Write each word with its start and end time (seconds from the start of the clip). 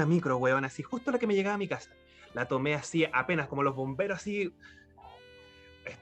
una 0.00 0.06
micro, 0.06 0.38
weón, 0.38 0.64
así, 0.64 0.82
justo 0.82 1.10
la 1.10 1.18
que 1.18 1.26
me 1.26 1.34
llegaba 1.34 1.54
a 1.54 1.58
mi 1.58 1.68
casa. 1.68 1.90
La 2.32 2.46
tomé 2.46 2.74
así, 2.74 3.04
apenas 3.12 3.48
como 3.48 3.62
los 3.62 3.74
bomberos, 3.74 4.18
así, 4.18 4.54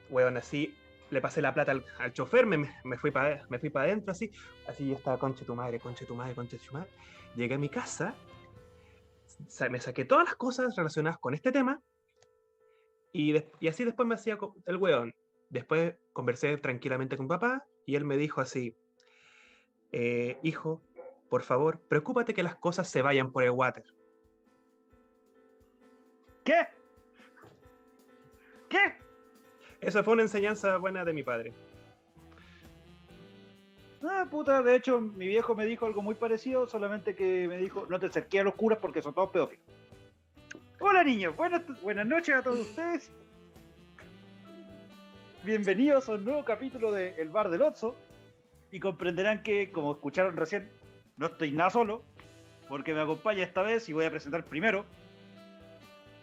weón, 0.09 0.37
así, 0.37 0.73
le 1.09 1.21
pasé 1.21 1.41
la 1.41 1.53
plata 1.53 1.73
al, 1.99 2.13
chofer, 2.13 2.45
me, 2.45 2.57
me, 2.83 2.97
fui 2.97 3.11
para 3.11 3.41
adentro, 3.83 4.11
así, 4.11 4.31
así 4.67 4.87
yo 4.87 4.95
estaba, 4.95 5.17
conche 5.17 5.43
tu 5.43 5.55
madre, 5.55 5.79
conche 5.79 6.05
tu 6.05 6.15
madre, 6.15 6.33
conche 6.33 6.57
tu 6.57 6.73
madre. 6.73 6.89
Llegué 7.35 7.55
a 7.55 7.57
mi 7.57 7.69
casa, 7.69 8.15
me 9.69 9.81
saqué 9.81 10.05
todas 10.05 10.25
las 10.25 10.35
cosas 10.35 10.75
relacionadas 10.75 11.19
con 11.19 11.33
este 11.33 11.51
tema, 11.51 11.81
y, 13.11 13.35
y 13.59 13.67
así 13.67 13.83
después 13.83 14.07
me 14.07 14.15
hacía 14.15 14.37
el 14.65 14.77
weón. 14.77 15.13
Después 15.49 15.95
conversé 16.13 16.57
tranquilamente 16.57 17.17
con 17.17 17.27
papá, 17.27 17.65
y 17.85 17.95
él 17.95 18.05
me 18.05 18.17
dijo 18.17 18.39
así, 18.39 18.75
eh, 19.91 20.37
hijo, 20.43 20.81
por 21.29 21.43
favor, 21.43 21.79
preocúpate 21.87 22.33
que 22.33 22.43
las 22.43 22.55
cosas 22.55 22.89
se 22.89 23.01
vayan 23.01 23.31
por 23.31 23.43
el 23.43 23.51
water. 23.51 23.83
¿Qué? 26.43 26.67
¿Qué? 28.67 28.95
Esa 29.81 30.03
fue 30.03 30.13
una 30.13 30.23
enseñanza 30.23 30.77
buena 30.77 31.05
de 31.05 31.13
mi 31.13 31.23
padre. 31.23 31.53
Ah, 34.01 34.25
puta, 34.29 34.61
de 34.63 34.75
hecho, 34.75 34.99
mi 35.01 35.27
viejo 35.27 35.55
me 35.55 35.65
dijo 35.65 35.85
algo 35.85 36.01
muy 36.01 36.15
parecido, 36.15 36.67
solamente 36.67 37.15
que 37.15 37.47
me 37.47 37.57
dijo, 37.57 37.85
no 37.89 37.99
te 37.99 38.07
acerques 38.07 38.41
a 38.41 38.45
los 38.45 38.55
curas 38.55 38.79
porque 38.79 39.01
son 39.01 39.13
todos 39.13 39.29
pedófilos. 39.29 39.65
Hola 40.79 41.03
niños, 41.03 41.35
buenas, 41.35 41.61
buenas 41.81 42.07
noches 42.07 42.35
a 42.35 42.41
todos 42.41 42.59
ustedes. 42.59 43.11
Bienvenidos 45.43 46.07
a 46.07 46.13
un 46.13 46.25
nuevo 46.25 46.45
capítulo 46.45 46.91
de 46.91 47.15
El 47.21 47.29
Bar 47.29 47.49
del 47.49 47.61
Otso. 47.61 47.95
Y 48.71 48.79
comprenderán 48.79 49.43
que, 49.43 49.71
como 49.71 49.93
escucharon 49.93 50.37
recién, 50.37 50.69
no 51.19 51.27
estoy 51.27 51.51
nada 51.51 51.69
solo, 51.69 52.01
porque 52.69 52.93
me 52.93 53.01
acompaña 53.01 53.43
esta 53.43 53.61
vez 53.61 53.87
y 53.89 53.93
voy 53.93 54.05
a 54.05 54.09
presentar 54.09 54.45
primero 54.45 54.85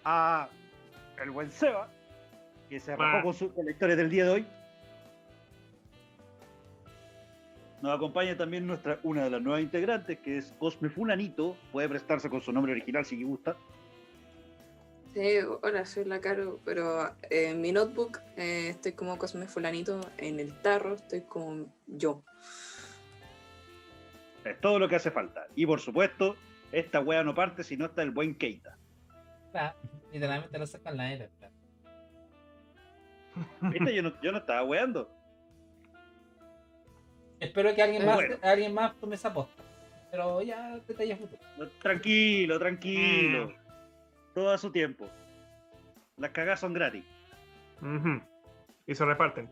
a 0.05 0.48
el 1.22 1.30
buen 1.30 1.50
Seba, 1.50 1.88
que 2.70 2.80
se 2.80 2.92
arrojó 2.92 3.22
con, 3.22 3.34
su, 3.34 3.53
la 3.62 3.70
historia 3.70 3.94
del 3.94 4.08
día 4.08 4.25
de 4.25 4.30
hoy. 4.30 4.47
Nos 7.83 7.94
acompaña 7.94 8.36
también 8.38 8.66
nuestra, 8.66 8.98
una 9.03 9.25
de 9.25 9.30
las 9.30 9.42
nuevas 9.42 9.61
integrantes, 9.61 10.19
que 10.20 10.38
es 10.38 10.55
Cosme 10.58 10.88
Fulanito. 10.88 11.56
Puede 11.72 11.91
prestarse 11.91 12.31
con 12.31 12.41
su 12.41 12.50
nombre 12.50 12.72
original 12.72 13.05
si 13.05 13.22
gusta. 13.22 13.55
Sí, 15.12 15.38
hola, 15.62 15.84
soy 15.84 16.05
la 16.06 16.20
Caro, 16.20 16.58
pero 16.64 17.10
en 17.28 17.60
mi 17.60 17.70
notebook 17.72 18.19
eh, 18.36 18.69
estoy 18.70 18.92
como 18.92 19.19
Cosme 19.19 19.47
Fulanito, 19.47 20.00
en 20.16 20.41
el 20.41 20.58
tarro 20.62 20.94
estoy 20.94 21.20
como 21.22 21.66
yo. 21.86 22.22
Es 24.50 24.61
todo 24.61 24.78
lo 24.78 24.89
que 24.89 24.97
hace 24.97 25.11
falta. 25.11 25.47
Y 25.55 25.66
por 25.66 25.80
supuesto, 25.80 26.36
esta 26.72 27.00
wea 27.00 27.22
no 27.22 27.34
parte 27.34 27.64
si 27.64 27.77
no 27.77 27.86
está 27.86 28.02
el 28.02 28.11
buen 28.11 28.34
Keita. 28.34 28.77
Claro, 29.53 29.77
literalmente 30.12 30.58
lo 30.58 30.66
sacan 30.66 30.97
la 30.97 31.12
era. 31.12 31.28
¿Viste? 33.61 33.94
Yo 33.94 34.03
no, 34.03 34.20
yo 34.20 34.33
no 34.33 34.38
estaba 34.38 34.62
weando. 34.64 35.11
Espero 37.41 37.75
que 37.75 37.83
alguien 37.83 38.06
más, 38.06 38.19
alguien 38.42 38.75
más 38.75 38.98
tome 38.98 39.16
esa 39.16 39.33
posta. 39.33 39.62
Pero 40.11 40.41
ya 40.41 40.78
detalles 40.86 41.19
futuro. 41.19 41.42
Tranquilo, 41.83 42.58
tranquilo. 42.58 43.48
Mm. 43.48 43.55
Todo 44.34 44.50
a 44.50 44.58
su 44.58 44.70
tiempo. 44.70 45.08
Las 46.16 46.31
cagas 46.31 46.60
son 46.60 46.72
gratis. 46.72 47.05
Y 48.86 48.94
se 48.94 49.05
reparten. 49.05 49.50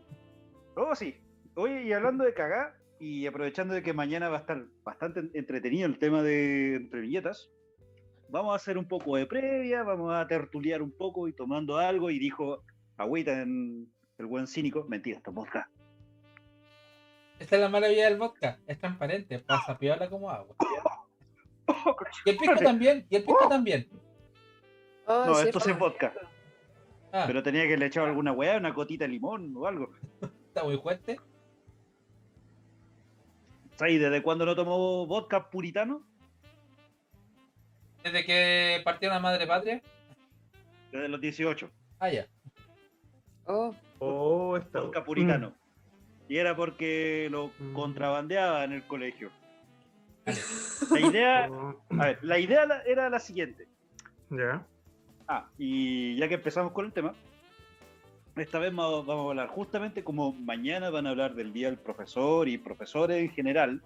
Oh, 0.75 0.95
sí. 0.95 1.15
Oye, 1.55 1.83
y 1.83 1.93
hablando 1.93 2.23
de 2.23 2.33
cagar, 2.33 2.75
y 2.99 3.27
aprovechando 3.27 3.73
de 3.73 3.83
que 3.83 3.93
mañana 3.93 4.29
va 4.29 4.37
a 4.37 4.39
estar 4.41 4.65
bastante 4.83 5.29
entretenido 5.33 5.87
el 5.87 5.99
tema 5.99 6.23
de 6.23 6.75
entre 6.75 7.01
viñetas, 7.01 7.49
vamos 8.29 8.53
a 8.53 8.55
hacer 8.55 8.77
un 8.77 8.87
poco 8.87 9.17
de 9.17 9.25
previa, 9.25 9.83
vamos 9.83 10.13
a 10.13 10.27
tertuliar 10.27 10.81
un 10.81 10.91
poco 10.91 11.27
y 11.27 11.33
tomando 11.33 11.77
algo. 11.77 12.09
Y 12.09 12.19
dijo 12.19 12.63
agüita 12.97 13.41
en 13.41 13.91
el 14.17 14.25
buen 14.25 14.47
cínico, 14.47 14.85
mentira, 14.87 15.17
esto 15.17 15.31
es 15.31 15.35
vodka. 15.35 15.69
Esta 17.39 17.55
es 17.55 17.61
la 17.61 17.69
maravilla 17.69 18.05
del 18.05 18.17
vodka, 18.17 18.59
es 18.65 18.79
transparente, 18.79 19.39
pasa 19.39 19.77
piola 19.77 20.09
como 20.09 20.29
agua. 20.29 20.55
y 22.25 22.29
el 22.29 22.37
pisco 22.37 22.55
también, 22.63 23.05
y 23.09 23.15
el 23.17 23.23
pisco 23.23 23.49
también. 23.49 23.89
Oh, 25.05 25.25
no, 25.25 25.39
esto 25.39 25.59
es 25.59 25.77
vodka. 25.77 26.13
Ah. 27.11 27.25
Pero 27.27 27.43
tenía 27.43 27.67
que 27.67 27.77
le 27.77 27.85
echar 27.87 28.07
alguna 28.07 28.31
weá, 28.31 28.57
una 28.57 28.73
cotita 28.73 29.05
de 29.05 29.09
limón 29.09 29.53
o 29.55 29.67
algo. 29.67 29.91
Está 30.47 30.63
muy 30.63 30.77
fuerte. 30.77 31.19
¿Sabes 33.75 33.99
desde 33.99 34.23
cuándo 34.23 34.45
no 34.45 34.55
tomó 34.55 35.05
vodka 35.05 35.49
puritano? 35.49 36.03
¿Desde 38.03 38.25
que 38.25 38.81
partió 38.83 39.09
la 39.09 39.19
madre 39.19 39.47
patria? 39.47 39.81
Desde 40.91 41.07
los 41.09 41.19
18. 41.19 41.69
Ah, 41.99 42.09
ya. 42.09 42.27
Oh. 43.45 43.75
Oh, 43.99 44.59
Vodka 44.73 45.03
puritano. 45.03 45.49
Mm. 45.49 45.53
Y 46.31 46.37
era 46.37 46.55
porque 46.55 47.27
lo 47.31 47.51
mm. 47.59 47.73
contrabandeaba 47.73 48.63
en 48.63 48.73
el 48.73 48.87
colegio. 48.87 49.31
La 50.91 50.99
idea, 50.99 51.45
a 51.89 52.05
ver, 52.05 52.19
la 52.23 52.39
idea 52.39 52.65
era 52.85 53.09
la 53.09 53.19
siguiente. 53.19 53.67
Ya. 54.29 54.65
Ah, 55.27 55.49
y 55.57 56.15
ya 56.17 56.27
que 56.27 56.35
empezamos 56.35 56.71
con 56.71 56.85
el 56.85 56.93
tema, 56.93 57.15
esta 58.35 58.59
vez 58.59 58.73
vamos 58.75 59.07
a 59.07 59.29
hablar 59.29 59.47
justamente 59.47 60.03
como 60.03 60.33
mañana 60.33 60.89
van 60.89 61.07
a 61.07 61.11
hablar 61.11 61.35
del 61.35 61.53
Día 61.53 61.67
del 61.67 61.77
Profesor 61.77 62.47
y 62.49 62.57
profesores 62.57 63.17
en 63.21 63.29
general. 63.31 63.81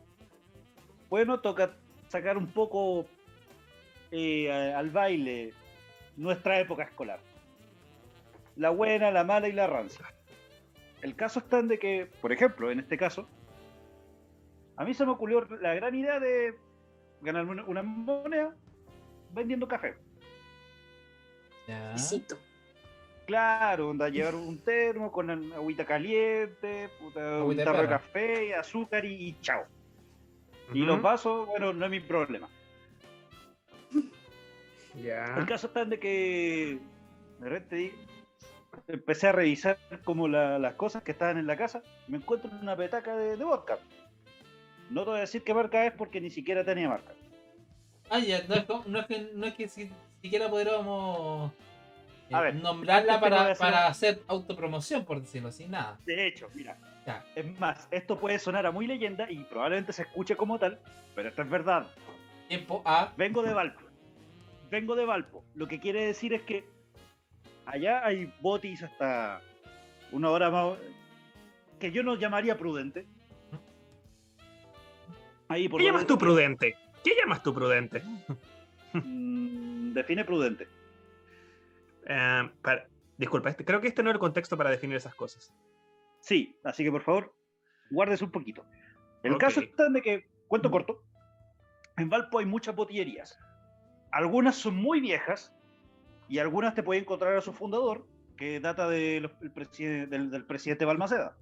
Bueno, 1.09 1.39
toca 1.39 1.75
sacar 2.07 2.37
un 2.37 2.47
poco 2.47 3.05
eh, 4.11 4.51
al 4.51 4.89
baile 4.89 5.53
nuestra 6.17 6.59
época 6.59 6.83
escolar. 6.83 7.19
La 8.55 8.71
buena, 8.71 9.11
la 9.11 9.23
mala 9.23 9.47
y 9.47 9.53
la 9.53 9.67
rancia. 9.67 10.05
El 11.01 11.16
caso 11.16 11.39
está 11.39 11.59
en 11.59 11.67
de 11.67 11.79
que, 11.79 12.09
por 12.21 12.31
ejemplo, 12.31 12.71
en 12.71 12.79
este 12.79 12.97
caso, 12.97 13.29
a 14.75 14.83
mí 14.83 14.93
se 14.93 15.05
me 15.05 15.11
ocurrió 15.11 15.45
la 15.61 15.73
gran 15.75 15.95
idea 15.95 16.19
de 16.19 16.55
ganar 17.21 17.45
una 17.45 17.83
moneda 17.83 18.55
vendiendo 19.31 19.67
café. 19.67 19.95
Ya. 21.67 21.93
Claro, 23.29 23.90
onda, 23.90 24.09
llevar 24.09 24.34
un 24.34 24.57
termo 24.57 25.12
con 25.12 25.29
agüita 25.29 25.85
caliente, 25.85 26.90
puta, 27.00 27.44
un 27.44 27.56
tarro 27.57 27.84
de 27.84 27.88
café, 27.88 28.56
azúcar 28.56 29.06
y, 29.06 29.40
chao. 29.40 29.66
Y 30.73 30.79
los 30.79 31.00
vasos, 31.00 31.45
bueno, 31.45 31.72
no 31.72 31.85
es 31.85 31.91
mi 31.91 32.00
problema. 32.00 32.50
Ya. 34.95 35.35
El 35.38 35.45
caso 35.45 35.67
está 35.67 35.85
de 35.85 36.00
que 36.00 36.79
de 37.40 37.50
repente 37.50 37.94
empecé 38.88 39.28
a 39.28 39.31
revisar 39.31 39.78
como 40.03 40.28
las 40.28 40.73
cosas 40.73 41.03
que 41.03 41.11
estaban 41.11 41.38
en 41.38 41.46
la 41.46 41.56
casa. 41.56 41.84
Me 42.07 42.17
encuentro 42.17 42.50
una 42.59 42.75
petaca 42.75 43.16
de, 43.16 43.35
vodka. 43.35 43.78
No 44.90 45.03
te 45.03 45.09
voy 45.11 45.17
a 45.19 45.22
decir 45.22 45.44
qué 45.44 45.53
marca 45.53 45.85
es 45.85 45.94
porque 45.94 46.19
ni 46.19 46.31
siquiera 46.31 46.66
tenía 46.66 46.90
marca. 46.90 47.13
Ah, 48.09 48.17
ya, 48.17 48.41
no 48.47 48.56
es, 48.56 48.88
no 48.88 49.00
es 49.00 49.06
que, 49.06 49.31
no 49.35 49.46
es 49.46 49.53
que 49.53 49.67
siquiera 50.19 50.50
podríamos 50.50 51.53
eh, 52.29 52.53
nombrarla 52.53 53.19
para, 53.19 53.88
hacer 53.88 54.22
autopromoción, 54.28 55.06
por 55.06 55.19
decirlo 55.19 55.50
así, 55.50 55.67
nada. 55.67 56.00
De 56.06 56.28
hecho, 56.28 56.50
mira. 56.53 56.78
Es 57.35 57.59
más, 57.59 57.88
esto 57.90 58.19
puede 58.19 58.38
sonar 58.38 58.67
a 58.67 58.72
muy 58.72 58.85
leyenda 58.85 59.31
y 59.31 59.44
probablemente 59.45 59.94
se 59.94 60.03
escuche 60.03 60.35
como 60.35 60.59
tal, 60.59 60.79
pero 61.16 61.29
esto 61.29 61.41
es 61.41 61.50
verdad. 61.50 61.88
Tiempo 62.47 62.84
A. 62.85 63.12
Vengo 63.17 63.41
de 63.41 63.53
Valpo. 63.53 63.81
Vengo 64.69 64.95
de 64.95 65.06
Valpo. 65.06 65.44
Lo 65.56 65.67
que 65.67 65.79
quiere 65.79 66.06
decir 66.06 66.34
es 66.34 66.44
que 66.44 66.66
allá 67.66 68.06
hay 68.06 68.31
botis 68.41 68.84
hasta 68.84 69.41
una 70.11 70.29
hora 70.29 70.51
más 70.51 70.78
que 71.79 71.91
yo 71.91 72.03
no 72.03 72.16
llamaría 72.16 72.57
prudente. 72.57 73.07
Ahí 75.47 75.67
¿Qué 75.67 75.84
llamas 75.84 76.06
tú 76.06 76.17
prudente? 76.17 76.75
¿Qué 77.03 77.16
llamas 77.19 77.41
tú 77.41 77.53
prudente? 77.53 78.03
Mm, 78.94 79.94
define 79.94 80.25
prudente. 80.25 80.67
Eh, 82.09 82.50
disculpa, 83.17 83.50
este, 83.50 83.64
creo 83.64 83.79
que 83.79 83.88
este 83.88 84.03
no 84.03 84.09
es 84.09 84.16
el 84.16 84.20
contexto 84.20 84.58
para 84.58 84.72
definir 84.72 84.97
esas 84.97 85.16
cosas. 85.16 85.53
Sí, 86.22 86.58
así 86.64 86.84
que 86.84 86.91
por 86.91 87.03
favor, 87.03 87.34
guardes 87.91 88.22
un 88.22 88.32
poquito. 88.32 88.66
El 89.23 89.38
caso 89.38 89.61
está 89.61 89.90
de 89.90 90.02
que, 90.02 90.28
cuento 90.47 90.70
mm. 90.70 90.72
corto, 90.72 91.03
en 91.97 92.09
Valpo 92.09 92.40
hay 92.40 92.46
muchas 92.46 92.76
botillerías. 92.76 93.38
Algunas 94.11 94.56
son 94.56 94.76
muy 94.76 95.02
viejas 95.02 95.53
y 96.28 96.40
algunas 96.40 96.73
te 96.73 96.84
puede 96.84 97.02
encontrar 97.02 97.35
a 97.35 97.41
su 97.41 97.53
fundador, 97.53 98.08
que 98.38 98.59
data 98.59 98.90
del, 98.90 99.29
presidente 100.47 100.85
Balmaceda. 100.85 101.35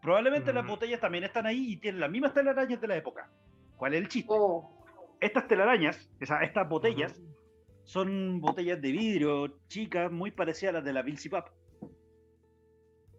Probablemente 0.00 0.52
las 0.52 0.66
botellas 0.66 1.00
también 1.00 1.24
están 1.24 1.46
ahí 1.46 1.72
y 1.72 1.76
tienen 1.76 2.00
las 2.00 2.10
mismas 2.10 2.32
telarañas 2.32 2.80
de 2.80 2.88
la 2.88 2.96
época. 2.96 3.28
¿Cuál 3.76 3.94
es 3.94 4.00
el 4.00 4.08
chiste? 4.08 4.28
Oh. 4.30 4.70
Estas 5.20 5.48
telarañas, 5.48 6.10
estas 6.20 6.68
botellas, 6.68 7.20
son 7.84 8.40
botellas 8.40 8.80
de 8.80 8.92
vidrio 8.92 9.58
chicas, 9.68 10.10
muy 10.10 10.30
parecidas 10.30 10.70
a 10.70 10.78
las 10.78 10.84
de 10.84 10.92
la 10.92 11.04
Pilsi 11.04 11.28
Pap. 11.28 11.48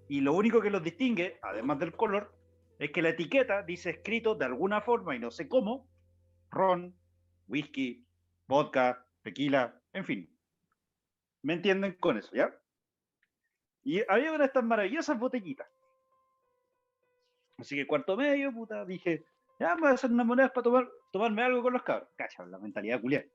Y 0.09 0.21
lo 0.21 0.33
único 0.33 0.61
que 0.61 0.69
los 0.69 0.83
distingue, 0.83 1.39
además 1.41 1.79
del 1.79 1.95
color, 1.95 2.35
es 2.77 2.91
que 2.91 3.01
la 3.01 3.09
etiqueta 3.09 3.63
dice 3.63 3.91
escrito 3.91 4.35
de 4.35 4.45
alguna 4.45 4.81
forma 4.81 5.15
y 5.15 5.19
no 5.19 5.31
sé 5.31 5.47
cómo, 5.47 5.87
ron, 6.51 6.95
whisky, 7.47 8.05
vodka, 8.47 9.05
tequila, 9.23 9.81
en 9.93 10.05
fin. 10.05 10.37
¿Me 11.41 11.53
entienden 11.53 11.93
con 11.93 12.17
eso, 12.17 12.35
ya? 12.35 12.53
Y 13.83 14.01
había 14.09 14.31
una 14.31 14.39
de 14.39 14.45
estas 14.45 14.63
maravillosas 14.63 15.17
botellitas. 15.17 15.67
Así 17.57 17.75
que 17.75 17.87
cuarto 17.87 18.17
medio, 18.17 18.51
puta, 18.51 18.83
dije, 18.83 19.25
ya 19.59 19.75
me 19.75 19.81
voy 19.81 19.89
a 19.91 19.93
hacer 19.93 20.11
unas 20.11 20.25
monedas 20.25 20.51
para 20.51 20.63
tomar, 20.63 20.89
tomarme 21.11 21.43
algo 21.43 21.61
con 21.61 21.73
los 21.73 21.83
cabros. 21.83 22.09
Cacha, 22.15 22.45
la 22.45 22.59
mentalidad 22.59 22.99
culiada. 22.99 23.25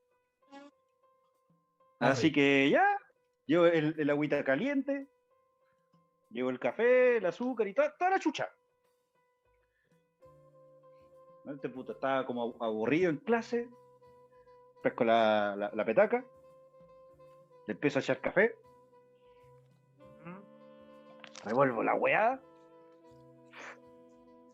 Ah, 2.01 2.11
Así 2.11 2.29
sí. 2.29 2.33
que 2.33 2.71
ya, 2.71 2.99
llevo 3.47 3.67
el, 3.67 3.95
el 3.99 4.11
agüita 4.11 4.43
caliente, 4.43 5.07
llevo 6.31 6.49
el 6.51 6.59
café, 6.59 7.19
el 7.19 7.27
azúcar 7.27 7.69
y 7.69 7.75
toda, 7.75 7.95
toda 7.97 8.11
la 8.13 8.19
chucha. 8.19 8.49
Este 11.47 11.69
puto 11.69 11.93
estaba 11.93 12.25
como 12.27 12.55
aburrido 12.61 13.11
en 13.11 13.19
clase, 13.19 13.69
pesco 14.83 15.05
la, 15.05 15.55
la, 15.57 15.71
la 15.75 15.85
petaca, 15.85 16.25
le 17.67 17.73
empiezo 17.75 17.99
a 17.99 18.03
echar 18.03 18.21
café, 18.21 18.55
revuelvo 21.45 21.83
la 21.83 21.95
weá. 21.95 22.41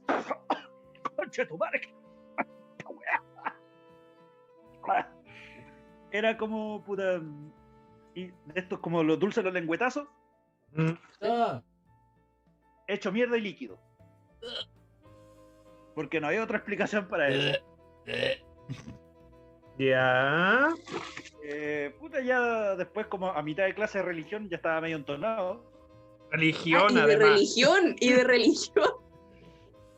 Concha 1.17 1.47
tu 1.47 1.57
madre, 1.57 1.95
weá. 4.85 5.16
Era 6.17 6.37
como 6.39 6.83
puta. 6.85 7.21
Y 8.15 8.27
de 8.27 8.33
estos 8.55 8.79
como 8.81 9.03
los 9.03 9.19
dulces 9.19 9.45
los 9.45 9.53
lengüetazos, 9.53 10.07
Mm, 10.73 10.93
Ah, 11.23 11.63
hecho 12.89 13.11
mierda 13.13 13.37
y 13.39 13.41
líquido. 13.41 13.79
Porque 15.95 16.21
no 16.21 16.27
había 16.27 16.43
otra 16.45 16.59
explicación 16.59 17.09
para 17.09 17.29
eso. 17.29 17.59
Ya. 19.79 20.69
Eh, 21.45 21.95
puta, 22.01 22.21
ya 22.23 22.75
después, 22.77 23.07
como 23.09 23.29
a 23.29 23.43
mitad 23.43 23.65
de 23.65 23.75
clase 23.75 23.99
de 23.99 24.05
religión, 24.05 24.49
ya 24.49 24.57
estaba 24.57 24.81
medio 24.81 24.97
entonado. 24.97 25.71
Religión, 26.31 26.83
Ah, 26.89 26.91
y 26.91 26.95
de 26.95 27.01
además. 27.03 27.29
religión, 27.35 27.97
y 28.01 28.13
de 28.13 28.25
religión. 28.25 28.91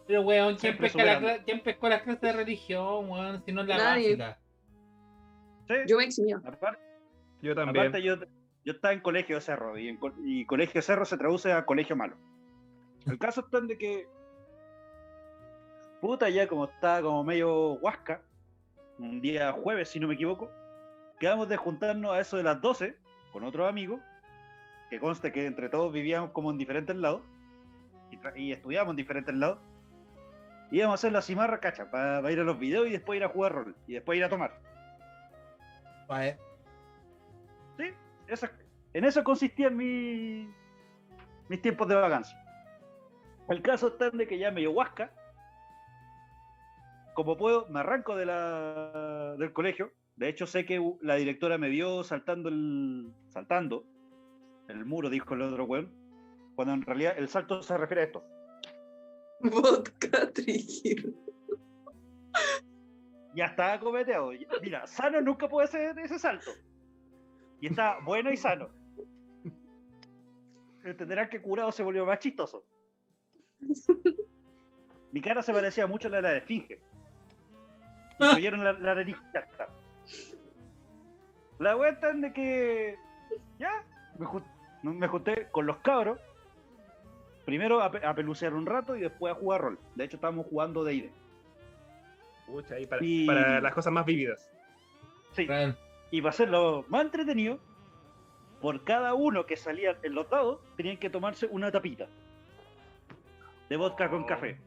Pero 0.07 0.23
weón, 0.23 0.49
¿quién 0.57 0.59
Siempre 0.61 0.89
pesca, 0.89 1.05
la, 1.05 1.15
superando. 1.15 1.29
cla- 1.41 1.45
¿quién 1.45 1.63
pescó 1.63 1.89
las 1.89 2.03
clases 2.03 2.21
de 2.23 2.33
religión, 2.33 3.09
weón? 3.11 3.43
Si 3.45 3.53
no 3.53 3.63
es 3.63 3.69
la 3.69 3.77
Nadie. 3.79 4.17
básica. 4.17 4.41
Sí, 5.69 5.75
Yo 5.87 5.97
me 5.99 6.05
eximió. 6.05 6.39
aparte, 6.39 6.81
Yo 7.43 7.55
también. 7.55 7.87
aparte 7.87 8.03
yo, 8.03 8.17
yo 8.65 8.73
estaba 8.73 8.95
en 8.95 9.01
colegio 9.01 9.41
cerro 9.41 9.79
y, 9.79 9.89
en 9.89 9.99
y 10.25 10.45
colegio 10.47 10.81
cerro 10.83 11.05
se 11.05 11.17
traduce 11.19 11.53
a 11.53 11.65
colegio 11.67 11.95
malo. 11.97 12.17
El 13.07 13.19
caso 13.19 13.41
está 13.43 13.59
en 13.59 13.69
de 13.69 13.79
que. 13.79 14.09
Puta, 16.01 16.29
ya 16.29 16.47
como 16.47 16.67
estaba 16.67 17.03
como 17.03 17.25
medio 17.25 17.73
huasca, 17.75 18.23
un 18.99 19.21
día 19.21 19.53
jueves, 19.53 19.89
si 19.89 19.99
no 19.99 20.07
me 20.09 20.15
equivoco, 20.15 20.51
quedamos 21.19 21.49
de 21.49 21.57
juntarnos 21.57 22.13
a 22.13 22.21
eso 22.21 22.37
de 22.37 22.45
las 22.45 22.61
12 22.61 22.97
con 23.33 23.43
otros 23.45 23.69
amigos, 23.69 24.01
que 24.91 25.01
conste 25.01 25.33
que 25.33 25.47
entre 25.47 25.69
todos 25.69 25.93
vivíamos 25.93 26.31
como 26.31 26.51
en 26.51 26.59
diferentes 26.59 26.95
lados 26.97 27.23
y, 28.11 28.41
y 28.41 28.53
estudiábamos 28.53 28.93
en 28.93 28.97
diferentes 28.97 29.35
lados. 29.35 29.59
Íbamos 30.71 30.93
a 30.93 30.95
hacer 30.97 31.13
la 31.13 31.23
cimarra, 31.23 31.61
cacha, 31.61 31.91
para 31.91 32.31
ir 32.31 32.39
a 32.41 32.45
los 32.45 32.59
videos 32.59 32.87
y 32.87 32.91
después 32.91 33.17
ir 33.17 33.25
a 33.25 33.29
jugar 33.29 33.53
rol 33.53 33.75
y 33.87 33.95
después 33.95 34.19
ir 34.19 34.25
a 34.25 34.29
tomar. 34.29 34.53
Vale. 36.09 36.39
Sí, 37.77 37.85
esa- 38.27 38.51
en 38.95 39.05
eso 39.05 39.23
consistían 39.23 39.77
mi- 39.77 40.49
mis 41.49 41.63
tiempos 41.63 41.87
de 41.89 41.95
vacancia. 41.95 42.37
El 43.49 43.63
caso 43.63 43.89
está 43.89 44.11
de 44.11 44.27
que 44.27 44.39
ya 44.39 44.51
medio 44.51 44.73
huasca, 44.73 45.13
como 47.15 47.37
puedo, 47.37 47.67
me 47.69 47.81
arranco 47.81 48.17
de 48.17 48.27
la, 48.27 49.35
del 49.39 49.53
colegio. 49.53 49.93
De 50.17 50.29
hecho, 50.29 50.47
sé 50.47 50.65
que 50.67 50.81
la 51.03 51.15
directora 51.15 51.59
me 51.59 51.69
vio 51.69 52.03
saltando 52.05 52.49
el, 52.49 53.13
saltando 53.29 53.85
el 54.69 54.85
muro, 54.85 55.11
dijo 55.11 55.35
el 55.35 55.43
otro 55.43 55.65
weón, 55.65 55.93
cuando 56.57 56.75
en 56.75 56.83
realidad 56.83 57.15
el 57.17 57.29
salto 57.29 57.63
se 57.63 57.77
refiere 57.77 58.03
a 58.03 58.05
esto. 58.07 58.25
Vodka 59.41 60.31
trigger. 60.33 61.13
Ya 63.39 63.45
estaba 63.45 63.79
cometeado. 63.79 64.33
Mira, 64.61 64.85
sano 64.89 65.21
nunca 65.21 65.49
puede 65.49 65.69
ser 65.69 65.97
ese 65.97 66.19
salto. 66.19 66.51
Y 67.61 67.69
está 67.69 67.99
bueno 68.05 68.33
y 68.33 68.37
sano. 68.37 68.69
Entenderán 70.83 71.29
que 71.29 71.41
curado 71.41 71.71
se 71.71 71.85
volvió 71.85 72.05
más 72.05 72.19
chistoso. 72.19 72.65
Mi 75.13 75.21
cara 75.21 75.41
se 75.43 75.53
parecía 75.53 75.87
mucho 75.87 76.09
a 76.09 76.11
la 76.11 76.17
de 76.17 76.23
la 76.23 76.37
esfinge. 76.39 76.81
Incluyeron 78.19 78.65
la, 78.65 78.73
la 78.73 78.97
nariz. 78.97 79.17
La 81.61 81.77
vuelta 81.77 82.13
de 82.13 82.33
que. 82.33 82.97
Ya, 83.61 83.85
me, 84.19 84.27
ju- 84.27 85.09
junté 85.09 85.49
con 85.53 85.65
los 85.65 85.77
cabros. 85.79 86.19
Primero 87.45 87.81
a, 87.81 87.91
pe- 87.93 88.05
a 88.05 88.15
pelucear 88.17 88.53
un 88.55 88.67
rato 88.67 88.97
y 88.97 89.01
después 89.03 89.33
a 89.33 89.39
jugar 89.39 89.61
rol. 89.61 89.79
De 89.95 90.05
hecho, 90.05 90.17
estábamos 90.17 90.47
jugando 90.47 90.83
de 90.83 90.95
ide. 90.95 91.13
Pucha, 92.49 92.75
ahí 92.77 92.87
para, 92.87 93.05
Y- 93.05 93.27
para 93.27 93.61
las 93.61 93.75
cosas 93.75 93.93
más 93.93 94.05
vívidas. 94.07 94.51
Sí. 95.33 95.47
Y 96.11 96.21
para 96.23 96.31
hacerlo 96.31 96.85
más 96.89 97.03
entretenido, 97.05 97.59
por 98.61 98.83
cada 98.85 99.15
uno 99.15 99.47
que 99.47 99.57
salía 99.57 99.97
en 100.03 100.15
los 100.15 100.29
dados, 100.31 100.61
tenían 100.77 100.97
que 100.97 101.11
tomarse 101.11 101.47
una 101.47 101.71
tapita 101.71 102.07
de 103.69 103.77
vodka 103.77 104.09
con 104.11 104.23
Oh. 104.23 104.27
café. 104.27 104.59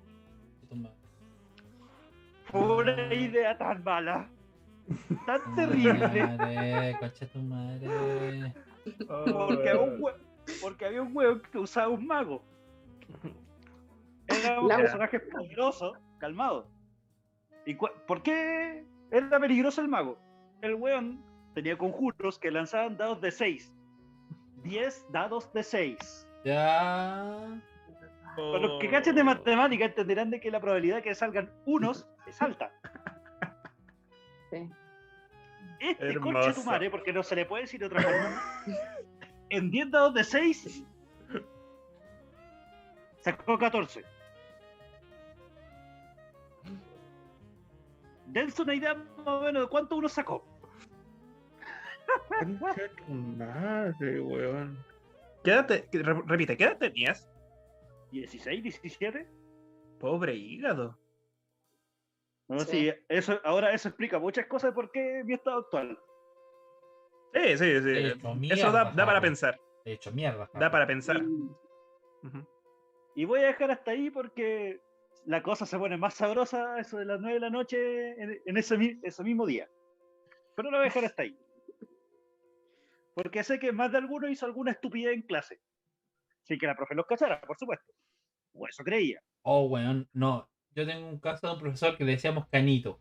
Fue 2.45 2.61
una 2.77 3.13
idea 3.13 3.57
tan 3.57 3.83
mala, 3.83 4.29
tan 5.25 5.55
terrible, 5.55 6.07
Madre, 6.37 6.97
concha 6.99 7.25
tu 7.27 7.39
madre. 7.39 8.53
porque 9.07 9.69
había 9.69 9.81
un 9.81 10.01
hue- 10.01 10.15
porque 10.61 10.85
había 10.85 11.01
un 11.01 11.15
huevo 11.15 11.41
que 11.41 11.57
usaba 11.57 11.87
un 11.89 12.05
mago. 12.05 12.43
Era 14.27 14.59
un 14.61 14.67
La- 14.67 14.77
personaje 14.77 15.19
poderoso, 15.19 15.93
calmado. 16.19 16.67
¿Y 17.65 17.75
por 17.75 18.23
qué 18.23 18.85
era 19.11 19.39
peligroso 19.39 19.81
el 19.81 19.87
mago? 19.87 20.17
El 20.61 20.75
weón 20.75 21.23
tenía 21.53 21.77
conjuros 21.77 22.39
que 22.39 22.51
lanzaban 22.51 22.97
dados 22.97 23.21
de 23.21 23.31
6. 23.31 23.73
10 24.63 25.11
dados 25.11 25.51
de 25.53 25.63
6. 25.63 26.27
Ya. 26.45 27.61
Para 28.35 28.59
los 28.59 28.79
que 28.79 28.89
cachen 28.89 29.15
de 29.15 29.23
matemática 29.23 29.85
entenderán 29.85 30.29
de 30.29 30.39
que 30.39 30.51
la 30.51 30.59
probabilidad 30.59 30.97
de 30.97 31.01
que 31.01 31.15
salgan 31.15 31.51
unos 31.65 32.07
es 32.27 32.41
alta. 32.41 32.71
Sí. 34.49 34.69
Este 35.79 36.19
conche 36.19 36.53
tu 36.53 36.63
madre, 36.63 36.89
porque 36.89 37.11
no 37.11 37.23
se 37.23 37.35
le 37.35 37.45
puede 37.45 37.63
decir 37.63 37.79
de 37.79 37.87
otra 37.87 38.01
forma. 38.01 38.41
En 39.49 39.71
10 39.71 39.91
dados 39.91 40.13
de 40.13 40.23
6 40.23 40.85
sacó 43.19 43.57
14. 43.57 44.03
Dense 48.31 48.61
una 48.61 48.73
idea 48.75 48.93
más 48.95 49.27
o 49.27 49.41
menos 49.41 49.63
de 49.63 49.69
cuánto 49.69 49.95
uno 49.97 50.07
sacó. 50.09 50.45
Madre, 53.07 54.19
weón. 54.21 54.83
¿Qué 55.43 55.51
edad 55.51 55.65
te- 55.67 55.87
que- 55.89 56.03
re- 56.03 56.21
repite, 56.25 56.57
¿qué 56.57 56.63
edad 56.65 56.77
tenías? 56.77 57.27
16, 58.11 58.61
17. 58.63 59.27
Pobre 59.99 60.33
hígado. 60.35 60.97
No, 62.47 62.59
Sí. 62.59 62.89
sí, 62.89 62.93
eso, 63.07 63.39
ahora 63.43 63.71
eso 63.71 63.87
explica 63.87 64.19
muchas 64.19 64.45
cosas 64.47 64.71
de 64.71 64.75
por 64.75 64.91
qué 64.91 65.23
mi 65.25 65.33
estado 65.33 65.59
actual. 65.59 65.97
Sí, 67.33 67.57
sí, 67.57 67.81
sí. 67.81 67.97
Eso 67.97 68.17
da, 68.21 68.35
mierda, 68.35 68.91
da 68.91 69.05
para 69.05 69.21
pensar. 69.21 69.59
De 69.85 69.93
hecho, 69.93 70.11
mierda. 70.11 70.49
Da 70.53 70.69
para 70.69 70.85
pensar. 70.85 71.17
Y- 71.17 72.27
Ujú. 72.27 72.45
Y 73.15 73.25
voy 73.25 73.39
a 73.41 73.47
dejar 73.47 73.71
hasta 73.71 73.91
ahí 73.91 74.09
porque 74.09 74.79
la 75.25 75.43
cosa 75.43 75.65
se 75.65 75.77
pone 75.77 75.97
más 75.97 76.13
sabrosa 76.15 76.79
eso 76.79 76.97
de 76.97 77.05
las 77.05 77.19
9 77.19 77.35
de 77.35 77.39
la 77.39 77.49
noche 77.49 78.11
en, 78.21 78.41
en 78.45 78.57
ese, 78.57 78.77
mi- 78.77 78.99
ese 79.03 79.23
mismo 79.23 79.45
día. 79.45 79.67
Pero 80.55 80.69
lo 80.71 80.77
voy 80.77 80.85
a 80.85 80.89
dejar 80.89 81.05
hasta 81.05 81.23
ahí. 81.23 81.37
Porque 83.13 83.43
sé 83.43 83.59
que 83.59 83.71
más 83.71 83.91
de 83.91 83.97
alguno 83.99 84.27
hizo 84.29 84.45
alguna 84.45 84.71
estupidez 84.71 85.13
en 85.13 85.21
clase. 85.23 85.59
Sin 86.43 86.57
que 86.57 86.65
la 86.67 86.75
profe 86.75 86.95
los 86.95 87.05
cachara, 87.05 87.39
por 87.41 87.57
supuesto. 87.57 87.93
O 88.53 88.67
eso 88.67 88.83
creía. 88.83 89.21
Oh, 89.43 89.65
weón, 89.65 90.09
no. 90.13 90.49
Yo 90.75 90.85
tengo 90.85 91.07
un 91.07 91.19
caso 91.19 91.47
de 91.47 91.53
un 91.53 91.59
profesor 91.59 91.97
que 91.97 92.03
le 92.03 92.13
decíamos 92.13 92.47
Canito. 92.47 92.99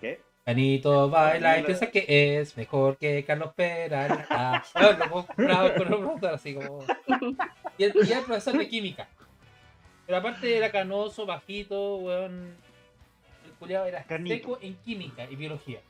¿Qué? 0.00 0.20
Canito 0.44 1.10
baila 1.10 1.58
y 1.58 1.64
piensa 1.64 1.90
que 1.90 2.04
es 2.40 2.56
mejor 2.56 2.96
que 2.96 3.24
Carlos 3.24 3.52
Pera. 3.54 4.26
Ah, 4.30 4.62
bueno, 4.74 4.98
luego, 4.98 5.26
bravo, 5.36 5.68
con 5.76 5.94
un 5.94 6.00
profesor 6.04 6.34
así 6.34 6.54
como. 6.54 6.84
Y 7.76 7.84
el, 7.84 7.92
y 8.08 8.12
el 8.12 8.24
profesor 8.24 8.56
de 8.56 8.68
química. 8.68 9.08
Pero 10.08 10.18
aparte 10.20 10.56
era 10.56 10.72
canoso, 10.72 11.26
bajito, 11.26 11.96
weón. 11.98 12.56
El 13.44 13.52
culiado 13.58 13.84
era 13.84 14.02
Canito. 14.04 14.34
seco 14.34 14.58
en 14.62 14.74
química 14.78 15.24
y 15.30 15.36
biología. 15.36 15.80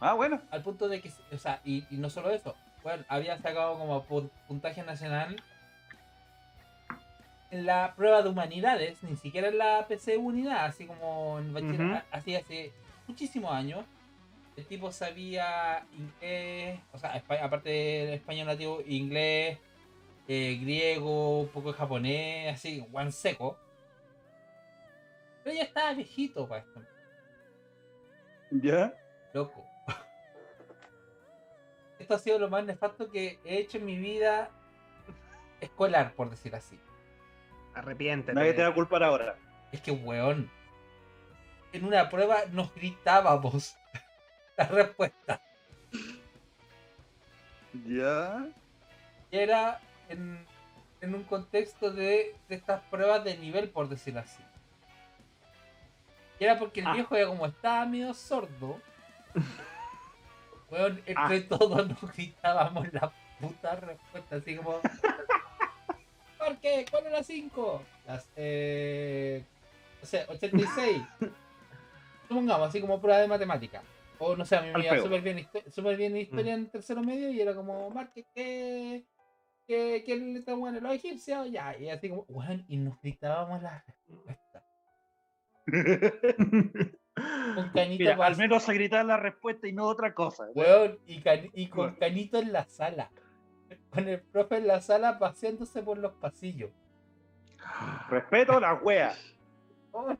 Ah, 0.00 0.14
bueno. 0.14 0.42
Al 0.50 0.64
punto 0.64 0.88
de 0.88 1.00
que, 1.00 1.12
o 1.32 1.38
sea, 1.38 1.60
y, 1.64 1.84
y 1.88 1.98
no 1.98 2.10
solo 2.10 2.30
eso, 2.30 2.56
bueno, 2.82 3.04
había 3.06 3.38
sacado 3.38 3.78
como 3.78 4.04
pu- 4.08 4.28
puntaje 4.48 4.82
nacional 4.82 5.40
en 7.52 7.64
la 7.64 7.94
prueba 7.94 8.22
de 8.22 8.28
humanidades, 8.30 9.00
ni 9.04 9.16
siquiera 9.16 9.48
en 9.48 9.58
la 9.58 9.86
PC 9.86 10.16
unidad, 10.16 10.64
así 10.64 10.86
como 10.86 11.38
en 11.38 11.54
bachiller- 11.54 11.90
Ujú. 11.98 12.02
así 12.10 12.34
hace 12.34 12.72
muchísimos 13.06 13.52
años. 13.52 13.84
El 14.56 14.66
tipo 14.66 14.90
sabía 14.90 15.84
inglés, 15.96 16.80
o 16.92 16.98
sea, 16.98 17.22
aparte 17.40 17.70
del 17.70 18.14
español 18.14 18.48
nativo, 18.48 18.80
inglés, 18.84 19.58
eh, 20.32 20.58
griego, 20.60 21.40
un 21.40 21.48
poco 21.48 21.72
de 21.72 21.78
japonés, 21.78 22.54
así, 22.54 22.78
guan 22.88 23.10
seco. 23.10 23.58
Pero 25.42 25.56
ya 25.56 25.64
estaba 25.64 25.92
viejito 25.92 26.46
para 26.46 26.60
esto, 26.60 26.80
¿Ya? 28.52 28.94
loco. 29.32 29.66
Esto 31.98 32.14
ha 32.14 32.18
sido 32.20 32.38
lo 32.38 32.48
más 32.48 32.64
nefasto 32.64 33.10
que 33.10 33.40
he 33.44 33.58
hecho 33.58 33.78
en 33.78 33.86
mi 33.86 33.98
vida 33.98 34.50
escolar, 35.60 36.14
por 36.14 36.30
decir 36.30 36.54
así. 36.54 36.78
Arrepiéntete. 37.74 38.32
Nadie 38.32 38.52
te 38.52 38.62
va 38.62 38.68
a 38.68 38.74
culpar 38.74 39.02
ahora. 39.02 39.36
Es 39.72 39.80
que, 39.80 39.90
weón, 39.90 40.48
en 41.72 41.84
una 41.84 42.08
prueba 42.08 42.44
nos 42.52 42.72
gritábamos 42.72 43.76
la 44.56 44.68
respuesta. 44.68 45.42
¿Ya? 47.84 48.46
Y 49.32 49.36
era 49.36 49.80
en, 50.10 50.44
en 51.00 51.14
un 51.14 51.24
contexto 51.24 51.90
de, 51.90 52.34
de 52.48 52.54
estas 52.54 52.82
pruebas 52.84 53.24
de 53.24 53.36
nivel, 53.38 53.70
por 53.70 53.88
decirlo 53.88 54.20
así. 54.20 54.42
Y 56.38 56.44
era 56.44 56.58
porque 56.58 56.80
el 56.80 56.86
Ah. 56.86 56.92
viejo 56.94 57.16
ya 57.16 57.26
como 57.26 57.46
estaba 57.46 57.86
medio 57.86 58.12
sordo. 58.14 58.80
Ah. 60.72 60.88
entre 61.04 61.40
todos 61.40 61.88
nos 61.88 62.12
gritábamos 62.14 62.92
la 62.92 63.12
puta 63.40 63.74
respuesta, 63.74 64.36
así 64.36 64.54
como... 64.56 64.78
¿Por 66.38 66.56
qué? 66.58 66.86
¿Cuál 66.88 67.06
es 67.06 67.12
la 67.12 67.22
5? 67.24 67.82
Las, 68.06 68.28
eh... 68.36 69.44
No 70.00 70.06
sé, 70.06 70.24
86. 70.28 71.02
Supongamos, 72.28 72.68
así 72.68 72.80
como 72.80 73.00
prueba 73.00 73.18
de 73.18 73.26
matemática. 73.26 73.82
O 74.20 74.36
no 74.36 74.44
sé, 74.44 74.56
a 74.56 74.62
mí 74.62 74.70
me 74.72 74.84
iba 74.84 74.96
súper 75.00 75.22
bien, 75.22 75.48
súper 75.74 75.96
bien 75.96 76.16
historia 76.16 76.54
en 76.54 76.68
tercero 76.68 77.02
medio 77.02 77.30
y 77.30 77.40
era 77.40 77.52
como, 77.52 77.90
Marque, 77.90 78.24
¿qué? 78.32 79.02
¿Qué, 79.70 80.02
qué 80.04 80.16
letra 80.16 80.54
bueno? 80.56 80.80
Los 80.80 80.94
egipcios, 80.94 81.48
ya. 81.48 81.78
Y 81.78 81.90
así 81.90 82.08
como, 82.08 82.24
weón, 82.26 82.64
y 82.66 82.76
nos 82.76 83.00
gritábamos 83.00 83.62
las 83.62 83.86
respuestas. 83.86 84.64
Con 87.54 87.70
canito 87.72 88.00
Mira, 88.00 88.26
al 88.26 88.36
menos 88.36 88.68
a 88.68 88.72
gritar 88.72 89.04
la 89.04 89.16
respuesta 89.16 89.68
y 89.68 89.72
no 89.72 89.84
otra 89.84 90.12
cosa. 90.12 90.48
Weón, 90.56 90.98
y, 91.06 91.20
con 91.68 91.84
Weón. 91.84 91.94
Canito 92.00 92.40
en 92.40 92.52
la 92.52 92.64
sala. 92.64 93.12
Con 93.90 94.08
el 94.08 94.20
profe 94.20 94.56
en 94.56 94.66
la 94.66 94.80
sala 94.80 95.20
paseándose 95.20 95.84
por 95.84 95.98
los 95.98 96.14
pasillos. 96.14 96.72
Respeto 98.08 98.54
a 98.54 98.60
la 98.60 98.74
wea. 98.74 99.14
Weón. 99.92 100.18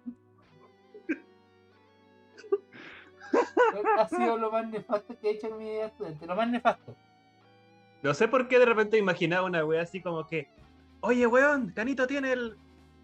ha 3.98 4.08
sido 4.08 4.36
lo 4.36 4.52
más 4.52 4.68
nefasto 4.68 5.18
que 5.18 5.28
he 5.28 5.32
hecho 5.32 5.48
en 5.48 5.58
mi 5.58 5.70
vida 5.70 5.86
estudiante. 5.86 6.24
Lo 6.24 6.36
más 6.36 6.48
nefasto. 6.48 6.94
No 8.02 8.14
sé 8.14 8.28
por 8.28 8.48
qué 8.48 8.58
de 8.58 8.66
repente 8.66 8.96
imaginaba 8.98 9.46
una 9.46 9.64
wea 9.64 9.82
así 9.82 10.00
como 10.00 10.26
que, 10.26 10.48
oye 11.00 11.26
weón, 11.26 11.70
Canito 11.72 12.06
tiene 12.06 12.32
el 12.32 12.56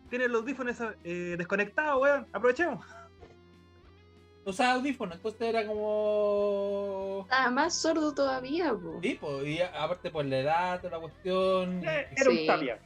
tiene 0.09 0.29
los 0.29 0.43
audífonos 0.43 0.77
eh, 1.05 1.35
desconectados, 1.37 2.01
weón, 2.01 2.27
aprovechemos. 2.33 2.85
Usaba 4.45 4.75
audífonos, 4.75 5.17
entonces 5.17 5.41
era 5.43 5.67
como. 5.67 7.23
Estaba 7.25 7.51
más 7.51 7.75
sordo 7.75 8.15
todavía, 8.15 8.73
po. 8.73 9.01
Sí, 9.03 9.19
pues, 9.21 9.45
y 9.49 9.61
aparte 9.61 10.09
por 10.11 10.25
la 10.25 10.39
edad, 10.39 10.81
toda 10.81 10.93
la 10.93 11.01
cuestión. 11.01 11.83
Eh, 11.85 12.07
Era 12.17 12.31
un 12.31 12.47
tapia. 12.47 12.79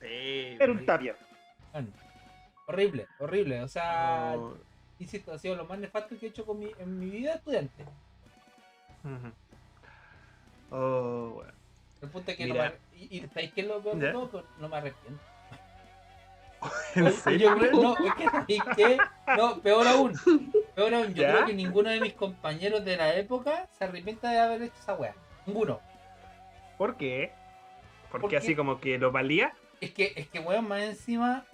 Sí, 0.00 0.56
Era 0.58 0.72
un 0.72 0.86
tapia. 0.86 1.14
Bueno, 1.72 1.88
horrible, 2.66 3.06
horrible. 3.18 3.62
O 3.62 3.68
sea, 3.68 4.32
Oh, 4.38 4.54
insisto, 4.98 5.34
ha 5.34 5.38
sido 5.38 5.56
lo 5.56 5.66
más 5.66 5.78
nefasto 5.78 6.18
que 6.18 6.24
he 6.24 6.28
hecho 6.30 6.46
con 6.46 6.58
mi, 6.58 6.70
en 6.78 6.98
mi 6.98 7.10
vida 7.10 7.32
de 7.32 7.36
estudiante. 7.36 7.84
ujú. 9.04 9.32
Oh, 10.70 11.34
weón. 11.38 11.54
El 12.02 12.08
punto 12.10 12.30
es 12.30 12.36
que 12.36 12.46
no 12.46 12.54
Mira. 12.54 12.74
me, 12.92 12.98
y, 12.98 13.16
y 13.18 13.26
¿sabéis 13.28 13.52
qué 13.52 13.60
es 13.62 13.66
lo 13.66 13.80
peor 13.82 13.96
de 13.96 14.06
¿Ya? 14.06 14.12
todo? 14.12 14.30
Pues 14.30 14.44
no 14.58 14.68
me 14.68 14.76
arrepiento. 14.76 15.20
¿En 16.94 17.12
serio, 17.12 17.50
yo 17.50 17.58
creo- 17.58 17.72
no, 17.82 17.96
es 18.04 18.14
que 18.14 18.30
¿sabéis 18.30 18.62
qué? 18.76 19.00
No, 19.36 19.60
peor 19.60 19.86
aún. 19.86 20.12
Peor 20.74 20.94
aún, 20.94 21.14
yo 21.14 21.22
¿Ya? 21.22 21.32
creo 21.32 21.46
que 21.46 21.54
ninguno 21.54 21.90
de 21.90 22.00
mis 22.00 22.14
compañeros 22.14 22.84
de 22.84 22.96
la 22.96 23.14
época 23.14 23.66
se 23.78 23.84
arrepienta 23.84 24.30
de 24.30 24.38
haber 24.38 24.62
hecho 24.62 24.74
esa 24.80 24.94
wea. 24.94 25.14
Ninguno. 25.46 25.80
¿Por 26.76 26.96
qué? 26.96 27.32
Porque 28.10 28.22
¿Por 28.22 28.30
qué? 28.30 28.36
así 28.36 28.54
como 28.56 28.80
que 28.80 28.98
lo 28.98 29.10
valía. 29.12 29.54
Es 29.80 29.92
que, 29.92 30.12
es 30.16 30.28
que 30.28 30.40
weón, 30.40 30.66
más 30.68 30.82
encima. 30.82 31.44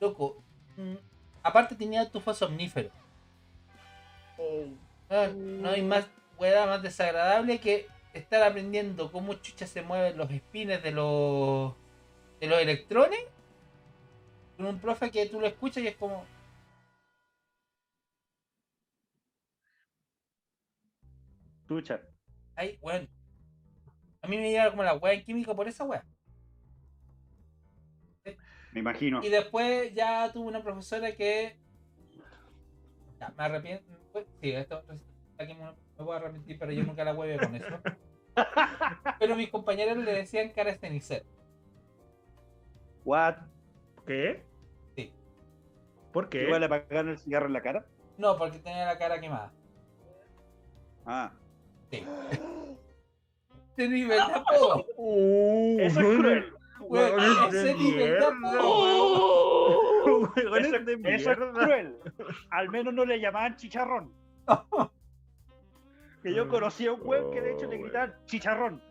Loco. 0.00 0.36
mm, 0.76 0.94
aparte 1.42 1.74
tenía 1.76 2.08
tufo 2.10 2.34
somnífero. 2.34 2.90
Ah, 5.10 5.28
no 5.34 5.68
hay 5.70 5.82
más 5.82 6.06
weá 6.38 6.66
más 6.66 6.82
desagradable 6.82 7.58
que 7.60 7.86
estar 8.12 8.42
aprendiendo 8.42 9.10
cómo 9.10 9.34
chucha 9.34 9.66
se 9.66 9.82
mueven 9.82 10.16
los 10.16 10.30
espines 10.30 10.82
de 10.82 10.92
los 10.92 11.74
de 12.40 12.46
los 12.46 12.60
electrones 12.60 13.20
con 14.56 14.66
un 14.66 14.78
profe 14.80 15.10
que 15.10 15.26
tú 15.26 15.40
lo 15.40 15.46
escuchas 15.46 15.82
y 15.82 15.88
es 15.88 15.96
como 15.96 16.24
Tucha. 21.66 22.00
ay 22.56 22.78
weón 22.82 23.08
a 24.22 24.28
mí 24.28 24.36
me 24.36 24.50
llega 24.50 24.70
como 24.70 24.82
la 24.82 24.94
weá 24.94 25.14
en 25.14 25.24
química 25.24 25.54
por 25.54 25.66
esa 25.68 25.84
weá 25.84 26.04
Me 28.72 28.80
imagino. 28.80 29.22
y 29.24 29.28
después 29.28 29.92
ya 29.94 30.30
tuve 30.32 30.46
una 30.48 30.62
profesora 30.62 31.14
que 31.14 31.58
ya, 33.18 33.32
me 33.36 33.44
arrepiento 33.44 33.84
pues, 34.12 34.26
sí 34.40 34.52
esto 34.52 34.82
aquí 35.38 35.54
me, 35.96 35.98
me 35.98 36.04
puedo 36.04 36.12
arrepentir 36.18 36.58
pero 36.58 36.72
yo 36.72 36.84
nunca 36.84 37.04
la 37.04 37.14
hueve 37.14 37.38
con 37.38 37.54
eso 37.54 37.78
pero 39.18 39.36
mis 39.36 39.50
compañeros 39.50 39.96
le 39.98 40.12
decían 40.12 40.50
cara 40.50 40.72
de 40.72 40.78
cenicero 40.78 41.24
What? 43.04 43.36
¿Qué? 44.06 44.42
Sí. 44.96 45.12
¿Por 46.12 46.28
qué? 46.28 46.44
¿Igual 46.44 46.60
le 46.60 46.66
apagaron 46.66 47.10
el 47.10 47.18
cigarro 47.18 47.46
en 47.46 47.52
la 47.52 47.62
cara? 47.62 47.86
no 48.16 48.36
porque 48.38 48.58
tenía 48.58 48.86
la 48.86 48.98
cara 48.98 49.20
quemada 49.20 49.52
Ah. 51.06 51.32
Sí. 51.90 52.02
Ese 53.76 53.88
nivel 53.88 54.16
de 54.16 54.34
apodo. 54.34 54.86
Uh, 54.96 55.76
Eso 55.80 56.00
es 56.00 56.18
cruel. 56.18 56.52
Weón, 56.80 57.12
Weón, 57.18 57.48
es 57.48 57.54
ese 57.54 57.64
de 57.66 57.74
nivel 57.74 58.20
de 58.20 58.24
apodo. 58.26 59.78
Weón, 60.06 60.64
Eso, 60.64 60.76
es 60.76 60.86
de 60.86 60.92
eso 60.92 61.30
es 61.32 61.38
mierda. 61.38 61.52
cruel. 61.52 61.98
Al 62.50 62.70
menos 62.70 62.94
no 62.94 63.04
le 63.04 63.18
llamaban 63.20 63.56
chicharrón. 63.56 64.12
Que 66.24 66.34
yo 66.34 66.48
conocí 66.48 66.86
a 66.86 66.92
un 66.92 67.00
weón 67.04 67.30
que 67.30 67.40
de 67.40 67.52
hecho 67.52 67.66
le 67.66 67.76
gritaban 67.78 68.14
chicharrón. 68.26 68.82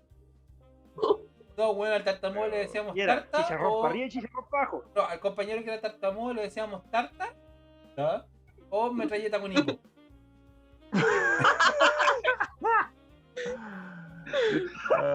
No, 1.55 1.75
bueno, 1.75 1.93
al 1.93 2.03
tartamudo 2.03 2.47
le 2.47 2.57
decíamos 2.57 2.97
era 2.97 3.15
tarta. 3.29 3.37
chicharrón 3.43 3.71
o- 3.73 3.81
para 3.81 3.91
arriba 3.91 4.05
y 4.07 4.09
chicharrón 4.09 4.45
para 4.49 4.63
abajo. 4.63 4.83
no, 4.95 5.01
al 5.05 5.19
compañero 5.19 5.63
que 5.63 5.69
era 5.71 5.79
tartamudo 5.81 6.33
le 6.33 6.41
decíamos 6.43 6.81
tarta. 6.89 7.31
O 8.71 8.91
metralleta 8.91 9.39
con. 9.39 9.53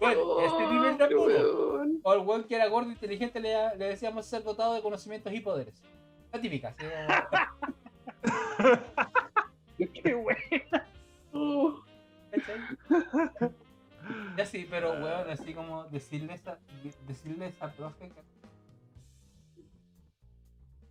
Bueno, 0.01 0.41
este 0.41 0.67
nivel 0.67 0.99
de 0.99 1.15
weón. 1.17 2.01
O 2.03 2.11
al 2.13 2.19
weón 2.21 2.45
que 2.45 2.55
era 2.57 2.69
gordo 2.69 2.89
e 2.89 2.93
inteligente 2.93 3.41
le, 3.41 3.77
le 3.77 3.87
decíamos 3.87 4.27
ser 4.27 4.43
dotado 4.45 4.75
de 4.75 4.83
conocimientos 4.83 5.33
y 5.33 5.41
poderes. 5.41 5.83
La 6.33 6.41
típica. 6.41 6.75
¿sí? 9.77 9.87
Qué 10.03 10.15
weón. 10.15 10.39
¿Cachai? 12.31 12.61
Ya 14.37 14.47
sí, 14.47 14.67
pero 14.71 14.93
weón, 14.93 15.29
así 15.29 15.53
como 15.53 15.85
decirle 15.85 16.33
esa, 16.33 16.59
de- 16.83 16.95
decirle 17.07 17.45
a 17.45 17.49
esa 17.49 17.73
profe 17.73 18.09
que... 18.09 18.23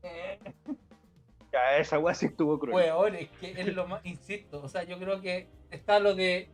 Eh, 0.03 0.39
Ya, 1.51 1.77
esa 1.77 1.98
weá 1.98 2.13
sí 2.13 2.25
estuvo 2.27 2.60
cruel. 2.60 2.75
weón, 2.75 3.15
es 3.15 3.29
que 3.39 3.51
es 3.60 3.74
lo 3.74 3.88
más, 3.88 4.06
insisto, 4.06 4.62
o 4.62 4.67
sea, 4.67 4.84
yo 4.84 5.00
creo 5.00 5.22
que 5.22 5.48
está 5.72 6.00
lo 6.00 6.13
de 6.13 6.50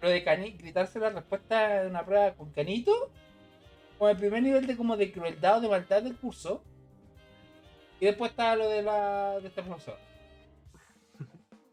lo 0.00 0.08
de 0.08 0.24
cani, 0.24 0.52
gritarse 0.52 0.98
la 0.98 1.10
respuesta 1.10 1.82
de 1.82 1.88
una 1.88 2.04
prueba 2.06 2.32
con 2.34 2.50
canito, 2.52 3.12
con 3.98 4.10
el 4.10 4.16
primer 4.16 4.42
nivel 4.42 4.66
de 4.66 4.76
como 4.76 4.96
de 4.96 5.12
crueldad 5.12 5.58
o 5.58 5.60
de 5.60 5.68
maldad 5.68 6.02
del 6.02 6.16
curso, 6.16 6.64
y 8.00 8.06
después 8.06 8.30
está 8.30 8.56
lo 8.56 8.68
de 8.68 8.82
la 8.82 9.38
de 9.40 9.48
este 9.48 9.62
profesor. 9.62 9.98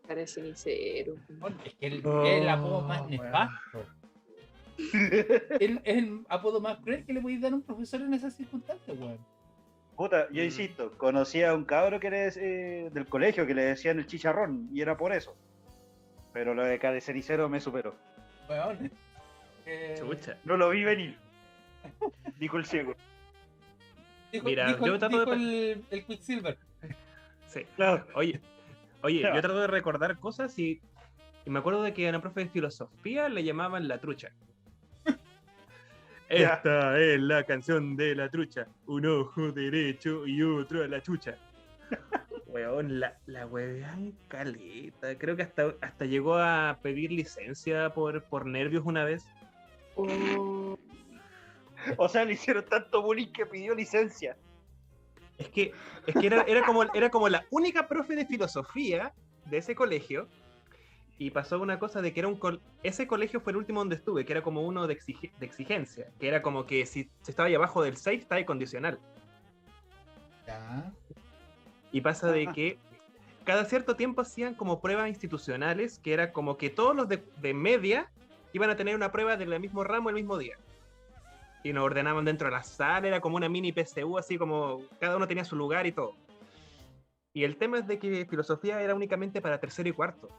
Cara 0.06 0.22
de 0.22 0.28
cenicero. 0.28 1.16
Es 1.66 1.74
que 1.76 1.88
el, 1.88 2.06
Oh, 2.06 2.24
es 2.26 2.42
el 2.42 2.50
apodo 2.50 2.82
más 2.82 3.08
nefasto. 3.08 3.86
El- 5.60 5.82
Es 5.84 5.98
el 5.98 6.26
apodo 6.30 6.60
más 6.60 6.78
cruel 6.80 7.06
que 7.06 7.14
le 7.14 7.22
podéis 7.22 7.42
dar 7.42 7.54
a 7.54 7.56
un 7.56 7.62
profesor 7.62 8.02
en 8.02 8.14
esas 8.14 8.34
circunstancias, 8.36 8.98
weón. 9.00 9.18
Puta, 9.96 10.28
yo 10.32 10.42
Mm. 10.42 10.46
insisto, 10.46 10.92
conocí 10.98 11.42
a 11.44 11.54
un 11.54 11.64
cabro 11.64 12.00
que 12.02 12.10
le, 12.10 12.28
eh, 12.36 12.90
del 12.92 13.06
colegio 13.08 13.48
que 13.48 13.54
le 13.54 13.64
decían 13.64 13.98
el 14.00 14.06
chicharrón 14.08 14.68
y 14.74 14.82
era 14.82 14.98
por 14.98 15.14
eso. 15.14 15.34
Pero 16.34 16.54
lo 16.54 16.64
de 16.66 16.78
cara 16.80 16.96
de 16.96 17.02
cenicero 17.02 17.48
me 17.48 17.62
superó. 17.62 17.96
Weón. 18.50 18.92
Eh, 19.66 19.96
Chucha. 19.98 20.38
No 20.44 20.58
lo 20.58 20.70
vi 20.70 20.84
venir. 20.84 21.18
Dijo 22.38 22.58
el 22.58 22.66
ciego. 22.66 22.94
Dijo, 24.34 24.46
Mira, 24.46 24.68
dijo- 24.68 24.86
yo 24.86 25.00
trato 25.00 25.18
de 25.18 25.24
dijo 25.24 25.32
pe- 25.32 25.38
el, 25.72 25.86
el 25.92 26.06
Quicksilver. 26.06 26.58
Sí. 27.48 27.62
Claro. 27.78 28.06
Oye, 28.16 28.42
oye, 29.06 29.22
yo 29.22 29.42
trato 29.42 29.60
de 29.60 29.68
recordar 29.68 30.20
cosas 30.20 30.58
y, 30.60 30.82
y 31.46 31.50
me 31.50 31.60
acuerdo 31.60 31.84
de 31.84 31.94
que 31.94 32.08
a 32.08 32.10
una 32.10 32.22
profe 32.22 32.42
de 32.42 32.50
filosofía 32.50 33.30
le 33.30 33.44
llamaban 33.44 33.88
la 33.88 34.00
trucha. 34.00 34.32
Esta 36.28 37.00
es 37.00 37.22
la 37.22 37.44
canción 37.44 37.96
de 37.96 38.16
la 38.16 38.30
trucha. 38.30 38.68
Un 38.88 39.06
ojo 39.06 39.52
derecho 39.52 40.26
y 40.26 40.42
otro 40.42 40.84
a 40.84 40.88
la 40.88 41.02
chucha. 41.02 41.38
Weón, 42.48 43.00
la, 43.00 43.18
la 43.26 43.46
weón 43.46 44.18
caleta. 44.28 45.18
Creo 45.18 45.36
que 45.36 45.44
hasta, 45.44 45.76
hasta 45.82 46.06
llegó 46.06 46.36
a 46.36 46.80
pedir 46.82 47.12
licencia 47.12 47.94
por, 47.94 48.24
por 48.24 48.46
nervios 48.46 48.84
una 48.86 49.04
vez. 49.04 49.28
Oh, 49.96 50.78
O 51.98 52.10
sea, 52.10 52.26
le 52.26 52.34
hicieron 52.34 52.66
tanto 52.66 53.02
bullying 53.02 53.32
que 53.32 53.46
pidió 53.46 53.76
licencia. 53.76 54.38
Es 55.38 55.50
que, 55.50 55.74
es 56.08 56.16
que 56.16 56.28
era, 56.28 56.44
era, 56.44 56.66
como, 56.66 56.84
era 56.94 57.10
como 57.10 57.28
la 57.30 57.46
única 57.52 57.88
profe 57.88 58.16
de 58.16 58.26
filosofía 58.26 59.14
de 59.46 59.58
ese 59.58 59.76
colegio. 59.76 60.28
Y 61.18 61.32
pasó 61.32 61.62
una 61.62 61.80
cosa 61.80 62.02
de 62.02 62.12
que 62.14 62.20
era 62.20 62.28
un 62.28 62.36
col- 62.36 62.62
ese 62.84 63.08
colegio 63.08 63.40
fue 63.40 63.52
el 63.52 63.58
último 63.58 63.80
donde 63.80 63.96
estuve, 63.96 64.26
que 64.26 64.34
era 64.34 64.42
como 64.42 64.62
uno 64.64 64.86
de, 64.86 64.98
exige- 65.00 65.32
de 65.40 65.46
exigencia, 65.46 66.08
que 66.20 66.28
era 66.28 66.42
como 66.42 66.66
que 66.66 66.86
si 66.86 67.10
se 67.22 67.32
estaba 67.32 67.48
ahí 67.48 67.56
abajo 67.56 67.82
del 67.84 67.96
6, 67.96 68.22
estaba 68.24 68.40
ahí 68.40 68.46
condicional. 68.46 69.00
Ya. 70.46 70.92
Y 71.94 72.02
pasa 72.02 72.32
de 72.32 72.48
que 72.54 72.78
cada 73.46 73.64
cierto 73.66 73.96
tiempo 73.96 74.22
hacían 74.22 74.56
como 74.56 74.82
pruebas 74.82 75.08
institucionales, 75.08 76.00
que 76.00 76.14
era 76.14 76.34
como 76.34 76.58
que 76.58 76.70
todos 76.70 76.94
los 76.96 77.08
de, 77.08 77.24
de 77.42 77.54
media 77.54 78.10
iban 78.52 78.70
a 78.70 78.76
tener 78.76 78.96
una 78.96 79.12
prueba 79.12 79.38
del 79.38 79.58
mismo 79.60 79.84
ramo 79.86 80.10
el 80.10 80.16
mismo 80.16 80.38
día. 80.38 80.58
Y 81.66 81.74
nos 81.74 81.84
ordenaban 81.84 82.26
dentro 82.26 82.48
de 82.48 82.52
la 82.52 82.62
sala, 82.62 83.08
era 83.08 83.22
como 83.22 83.38
una 83.38 83.50
mini 83.50 83.74
PSU, 83.74 84.20
así 84.20 84.38
como 84.38 84.84
cada 85.00 85.18
uno 85.18 85.28
tenía 85.28 85.44
su 85.44 85.56
lugar 85.56 85.88
y 85.88 85.92
todo. 85.92 86.14
Y 87.34 87.44
el 87.44 87.58
tema 87.58 87.80
es 87.80 87.88
de 87.88 87.98
que 87.98 88.28
filosofía 88.28 88.80
era 88.84 88.94
únicamente 88.94 89.42
para 89.42 89.60
tercero 89.60 89.90
y 89.90 89.92
cuarto. 89.92 90.30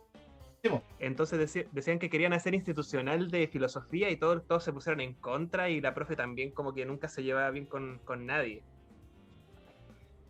Entonces 1.00 1.66
decían 1.72 1.98
que 1.98 2.08
querían 2.08 2.32
hacer 2.32 2.54
institucional 2.54 3.28
de 3.28 3.48
filosofía 3.48 4.08
y 4.08 4.16
todos, 4.16 4.46
todos 4.46 4.62
se 4.62 4.72
pusieron 4.72 5.00
en 5.00 5.14
contra 5.14 5.68
y 5.68 5.80
la 5.80 5.94
profe 5.94 6.14
también 6.14 6.52
como 6.52 6.72
que 6.72 6.86
nunca 6.86 7.08
se 7.08 7.24
llevaba 7.24 7.50
bien 7.50 7.66
con, 7.66 7.98
con 8.04 8.24
nadie. 8.24 8.62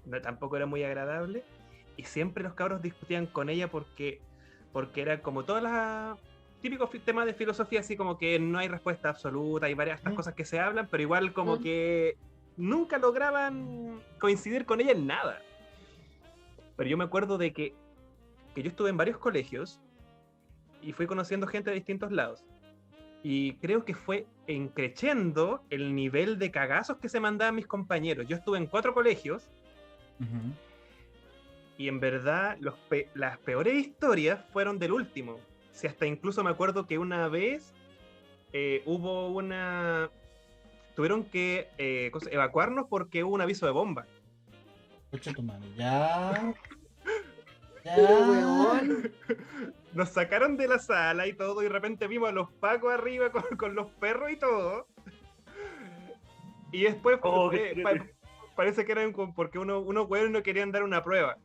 No, 0.07 0.19
tampoco 0.23 0.57
era 0.57 0.65
muy 0.65 0.83
agradable 0.83 1.45
y 1.99 2.05
siempre 2.05 2.43
los 2.43 2.55
cabros 2.55 2.81
discutían 2.81 3.26
con 3.26 3.50
ella 3.50 3.69
porque, 3.69 4.23
porque 4.73 5.03
era 5.03 5.21
como 5.21 5.45
todas 5.45 5.62
las 5.62 6.19
típicos 6.67 6.91
fi- 6.91 6.99
temas 6.99 7.27
de 7.27 7.35
filosofía 7.35 7.81
así 7.81 7.97
como 7.97 8.19
que 8.19 8.39
no 8.41 8.59
hay 8.59 8.67
respuesta 8.69 9.09
absoluta, 9.09 9.67
hay 9.67 9.75
varias 9.75 9.99
estas 9.99 10.13
Mm. 10.13 10.17
cosas 10.17 10.35
que 10.35 10.45
se 10.45 10.59
hablan, 10.59 10.89
pero 10.91 11.03
igual 11.03 11.33
como 11.33 11.57
Mm. 11.57 11.63
que 11.63 12.17
nunca 12.57 12.99
lograban 12.99 14.01
coincidir 14.19 14.65
con 14.67 14.81
ella 14.81 14.93
en 14.93 15.07
nada. 15.07 15.41
Pero 16.77 16.91
yo 16.91 16.97
me 16.97 17.05
acuerdo 17.05 17.39
de 17.39 17.53
que, 17.53 17.75
que 18.55 18.63
yo 18.65 18.69
estuve 18.69 18.91
en 18.91 18.97
varios 18.97 19.19
colegios 19.19 19.81
y 20.83 20.93
fui 20.93 21.07
conociendo 21.07 21.47
gente 21.47 21.71
de 21.71 21.77
distintos 21.77 22.11
lados. 22.11 22.45
Y 23.23 23.55
creo 23.55 23.85
que 23.85 23.95
fue 23.95 24.27
encreciendo 24.47 25.63
el 25.71 25.95
nivel 25.95 26.39
de 26.39 26.51
cagazos 26.51 26.99
que 26.99 27.09
se 27.09 27.21
mandaban 27.21 27.55
mis 27.55 27.67
compañeros. 27.67 28.27
Yo 28.29 28.37
estuve 28.37 28.59
en 28.59 28.67
cuatro 28.67 28.93
colegios 28.95 29.49
Ujú. 30.21 30.53
y 31.79 31.89
en 31.89 32.01
verdad 32.01 32.57
los 32.61 32.75
pe- 32.89 33.09
las 33.15 33.39
peores 33.39 33.75
historias 33.75 34.45
fueron 34.53 34.79
del 34.79 34.93
último. 34.93 35.39
Si 35.76 35.87
hasta 35.87 36.06
incluso 36.06 36.42
me 36.42 36.49
acuerdo 36.50 36.87
que 36.87 36.97
una 36.99 37.28
vez 37.28 37.75
eh, 38.54 38.83
hubo 38.87 39.28
una... 39.28 40.09
Tuvieron 40.95 41.25
que 41.25 41.68
eh, 41.76 42.11
evacuarnos 42.30 42.87
porque 42.88 43.23
hubo 43.23 43.35
un 43.35 43.42
aviso 43.42 43.66
de 43.66 43.73
bomba. 43.73 44.06
Concha 45.11 45.33
tu 45.35 45.42
madre, 45.42 45.68
Ya. 45.76 46.54
Ya. 47.85 47.95
weón. 47.99 49.12
Nos 49.92 50.09
sacaron 50.09 50.56
de 50.56 50.66
la 50.66 50.78
sala 50.78 51.26
y 51.26 51.35
todo, 51.35 51.61
y 51.61 51.64
de 51.66 51.71
repente 51.71 52.08
vimos 52.08 52.30
a 52.30 52.32
los 52.32 52.50
pacos 52.54 52.93
arriba 52.93 53.30
con, 53.30 53.43
con 53.58 53.75
los 53.75 53.91
perros 53.93 54.30
y 54.32 54.36
todo. 54.36 54.89
Y 56.73 56.82
después 56.84 57.19
Oh, 57.23 57.52
eh, 57.52 57.80
pa- 57.82 58.04
parece 58.56 58.84
que 58.86 58.93
eran 58.93 59.12
como 59.12 59.34
porque 59.34 59.58
uno, 59.58 59.78
unos 59.80 60.08
güeyes 60.08 60.30
no 60.30 60.43
querían 60.43 60.73
dar 60.73 60.82
una 60.82 61.04
prueba. 61.04 61.36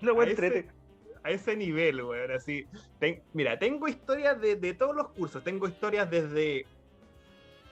Lo 0.00 0.12
A 0.12 0.14
voy 0.14 0.26
a 0.26 0.30
ese- 0.32 0.46
entrete. 0.46 0.70
A 1.24 1.30
ese 1.30 1.56
nivel, 1.56 2.02
weón, 2.02 2.30
así. 2.30 2.64
Ten- 3.00 3.22
mira, 3.32 3.58
tengo 3.58 3.88
historias 3.88 4.40
de, 4.40 4.56
de 4.56 4.72
todos 4.74 4.94
los 4.94 5.08
cursos. 5.08 5.42
Tengo 5.44 5.66
historias 5.68 6.08
desde. 6.10 6.64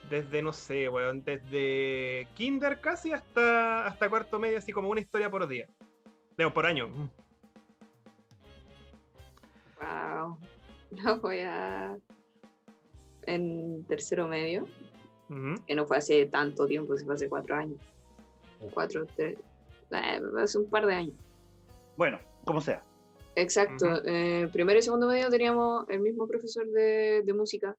Desde, 0.09 0.41
no 0.41 0.53
sé, 0.53 0.87
weón, 0.89 1.23
desde 1.23 2.27
kinder 2.35 2.79
casi 2.79 3.11
hasta, 3.11 3.85
hasta 3.87 4.09
cuarto 4.09 4.39
medio, 4.39 4.57
así 4.57 4.71
como 4.71 4.89
una 4.89 5.01
historia 5.01 5.29
por 5.29 5.45
día. 5.47 5.67
Digo, 6.37 6.53
por 6.53 6.65
año. 6.65 6.87
Wow. 9.81 10.37
No 11.03 11.19
voy 11.19 11.39
a. 11.39 11.97
En 13.23 13.83
tercero 13.85 14.27
medio, 14.27 14.65
que 15.65 15.75
no 15.75 15.85
fue 15.85 15.97
hace 15.97 16.25
tanto 16.27 16.65
tiempo, 16.65 16.95
se 16.95 17.03
fue 17.03 17.15
hace 17.15 17.27
cuatro 17.27 17.55
años. 17.55 17.77
Cuatro, 18.73 19.05
tres. 19.17 19.37
eh, 19.91 20.21
hace 20.41 20.57
un 20.57 20.69
par 20.69 20.85
de 20.85 20.95
años. 20.95 21.15
Bueno, 21.97 22.19
como 22.45 22.61
sea. 22.61 22.83
Exacto. 23.35 24.01
Eh, 24.05 24.47
primero 24.53 24.79
y 24.79 24.81
segundo 24.81 25.07
medio 25.07 25.29
teníamos 25.29 25.89
el 25.89 25.99
mismo 25.99 26.27
profesor 26.27 26.65
de, 26.67 27.23
de 27.23 27.33
música 27.33 27.75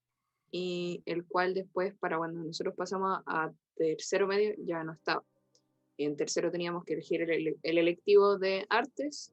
y 0.51 1.03
el 1.07 1.25
cual 1.25 1.55
después, 1.55 1.95
para 1.95 2.19
cuando 2.19 2.43
nosotros 2.43 2.75
pasamos 2.77 3.21
a 3.27 3.51
tercero 3.77 4.27
medio, 4.27 4.55
ya 4.59 4.85
no 4.85 4.93
estaba. 4.93 5.25
Y 5.97 6.05
en 6.05 6.17
tercero 6.17 6.51
teníamos 6.51 6.85
que 6.85 6.95
elegir 6.95 7.23
el, 7.23 7.57
el 7.63 7.79
electivo 7.79 8.39
de 8.39 8.67
artes 8.69 9.33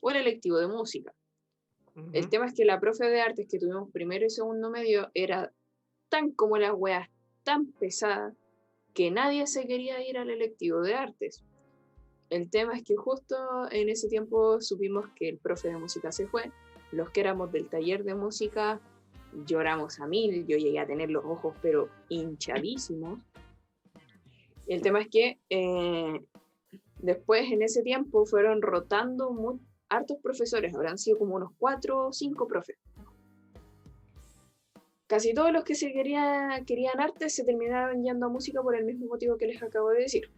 o 0.00 0.10
el 0.10 0.16
electivo 0.16 0.58
de 0.58 0.68
música. 0.68 1.12
El 2.12 2.28
tema 2.28 2.46
es 2.46 2.52
que 2.52 2.66
la 2.66 2.78
profe 2.78 3.06
de 3.06 3.22
artes 3.22 3.46
que 3.48 3.58
tuvimos 3.58 3.90
primero 3.90 4.26
y 4.26 4.30
segundo 4.30 4.68
medio 4.68 5.10
era 5.14 5.50
tan 6.10 6.30
como 6.30 6.58
las 6.58 6.74
weas, 6.74 7.08
tan 7.42 7.72
pesada, 7.72 8.34
que 8.92 9.10
nadie 9.10 9.46
se 9.46 9.66
quería 9.66 10.06
ir 10.06 10.18
al 10.18 10.28
electivo 10.28 10.82
de 10.82 10.94
artes. 10.94 11.42
El 12.30 12.50
tema 12.50 12.76
es 12.76 12.82
que 12.82 12.96
justo 12.96 13.36
en 13.70 13.88
ese 13.88 14.08
tiempo 14.08 14.60
supimos 14.60 15.06
que 15.14 15.28
el 15.28 15.38
profe 15.38 15.68
de 15.68 15.76
música 15.76 16.10
se 16.10 16.26
fue. 16.26 16.50
Los 16.92 17.10
que 17.10 17.20
éramos 17.20 17.52
del 17.52 17.68
taller 17.68 18.04
de 18.04 18.14
música 18.14 18.80
lloramos 19.46 20.00
a 20.00 20.06
mil. 20.06 20.46
Yo 20.46 20.56
llegué 20.56 20.78
a 20.80 20.86
tener 20.86 21.10
los 21.10 21.24
ojos 21.24 21.54
pero 21.62 21.88
hinchadísimos. 22.08 23.20
El 24.66 24.82
tema 24.82 25.00
es 25.00 25.08
que 25.08 25.38
eh, 25.50 26.20
después 26.98 27.50
en 27.52 27.62
ese 27.62 27.82
tiempo 27.82 28.26
fueron 28.26 28.60
rotando 28.62 29.30
mu- 29.30 29.60
hartos 29.88 30.18
profesores, 30.20 30.74
habrán 30.74 30.98
sido 30.98 31.18
como 31.18 31.36
unos 31.36 31.52
cuatro 31.58 32.08
o 32.08 32.12
cinco 32.12 32.48
profes. 32.48 32.76
Casi 35.06 35.32
todos 35.32 35.52
los 35.52 35.62
que 35.62 35.76
se 35.76 35.92
querían, 35.92 36.64
querían 36.64 36.98
arte 37.00 37.30
se 37.30 37.44
terminaron 37.44 38.02
yendo 38.02 38.26
a 38.26 38.28
música 38.28 38.60
por 38.60 38.74
el 38.74 38.84
mismo 38.84 39.06
motivo 39.06 39.36
que 39.36 39.46
les 39.46 39.62
acabo 39.62 39.90
de 39.90 40.00
decir. 40.00 40.28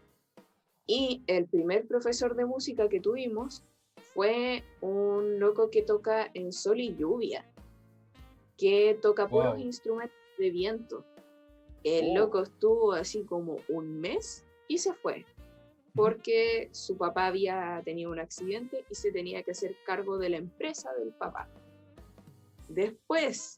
Y 0.88 1.22
el 1.26 1.46
primer 1.46 1.86
profesor 1.86 2.34
de 2.34 2.46
música 2.46 2.88
que 2.88 2.98
tuvimos 2.98 3.62
fue 4.14 4.64
un 4.80 5.38
loco 5.38 5.70
que 5.70 5.82
toca 5.82 6.30
en 6.32 6.50
sol 6.50 6.80
y 6.80 6.96
lluvia, 6.96 7.44
que 8.56 8.98
toca 9.00 9.28
puros 9.28 9.56
Wow. 9.56 9.58
instrumentos 9.64 10.16
de 10.38 10.50
viento. 10.50 11.04
El 11.84 12.12
Oh. 12.12 12.14
loco 12.20 12.42
estuvo 12.42 12.92
así 12.92 13.22
como 13.24 13.58
un 13.68 14.00
mes 14.00 14.44
y 14.66 14.78
se 14.78 14.94
fue 14.94 15.24
porque 15.94 16.68
su 16.72 16.96
papá 16.96 17.26
había 17.26 17.82
tenido 17.84 18.10
un 18.12 18.20
accidente 18.20 18.84
y 18.88 18.94
se 18.94 19.10
tenía 19.10 19.42
que 19.42 19.50
hacer 19.50 19.76
cargo 19.84 20.16
de 20.16 20.28
la 20.30 20.36
empresa 20.36 20.92
del 20.94 21.10
papá. 21.10 21.48
Después 22.68 23.57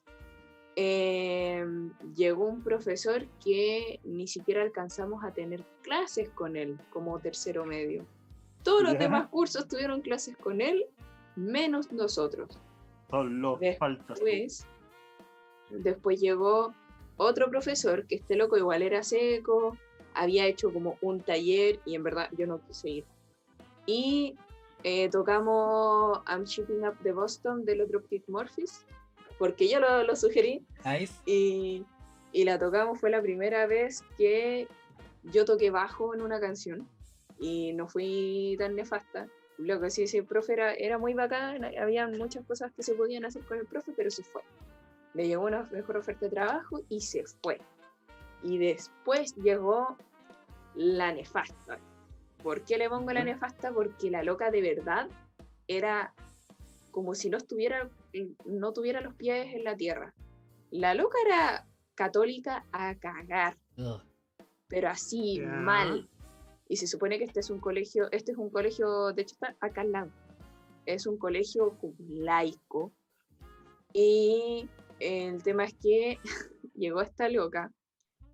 eh, 0.76 1.64
llegó 2.14 2.46
un 2.46 2.62
profesor 2.62 3.26
que 3.44 4.00
ni 4.04 4.26
siquiera 4.26 4.62
alcanzamos 4.62 5.24
a 5.24 5.32
tener 5.32 5.64
clases 5.82 6.28
con 6.30 6.56
él 6.56 6.78
como 6.90 7.18
tercero 7.18 7.64
medio. 7.64 8.04
Todos 8.62 8.82
los 8.82 8.98
demás 8.98 9.28
cursos 9.28 9.66
tuvieron 9.68 10.00
clases 10.02 10.36
con 10.36 10.60
él, 10.60 10.86
menos 11.34 11.90
nosotros. 11.92 12.58
Son 13.10 13.40
los 13.40 13.58
Después- 13.58 13.78
faltas. 13.78 14.20
Después, 15.70 16.20
llegó 16.20 16.74
otro 17.16 17.48
profesor 17.48 18.06
que 18.06 18.16
este 18.16 18.36
loco 18.36 18.56
igual 18.56 18.82
era 18.82 19.02
seco, 19.02 19.76
había 20.14 20.46
hecho 20.46 20.72
como 20.72 20.98
un 21.00 21.20
taller 21.20 21.80
y 21.84 21.94
en 21.94 22.02
verdad 22.02 22.28
yo 22.36 22.46
no 22.46 22.60
quise 22.66 22.90
ir. 22.90 23.04
Y 23.86 24.34
eh, 24.82 25.08
tocamos 25.10 26.20
I'm 26.26 26.44
Shipping 26.44 26.86
Up 26.86 26.98
de 27.02 27.12
Boston 27.12 27.64
de 27.64 27.76
los 27.76 27.88
Dropkick 27.88 28.28
Murphys, 28.28 28.84
porque 29.40 29.68
yo 29.70 29.80
lo, 29.80 30.04
lo 30.04 30.14
sugerí 30.16 30.66
Nice. 30.84 31.14
y, 31.24 31.86
y 32.30 32.44
la 32.44 32.58
tocamos, 32.58 33.00
fue 33.00 33.08
la 33.08 33.22
primera 33.22 33.66
vez 33.66 34.04
que 34.18 34.68
yo 35.22 35.46
toqué 35.46 35.70
bajo 35.70 36.14
en 36.14 36.20
una 36.20 36.38
canción 36.38 36.86
y 37.38 37.72
no 37.72 37.88
fui 37.88 38.54
tan 38.58 38.76
nefasta. 38.76 39.26
Lo 39.56 39.80
que 39.80 39.88
sí, 39.88 40.02
ese 40.02 40.22
profe 40.22 40.52
era, 40.52 40.74
era 40.74 40.98
muy 40.98 41.14
bacán, 41.14 41.64
había 41.64 42.06
muchas 42.06 42.44
cosas 42.44 42.70
que 42.76 42.82
se 42.82 42.94
podían 42.94 43.24
hacer 43.24 43.42
con 43.44 43.58
el 43.58 43.64
profe, 43.66 43.92
pero 43.96 44.10
se 44.10 44.22
fue. 44.24 44.42
Le 45.14 45.26
llegó 45.26 45.46
una 45.46 45.62
mejor 45.72 45.96
oferta 45.96 46.26
de 46.26 46.32
trabajo 46.32 46.82
y 46.90 47.00
se 47.00 47.24
fue. 47.42 47.58
Y 48.42 48.58
después 48.58 49.34
llegó 49.36 49.96
la 50.74 51.12
nefasta. 51.12 51.78
¿Por 52.42 52.60
qué 52.62 52.76
le 52.76 52.90
pongo 52.90 53.10
la 53.14 53.20
Ujú. 53.20 53.30
nefasta? 53.30 53.72
Porque 53.72 54.10
la 54.10 54.22
loca 54.22 54.50
de 54.50 54.60
verdad 54.60 55.08
era 55.66 56.12
como 56.90 57.14
si 57.14 57.30
no 57.30 57.38
estuviera, 57.38 57.88
no 58.44 58.72
tuviera 58.72 59.00
los 59.00 59.14
pies 59.14 59.54
en 59.54 59.64
la 59.64 59.76
tierra. 59.76 60.14
La 60.70 60.94
loca 60.94 61.18
era 61.24 61.66
católica 61.94 62.64
a 62.72 62.94
cagar, 62.96 63.56
Ugh. 63.76 64.02
pero 64.68 64.88
así 64.88 65.40
mal. 65.40 66.08
Y 66.68 66.76
se 66.76 66.86
supone 66.86 67.18
que 67.18 67.24
este 67.24 67.40
es 67.40 67.50
un 67.50 67.58
colegio, 67.58 68.08
este 68.12 68.32
es 68.32 68.38
un 68.38 68.50
colegio, 68.50 69.12
de 69.12 69.22
hecho 69.22 69.34
está 69.34 69.56
acá 69.60 69.80
al 69.80 69.92
lado. 69.92 70.10
Es 70.86 71.06
un 71.06 71.18
colegio 71.18 71.76
laico. 72.08 72.92
Y 73.92 74.68
el 75.00 75.42
tema 75.42 75.64
es 75.64 75.74
que 75.74 76.18
llegó 76.74 77.02
esta 77.02 77.28
loca 77.28 77.72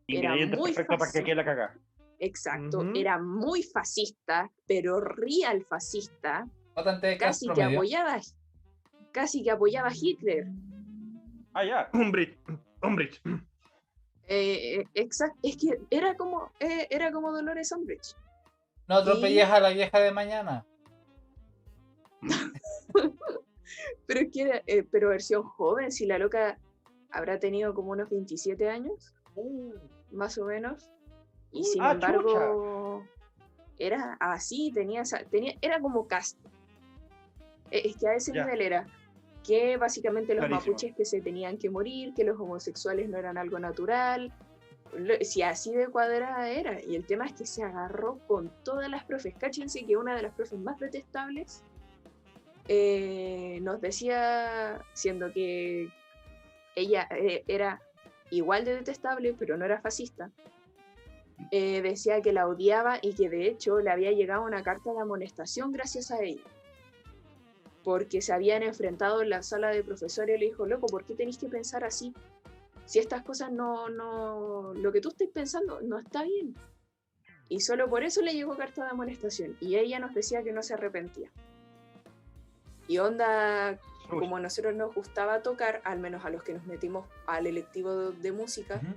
Era 0.07 0.37
muy 0.37 0.73
perfecto 0.73 0.99
para 0.99 1.25
que 1.25 1.35
la 1.35 1.45
cagada. 1.45 1.75
Exacto, 2.19 2.83
era 2.95 3.19
muy 3.19 3.63
fascista, 3.63 4.51
pero 4.67 5.01
real 5.01 5.63
fascista, 5.65 6.49
casi 7.19 7.49
que 7.49 7.63
apoyaba, 7.63 8.19
casi 9.17 9.43
que 9.43 9.51
apoyaba 9.51 9.89
a 9.89 9.95
Hitler. 9.99 10.47
Ah, 11.55 11.65
ya. 11.65 11.89
Umbridge. 11.95 12.37
Umbridge. 12.83 13.19
Eh, 14.29 14.85
exacto, 14.93 15.39
es 15.43 15.57
que 15.57 15.79
era 15.91 16.15
como, 16.17 16.51
eh, 16.61 16.87
era 16.91 17.11
como 17.11 17.33
Dolores 17.33 17.73
Umbridge. 17.73 18.15
No 18.89 18.97
atropellas 18.97 19.51
a 19.51 19.61
la 19.61 19.71
vieja 19.71 19.99
de 20.01 20.13
mañana. 20.13 20.67
Pero 24.07 24.21
es 24.21 24.29
que 24.33 24.43
era, 24.43 24.63
eh, 24.67 24.85
pero 24.91 25.09
versión 25.09 25.43
joven, 25.43 25.91
si 25.91 26.07
la 26.07 26.19
loca 26.19 26.59
habrá 27.11 27.39
tenido 27.41 27.75
como 27.75 27.91
unos 27.91 28.09
27 28.11 28.69
años, 28.69 29.13
más 30.13 30.39
o 30.39 30.45
menos. 30.45 30.89
Y 31.51 31.65
sin 31.65 31.83
ah, 31.83 31.93
embargo, 31.93 33.05
era 33.79 34.17
así, 34.21 34.71
tenía, 34.73 35.01
esa- 35.03 35.25
tenía 35.25 35.55
era 35.61 35.81
como 35.81 36.07
cast. 36.07 36.39
Eh, 37.73 37.83
Es 37.87 37.97
que 37.97 38.07
a 38.09 38.15
ese 38.15 38.33
nivel 38.33 38.61
era 38.61 38.87
que 39.47 39.77
básicamente 39.77 40.35
los 40.35 40.47
Clarísimo. 40.47 40.73
mapuches 40.73 40.95
que 40.97 41.05
se 41.05 41.21
tenían 41.21 41.59
que 41.59 41.71
morir, 41.71 42.15
que 42.15 42.25
los 42.25 42.39
homosexuales 42.39 43.09
no 43.09 43.19
eran 43.19 43.39
algo 43.39 43.59
natural. 43.59 44.33
Si 45.21 45.43
así 45.43 45.73
de 45.73 45.89
cuadrada 45.89 46.49
era. 46.49 46.83
Y 46.83 46.97
el 46.97 47.05
tema 47.05 47.27
es 47.27 47.33
que 47.35 47.47
se 47.47 47.63
agarró 47.63 48.19
con 48.27 48.51
todas 48.65 48.89
las 48.89 49.05
profes. 49.05 49.35
Cáchense 49.39 49.85
que 49.85 49.97
una 49.97 50.17
de 50.17 50.23
las 50.23 50.35
profes 50.35 50.59
más 50.59 50.79
detestables 50.81 51.63
eh, 52.69 53.59
nos 53.63 53.81
decía, 53.81 54.83
siendo 54.95 55.33
que 55.33 55.89
ella 56.75 57.09
eh, 57.11 57.45
era 57.47 57.81
igual 58.31 58.65
de 58.65 58.75
detestable, 58.75 59.35
pero 59.39 59.57
no 59.57 59.65
era 59.65 59.81
fascista, 59.81 60.31
eh, 61.51 61.81
decía 61.83 62.23
que 62.23 62.33
la 62.33 62.49
odiaba 62.49 62.99
y 63.01 63.15
que 63.15 63.29
de 63.29 63.47
hecho 63.47 63.79
le 63.79 63.91
había 63.91 64.11
llegado 64.11 64.45
una 64.45 64.63
carta 64.63 64.93
de 64.93 65.01
amonestación 65.01 65.71
gracias 65.71 66.11
a 66.11 66.23
ella. 66.23 66.43
Porque 67.87 68.21
se 68.21 68.33
habían 68.33 68.65
enfrentado 68.65 69.23
en 69.23 69.31
la 69.31 69.45
sala 69.45 69.69
de 69.69 69.85
profesores 69.85 70.37
y 70.37 70.41
le 70.41 70.47
dijo, 70.47 70.67
loco, 70.67 70.89
¿por 70.89 71.05
qué 71.05 71.15
tenéis 71.15 71.39
que 71.39 71.47
pensar 71.47 71.85
así? 71.85 72.13
Si 72.85 72.99
estas 72.99 73.23
cosas 73.23 73.53
no, 73.53 73.89
no, 73.89 74.75
lo 74.75 74.91
que 74.91 75.01
tú 75.01 75.11
estés 75.11 75.29
pensando 75.29 75.81
no 75.83 76.01
está 76.01 76.25
bien. 76.25 76.57
Y 77.49 77.61
solo 77.61 77.89
por 77.89 78.03
eso 78.03 78.23
le 78.23 78.35
llegó 78.35 78.57
carta 78.57 78.83
de 78.83 78.91
amonestación. 78.91 79.57
Y 79.61 79.77
ella 79.77 80.01
nos 80.01 80.13
decía 80.15 80.43
que 80.43 80.51
no 80.53 80.65
se 80.65 80.75
arrepentía. 80.75 81.31
Y 82.89 82.99
onda, 82.99 83.79
Uy, 84.11 84.19
como 84.19 84.39
a 84.39 84.41
nosotros 84.41 84.75
nos 84.75 84.93
gustaba 84.93 85.43
tocar, 85.43 85.81
al 85.85 86.01
menos 86.01 86.25
a 86.25 86.31
los 86.31 86.43
que 86.43 86.55
nos 86.55 86.67
metimos 86.67 87.07
al 87.29 87.47
electivo 87.47 88.11
de 88.11 88.33
música, 88.33 88.81
Ujú. 88.83 88.95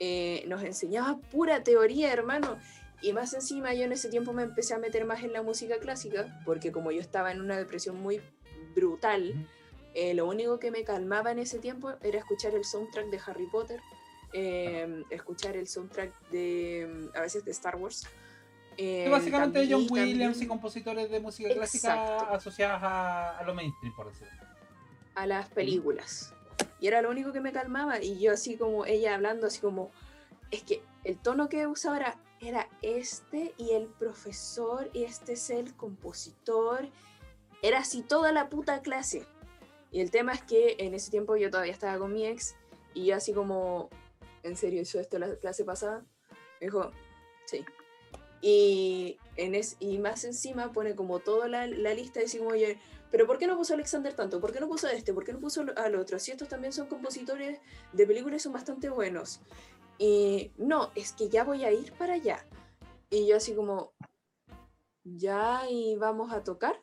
eh, 0.00 0.44
nos 0.48 0.62
enseñaba 0.64 1.16
pura 1.30 1.62
teoría, 1.62 2.12
hermano. 2.12 2.58
Y 3.02 3.12
más 3.12 3.34
encima, 3.34 3.74
yo 3.74 3.84
en 3.84 3.92
ese 3.92 4.08
tiempo 4.08 4.32
me 4.32 4.42
empecé 4.44 4.74
a 4.74 4.78
meter 4.78 5.04
más 5.04 5.22
en 5.24 5.32
la 5.32 5.42
música 5.42 5.78
clásica, 5.78 6.40
porque 6.44 6.70
como 6.70 6.92
yo 6.92 7.00
estaba 7.00 7.32
en 7.32 7.40
una 7.40 7.56
depresión 7.56 8.00
muy 8.00 8.20
brutal, 8.76 9.48
eh, 9.94 10.14
lo 10.14 10.26
único 10.28 10.58
que 10.58 10.70
me 10.70 10.84
calmaba 10.84 11.32
en 11.32 11.38
ese 11.40 11.58
tiempo 11.58 11.92
era 12.02 12.18
escuchar 12.18 12.54
el 12.54 12.64
soundtrack 12.64 13.06
de 13.06 13.20
Harry 13.26 13.46
Potter, 13.46 13.80
eh, 14.32 15.02
escuchar 15.10 15.56
el 15.56 15.66
soundtrack 15.68 16.28
de, 16.30 17.10
a 17.14 17.20
veces 17.20 17.44
de 17.44 17.50
Star 17.50 17.76
Wars. 17.76 18.06
Eh, 18.78 19.08
básicamente 19.10 19.58
también- 19.58 19.86
John 19.88 19.98
Williams 19.98 20.40
y 20.40 20.46
compositores 20.46 21.10
de 21.10 21.20
música 21.20 21.52
clásica 21.52 22.20
asociadas 22.30 22.82
a, 22.82 23.38
a 23.38 23.42
lo 23.44 23.52
mainstream, 23.54 23.94
por 23.94 24.08
decirlo. 24.10 24.32
a 25.14 25.26
las 25.26 25.48
películas. 25.50 26.32
Y 26.80 26.86
era 26.86 27.02
lo 27.02 27.10
único 27.10 27.32
que 27.32 27.40
me 27.40 27.52
calmaba. 27.52 28.00
Y 28.02 28.18
yo 28.18 28.32
así 28.32 28.56
como 28.56 28.86
ella 28.86 29.14
hablando, 29.14 29.46
así 29.48 29.60
como, 29.60 29.90
es 30.50 30.62
que 30.62 30.82
el 31.04 31.18
tono 31.18 31.48
que 31.50 31.66
usaba 31.66 31.96
era, 31.98 32.16
era 32.42 32.68
este 32.82 33.54
y 33.56 33.70
el 33.70 33.86
profesor 33.86 34.90
y 34.92 35.04
este 35.04 35.34
es 35.34 35.50
el 35.50 35.74
compositor. 35.76 36.88
Era 37.62 37.78
así 37.78 38.02
toda 38.02 38.32
la 38.32 38.48
puta 38.48 38.82
clase. 38.82 39.26
Y 39.92 40.00
el 40.00 40.10
tema 40.10 40.32
es 40.32 40.42
que 40.42 40.76
en 40.78 40.94
ese 40.94 41.10
tiempo 41.10 41.36
yo 41.36 41.50
todavía 41.50 41.72
estaba 41.72 41.98
con 41.98 42.12
mi 42.12 42.26
ex 42.26 42.56
y 42.94 43.12
así 43.12 43.32
como, 43.32 43.90
¿en 44.42 44.56
serio 44.56 44.82
hizo 44.82 44.98
esto 44.98 45.18
la 45.18 45.36
clase 45.36 45.64
pasada? 45.64 46.04
Me 46.60 46.66
dijo, 46.66 46.90
sí. 47.44 47.64
Y, 48.40 49.18
en 49.36 49.54
es, 49.54 49.76
y 49.78 49.98
más 49.98 50.24
encima 50.24 50.72
pone 50.72 50.96
como 50.96 51.20
toda 51.20 51.46
la, 51.46 51.66
la 51.66 51.94
lista 51.94 52.20
y 52.22 52.38
como, 52.38 52.50
oye, 52.50 52.78
pero 53.12 53.26
¿por 53.26 53.38
qué 53.38 53.46
no 53.46 53.58
puso 53.58 53.74
Alexander 53.74 54.14
tanto? 54.14 54.40
¿Por 54.40 54.52
qué 54.52 54.58
no 54.58 54.68
puso 54.68 54.86
a 54.86 54.92
este? 54.92 55.12
¿Por 55.12 55.22
qué 55.22 55.34
no 55.34 55.38
puso 55.38 55.64
al 55.76 55.94
otro? 55.96 56.18
Si 56.18 56.30
estos 56.30 56.48
también 56.48 56.72
son 56.72 56.86
compositores 56.86 57.60
de 57.92 58.06
películas 58.06 58.42
son 58.42 58.54
bastante 58.54 58.88
buenos. 58.88 59.40
Y 59.98 60.52
no, 60.56 60.90
es 60.94 61.12
que 61.12 61.28
ya 61.28 61.44
voy 61.44 61.64
a 61.64 61.72
ir 61.72 61.92
para 61.92 62.14
allá. 62.14 62.44
Y 63.10 63.26
yo 63.26 63.36
así 63.36 63.54
como, 63.54 63.92
ya 65.04 65.68
y 65.68 65.96
vamos 65.96 66.32
a 66.32 66.42
tocar. 66.42 66.82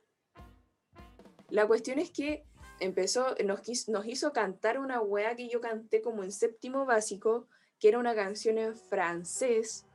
La 1.50 1.68
cuestión 1.68 2.00
es 2.00 2.12
que 2.12 2.46
empezó, 2.80 3.36
nos, 3.44 3.88
nos 3.88 4.06
hizo 4.06 4.32
cantar 4.34 4.80
una 4.80 5.02
wea 5.02 5.36
que 5.36 5.50
yo 5.50 5.62
canté 5.62 6.02
como 6.02 6.24
en 6.24 6.32
séptimo 6.32 6.86
básico, 6.86 7.48
que 7.80 7.90
era 7.90 8.00
una 8.00 8.16
canción 8.16 8.58
en 8.58 8.76
francés. 8.76 9.86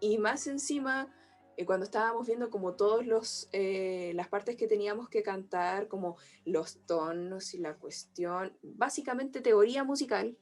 Y 0.00 0.18
más 0.18 0.46
encima, 0.46 1.12
eh, 1.56 1.64
cuando 1.64 1.84
estábamos 1.84 2.26
viendo 2.26 2.50
como 2.50 2.74
todos 2.74 3.06
los 3.06 3.48
eh, 3.52 4.12
las 4.14 4.28
partes 4.28 4.56
que 4.56 4.66
teníamos 4.66 5.08
que 5.08 5.22
cantar, 5.22 5.88
como 5.88 6.16
los 6.44 6.78
tonos 6.86 7.54
y 7.54 7.58
la 7.58 7.74
cuestión, 7.76 8.56
básicamente 8.62 9.40
teoría 9.40 9.84
musical, 9.84 10.36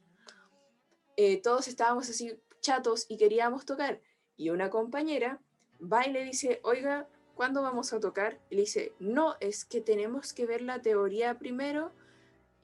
eh, 1.25 1.41
todos 1.43 1.69
estábamos 1.69 2.09
así 2.09 2.39
chatos 2.61 3.07
y 3.09 3.17
queríamos 3.17 3.65
tocar. 3.67 4.01
Y 4.37 4.51
una 4.51 4.71
compañera 4.71 5.41
va 5.81 6.07
y 6.07 6.13
le 6.13 6.25
dice, 6.25 6.61
oiga, 6.63 7.09
¿cuándo 7.35 7.63
vamos 7.63 7.93
a 7.93 8.01
tocar? 8.01 8.39
Y 8.51 8.57
le 8.57 8.63
dice, 8.63 8.93
no, 8.99 9.37
es 9.41 9.65
que 9.65 9.81
tenemos 9.81 10.33
que 10.33 10.47
ver 10.47 10.63
la 10.63 10.81
teoría 10.81 11.39
primero 11.39 11.93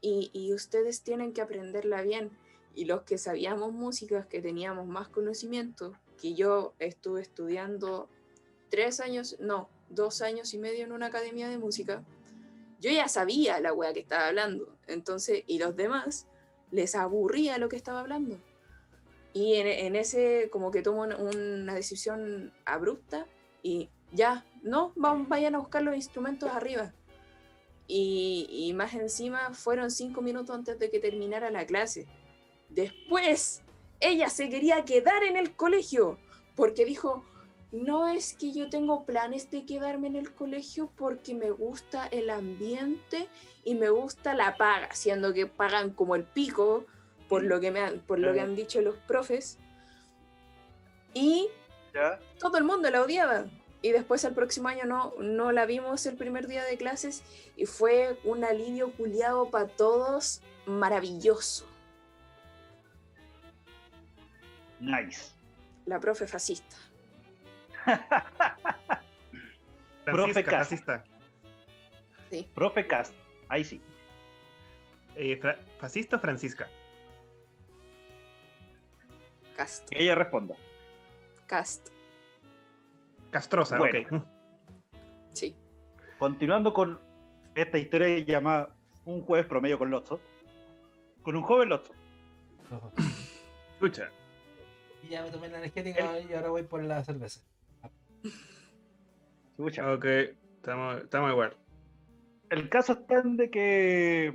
y, 0.00 0.30
y 0.32 0.52
ustedes 0.54 1.02
tienen 1.02 1.32
que 1.32 1.40
aprenderla 1.40 2.02
bien. 2.02 2.30
Y 2.74 2.84
los 2.84 3.02
que 3.02 3.18
sabíamos 3.18 3.72
músicas, 3.72 4.26
que 4.26 4.40
teníamos 4.40 4.86
más 4.86 5.08
conocimiento, 5.08 5.92
que 6.20 6.34
yo 6.34 6.74
estuve 6.78 7.20
estudiando 7.20 8.08
tres 8.70 9.00
años, 9.00 9.36
no, 9.40 9.68
dos 9.88 10.22
años 10.22 10.54
y 10.54 10.58
medio 10.58 10.84
en 10.84 10.92
una 10.92 11.06
academia 11.06 11.48
de 11.48 11.58
música, 11.58 12.04
yo 12.80 12.90
ya 12.90 13.08
sabía 13.08 13.60
la 13.60 13.72
wea 13.72 13.92
que 13.92 14.00
estaba 14.00 14.28
hablando. 14.28 14.76
Entonces, 14.86 15.42
y 15.46 15.58
los 15.58 15.74
demás 15.76 16.26
les 16.70 16.94
aburría 16.94 17.58
lo 17.58 17.68
que 17.68 17.76
estaba 17.76 18.00
hablando. 18.00 18.38
Y 19.32 19.54
en, 19.54 19.94
ese, 19.94 20.48
como 20.50 20.70
que 20.70 20.82
tomo 20.82 21.02
una, 21.02 21.16
una 21.16 21.74
decisión 21.74 22.52
abrupta 22.64 23.26
y 23.62 23.90
ya, 24.12 24.44
no, 24.62 24.92
vamos, 24.96 25.28
vayan 25.28 25.54
a 25.54 25.58
buscar 25.58 25.82
los 25.82 25.94
instrumentos 25.94 26.50
arriba. 26.50 26.92
Y, 27.86 28.46
y 28.50 28.72
más 28.74 28.94
encima 28.94 29.52
fueron 29.52 29.90
cinco 29.90 30.22
minutos 30.22 30.54
antes 30.54 30.78
de 30.78 30.90
que 30.90 30.98
terminara 30.98 31.50
la 31.50 31.66
clase. 31.66 32.06
Después, 32.68 33.62
ella 34.00 34.28
se 34.28 34.48
quería 34.48 34.84
quedar 34.84 35.24
en 35.24 35.36
el 35.36 35.54
colegio 35.54 36.18
porque 36.54 36.84
dijo, 36.84 37.24
no 37.70 38.08
es 38.08 38.34
que 38.34 38.52
yo 38.52 38.70
tengo 38.70 39.04
planes 39.04 39.50
de 39.50 39.66
quedarme 39.66 40.08
en 40.08 40.16
el 40.16 40.34
colegio 40.34 40.90
porque 40.96 41.34
me 41.34 41.50
gusta 41.50 42.06
el 42.06 42.30
ambiente 42.30 43.28
y 43.64 43.74
me 43.74 43.90
gusta 43.90 44.34
la 44.34 44.56
paga, 44.56 44.94
siendo 44.94 45.32
que 45.32 45.46
pagan 45.46 45.90
como 45.90 46.14
el 46.16 46.24
pico 46.24 46.86
por 47.28 47.42
lo 47.42 47.60
que 47.60 47.70
me 47.70 47.80
han, 47.80 48.00
por 48.00 48.18
lo 48.18 48.32
que 48.32 48.40
han 48.40 48.54
dicho 48.56 48.80
los 48.80 48.96
profes. 48.96 49.58
Y 51.14 51.48
¿Ya? 51.94 52.18
todo 52.38 52.58
el 52.58 52.64
mundo 52.64 52.90
la 52.90 53.02
odiaba. 53.02 53.44
Y 53.80 53.92
después 53.92 54.24
el 54.24 54.34
próximo 54.34 54.68
año 54.68 54.84
no, 54.86 55.14
no 55.20 55.52
la 55.52 55.64
vimos 55.64 56.04
el 56.06 56.16
primer 56.16 56.48
día 56.48 56.64
de 56.64 56.76
clases 56.76 57.22
y 57.56 57.66
fue 57.66 58.18
un 58.24 58.42
alivio 58.44 58.90
culiado 58.92 59.50
para 59.50 59.68
todos 59.68 60.40
maravilloso. 60.66 61.64
Nice. 64.80 65.32
La 65.86 66.00
profe 66.00 66.26
fascista. 66.26 66.76
Profe 70.04 70.42
fascista. 70.42 71.04
Profe 72.54 72.86
Cast. 72.86 73.14
Ahí 73.48 73.64
sí. 73.64 73.80
Eh, 75.16 75.36
fra- 75.40 75.58
fascista 75.78 76.16
o 76.16 76.20
Francisca. 76.20 76.68
Cast. 79.58 79.88
Que 79.90 80.00
ella 80.04 80.14
responda. 80.14 80.54
Cast. 81.48 81.88
Castrosa, 83.32 83.76
Bueno. 83.76 83.98
ok. 84.18 84.22
Sí. 85.30 85.54
Continuando 86.18 86.72
con 86.72 86.98
esta 87.54 87.76
historia 87.78 88.18
llamada 88.20 88.74
Un 89.04 89.20
jueves 89.22 89.46
promedio 89.46 89.78
con 89.78 89.90
Lotso. 89.90 90.20
Con 91.22 91.34
un 91.36 91.42
joven 91.42 91.68
Lotso. 91.70 91.92
Escucha. 93.74 94.10
Y 95.02 95.08
ya 95.08 95.22
me 95.22 95.30
tomé 95.30 95.48
la 95.48 95.58
energética 95.58 96.20
y 96.20 96.32
ahora 96.34 96.50
voy 96.50 96.62
por 96.62 96.82
la 96.84 97.02
cerveza. 97.04 97.40
Escucha. 99.56 99.92
Ok, 99.92 100.04
estamos, 100.56 101.02
estamos 101.02 101.30
igual. 101.32 101.56
El 102.50 102.68
caso 102.68 102.92
está 102.92 103.18
en 103.20 103.36
de 103.36 103.50
que. 103.50 104.32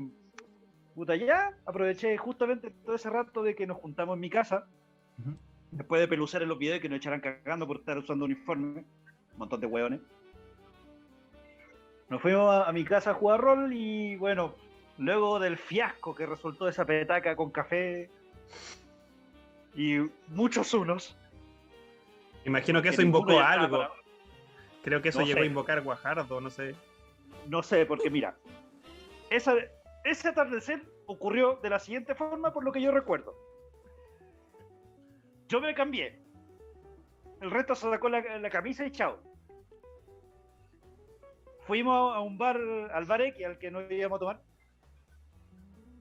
Puta, 0.95 1.15
ya 1.15 1.57
aproveché 1.65 2.17
justamente 2.17 2.71
todo 2.71 2.95
ese 2.95 3.09
rato 3.09 3.41
de 3.41 3.55
que 3.55 3.65
nos 3.67 3.77
juntamos 3.77 4.15
en 4.15 4.19
mi 4.19 4.29
casa. 4.29 4.67
Después 5.71 6.02
de 6.02 6.08
pelucear 6.08 6.43
en 6.43 6.49
los 6.49 6.60
videos 6.60 6.80
que 6.82 6.89
nos 6.89 6.97
echaran 6.97 7.19
cagando 7.19 7.65
por 7.65 7.78
estar 7.78 7.97
usando 7.97 8.26
uniforme. 8.26 8.82
Un 9.34 9.38
montón 9.38 9.60
de 9.60 9.67
hueones. 9.67 10.02
Nos 12.10 12.21
fuimos 12.21 12.49
a, 12.54 12.69
a 12.69 12.71
mi 12.71 12.84
casa 12.84 13.12
a 13.12 13.13
jugar 13.15 13.41
rol 13.41 13.73
y 13.73 14.15
bueno, 14.17 14.54
luego 14.99 15.39
del 15.39 15.58
fiasco 15.58 16.13
que 16.13 16.26
resultó 16.28 16.67
esa 16.67 16.86
petaca 16.86 17.36
con 17.36 17.49
café 17.49 18.10
y 19.76 19.97
muchos 20.28 20.73
unos. 20.73 21.17
Imagino 22.45 22.82
que 22.82 22.89
eso 22.89 23.02
invocó 23.02 23.39
algo. 23.39 23.78
para- 23.78 23.91
Creo 24.84 25.02
que 25.02 25.10
eso 25.10 25.21
No 25.21 25.26
llegó 25.26 25.38
sé. 25.39 25.43
a 25.43 25.47
invocar 25.47 25.82
Guajardo, 25.82 26.41
no 26.41 26.49
sé. 26.49 26.76
No 27.47 27.63
sé, 27.63 27.86
porque 27.86 28.10
mira, 28.10 28.36
esa, 29.30 29.56
ese 30.04 30.28
atardecer 30.28 30.84
ocurrió 31.06 31.58
de 31.63 31.69
la 31.69 31.80
siguiente 31.80 32.13
forma 32.15 32.52
por 32.54 32.63
lo 32.65 32.71
que 32.71 32.82
yo 32.82 32.91
recuerdo. 32.91 33.34
Yo 35.47 35.62
me 35.62 35.73
cambié. 35.73 36.19
El 37.41 37.51
resto 37.51 37.75
se 37.75 37.89
sacó 37.89 38.10
la, 38.10 38.49
camisa 38.49 38.86
y 38.86 38.91
chao. 38.91 39.19
Fuimos 41.67 42.15
a 42.15 42.19
un 42.21 42.38
bar, 42.38 42.58
al 42.93 43.06
bar 43.06 43.21
X, 43.21 43.45
al 43.45 43.58
que 43.58 43.71
no 43.71 43.82
íbamos 43.82 44.17
a 44.17 44.19
tomar. 44.19 44.41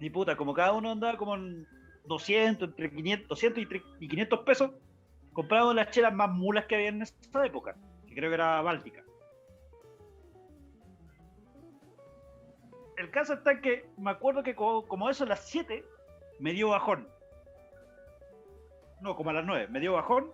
Y 0.01 0.11
puta, 0.11 0.37
como 0.37 0.55
cada 0.55 0.73
uno 0.73 0.91
andaba 0.91 1.17
como 1.17 1.37
en 1.37 1.67
200, 2.07 2.69
entre 2.71 2.91
500, 2.91 3.29
200 3.29 3.63
y 3.63 3.67
tre- 3.67 3.97
y 4.01 4.09
500 4.09 4.41
pesos, 4.41 4.71
compramos 5.33 5.75
las 5.75 5.91
chelas 5.91 6.13
más 6.13 6.31
mulas 6.31 6.67
que 6.67 6.75
había 6.75 6.89
en 6.89 7.03
esa 7.03 7.15
época, 7.47 7.77
que 8.07 8.15
creo 8.15 8.31
que 8.31 8.35
era 8.35 8.61
Báltica. 8.63 9.05
el 12.99 13.11
caso 13.11 13.35
está 13.35 13.61
que 13.61 13.85
me 13.99 14.11
acuerdo 14.13 14.43
que 14.45 14.55
co- 14.55 14.87
como 14.87 15.11
eso 15.11 15.25
a 15.25 15.27
las 15.27 15.41
7 15.49 15.85
me 16.39 16.53
dio 16.53 16.69
bajón. 16.69 17.09
No, 19.03 19.15
como 19.17 19.31
a 19.31 19.33
las 19.35 19.45
9, 19.45 19.69
me 19.69 19.81
dio 19.81 19.93
bajón. 19.95 20.31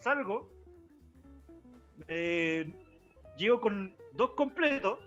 Salgo. 0.00 0.50
eh, 2.08 2.70
llego 3.38 3.60
con 3.60 3.94
dos 4.12 4.30
completos. 4.34 4.98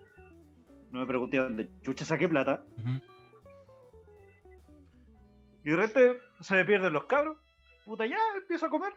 No 0.91 1.01
me 1.01 1.05
pregunté 1.05 1.37
dónde 1.37 1.69
chucha 1.83 2.05
saqué 2.05 2.27
plata. 2.29 2.63
Y 5.63 5.69
de 5.69 5.75
repente 5.75 6.21
se 6.39 6.55
me 6.55 6.65
pierden 6.65 6.93
los 6.93 7.05
cabros. 7.05 7.37
Puta, 7.85 8.05
ya 8.05 8.17
empiezo 8.37 8.65
a 8.67 8.69
comer. 8.69 8.93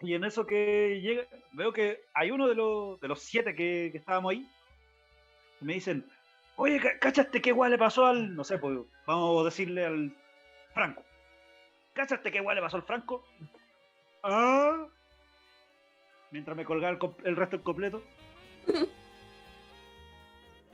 Y 0.00 0.14
en 0.14 0.24
eso 0.24 0.46
que 0.46 0.98
llega, 1.02 1.24
veo 1.52 1.72
que 1.74 2.00
hay 2.14 2.30
uno 2.30 2.48
de 2.48 2.54
los, 2.54 2.98
de 3.00 3.08
los 3.08 3.20
siete 3.22 3.54
que, 3.54 3.90
que 3.92 3.98
estábamos 3.98 4.32
ahí. 4.32 4.46
Y 5.60 5.64
me 5.66 5.74
dicen, 5.74 6.06
oye, 6.56 6.80
ca- 6.80 6.98
¿cachaste 6.98 7.42
qué 7.42 7.52
guay 7.52 7.70
le 7.70 7.76
pasó 7.78 8.06
al, 8.06 8.34
no 8.34 8.44
sé, 8.44 8.58
pues 8.58 8.78
vamos 9.06 9.42
a 9.42 9.44
decirle 9.44 9.84
al 9.84 10.16
Franco? 10.72 11.02
¿Cachaste 11.92 12.30
qué 12.30 12.40
guay 12.40 12.56
le 12.56 12.62
pasó 12.62 12.76
al 12.76 12.82
Franco? 12.82 13.24
Ah. 14.22 14.86
Mientras 16.30 16.56
me 16.56 16.64
colgaba 16.64 16.96
el, 17.24 17.36
resto 17.36 17.56
del 17.56 17.64
completo. 17.64 18.02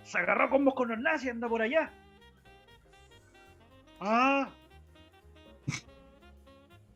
Se 0.04 0.18
agarró 0.18 0.50
con 0.50 0.64
vos 0.64 0.74
con 0.74 0.88
los 0.88 0.98
nazis, 0.98 1.30
anda 1.30 1.48
por 1.48 1.62
allá. 1.62 1.90
Ah. 4.00 4.48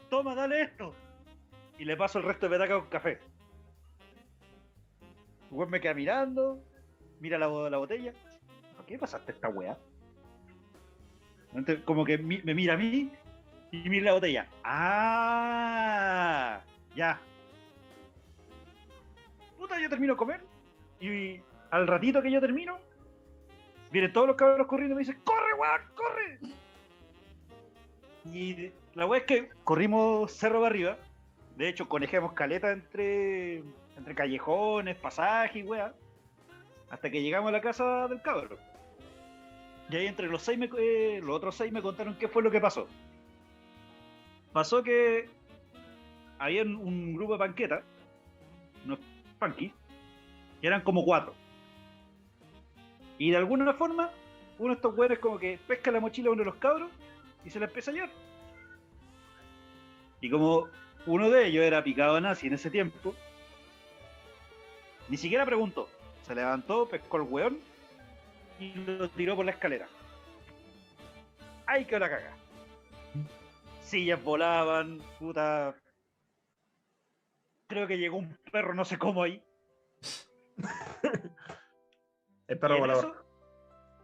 Toma, 0.09 0.35
dale 0.35 0.63
esto. 0.63 0.95
Y 1.79 1.85
le 1.85 1.97
paso 1.97 2.19
el 2.19 2.25
resto 2.25 2.47
de 2.47 2.57
petaca 2.57 2.79
con 2.79 2.89
café. 2.89 3.21
El 5.51 5.57
weón 5.57 5.71
me 5.71 5.81
queda 5.81 5.95
mirando, 5.95 6.63
mira 7.21 7.39
la, 7.39 7.49
la 7.49 7.79
botella. 7.79 8.13
¿Por 8.77 8.85
qué 8.87 8.99
pasaste 8.99 9.33
esta 9.33 9.49
weá? 9.49 9.77
Como 11.85 12.05
que 12.05 12.19
mi- 12.19 12.43
me 12.43 12.55
mira 12.55 12.75
a 12.75 12.77
mí 12.77 13.11
y 13.73 13.89
mira 13.89 14.07
la 14.07 14.13
botella. 14.15 14.49
¡Ah! 14.65 16.61
Ya. 16.95 17.21
Puta, 19.59 19.81
yo 19.81 19.89
termino 19.89 20.15
de 20.15 20.19
comer 20.19 20.41
y 21.01 21.41
al 21.71 21.87
ratito 21.87 22.21
que 22.21 22.31
yo 22.31 22.41
termino, 22.41 22.79
vienen 23.91 24.13
todos 24.13 24.27
los 24.27 24.37
cabros 24.37 24.67
corriendo 24.67 24.95
y 24.95 24.97
me 24.97 25.01
dicen, 25.01 25.21
¡corre, 25.25 25.55
weón, 25.55 25.81
corre! 25.95 26.39
Y 28.33 28.73
la 28.95 29.07
weá 29.07 29.21
es 29.21 29.27
que 29.27 29.49
corrimos 29.65 30.33
cerro 30.33 30.61
para 30.61 30.71
arriba. 30.71 30.99
De 31.57 31.69
hecho, 31.69 31.89
conejamos 31.89 32.33
caleta 32.33 32.71
entre, 32.71 33.63
entre 33.97 34.15
callejones, 34.15 34.97
pasajes 34.97 35.57
y 35.57 35.63
weá. 35.63 35.95
Hasta 36.91 37.11
que 37.11 37.23
llegamos 37.23 37.49
a 37.49 37.53
la 37.53 37.61
casa 37.61 38.09
del 38.09 38.21
cabro. 38.21 38.59
Y 39.89 39.97
ahí 39.97 40.07
entre 40.07 40.29
los 40.29 40.43
seis, 40.43 40.59
eh, 40.79 41.21
los 41.23 41.37
otros 41.37 41.57
seis 41.57 41.73
me 41.73 41.83
contaron 41.83 42.17
qué 42.17 42.29
fue 42.29 42.43
lo 42.43 42.51
que 42.51 42.61
pasó. 42.61 42.89
Pasó 44.53 44.83
que 44.83 45.29
había 46.39 46.63
un- 46.63 47.15
grupo 47.15 47.35
de 47.35 47.39
panquetas, 47.39 47.85
unos 48.85 48.99
punky, 49.39 49.73
que 50.61 50.67
eran 50.67 50.81
como 50.83 51.05
cuatro. 51.05 51.35
Y 53.19 53.31
de 53.31 53.37
alguna 53.37 53.73
forma, 53.75 54.11
uno 54.59 54.71
de 54.71 54.75
estos 54.77 54.95
güeyes 54.95 55.19
como 55.19 55.39
que 55.39 55.59
pesca 55.67 55.91
la 55.91 56.01
mochila 56.01 56.29
a 56.29 56.33
uno 56.33 56.41
de 56.41 56.47
los 56.47 56.57
cabros 56.57 56.91
y 57.45 57.51
se 57.51 57.59
la 57.61 57.67
empieza 57.67 57.91
a 57.91 57.95
llevar. 57.95 58.11
Y 60.21 60.31
como 60.31 60.69
uno 61.07 61.31
de 61.31 61.47
ellos 61.47 61.65
era 61.65 61.83
picado 61.85 62.21
nazi 62.21 62.47
en 62.49 62.55
ese 62.55 62.71
tiempo, 62.71 63.15
ni 65.09 65.17
siquiera 65.17 65.47
preguntó. 65.47 65.89
Se 66.23 66.35
levantó, 66.35 66.89
pescó 66.89 67.17
el 67.19 67.23
weón 67.25 67.59
y 68.59 68.75
lo 68.75 69.09
tiró 69.11 69.37
por 69.37 69.45
la 69.45 69.53
escalera. 69.53 69.89
¡Ay, 71.67 71.85
que 71.85 71.99
la 71.99 72.09
caga! 72.11 72.37
Sillas 73.91 74.23
volaban, 74.23 74.99
puta. 75.19 75.75
Creo 77.67 77.89
que 77.89 77.99
llegó 77.99 78.19
un 78.19 78.39
perro, 78.53 78.73
no 78.73 78.85
sé 78.85 78.97
cómo 78.99 79.25
ahí. 79.25 79.43
El 82.47 82.59
perro 82.59 82.93
eso- 82.93 83.15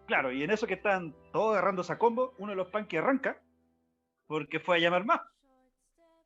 claro, 0.07 0.33
y 0.33 0.43
en 0.43 0.51
eso 0.51 0.67
que 0.67 0.75
están 0.75 1.15
todos 1.33 1.53
agarrando 1.53 1.83
esa 1.83 1.99
combo, 1.99 2.35
uno 2.39 2.51
de 2.51 2.57
los 2.57 2.69
punky 2.69 2.97
arranca 2.97 3.41
porque 4.27 4.59
fue 4.59 4.77
a 4.77 4.81
llamar 4.81 5.05
más. 5.05 5.21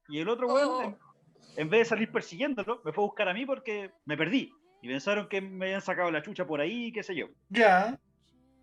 Y 0.09 0.21
el 0.21 0.29
otro 0.31 0.47
weón, 0.49 0.69
Oh. 0.71 0.83
en, 0.83 0.99
en 1.57 1.69
vez 1.69 1.81
de 1.81 1.85
salir 1.85 2.11
persiguiéndolo, 2.11 2.81
me 2.83 2.93
fue 2.93 3.05
a 3.05 3.09
buscar 3.09 3.29
a 3.29 3.35
mí 3.35 3.45
porque 3.45 3.93
me 4.07 4.17
perdí. 4.17 4.51
Y 4.81 4.89
pensaron 4.89 5.29
que 5.29 5.43
me 5.43 5.67
habían 5.67 5.83
sacado 5.83 6.11
la 6.11 6.23
chucha 6.23 6.47
por 6.47 6.61
ahí, 6.63 6.91
qué 6.93 7.03
sé 7.03 7.15
yo. 7.15 7.27
Ya. 7.51 7.99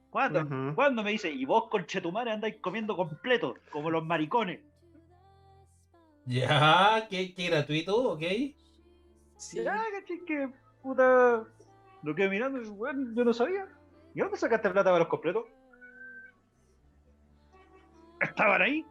¿Cuándo? 0.09 0.73
¿Cuándo 0.73 1.03
me 1.03 1.11
dice? 1.11 1.29
Y 1.29 1.45
vos, 1.45 1.67
conchetumare, 1.69 2.31
andáis 2.31 2.57
comiendo 2.61 2.95
completo, 2.95 3.53
como 3.71 3.91
los 3.91 4.03
maricones. 4.03 4.61
Ya, 6.27 7.07
qué, 7.09 7.33
qué 7.33 7.47
gratuito, 7.47 8.11
ok. 8.11 8.21
Sí. 9.37 9.63
Ya, 9.63 9.81
caché 9.91 10.25
que 10.25 10.49
puta. 10.81 11.45
Lo 12.03 12.15
quedé 12.15 12.29
mirando 12.29 12.61
y, 12.61 12.67
weón, 12.67 13.15
yo 13.15 13.23
no 13.23 13.33
sabía. 13.33 13.67
¿Y 14.13 14.19
dónde 14.19 14.37
sacaste 14.37 14.69
plata 14.69 14.89
para 14.89 14.99
los 14.99 15.07
completos? 15.07 15.45
¿Estaban 18.19 18.61
ahí? 18.61 18.85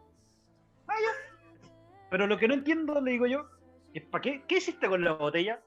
Ah, 0.87 0.95
ya. 0.99 1.69
Pero 2.09 2.27
lo 2.27 2.37
que 2.37 2.47
no 2.47 2.55
entiendo, 2.55 2.99
le 3.01 3.11
digo 3.11 3.27
yo, 3.27 3.45
es 3.93 4.03
¿para 4.05 4.21
qué? 4.21 4.43
¿Qué 4.47 4.57
hiciste 4.57 4.87
con 4.87 5.03
la 5.03 5.13
botella? 5.13 5.61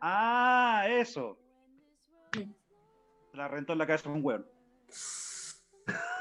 Ah, 0.00 0.84
eso. 0.88 1.38
La 3.32 3.48
rentó 3.48 3.72
en 3.72 3.78
la 3.78 3.86
cabeza 3.86 4.08
un 4.08 4.24
weón. 4.24 4.46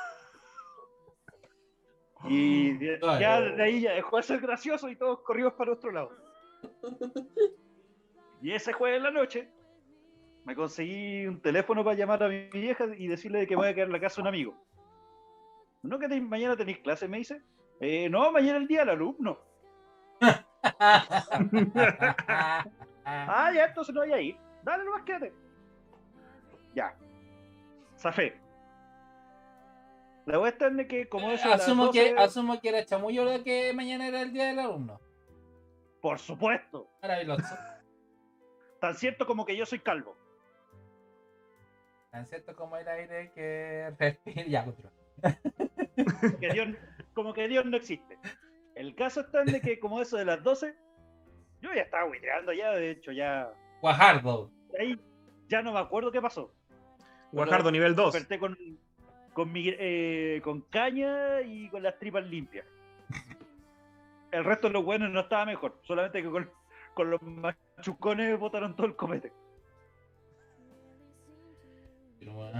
Y 2.29 2.71
de- 2.77 2.99
Ay. 3.01 3.19
ya 3.21 3.41
de 3.41 3.63
ahí 3.63 3.81
ya 3.81 3.93
dejó 3.93 4.17
de 4.17 4.23
ser 4.23 4.39
gracioso 4.39 4.89
y 4.89 4.95
todos 4.95 5.21
corrimos 5.21 5.53
para 5.53 5.73
otro 5.73 5.91
lado. 5.91 6.11
Y 8.41 8.53
ese 8.53 8.71
jueves 8.71 8.97
en 8.99 9.03
la 9.03 9.11
noche 9.11 9.49
me 10.45 10.55
conseguí 10.55 11.27
un 11.27 11.41
teléfono 11.41 11.83
para 11.83 11.97
llamar 11.97 12.23
a 12.23 12.29
mi 12.29 12.47
vieja 12.49 12.85
y 12.97 13.07
decirle 13.09 13.45
que 13.45 13.53
me 13.55 13.63
voy 13.63 13.67
a 13.67 13.73
quedar 13.73 13.87
en 13.87 13.91
la 13.93 13.99
casa 13.99 14.15
de 14.15 14.21
un 14.21 14.27
amigo. 14.29 14.55
¿No 15.83 15.99
que 15.99 16.07
te- 16.07 16.21
mañana 16.21 16.55
tenéis 16.55 16.79
clase? 16.79 17.09
Me 17.09 17.17
dice. 17.17 17.41
"Eh, 17.81 18.07
no, 18.09 18.31
mañana 18.31 18.57
el 18.57 18.67
día 18.67 18.79
del 18.79 18.89
alumno. 18.91 19.39
Ah, 23.11 23.51
ya, 23.53 23.65
entonces 23.65 23.93
no 23.93 24.01
voy 24.01 24.13
a 24.13 24.21
ir. 24.21 24.37
Dale, 24.63 24.83
nomás 24.85 25.03
quédate. 25.03 25.33
Ya. 26.75 26.95
Zafé. 27.97 28.39
La 30.29 30.47
está 30.47 30.67
en 30.67 30.87
que 30.87 31.09
como 31.09 31.31
eso. 31.31 31.45
a 31.45 31.49
las 31.49 31.61
asumo, 31.61 31.87
12, 31.87 31.99
que, 31.99 32.19
asumo 32.19 32.61
que 32.61 32.69
era 32.69 32.85
chamullo 32.85 33.25
lo 33.25 33.43
que 33.43 33.73
mañana 33.73 34.07
era 34.07 34.21
el 34.21 34.31
día 34.31 34.45
del 34.45 34.59
alumno. 34.59 35.01
Por 36.01 36.19
supuesto. 36.19 36.87
Maravilloso. 37.01 37.55
Tan 38.79 38.93
cierto 38.93 39.25
como 39.25 39.43
que 39.43 39.57
yo 39.57 39.65
soy 39.65 39.79
calvo. 39.79 40.15
Tan 42.11 42.27
cierto 42.27 42.55
como 42.55 42.77
el 42.77 42.87
aire 42.87 43.31
que 43.33 43.91
respira. 43.97 44.43
Ya, 44.47 44.67
otro. 44.67 44.91
Que 46.39 46.49
Dios, 46.53 46.67
como 47.15 47.33
que 47.33 47.47
Dios 47.47 47.65
no 47.65 47.75
existe. 47.75 48.19
El 48.75 48.93
caso 48.93 49.21
está 49.21 49.41
en 49.41 49.47
de 49.47 49.61
que 49.61 49.79
como 49.79 49.99
eso 49.99 50.15
de 50.17 50.25
las 50.25 50.43
12, 50.43 50.75
yo 51.61 51.73
ya 51.73 51.81
estaba 51.81 52.05
huiteando 52.05 52.53
ya, 52.53 52.71
de 52.71 52.91
hecho 52.91 53.11
ya. 53.11 53.51
Guajardo. 53.81 54.51
Ahí 54.79 54.95
ya 55.47 55.63
no 55.63 55.73
me 55.73 55.79
acuerdo 55.79 56.11
qué 56.11 56.21
pasó. 56.21 56.53
Guajardo 57.31 57.71
nivel 57.71 57.95
2. 57.95 58.13
Desperté 58.13 58.39
con, 58.39 58.55
con, 59.33 59.51
mi, 59.51 59.65
eh, 59.67 60.41
con 60.43 60.61
caña 60.61 61.41
y 61.41 61.69
con 61.69 61.83
las 61.83 61.97
tripas 61.99 62.25
limpias. 62.25 62.65
El 64.31 64.43
resto 64.43 64.67
de 64.67 64.73
los 64.73 64.85
buenos 64.85 65.09
no 65.09 65.21
estaba 65.21 65.45
mejor, 65.45 65.79
solamente 65.83 66.21
que 66.21 66.29
con, 66.29 66.49
con 66.93 67.09
los 67.09 67.21
machucones 67.21 68.37
botaron 68.39 68.75
todo 68.75 68.87
el 68.87 68.95
comete. 68.95 69.31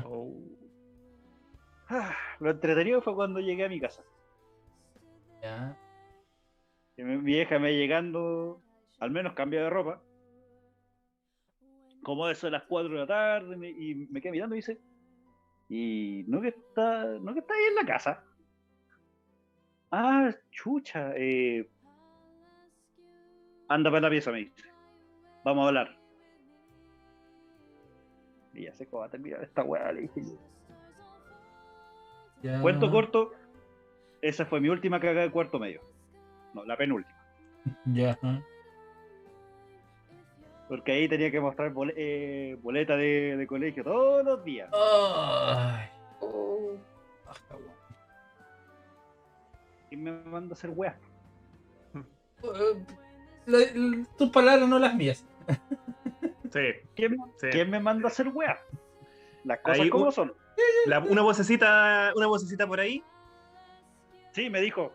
Oh. 0.06 0.34
Ah, 1.90 2.16
lo 2.40 2.52
entretenido 2.52 3.02
fue 3.02 3.16
cuando 3.16 3.40
llegué 3.40 3.66
a 3.66 3.70
mi 3.70 3.80
casa. 3.80 4.04
Ya. 5.42 5.78
Mi 6.98 7.18
vieja 7.18 7.60
me 7.60 7.74
llegando, 7.74 8.62
al 9.00 9.12
menos 9.12 9.34
cambio 9.34 9.64
de 9.64 9.70
ropa. 9.70 10.02
Como 12.04 12.28
eso 12.30 12.48
de 12.48 12.52
las 12.52 12.64
4 12.64 12.90
de 12.94 13.00
la 13.00 13.08
tarde, 13.08 13.56
me- 13.58 13.70
y 13.70 13.96
me 14.10 14.22
quedé 14.22 14.32
mirando 14.32 14.56
y 14.56 14.60
dice, 14.60 14.80
y 15.70 16.26
no 16.28 16.42
que 16.42 16.50
está, 16.50 17.06
no 17.06 17.34
que 17.34 17.40
está 17.40 17.54
ahí 17.54 17.64
en 17.70 17.76
la 17.76 17.86
casa. 17.86 18.24
Ah, 19.92 20.32
chucha, 20.52 21.14
eh, 21.16 21.70
anda 23.68 23.92
para 23.92 24.02
la 24.02 24.10
pieza, 24.10 24.32
me 24.32 24.40
dice. 24.40 24.64
Vamos 25.46 25.64
a 25.64 25.68
hablar. 25.68 25.98
Y 28.54 28.64
ya 28.66 28.74
sé 28.74 28.88
cómo 28.88 29.02
va 29.02 29.06
a 29.06 29.12
terminar 29.12 29.44
esta 29.44 29.64
weá, 29.64 29.92
le 29.92 30.02
dije 30.02 30.22
yo. 30.24 30.38
Cuento 32.62 32.90
corto, 32.90 33.34
esa 34.22 34.46
fue 34.46 34.60
mi 34.60 34.70
última 34.70 35.00
cagada 35.00 35.22
de 35.22 35.32
cuarto 35.32 35.60
medio. 35.60 35.82
No, 36.54 36.66
la 36.66 36.76
penúltima. 36.78 37.16
Ya. 37.86 38.18
Porque 40.70 40.92
ahí 40.94 41.10
tenía 41.10 41.32
que 41.32 41.42
mostrar 41.42 41.74
bole- 41.74 41.96
eh, 41.98 42.58
boleta 42.62 42.96
de, 42.96 43.36
de 43.36 43.48
colegio 43.48 43.84
todos 43.84 44.24
los 44.24 44.44
días. 44.46 44.70
Ay. 44.72 45.90
Oh, 46.22 46.78
Ah, 47.28 47.32
está 47.36 47.56
bueno. 47.56 47.74
Y 49.92 49.98
me 49.98 50.12
manda 50.12 50.54
a 50.54 50.58
hacer 50.58 50.70
weas. 50.70 50.96
L- 53.48 54.06
tus 54.18 54.30
palabras 54.30 54.68
no 54.70 54.80
las 54.80 54.96
mías. 54.96 55.26
Sí. 56.52 56.62
¿Quién, 56.96 57.16
Sí. 57.38 57.48
quién 57.52 57.70
me 57.70 57.80
manda 57.80 58.08
a 58.08 58.12
hacer 58.12 58.28
weas? 58.30 58.60
Las 59.44 59.60
cosas 59.60 59.82
Ahí 59.82 59.90
como 59.92 60.06
un- 60.06 60.12
son. 60.12 60.34
La- 60.88 60.98
una 61.00 61.22
vocecita, 61.22 62.12
una 62.16 62.26
vocecita 62.26 62.66
por 62.66 62.80
ahí. 62.80 63.04
Sí, 64.32 64.50
me 64.50 64.60
dijo, 64.60 64.92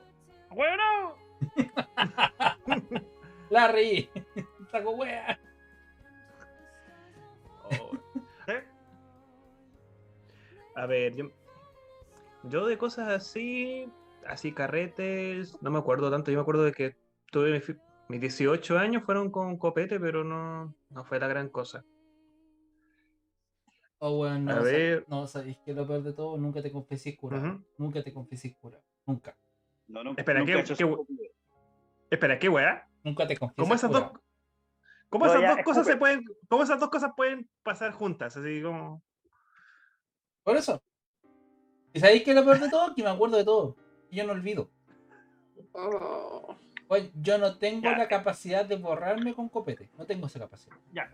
bueno, 0.50 1.14
La 3.50 3.68
reí. 3.68 4.10
Saco 4.72 4.90
wea. 4.96 5.38
A 10.76 10.86
ver, 10.86 11.14
yo, 11.14 11.30
yo 12.44 12.66
de 12.66 12.76
cosas 12.76 13.08
así, 13.08 13.88
así 14.26 14.52
carretes, 14.52 15.56
no 15.62 15.70
me 15.70 15.78
acuerdo 15.78 16.10
tanto. 16.10 16.30
Yo 16.30 16.38
me 16.38 16.42
acuerdo 16.42 16.64
de 16.64 16.72
que 16.72 16.96
tuve 17.30 17.62
mis 18.08 18.20
18 18.20 18.76
años 18.78 19.04
fueron 19.04 19.30
con 19.30 19.56
copete, 19.56 20.00
pero 20.00 20.24
no, 20.24 20.74
no 20.90 21.04
fue 21.04 21.20
la 21.20 21.28
gran 21.28 21.48
cosa. 21.48 21.84
Oh, 23.98 24.18
weón, 24.20 24.44
no, 24.44 24.52
A 24.52 24.60
ver. 24.60 25.04
no, 25.08 25.26
sabéis 25.26 25.58
que 25.64 25.72
lo 25.72 25.86
peor 25.86 26.02
de 26.02 26.12
todo, 26.12 26.36
nunca 26.36 26.60
te 26.60 26.70
confesís 26.72 27.16
cura. 27.16 27.62
Nunca 27.78 28.02
te 28.02 28.12
confesís 28.12 28.56
cura. 28.56 28.80
Nunca. 29.06 29.36
No, 29.86 30.02
no, 30.02 30.14
Espera, 30.16 30.40
nunca 30.40 30.64
¿qué- 30.64 30.74
he. 30.74 30.86
Espera, 32.10 32.38
¿qué 32.38 32.48
weá? 32.48 32.88
Nunca 33.02 33.26
te 33.26 33.36
confesís 33.36 33.62
¿Cómo 33.62 33.74
esas 33.74 33.90
cura. 33.90 34.00
dos, 34.12 34.20
cómo 35.18 35.26
esas 35.26 35.42
dos 35.56 35.64
cosas 35.64 35.86
se 35.86 35.96
pueden, 35.96 36.24
cómo 36.48 36.62
esas 36.64 36.80
dos 36.80 36.90
cosas 36.90 37.12
pueden 37.16 37.48
pasar 37.62 37.92
juntas? 37.92 38.36
Así 38.36 38.60
como. 38.62 39.02
Por 40.42 40.56
eso. 40.56 40.82
¿Y 41.92 42.00
sabéis 42.00 42.24
que 42.24 42.34
lo 42.34 42.44
peor 42.44 42.58
de 42.58 42.68
todo? 42.68 42.94
Que 42.94 43.02
me 43.02 43.10
acuerdo 43.10 43.36
de 43.36 43.44
todo. 43.44 43.76
Y 44.10 44.16
yo 44.16 44.26
no 44.26 44.32
olvido. 44.32 44.70
oh. 45.72 46.56
Oye, 46.88 47.10
yo 47.14 47.38
no 47.38 47.56
tengo 47.58 47.82
Ya. 47.84 47.96
la 47.96 48.08
capacidad 48.08 48.64
de 48.66 48.76
borrarme 48.76 49.34
con 49.34 49.48
copete. 49.48 49.88
No 49.96 50.04
tengo 50.04 50.26
esa 50.26 50.38
capacidad. 50.38 50.76
Ya. 50.92 51.10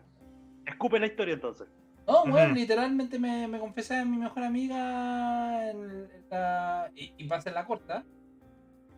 Escupe 0.67 0.99
la 0.99 1.07
historia 1.07 1.35
entonces. 1.35 1.69
No, 2.07 2.25
Ujú. 2.25 2.55
literalmente 2.55 3.19
me, 3.19 3.47
me 3.47 3.61
confesé 3.61 3.97
a 3.97 4.05
mi 4.05 4.17
mejor 4.17 4.43
amiga 4.43 5.71
en 5.71 6.09
la, 6.29 6.91
y, 6.97 7.13
y 7.19 7.29
va 7.29 7.37
a 7.37 7.41
ser 7.41 7.53
la 7.53 7.67
corta. 7.67 8.05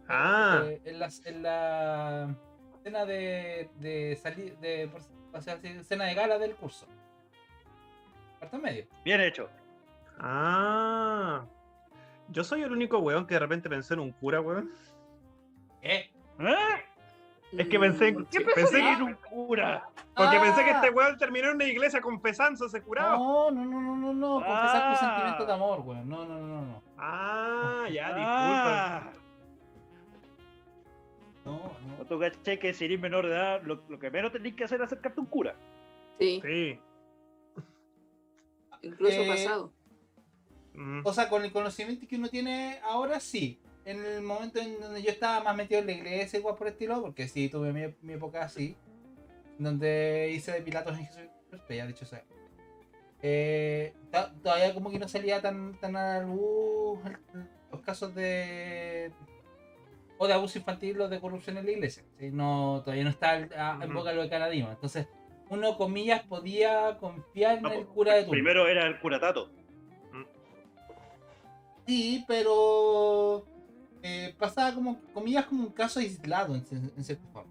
Ah, 0.09 0.63
eh, 0.65 0.81
en, 0.85 0.99
la, 0.99 1.09
en 1.27 1.43
la 1.43 2.37
cena 2.83 3.05
de, 3.05 3.71
de 3.81 4.19
salir, 4.23 4.57
de, 4.59 4.89
por- 4.89 5.01
o 5.39 5.41
sea, 5.43 5.59
cena 5.85 6.05
de 6.05 6.15
gala 6.15 6.39
del 6.39 6.55
curso. 6.55 6.87
Cuarto 8.39 8.59
medio. 8.59 8.87
Bien 9.05 9.21
hecho. 9.21 9.49
ah. 10.19 11.43
Yo 12.29 12.45
soy 12.45 12.63
el 12.63 12.73
único 12.73 12.99
weón 12.99 13.27
que 13.27 13.35
de 13.35 13.41
repente 13.41 13.69
pensé 13.69 13.95
en 13.95 14.01
un 14.01 14.13
cura, 14.13 14.41
weón. 14.41 14.71
¿Eh? 15.83 16.11
¿Ah? 16.39 16.77
Es 17.57 17.69
que 17.69 17.79
pensé 17.79 18.09
en- 18.09 18.25
¿Qué 18.27 18.41
pensé 18.41 18.81
que- 18.81 18.93
en 18.93 19.03
un 19.03 19.15
cura. 19.15 19.87
Porque 20.15 20.39
pensé 20.41 20.65
que 20.65 20.71
Ah. 20.71 20.75
este 20.77 20.91
weón 20.91 21.19
terminó 21.19 21.49
en 21.51 21.57
una 21.57 21.65
iglesia 21.65 22.01
confesándose 22.01 22.81
curado. 22.83 23.19
No, 23.19 23.51
no, 23.51 23.65
no, 23.65 23.81
no, 23.81 23.97
no, 23.97 24.13
no. 24.15 24.35
Confesar 24.37 24.83
Ah. 24.85 24.97
sentimientos 24.97 25.47
de 25.47 25.53
amor, 25.53 25.81
weón. 25.81 26.09
No, 26.09 26.25
no, 26.25 26.39
no, 26.39 26.63
no. 26.63 26.83
Ah, 26.97 27.85
ya, 27.93 28.07
disculpa. 28.15 28.97
Ah, 28.97 29.11
No, 31.45 31.77
¿no 31.99 32.05
tú 32.07 32.19
caché 32.21 32.59
que 32.59 32.73
si 32.73 32.85
eres 32.85 33.01
menor 33.01 33.27
de 33.27 33.35
edad, 33.35 33.63
lo, 33.63 33.83
lo 33.89 33.99
que 33.99 34.11
menos 34.11 34.33
tenés 34.33 34.55
que 34.55 34.65
hacer 34.65 34.81
es 34.81 34.87
acercarte 34.87 35.21
a 35.21 35.23
un 35.23 35.29
cura. 35.29 35.57
Sí, 36.19 36.41
Sí. 36.45 36.79
incluso 38.83 39.23
Eh, 39.23 39.29
pasado. 39.29 39.73
Mm. 40.75 41.01
O 41.05 41.13
sea, 41.13 41.29
con 41.29 41.45
el 41.45 41.53
conocimiento 41.53 42.07
que 42.07 42.17
uno 42.17 42.29
tiene 42.29 42.79
ahora, 42.85 43.21
sí. 43.21 43.59
En 43.85 44.05
el 44.05 44.23
momento 44.23 44.61
en 44.61 44.81
donde 44.81 45.03
yo 45.03 45.11
estaba 45.11 45.43
más 45.43 45.57
metido 45.57 45.81
en 45.81 45.87
la 45.87 45.93
iglesia, 45.93 46.39
igual 46.39 46.55
por 46.57 46.69
el 46.69 46.73
estilo, 46.75 47.03
porque 47.03 47.27
sí, 47.27 47.49
tuve 47.49 47.73
mi, 47.73 47.93
mi 48.03 48.13
época 48.13 48.45
así, 48.45 48.77
donde 49.59 50.31
hice 50.33 50.53
de 50.53 50.63
Pilatos 50.63 50.97
en 50.99 51.07
Jesús, 51.07 51.23
pero 51.51 51.65
ya 51.69 51.87
dicho 51.87 52.07
sea. 52.07 52.23
Eh, 53.23 53.93
todavía 54.43 54.75
como 54.75 54.91
que 54.91 54.99
no 54.99 55.09
salía 55.09 55.41
tan, 55.41 55.79
tan 55.81 55.97
a 55.97 56.19
la 56.19 56.27
luz 56.27 56.99
los 57.71 57.81
casos 57.83 58.15
de 58.15 59.13
o 60.23 60.27
de 60.29 60.35
abuso 60.35 60.57
infantil 60.59 61.01
o 61.01 61.09
de 61.09 61.21
corrupción 61.21 61.59
en 61.59 61.65
la 61.67 61.73
iglesia. 61.73 62.05
¿sí? 62.17 62.31
No, 62.31 62.81
todavía 62.85 63.03
no 63.03 63.11
está 63.11 63.31
a- 63.33 63.79
en 63.83 63.93
boca 63.93 64.13
lo 64.13 64.23
de 64.23 64.29
Canadima. 64.31 64.71
Entonces, 64.71 65.09
uno, 65.51 65.77
comillas, 65.77 66.23
podía 66.23 66.97
confiar 66.99 67.57
en 67.57 67.63
No, 67.63 67.69
el 67.71 67.75
pues, 67.79 67.87
cura 67.89 68.13
de 68.15 68.21
turno. 68.21 68.31
Primero 68.33 68.69
era 68.69 68.87
el 68.87 69.01
curatato. 69.01 69.51
Sí, 71.87 72.25
pero 72.29 73.45
eh, 74.03 74.35
pasaba 74.39 74.73
como, 74.75 75.01
comillas, 75.13 75.47
como 75.47 75.63
un 75.65 75.73
caso 75.73 75.99
aislado 75.99 76.55
en, 76.55 76.65
en 76.97 77.05
cierta 77.05 77.27
forma. 77.33 77.51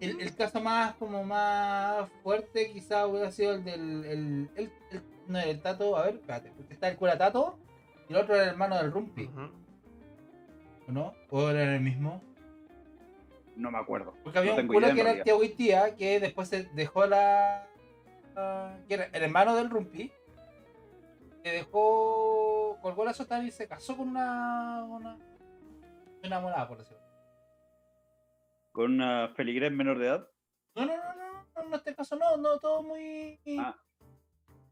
El, 0.00 0.20
el 0.20 0.36
caso 0.36 0.60
más 0.60 0.94
como 0.94 1.24
más 1.24 2.08
fuerte 2.22 2.70
quizá 2.72 3.04
hubiera 3.08 3.32
sido 3.32 3.54
el 3.54 3.64
del 3.64 4.04
el, 4.04 4.50
el- 4.54 4.72
el- 4.92 5.02
no 5.26 5.38
el 5.40 5.60
tato, 5.60 5.96
a 5.96 6.04
ver, 6.04 6.14
espérate, 6.14 6.52
porque 6.56 6.72
está 6.74 6.88
el 6.88 6.96
cura 6.96 7.18
tato 7.18 7.58
y 8.08 8.12
el 8.12 8.20
otro 8.20 8.34
era 8.36 8.44
el 8.44 8.50
hermano 8.50 8.76
del 8.76 8.92
rumpi. 8.92 9.28
¿O 10.88 10.92
no? 10.92 11.14
¿O 11.30 11.48
era 11.50 11.74
el 11.74 11.80
mismo? 11.80 12.22
No 13.56 13.70
me 13.70 13.78
acuerdo. 13.78 14.14
Porque 14.22 14.38
había 14.38 14.52
No 14.52 14.56
un 14.62 14.84
en 14.84 14.94
que 14.94 15.00
era 15.00 15.10
el 15.12 15.22
tío 15.24 15.38
Huitía 15.38 15.96
que 15.96 16.20
después 16.20 16.48
se 16.48 16.64
dejó 16.74 17.06
la, 17.06 17.66
que 18.86 18.94
era 18.94 19.04
el 19.12 19.22
hermano 19.22 19.54
del 19.56 19.68
rumpi 19.70 20.12
que 21.42 21.52
dejó 21.52 22.78
colgó 22.82 23.04
la 23.04 23.12
sotana 23.14 23.44
y 23.44 23.50
se 23.50 23.66
casó 23.68 23.96
con 23.96 24.08
una 24.08 24.84
una 24.84 25.18
una 26.24 26.40
morada 26.40 26.68
por 26.68 26.78
decirlo 26.78 27.02
Con 28.72 28.92
una 28.94 29.28
feligrés 29.36 29.72
menor 29.72 29.98
de 29.98 30.06
edad. 30.06 30.28
no 30.74 30.84
no 30.86 30.96
no 30.96 31.14
no 31.14 31.44
no 31.54 31.62
en 31.68 31.74
este 31.74 31.94
caso 31.94 32.16
no 32.16 32.36
no 32.36 32.58
todo 32.58 32.82
muy 32.82 33.40
Ah. 33.58 33.76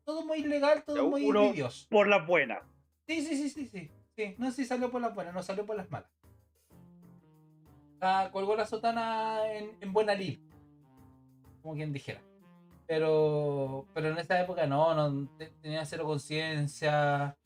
todo 0.04 0.24
muy 0.24 0.42
legal 0.42 0.82
todo 0.84 1.08
muy 1.08 1.24
uno- 1.24 1.52
Por 1.88 2.08
las 2.08 2.26
buenas. 2.26 2.62
sí 3.06 3.20
sí 3.22 3.36
sí 3.36 3.48
sí 3.50 3.66
sí 3.66 3.90
sí 4.16 4.34
no 4.38 4.50
sé 4.50 4.62
si 4.62 4.64
salió 4.64 4.90
por 4.90 5.00
las 5.00 5.14
buenas 5.14 5.34
no 5.34 5.42
salió 5.42 5.64
por 5.66 5.76
las 5.76 5.90
malas 5.90 6.10
Ah, 8.00 8.28
colgó 8.30 8.54
la 8.54 8.66
sotana 8.66 9.50
en, 9.52 9.70
en 9.80 9.92
buena 9.92 10.14
lid 10.14 10.38
como 11.62 11.74
quien 11.74 11.92
dijera 11.92 12.20
pero 12.86 13.86
pero 13.94 14.08
en 14.08 14.18
esa 14.18 14.40
época 14.40 14.66
no, 14.66 14.94
no 14.94 15.26
te- 15.38 15.50
tenía 15.62 15.84
cero 15.84 16.04
conciencia 16.04 17.36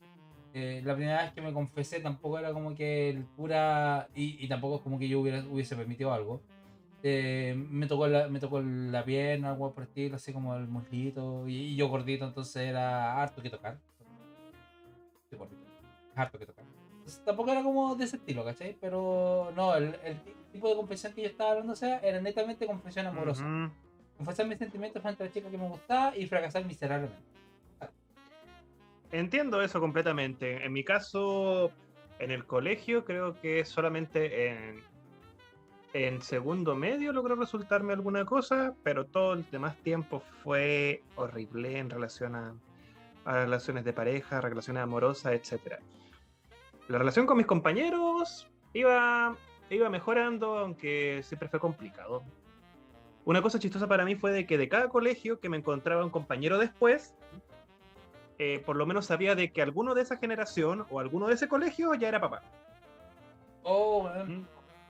eh, 0.53 0.81
la 0.83 0.95
primera 0.95 1.23
vez 1.23 1.33
que 1.33 1.41
me 1.41 1.53
confesé 1.53 2.01
tampoco 2.01 2.37
era 2.37 2.51
como 2.53 2.75
que 2.75 3.09
el 3.09 3.23
pura. 3.25 4.07
Y, 4.13 4.43
y 4.43 4.47
tampoco 4.49 4.77
es 4.77 4.81
como 4.81 4.99
que 4.99 5.07
yo 5.07 5.21
hubiera, 5.21 5.39
hubiese 5.45 5.75
permitido 5.75 6.13
algo. 6.13 6.41
Eh, 7.03 7.55
me 7.69 7.87
tocó 7.87 8.07
la, 8.07 8.27
me 8.27 8.39
tocó 8.39 8.61
la 8.61 9.03
pierna, 9.05 9.51
algo 9.51 9.73
por 9.73 9.83
estilo, 9.83 10.17
así 10.17 10.33
como 10.33 10.55
el 10.55 10.67
muslito. 10.67 11.47
Y, 11.47 11.75
yo 11.75 11.87
gordito, 11.89 12.25
entonces 12.25 12.63
era 12.63 13.21
harto 13.21 13.41
que 13.41 13.49
tocar. 13.49 13.77
Harto 16.21 16.39
que 16.39 16.45
tocar. 16.45 16.65
Entonces, 16.99 17.23
tampoco 17.25 17.51
era 17.51 17.63
como 17.63 17.95
de 17.95 18.05
ese 18.05 18.17
estilo, 18.17 18.45
¿cachai? 18.45 18.77
Pero 18.79 19.51
no, 19.55 19.75
el, 19.75 19.95
el 20.03 20.19
tipo 20.51 20.69
de 20.69 20.75
confesión 20.75 21.13
que 21.13 21.23
yo 21.23 21.27
estaba 21.29 21.51
hablando, 21.51 21.73
o 21.73 21.75
sea, 21.75 21.99
era 21.99 22.21
netamente 22.21 22.67
confesión 22.67 23.07
amorosa. 23.07 23.43
Ujú. 23.43 23.71
Confesar 24.17 24.47
mis 24.47 24.59
sentimientos 24.59 25.01
frente 25.01 25.23
a 25.23 25.25
la 25.25 25.31
chica 25.31 25.49
que 25.49 25.57
me 25.57 25.67
gustaba 25.67 26.15
y 26.15 26.27
fracasar 26.27 26.63
miserablemente. 26.65 27.31
Entiendo 29.11 29.61
eso 29.61 29.79
completamente. 29.79 30.63
En 30.63 30.71
mi 30.71 30.83
caso, 30.83 31.71
en 32.19 32.31
el 32.31 32.45
colegio, 32.45 33.03
creo 33.03 33.39
que 33.41 33.65
solamente 33.65 34.47
en, 34.47 34.83
en 35.93 36.21
segundo 36.21 36.75
medio 36.75 37.11
logró 37.11 37.35
resultarme 37.35 37.93
alguna 37.93 38.25
cosa, 38.25 38.73
pero 38.83 39.05
todo 39.05 39.33
el 39.33 39.49
demás 39.49 39.75
tiempo 39.77 40.21
fue 40.43 41.03
horrible 41.15 41.77
en 41.79 41.89
relación 41.89 42.35
a, 42.35 42.53
a 43.25 43.33
relaciones 43.33 43.83
de 43.83 43.91
pareja, 43.91 44.39
relaciones 44.39 44.83
amorosas, 44.83 45.33
etc. 45.33 45.79
La 46.91 46.97
relación 46.97 47.25
con 47.25 47.37
mis 47.37 47.45
compañeros 47.45 48.49
iba, 48.73 49.37
iba 49.69 49.89
mejorando, 49.89 50.57
aunque 50.57 51.21
siempre 51.23 51.47
fue 51.47 51.57
complicado. 51.57 52.21
Una 53.23 53.41
cosa 53.41 53.59
chistosa 53.59 53.87
para 53.87 54.03
mí 54.03 54.15
fue 54.15 54.33
de 54.33 54.45
que 54.45 54.57
de 54.57 54.67
cada 54.67 54.89
colegio 54.89 55.39
que 55.39 55.47
me 55.47 55.55
encontraba 55.55 56.03
un 56.03 56.09
compañero 56.09 56.57
después, 56.57 57.15
eh, 58.39 58.61
por 58.65 58.75
lo 58.75 58.85
menos 58.85 59.05
sabía 59.05 59.35
de 59.35 59.53
que 59.53 59.61
alguno 59.61 59.93
de 59.93 60.01
esa 60.01 60.17
generación 60.17 60.85
o 60.89 60.99
alguno 60.99 61.27
de 61.27 61.35
ese 61.35 61.47
colegio 61.47 61.93
ya 61.93 62.09
era 62.09 62.19
papá. 62.19 62.41
Oh. 63.63 64.09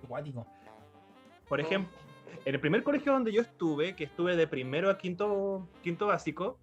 Acuático. 0.03 0.47
Por 1.47 1.59
Oh. 1.59 1.63
ejemplo, 1.63 1.95
en 2.45 2.55
el 2.55 2.59
primer 2.59 2.81
colegio 2.83 3.11
donde 3.13 3.31
yo 3.31 3.43
estuve, 3.43 3.95
que 3.95 4.05
estuve 4.05 4.35
de 4.35 4.47
primero 4.47 4.89
a 4.89 4.97
quinto, 4.97 5.67
quinto 5.83 6.07
básico, 6.07 6.57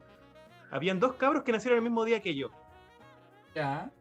habían 0.72 0.99
dos 0.99 1.12
cabros 1.14 1.45
que 1.45 1.53
nacieron 1.53 1.76
el 1.76 1.84
mismo 1.84 2.05
día 2.05 2.20
que 2.22 2.34
yo. 2.34 2.51
Ya. 3.55 3.93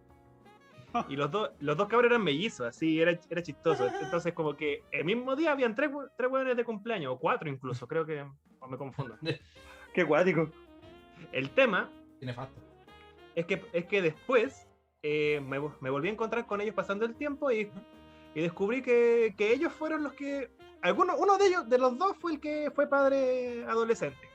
Y 1.09 1.15
los, 1.15 1.29
dos 1.29 1.51
los 1.59 1.77
dos 1.77 1.87
cabros 1.87 2.09
eran 2.09 2.23
mellizos, 2.23 2.67
así, 2.67 3.01
era, 3.01 3.19
era 3.29 3.41
chistoso. 3.41 3.87
Entonces, 4.01 4.33
como 4.33 4.55
que 4.55 4.83
el 4.91 5.05
mismo 5.05 5.35
día 5.35 5.51
habían 5.51 5.75
tres, 5.75 5.91
tres 6.17 6.31
hueones 6.31 6.55
de 6.55 6.63
cumpleaños, 6.63 7.13
o 7.13 7.19
cuatro 7.19 7.49
incluso, 7.49 7.87
creo 7.87 8.05
que, 8.05 8.25
o 8.59 8.67
me 8.67 8.77
confundo. 8.77 9.17
Qué 9.93 10.05
cuático. 10.05 10.49
El 11.31 11.49
tema 11.51 11.89
Tiene 12.19 12.33
fasto. 12.33 12.59
es 13.35 13.45
que, 13.45 13.65
es 13.73 13.85
que 13.85 14.01
después 14.01 14.67
eh, 15.03 15.41
me, 15.45 15.59
me 15.81 15.89
volví 15.89 16.07
a 16.07 16.11
encontrar 16.11 16.45
con 16.45 16.61
ellos 16.61 16.75
pasando 16.75 17.05
el 17.05 17.15
tiempo 17.15 17.51
y, 17.51 17.69
y 18.33 18.41
descubrí 18.41 18.81
que, 18.81 19.33
que 19.37 19.51
ellos 19.51 19.73
fueron 19.73 20.03
los 20.03 20.13
que. 20.13 20.51
Alguno, 20.81 21.15
uno 21.17 21.37
de 21.37 21.47
ellos, 21.47 21.67
de 21.67 21.79
los 21.79 21.97
dos, 21.97 22.15
fue 22.17 22.33
el 22.33 22.39
que 22.39 22.71
fue 22.73 22.87
padre 22.87 23.65
adolescente. 23.65 24.29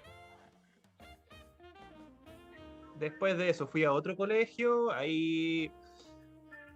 Después 2.98 3.38
de 3.38 3.48
eso 3.48 3.66
fui 3.66 3.84
a 3.84 3.92
otro 3.92 4.16
colegio, 4.16 4.92
ahí 4.92 5.72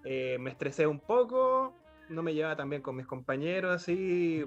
eh, 0.06 0.38
me 0.38 0.50
estresé 0.50 0.86
un 0.86 1.00
poco, 1.00 1.74
no 2.08 2.22
me 2.22 2.32
llevaba 2.32 2.54
tan 2.56 2.70
bien 2.70 2.80
con 2.80 2.94
mis 2.94 3.06
compañeros, 3.06 3.74
así 3.74 4.44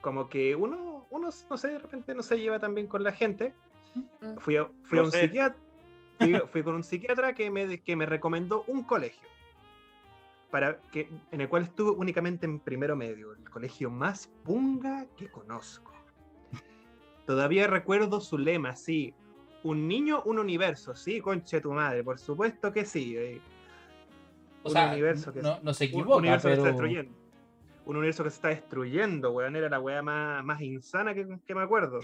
como 0.00 0.28
que 0.28 0.54
uno, 0.54 1.06
uno, 1.10 1.28
no 1.50 1.56
sé, 1.56 1.68
de 1.68 1.78
repente 1.80 2.14
no 2.14 2.22
se 2.22 2.38
lleva 2.38 2.60
tan 2.60 2.72
bien 2.74 2.86
con 2.86 3.02
la 3.02 3.12
gente. 3.12 3.52
Fui 4.38 4.56
a, 4.56 4.68
fui 4.84 5.00
a 5.00 5.02
un 5.02 5.10
sé. 5.10 5.22
psiquiatra, 5.22 5.60
fui, 6.18 6.34
fui 6.52 6.62
con 6.62 6.76
un 6.76 6.84
psiquiatra 6.84 7.34
que 7.34 7.50
me, 7.50 7.80
que 7.80 7.96
me 7.96 8.06
recomendó 8.06 8.62
un 8.68 8.84
colegio. 8.84 9.28
Para 10.52 10.80
que, 10.92 11.10
en 11.32 11.40
el 11.40 11.48
cual 11.48 11.64
estuve 11.64 11.90
únicamente 11.90 12.46
en 12.46 12.60
primero 12.60 12.94
medio, 12.94 13.32
el 13.32 13.50
colegio 13.50 13.90
más 13.90 14.28
punga 14.44 15.06
que 15.16 15.28
conozco. 15.28 15.92
Todavía 17.26 17.66
recuerdo 17.66 18.20
su 18.20 18.38
lema, 18.38 18.76
sí. 18.76 19.14
Un 19.64 19.88
niño, 19.88 20.22
un 20.24 20.38
universo, 20.38 20.94
sí, 20.94 21.20
conche 21.20 21.60
tu 21.60 21.72
madre, 21.72 22.04
por 22.04 22.20
supuesto 22.20 22.72
que 22.72 22.84
sí. 22.84 23.16
eh. 23.16 23.40
Un 24.68 24.72
sea, 24.72 24.92
universo 24.92 25.32
que 25.32 25.42
no, 25.42 25.60
no 25.62 25.74
se 25.74 25.84
Un 25.86 25.90
que 26.50 26.52
está 26.54 26.68
destruyendo. 26.68 27.18
Un 27.84 27.96
universo 27.96 28.22
que 28.24 28.30
se 28.30 28.36
está 28.36 28.48
destruyendo, 28.48 29.32
weón. 29.32 29.56
Era 29.56 29.68
la 29.68 29.80
weá 29.80 30.02
más, 30.02 30.44
más 30.44 30.60
insana 30.62 31.14
que, 31.14 31.26
que 31.46 31.54
me 31.54 31.62
acuerdo. 31.62 32.00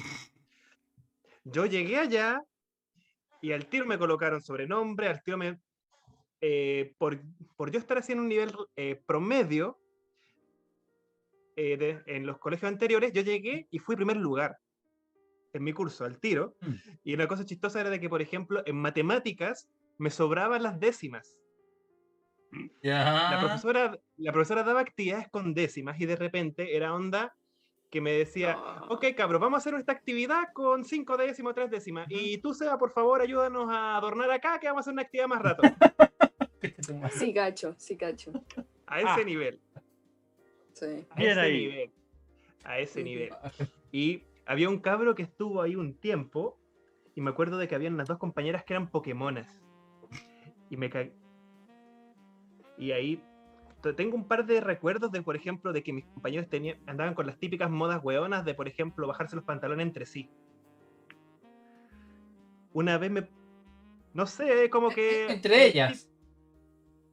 Yo 1.45 1.67
llegué 1.67 1.99
allá 1.99 2.43
y 3.43 3.53
al 3.53 3.67
tiro 3.67 3.85
me 3.87 3.99
colocaron 3.99 4.41
sobrenombre, 4.41 5.09
al 5.09 5.23
tiro 5.23 5.37
me. 5.37 5.59
eh, 6.41 6.95
por, 6.99 7.21
por 7.57 7.71
yo 7.71 7.79
estar 7.79 7.99
haciendo 7.99 8.23
un 8.23 8.29
nivel 8.29 8.53
eh, 8.77 9.01
promedio 9.07 9.79
eh, 11.57 11.77
de- 11.77 12.03
en 12.07 12.27
los 12.27 12.39
colegios 12.39 12.71
anteriores, 12.71 13.12
yo 13.12 13.23
llegué 13.23 13.67
y 13.71 13.79
fui 13.79 13.95
primer 13.97 14.17
lugar 14.17 14.57
en 15.53 15.62
mi 15.62 15.73
curso, 15.73 16.05
al 16.05 16.19
tiro. 16.19 16.57
Mm. 16.61 16.73
Y 17.05 17.15
una 17.15 17.29
cosa 17.29 17.45
chistosa 17.45 17.81
era 17.81 17.91
de 17.91 18.01
que, 18.01 18.09
por 18.09 18.21
ejemplo, 18.23 18.62
en 18.67 18.77
matemáticas 18.77 19.69
me 19.99 20.11
sobraban 20.11 20.62
las 20.62 20.81
décimas. 20.81 21.37
La 22.82 23.38
profesora, 23.40 23.98
la 24.16 24.32
profesora 24.32 24.62
daba 24.62 24.80
actividades 24.80 25.28
con 25.28 25.55
décimas 25.55 26.00
y 26.00 26.07
de 26.07 26.16
repente 26.16 26.76
era 26.76 26.94
onda 26.94 27.36
que 27.90 28.00
me 28.00 28.11
decía, 28.12 28.57
Ah. 28.59 28.86
ok 28.90 29.05
cabros, 29.16 29.40
vamos 29.40 29.59
a 29.59 29.61
hacer 29.68 29.78
esta 29.78 29.92
actividad 29.92 30.52
con 30.52 30.84
cinco 30.84 31.16
décimas, 31.16 31.55
tres 31.55 31.70
décimas. 31.70 32.07
Y 32.11 32.38
tú, 32.38 32.52
Seba, 32.52 32.76
por 32.76 32.90
favor, 32.90 33.20
ayúdanos 33.20 33.70
a 33.70 33.96
adornar 33.96 34.30
acá, 34.32 34.59
que 34.59 34.66
vamos 34.66 34.80
a 34.80 34.82
hacer 34.82 34.92
una 34.94 35.02
actividad 35.02 35.28
más 35.28 35.42
rato. 35.42 35.62
Sí, 37.12 37.34
cacho, 37.34 37.74
sí, 37.78 37.96
cacho. 37.96 38.32
A 38.86 38.98
ese 39.00 39.09
Ah. 39.09 39.24
nivel. 39.24 39.61
Sí. 40.72 41.07
A 41.11 41.14
Bien 41.16 41.30
ese 41.32 41.40
ahí. 41.40 41.57
nivel. 41.66 41.90
A 42.64 42.78
ese 42.78 43.02
nivel. 43.05 43.30
Y 43.92 44.22
había 44.46 44.68
un 44.70 44.78
cabro 44.80 45.14
que 45.14 45.22
estuvo 45.22 45.61
ahí 45.62 45.76
un 45.76 45.94
tiempo 45.94 46.59
y 47.14 47.20
me 47.20 47.30
acuerdo 47.30 47.59
de 47.59 47.68
que 47.68 47.74
habían 47.74 47.94
unas 47.94 48.09
dos 48.09 48.18
compañeras 48.18 48.64
que 48.64 48.72
eran 48.72 48.88
Pokémonas. 48.90 49.62
Y 50.70 50.76
me 50.78 50.88
Y 52.77 52.93
ahí 52.93 53.22
te- 53.83 53.93
tengo 53.93 54.16
un 54.16 54.27
par 54.27 54.45
de 54.47 54.61
recuerdos 54.61 55.12
de, 55.12 55.22
por 55.22 55.37
ejemplo, 55.37 55.72
de 55.72 55.83
que 55.83 55.93
mis 55.93 56.05
compañeros 56.07 56.49
tenían, 56.49 56.79
andaban 56.87 57.14
con 57.14 57.27
las 57.27 57.39
típicas 57.39 57.70
modas 57.70 58.03
hueonas 58.03 58.45
de, 58.45 58.55
por 58.55 58.66
ejemplo, 58.68 59.07
bajarse 59.07 59.37
los 59.37 59.45
pantalones 59.45 59.87
entre 59.87 60.07
sí. 60.07 60.31
Una 62.72 62.99
vez 62.99 63.11
me... 63.11 63.29
No 64.12 64.27
sé, 64.27 64.68
como 64.70 64.91
que... 64.91 65.27
Entre 65.33 65.66
ellas. 65.66 66.11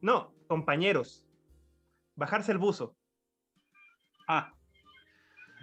No, 0.02 0.34
compañeros. 0.48 1.26
Bajarse 2.16 2.52
el 2.52 2.58
buzo. 2.58 2.96
Ah, 4.28 4.54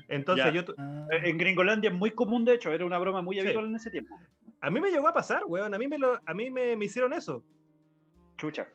Entonces 0.08 0.46
Ya. 0.46 0.52
yo... 0.52 0.74
Ah. 0.78 1.06
eh, 1.12 1.30
en 1.30 1.38
Gringolandia 1.38 1.90
es 1.90 1.96
muy 1.96 2.12
común, 2.12 2.44
de 2.44 2.54
hecho, 2.54 2.70
era 2.72 2.84
una 2.86 2.98
broma 2.98 3.22
muy 3.22 3.36
Sí. 3.36 3.40
habitual 3.40 3.66
en 3.66 3.76
ese 3.76 3.90
tiempo. 3.90 4.16
A 4.60 4.70
mí 4.70 4.80
me 4.80 4.90
llegó 4.90 5.08
a 5.08 5.12
pasar, 5.12 5.42
weón. 5.46 5.72
A 5.74 5.78
mí 5.78 5.86
me, 5.88 5.98
lo, 5.98 6.20
a 6.24 6.34
mí 6.34 6.50
me, 6.50 6.76
me 6.76 6.84
hicieron 6.86 7.12
eso. 7.12 7.44
Chucha. 8.36 8.68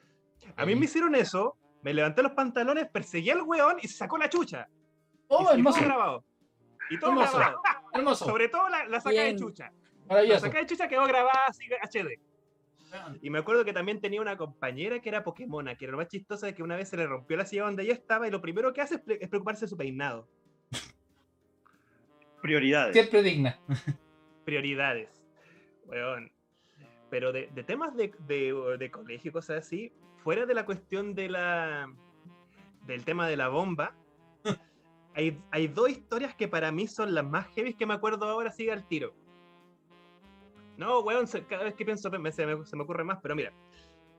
A 0.55 0.65
mí 0.65 0.75
me 0.75 0.85
hicieron 0.85 1.15
eso, 1.15 1.57
me 1.81 1.93
levanté 1.93 2.21
los 2.23 2.31
pantalones, 2.33 2.87
perseguí 2.89 3.29
al 3.29 3.41
weón 3.41 3.77
y 3.81 3.87
se 3.87 3.95
sacó 3.97 4.17
la 4.17 4.29
chucha. 4.29 4.67
Oh, 5.27 5.39
y, 5.39 5.41
y 5.41 5.45
todo 5.45 5.53
hermoso. 5.55 5.79
grabado. 5.83 6.25
Y 6.89 6.99
todo 6.99 7.09
Hermoso. 7.11 7.37
grabado. 7.37 7.61
Hermoso. 7.93 8.25
Sobre 8.25 8.49
todo 8.49 8.69
la, 8.69 8.85
la 8.87 8.99
saca 9.01 9.21
de 9.21 9.35
chucha. 9.35 9.71
La 10.09 10.39
saca 10.39 10.59
de 10.59 10.65
chucha 10.65 10.87
quedó 10.87 11.05
grabada 11.07 11.45
así 11.47 11.65
HD. 11.81 12.19
Y 13.23 13.29
me 13.31 13.39
acuerdo 13.39 13.65
que 13.65 13.73
también 13.73 13.99
tenía 13.99 14.21
una 14.21 14.37
compañera 14.37 14.99
que 14.99 15.09
era 15.09 15.23
Pokémona, 15.23 15.75
que 15.75 15.85
era 15.85 15.93
lo 15.93 15.97
más 15.97 16.07
chistosa 16.09 16.45
de 16.45 16.53
que 16.53 16.61
una 16.61 16.75
vez 16.75 16.89
se 16.89 16.97
le 16.97 17.07
rompió 17.07 17.35
la 17.37 17.45
silla 17.45 17.63
donde 17.63 17.81
ella 17.83 17.93
estaba 17.93 18.27
y 18.27 18.31
lo 18.31 18.39
primero 18.39 18.71
que 18.71 18.81
hace 18.81 18.95
es, 18.95 19.01
pre- 19.01 19.17
es 19.19 19.29
preocuparse 19.29 19.65
de 19.65 19.69
su 19.69 19.77
peinado. 19.77 20.27
Prioridades. 22.41 22.93
Siempre 22.93 23.23
digna. 23.23 23.57
Prioridades. 24.45 25.09
Weón. 25.85 26.31
Pero 27.09 27.31
de, 27.31 27.47
de 27.53 27.63
temas 27.63 27.95
de, 27.95 28.13
de, 28.27 28.75
de 28.77 28.91
colegio 28.91 29.29
y 29.29 29.31
cosas 29.31 29.59
así, 29.65 29.91
fuera 30.23 30.45
de 30.45 30.53
la 30.53 30.65
cuestión 30.65 31.13
de 31.13 31.29
la 31.29 31.91
del 32.85 33.05
tema 33.05 33.27
de 33.27 33.37
la 33.37 33.49
bomba, 33.49 33.95
hay, 35.15 35.41
hay 35.51 35.67
dos 35.67 35.89
historias 35.89 36.35
que 36.35 36.47
para 36.47 36.71
mí 36.71 36.87
son 36.87 37.13
las 37.13 37.25
más 37.25 37.47
heavy 37.55 37.73
que 37.75 37.85
me 37.85 37.93
acuerdo 37.93 38.27
ahora, 38.27 38.51
sigue 38.51 38.71
al 38.71 38.87
tiro. 38.87 39.13
No, 40.77 40.99
weón, 41.01 41.27
cada 41.47 41.63
vez 41.63 41.75
que 41.75 41.85
pienso 41.85 42.09
se 42.09 42.17
me, 42.19 42.31
se 42.31 42.45
me 42.45 42.83
ocurre 42.83 43.03
más, 43.03 43.19
pero 43.21 43.35
mira. 43.35 43.53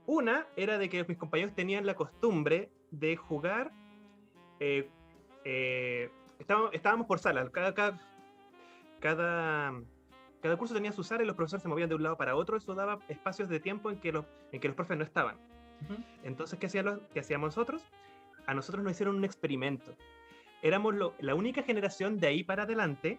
Una 0.06 0.46
era 0.54 0.78
de 0.78 0.88
que 0.88 1.02
mis 1.04 1.16
compañeros 1.16 1.54
tenían 1.54 1.86
la 1.86 1.94
costumbre 1.94 2.70
de 2.90 3.16
jugar. 3.16 3.72
eh, 4.60 4.88
eh, 5.44 6.10
estábamos, 6.38 6.70
estábamos 6.72 7.06
por 7.06 7.18
salas, 7.18 7.50
cada, 7.50 7.74
cada, 7.74 8.00
cada, 9.00 9.72
cada 10.42 10.56
curso 10.56 10.74
tenía 10.74 10.92
su 10.92 11.02
sala 11.02 11.22
y 11.22 11.26
los 11.26 11.36
profesores 11.36 11.62
se 11.62 11.68
movían 11.68 11.88
de 11.88 11.94
un 11.94 12.02
lado 12.02 12.16
para 12.16 12.36
otro, 12.36 12.56
eso 12.56 12.74
daba 12.74 12.98
espacios 13.08 13.48
de 13.48 13.60
tiempo 13.60 13.90
en 13.90 13.98
que 13.98 14.12
los, 14.12 14.24
en 14.52 14.60
que 14.60 14.68
los 14.68 14.76
profes 14.76 14.96
no 14.96 15.04
estaban. 15.04 15.38
Entonces, 16.22 16.58
¿qué, 16.58 16.66
hacían 16.66 16.84
los- 16.86 17.00
qué 17.12 17.20
hacíamos 17.20 17.48
nosotros? 17.48 17.82
A 18.46 18.54
nosotros 18.54 18.82
nos 18.84 18.92
hicieron 18.92 19.16
un 19.16 19.24
experimento. 19.24 19.94
Éramos 20.62 20.94
lo- 20.94 21.14
la 21.18 21.34
única 21.34 21.62
generación 21.62 22.18
de 22.18 22.26
ahí 22.28 22.42
para 22.44 22.62
adelante 22.64 23.18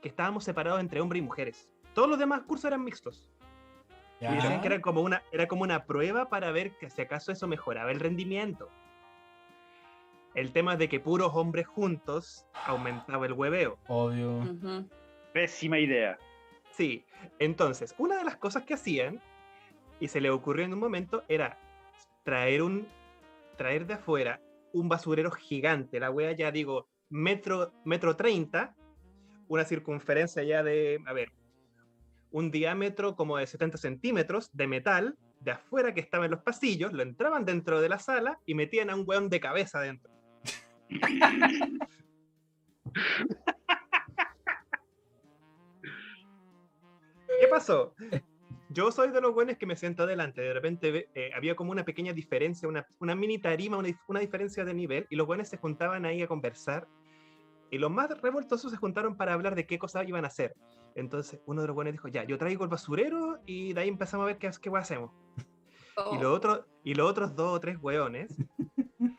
que 0.00 0.08
estábamos 0.08 0.44
separados 0.44 0.80
entre 0.80 1.00
hombres 1.00 1.20
y 1.20 1.24
mujeres. 1.24 1.68
Todos 1.94 2.08
los 2.08 2.18
demás 2.18 2.42
cursos 2.42 2.64
eran 2.66 2.82
mixtos. 2.84 3.28
Y 4.20 4.24
decían 4.36 4.60
que 4.60 4.66
era 4.68 4.80
como, 4.80 5.00
una, 5.02 5.22
era 5.32 5.46
como 5.48 5.62
una 5.62 5.84
prueba 5.84 6.28
para 6.28 6.50
ver 6.52 6.72
que 6.78 6.88
si 6.90 7.02
acaso 7.02 7.32
eso 7.32 7.46
mejoraba 7.48 7.90
el 7.90 7.98
rendimiento. 8.00 8.68
El 10.34 10.52
tema 10.52 10.74
es 10.74 10.78
de 10.78 10.88
que 10.88 10.98
puros 11.00 11.32
hombres 11.34 11.66
juntos 11.66 12.46
aumentaba 12.66 13.26
el 13.26 13.32
hueveo. 13.34 13.78
Obvio. 13.88 14.40
Pésima 15.32 15.78
idea. 15.78 16.18
Sí, 16.70 17.04
entonces, 17.38 17.94
una 17.98 18.16
de 18.16 18.24
las 18.24 18.36
cosas 18.36 18.62
que 18.64 18.74
hacían, 18.74 19.20
y 20.02 20.08
se 20.08 20.20
le 20.20 20.30
ocurrió 20.30 20.64
en 20.64 20.72
un 20.74 20.80
momento, 20.80 21.22
era 21.28 21.56
traer 22.24 22.62
un 22.62 22.88
traer 23.56 23.86
de 23.86 23.94
afuera 23.94 24.40
un 24.72 24.88
basurero 24.88 25.30
gigante, 25.30 26.00
la 26.00 26.10
wea 26.10 26.32
ya 26.32 26.50
digo, 26.50 26.88
metro, 27.08 27.72
metro 27.84 28.16
30, 28.16 28.74
una 29.46 29.64
circunferencia 29.64 30.42
ya 30.42 30.64
de, 30.64 30.98
a 31.06 31.12
ver, 31.12 31.30
un 32.32 32.50
diámetro 32.50 33.14
como 33.14 33.36
de 33.36 33.46
70 33.46 33.78
centímetros 33.78 34.50
de 34.52 34.66
metal, 34.66 35.16
de 35.38 35.52
afuera 35.52 35.94
que 35.94 36.00
estaba 36.00 36.24
en 36.24 36.32
los 36.32 36.42
pasillos, 36.42 36.92
lo 36.92 37.04
entraban 37.04 37.44
dentro 37.44 37.80
de 37.80 37.88
la 37.88 38.00
sala 38.00 38.40
y 38.44 38.56
metían 38.56 38.90
a 38.90 38.96
un 38.96 39.04
weón 39.06 39.28
de 39.28 39.38
cabeza 39.38 39.78
dentro. 39.80 40.10
¿Qué 47.40 47.46
pasó? 47.48 47.94
Yo 48.72 48.90
soy 48.90 49.10
de 49.10 49.20
los 49.20 49.34
buenos 49.34 49.56
que 49.56 49.66
me 49.66 49.76
siento 49.76 50.04
adelante. 50.04 50.40
De 50.40 50.54
repente 50.54 51.08
eh, 51.14 51.30
había 51.34 51.54
como 51.54 51.72
una 51.72 51.84
pequeña 51.84 52.12
diferencia, 52.12 52.68
una, 52.68 52.86
una 53.00 53.14
mini 53.14 53.38
tarima, 53.38 53.76
una, 53.76 53.88
una 54.08 54.20
diferencia 54.20 54.64
de 54.64 54.74
nivel, 54.74 55.06
y 55.10 55.16
los 55.16 55.26
buenos 55.26 55.48
se 55.48 55.56
juntaban 55.58 56.04
ahí 56.04 56.22
a 56.22 56.26
conversar. 56.26 56.88
Y 57.70 57.78
los 57.78 57.90
más 57.90 58.10
revoltosos 58.20 58.70
se 58.70 58.76
juntaron 58.76 59.16
para 59.16 59.32
hablar 59.32 59.54
de 59.54 59.66
qué 59.66 59.78
cosas 59.78 60.08
iban 60.08 60.24
a 60.24 60.28
hacer. 60.28 60.54
Entonces 60.94 61.40
uno 61.46 61.62
de 61.62 61.68
los 61.68 61.74
buenos 61.74 61.92
dijo, 61.92 62.08
ya, 62.08 62.24
yo 62.24 62.38
traigo 62.38 62.64
el 62.64 62.70
basurero 62.70 63.40
y 63.46 63.72
de 63.72 63.80
ahí 63.80 63.88
empezamos 63.88 64.24
a 64.24 64.26
ver 64.26 64.38
qué, 64.38 64.50
qué 64.60 64.70
hacemos. 64.74 65.10
Y, 65.36 65.42
Oh, 65.96 66.14
los 66.14 66.36
otros, 66.36 66.64
y 66.84 66.94
los 66.94 67.10
otros 67.10 67.36
dos 67.36 67.52
o 67.52 67.60
tres 67.60 67.76
weones 67.80 68.34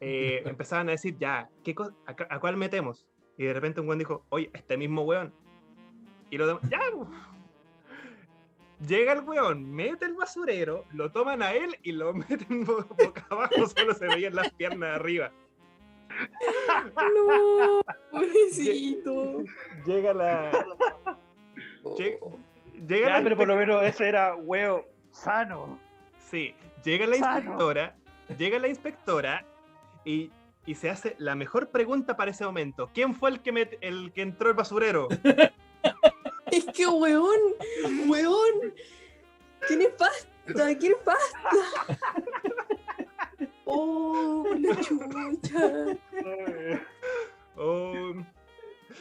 eh, 0.00 0.42
empezaban 0.44 0.88
a 0.88 0.92
decir, 0.92 1.16
ya, 1.18 1.48
¿qué 1.62 1.74
a, 2.06 2.34
a 2.34 2.40
cuál 2.40 2.56
metemos? 2.56 3.06
Y 3.38 3.44
de 3.44 3.52
repente 3.52 3.80
un 3.80 3.86
weón 3.86 3.98
dijo, 3.98 4.24
oye, 4.30 4.50
este 4.54 4.76
mismo 4.76 5.02
weón. 5.02 5.32
Y 6.30 6.38
los 6.38 6.48
demás, 6.48 6.62
ya. 6.68 6.80
Po". 8.78 8.84
Llega 8.86 9.12
el 9.12 9.20
weón, 9.20 9.70
mete 9.70 10.04
el 10.04 10.14
basurero, 10.14 10.84
lo 10.92 11.10
toman 11.12 11.42
a 11.42 11.52
él 11.52 11.76
y 11.82 11.92
lo 11.92 12.12
meten 12.28 12.64
bo- 12.64 12.84
boca 12.98 13.26
abajo, 13.30 13.66
solo 13.66 13.94
se 13.94 14.06
veían 14.06 14.34
las 14.34 14.50
piernas 14.52 14.96
arriba. 14.96 15.32
No, 16.94 17.80
pobrecito. 18.10 19.42
Llega 19.84 20.14
la. 20.14 20.50
Llega, 21.98 22.16
Oh. 22.20 22.38
llega 22.88 23.08
Ya, 23.08 23.18
la 23.18 23.22
pero 23.22 23.36
por 23.36 23.46
lo 23.48 23.56
menos 23.56 23.82
ese 23.84 24.08
era 24.08 24.34
huevo 24.34 24.84
sano. 25.10 25.78
Sí, 26.18 26.54
llega 26.84 27.06
la 27.06 27.16
Sano. 27.16 27.36
inspectora, 27.38 27.94
llega 28.36 28.58
la 28.58 28.68
inspectora 28.68 29.44
y, 30.04 30.30
y 30.66 30.74
se 30.74 30.90
hace 30.90 31.14
la 31.18 31.34
mejor 31.36 31.68
pregunta 31.70 32.16
para 32.16 32.32
ese 32.32 32.44
momento. 32.44 32.90
¿Quién 32.92 33.14
fue 33.14 33.30
el 33.30 33.40
que, 33.40 33.52
met- 33.52 33.78
el 33.80 34.12
que 34.12 34.22
entró 34.22 34.48
el 34.48 34.56
basurero? 34.56 35.06
Es 36.52 36.64
que, 36.66 36.86
weón, 36.86 37.38
weón. 38.08 38.74
¿Quién 39.66 39.80
pasta? 39.98 40.76
¿Quién 40.78 40.94
pasta? 41.04 41.96
Oh, 43.68 44.46
la 44.60 44.76
chucha. 44.80 45.96
Oh, 47.56 48.14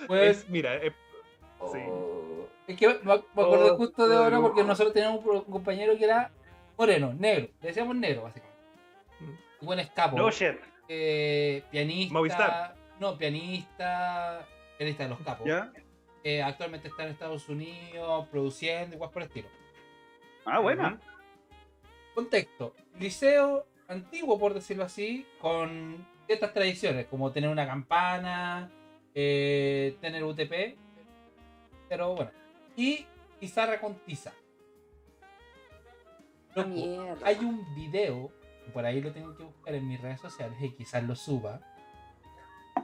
Pues, 0.07 0.37
es- 0.39 0.49
mira, 0.49 0.75
eh, 0.77 0.91
Sí. 1.71 1.79
oh, 1.87 2.47
es 2.67 2.75
que 2.77 2.87
me, 2.87 2.93
me 3.03 3.13
acordé 3.13 3.69
Oh, 3.71 3.77
justo 3.77 4.07
de 4.07 4.15
ahora 4.15 4.41
porque 4.41 4.63
nosotros 4.63 4.91
teníamos 4.93 5.23
un 5.23 5.41
compañero 5.43 5.95
que 5.97 6.05
era 6.05 6.31
moreno, 6.77 7.13
negro. 7.13 7.47
Le 7.61 7.67
decíamos 7.67 7.95
negro, 7.95 8.23
básicamente. 8.23 8.59
Mm. 9.19 9.29
Un 9.61 9.65
buen 9.67 9.79
escapo. 9.79 10.17
No 10.17 10.31
shit. 10.31 10.55
eh, 10.89 11.63
pianista. 11.69 12.13
Movistar. 12.13 12.75
No, 12.99 13.17
pianista. 13.17 14.47
Pianista 14.77 15.03
de 15.03 15.09
los 15.09 15.19
capos. 15.21 15.47
¿Ya? 15.47 15.71
Eh, 16.25 16.41
actualmente 16.41 16.87
está 16.87 17.03
en 17.03 17.09
Estados 17.09 17.47
Unidos 17.49 18.27
produciendo, 18.29 18.95
igual 18.95 19.11
por 19.11 19.21
el 19.21 19.27
estilo. 19.27 19.47
Ah, 20.43 20.57
buena. 20.57 20.99
Contexto: 22.15 22.73
liceo 22.99 23.67
antiguo, 23.87 24.39
por 24.39 24.55
decirlo 24.55 24.85
así, 24.85 25.23
con 25.39 26.03
ciertas 26.25 26.51
tradiciones, 26.51 27.05
como 27.05 27.31
tener 27.31 27.47
una 27.47 27.67
campana, 27.67 28.71
eh, 29.13 29.97
tener 30.01 30.23
UTP, 30.23 30.75
pero 31.87 32.15
bueno. 32.15 32.31
Y 32.75 33.05
pizarra 33.39 33.79
con 33.79 33.93
tiza. 33.99 34.33
Loco, 36.55 36.69
Mierda. 36.69 37.19
hay 37.23 37.35
un 37.37 37.75
video, 37.75 38.31
por 38.73 38.83
ahí 38.83 38.99
lo 38.99 39.11
tengo 39.11 39.37
que 39.37 39.43
buscar 39.43 39.75
en 39.75 39.87
mis 39.87 40.01
redes 40.01 40.21
sociales 40.21 40.57
y 40.59 40.71
quizás 40.71 41.03
lo 41.03 41.15
suba, 41.15 41.61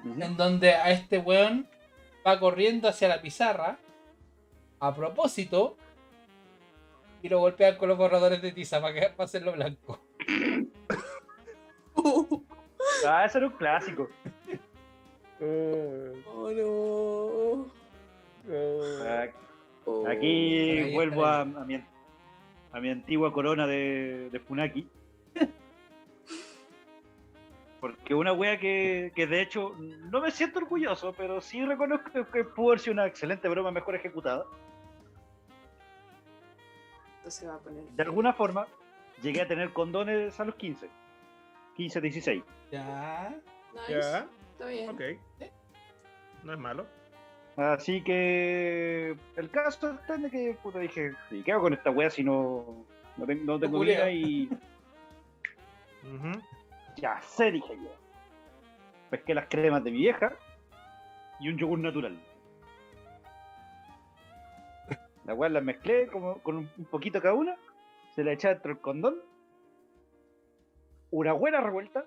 en 0.03 0.37
donde 0.37 0.75
a 0.75 0.91
este 0.91 1.17
weón 1.17 1.67
va 2.25 2.39
corriendo 2.39 2.87
hacia 2.87 3.07
la 3.07 3.21
pizarra 3.21 3.77
a 4.79 4.95
propósito 4.95 5.77
y 7.21 7.29
lo 7.29 7.39
golpean 7.39 7.77
con 7.77 7.89
los 7.89 7.97
borradores 7.97 8.41
de 8.41 8.51
tiza 8.51 8.81
para, 8.81 8.93
que, 8.93 9.01
para 9.09 9.25
hacerlo 9.25 9.53
blanco. 9.53 9.99
Ah, 13.05 13.25
ese 13.25 13.39
era 13.39 13.47
un 13.47 13.53
clásico. 13.53 14.09
Oh, 15.39 16.51
no. 16.51 17.71
Ah, 19.03 19.27
Oh. 19.85 20.07
Aquí 20.07 20.93
vuelvo 20.93 21.25
a 21.25 21.43
mi, 21.45 21.83
a 22.71 22.79
mi 22.79 22.89
antigua 22.89 23.33
corona 23.33 23.65
de, 23.65 24.29
de 24.31 24.39
Funaki. 24.39 24.87
Porque 27.81 28.13
una 28.13 28.31
wea 28.31 28.59
que, 28.59 29.11
que 29.15 29.25
de 29.25 29.41
hecho 29.41 29.75
no 29.79 30.21
me 30.21 30.29
siento 30.29 30.59
orgulloso, 30.59 31.13
pero 31.13 31.41
sí 31.41 31.65
reconozco 31.65 32.11
que 32.31 32.43
pudo 32.43 32.69
haber 32.69 32.79
sido 32.79 32.93
una 32.93 33.07
excelente 33.07 33.49
broma 33.49 33.71
mejor 33.71 33.95
ejecutada. 33.95 34.45
Esto 37.17 37.31
se 37.31 37.47
va 37.47 37.55
a 37.55 37.59
poner. 37.59 37.83
De 37.83 38.03
alguna 38.03 38.33
forma, 38.33 38.67
llegué 39.23 39.41
a 39.41 39.47
tener 39.47 39.73
condones 39.73 40.39
a 40.39 40.45
los 40.45 40.55
15. 40.55 40.89
15, 41.75 42.01
16. 42.01 42.43
Ya. 42.71 43.35
Nice. 43.73 43.91
Ya, 43.91 44.27
Está 44.51 44.65
bien. 44.67 44.89
ok. 44.89 45.01
No 46.43 46.53
es 46.53 46.59
malo. 46.59 46.85
Así 47.57 48.03
que 48.03 49.17
el 49.35 49.49
caso 49.49 49.91
está 49.91 50.15
en 50.15 50.29
que 50.29 50.57
puta, 50.61 50.79
dije, 50.79 51.13
¿y 51.31 51.41
qué 51.41 51.51
hago 51.51 51.63
con 51.63 51.73
esta 51.73 51.89
wea 51.89 52.09
si 52.09 52.23
no, 52.23 52.85
no 53.17 53.25
tengo, 53.25 53.43
no 53.43 53.59
tengo 53.59 53.79
vida? 53.79 54.09
Y 54.11 54.49
Ujú. 56.03 56.41
Ya 56.95 57.21
sé, 57.21 57.51
dije 57.51 57.77
yo. 57.77 57.91
Pesqué 59.09 59.33
las 59.33 59.47
cremas 59.47 59.83
de 59.83 59.91
mi 59.91 59.97
vieja 59.97 60.33
y 61.39 61.49
un 61.49 61.57
yogur 61.57 61.79
natural. 61.79 62.17
La 65.25 65.33
weá 65.33 65.49
las 65.49 65.63
mezclé 65.63 66.07
como, 66.07 66.41
con 66.41 66.57
un 66.57 66.85
poquito 66.89 67.21
cada 67.21 67.33
una, 67.33 67.55
se 68.15 68.23
la 68.23 68.31
eché 68.31 68.49
dentro 68.49 68.73
del 68.73 68.81
condón, 68.81 69.15
una 71.11 71.33
buena 71.33 71.61
revuelta, 71.61 72.05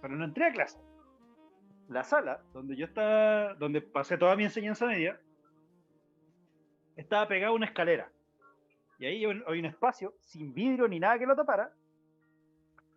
pero 0.00 0.14
no 0.16 0.24
entré 0.24 0.46
a 0.46 0.52
clase. 0.52 0.78
La 1.88 2.04
sala 2.04 2.42
donde 2.52 2.76
yo 2.76 2.86
estaba, 2.86 3.54
donde 3.54 3.82
pasé 3.82 4.16
toda 4.16 4.34
mi 4.34 4.44
enseñanza 4.44 4.86
media, 4.86 5.20
estaba 6.96 7.28
pegada 7.28 7.52
a 7.52 7.54
una 7.54 7.66
escalera. 7.66 8.10
Y 8.98 9.06
ahí 9.06 9.24
hay 9.24 9.58
un 9.58 9.66
espacio 9.66 10.14
sin 10.20 10.54
vidrio 10.54 10.88
ni 10.88 11.00
nada 11.00 11.18
que 11.18 11.26
lo 11.26 11.36
tapara, 11.36 11.72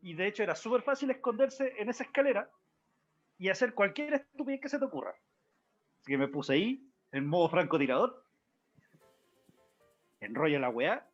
y 0.05 0.13
de 0.13 0.27
hecho 0.27 0.43
era 0.43 0.55
súper 0.55 0.83
fácil 0.83 1.09
esconderse 1.09 1.73
en 1.79 1.89
esa 1.89 2.03
escalera 2.03 2.47
y 3.39 3.49
hacer 3.49 3.73
cualquier 3.73 4.13
estupidez 4.13 4.61
que 4.61 4.69
se 4.69 4.77
te 4.77 4.85
ocurra. 4.85 5.15
Así 6.01 6.11
que 6.11 6.17
me 6.19 6.27
puse 6.27 6.53
ahí, 6.53 6.87
en 7.11 7.25
modo 7.25 7.49
francotirador, 7.49 8.23
enrollo 10.19 10.59
la 10.59 10.69
weá, 10.69 11.07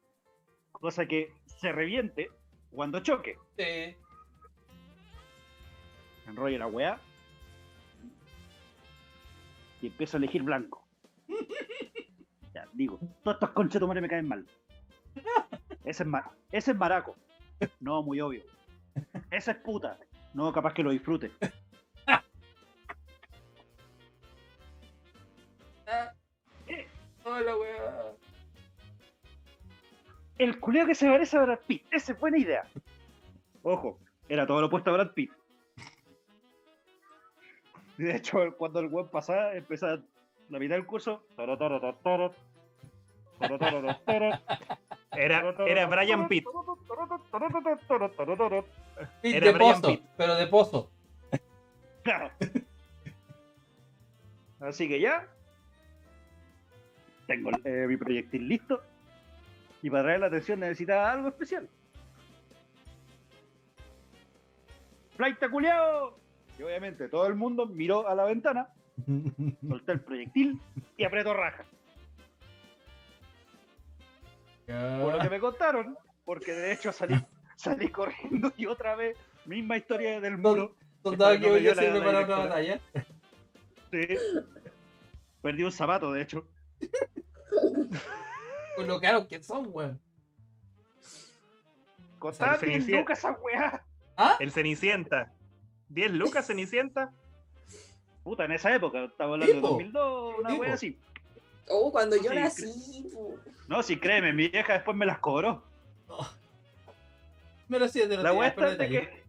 cosa 0.73 1.05
que 1.05 1.33
se 1.45 1.71
reviente 1.71 2.29
cuando 2.71 2.99
choque. 2.99 3.37
Sí. 3.57 3.95
Enrollo 6.27 6.57
la 6.59 6.67
weá 6.67 6.99
y 9.81 9.87
empiezo 9.87 10.17
a 10.17 10.19
elegir 10.19 10.43
blanco. 10.43 10.85
Ya, 12.53 12.67
digo, 12.73 12.99
todos 13.23 13.35
estos 13.35 13.51
conchetumares 13.51 14.01
me 14.03 14.09
caen 14.09 14.27
mal. 14.27 14.45
Ese 15.85 16.03
es, 16.03 16.05
ma- 16.09 16.29
ese 16.51 16.71
es 16.71 16.77
maraco. 16.77 17.15
No, 17.79 18.03
muy 18.03 18.19
obvio. 18.19 18.43
Esa 19.31 19.51
es 19.51 19.57
puta. 19.57 19.97
No, 20.33 20.51
capaz 20.51 20.73
que 20.73 20.83
lo 20.83 20.91
disfrute. 20.91 21.31
Ah. 22.07 22.23
Hola, 27.25 27.57
weón. 27.57 28.15
El 30.37 30.59
culeo 30.59 30.85
que 30.87 30.95
se 30.95 31.07
parece 31.07 31.37
a 31.37 31.43
Brad 31.43 31.59
Pitt. 31.67 31.83
Esa 31.91 32.13
es 32.13 32.19
buena 32.19 32.37
idea. 32.37 32.63
Ojo, 33.63 33.99
era 34.27 34.47
todo 34.47 34.61
lo 34.61 34.67
opuesto 34.67 34.89
a 34.89 34.93
Brad 34.93 35.11
Pitt. 35.11 35.31
De 37.97 38.15
hecho, 38.15 38.39
cuando 38.57 38.79
el 38.79 38.87
web 38.87 39.11
pasaba, 39.11 39.53
empezaba 39.53 40.01
la 40.49 40.59
mitad 40.59 40.75
del 40.75 40.85
curso. 40.87 41.23
tara, 41.35 41.57
tara, 41.57 41.79
tara, 41.79 42.31
tara, 44.05 44.41
Era, 45.14 45.53
era 45.68 45.88
Brian 45.88 46.28
Pitt. 46.28 46.45
Pit 49.22 49.36
Era 49.36 49.45
de 49.45 49.51
Brian 49.51 49.82
pozo, 49.82 49.88
Pitt. 49.88 50.01
pero 50.18 50.36
de 50.36 50.47
pozo. 50.47 50.91
Claro. 52.03 52.32
Así 54.62 54.88
que 54.88 54.99
ya. 54.99 55.28
Tengo 57.28 57.51
eh, 57.64 57.86
mi 57.88 57.97
proyectil 57.97 58.47
listo. 58.47 58.82
Y 59.82 59.89
para 59.89 60.03
traer 60.03 60.20
la 60.20 60.28
atención 60.28 60.59
necesitaba 60.59 61.12
algo 61.12 61.30
especial. 61.30 61.68
¡Flight 65.18 65.38
culiao! 65.49 66.18
Y 66.57 66.64
obviamente 66.64 67.09
todo 67.09 67.28
el 67.28 67.36
mundo 67.36 67.66
miró 67.66 68.07
a 68.07 68.16
la 68.16 68.26
ventana, 68.26 68.70
solté 69.68 69.93
el 69.93 70.01
proyectil 70.01 70.59
y 70.97 71.03
apretó 71.03 71.34
raja. 71.34 71.66
Por 75.01 75.13
lo 75.13 75.19
que 75.19 75.30
me 75.30 75.39
contaron, 75.39 75.97
porque 76.26 76.53
de 76.53 76.74
hecho 76.74 76.91
salí, 76.91 77.15
salí 77.55 77.89
corriendo 77.89 78.51
y 78.57 78.65
otra 78.65 78.95
vez, 78.95 79.17
misma 79.45 79.78
historia 79.78 80.19
del 80.22 80.38
muro. 80.38 80.76
Soldado 81.03 81.34
que 81.39 81.47
me 81.47 81.51
hoy 81.53 81.61
preparó 81.63 81.89
una 81.99 82.09
directora. 82.09 82.38
batalla. 82.45 82.80
Sí. 83.91 84.07
Perdí 85.41 85.63
un 85.63 85.72
zapato, 85.72 86.11
de 86.11 86.22
hecho. 86.22 86.45
Pues 88.76 88.88
lo 88.88 89.01
caro 89.01 89.28
que 89.28 89.43
son, 89.43 89.67
weón. 89.72 89.99
Costaba 92.19 92.57
Se 92.57 92.67
10 92.67 92.78
inicia- 92.84 92.99
lucas 92.99 93.19
esa 93.19 93.32
weá. 93.34 93.84
¿Ah? 94.15 94.38
El 94.39 94.51
Cenicienta. 94.51 95.34
10 95.89 96.11
lucas 96.13 96.47
Cenicienta. 96.47 97.11
Puta, 98.24 98.45
en 98.45 98.53
esa 98.53 98.74
época, 98.74 99.03
estaba 99.03 99.34
hablando 99.34 99.53
de 99.53 99.59
Tipo. 99.61 99.67
2002, 99.69 100.36
una 100.39 100.53
weá 100.55 100.74
así. 100.74 100.97
Oh, 101.70 101.91
cuando 101.91 102.16
yo 102.18 102.32
Sí, 102.32 102.36
nací. 102.36 103.12
No, 103.68 103.82
sí, 103.84 103.97
créeme, 103.97 104.34
mi 104.34 104.49
vieja 104.49 104.74
después 104.74 104.97
me 104.97 105.05
las 105.05 105.20
cobró. 105.20 105.64
Me 107.68 107.80
lo 107.80 107.88
siento, 107.88 108.09
te 108.09 108.18
lo 108.18 108.24
La 108.24 108.34
por 108.34 108.45
está 108.45 108.76
de 108.76 108.89
que. 108.89 109.24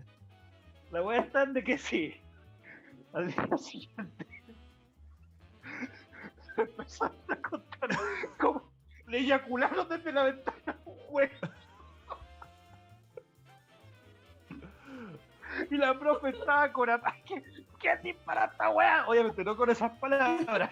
La 0.90 1.02
weá 1.02 1.20
está 1.20 1.46
de 1.46 1.62
que 1.62 1.78
sí. 1.78 2.16
Al 3.12 3.28
día 3.28 3.56
siguiente. 3.56 4.26
Empezaron 6.56 7.16
a 7.28 7.36
contar 7.36 7.90
cómo 8.38 8.70
le 9.06 9.18
eyacularon 9.18 9.88
desde 9.88 10.12
la 10.12 10.24
ventana 10.24 10.78
un 10.84 10.98
weón. 11.10 11.30
Y 15.70 15.76
la 15.76 15.98
profe 15.98 16.30
estaba 16.30 16.72
con 16.72 16.90
ataque. 16.90 17.42
¿Qué 17.82 17.96
dispara 18.02 18.44
esta 18.44 18.70
weá? 18.70 19.04
Obviamente 19.08 19.42
no 19.42 19.56
con 19.56 19.68
esas 19.68 19.90
palabras. 19.98 20.70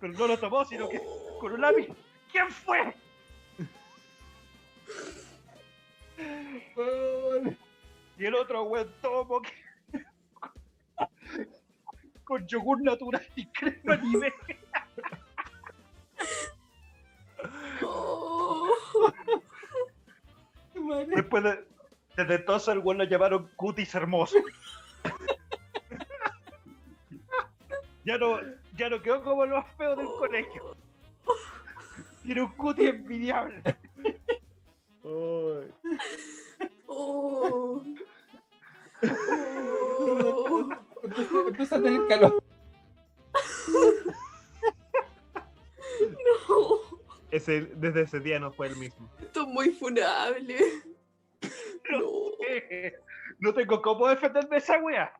Pero 0.00 0.12
no 0.12 0.26
lo 0.28 0.38
tomó, 0.38 0.64
sino 0.64 0.88
que 0.88 1.02
con 1.40 1.52
un 1.52 1.60
lápiz. 1.60 1.88
¿Quién 2.30 2.48
fue? 2.50 2.94
Y 8.18 8.26
el 8.26 8.34
otro 8.36 8.62
weón 8.64 8.92
tomo 9.00 9.40
que. 9.42 9.50
Con 12.24 12.46
yogur 12.46 12.80
natural 12.82 13.26
y 13.34 13.46
crema 13.46 13.96
nivel. 13.96 14.32
Después 21.16 21.42
de. 21.42 21.66
Desde 22.16 22.34
entonces 22.36 22.68
el 22.68 22.78
weón 22.78 22.98
lo 22.98 23.04
llamaron 23.04 23.50
cutis 23.56 23.92
hermoso. 23.96 24.36
Ya 28.04 28.18
no, 28.18 28.38
ya 28.76 28.88
no 28.90 29.00
quedó 29.02 29.22
como 29.22 29.46
lo 29.46 29.56
más 29.56 29.76
feo 29.76 29.96
del 29.96 30.06
colegio. 30.06 30.76
Tiene 32.22 32.42
un 32.42 32.52
cutis 32.52 32.88
envidiable. 32.90 33.62
Oh. 35.02 35.60
Oh. 36.86 37.82
Empieza- 41.02 41.34
Empieza 41.48 41.76
a 41.76 41.82
tener 41.82 42.06
calor. 42.08 42.42
No, 46.48 46.80
Ese, 47.30 47.62
desde 47.76 48.02
ese 48.02 48.20
día 48.20 48.38
no 48.38 48.52
fue 48.52 48.68
el 48.68 48.76
mismo. 48.76 49.08
esto 49.20 49.42
es 49.42 49.48
muy 49.48 49.70
funable. 49.70 50.58
No. 51.90 52.10
No 53.40 53.52
tengo 53.54 53.82
cómo 53.82 54.06
defenderme 54.08 54.50
de 54.50 54.56
esa 54.58 54.78
wea. 54.78 55.12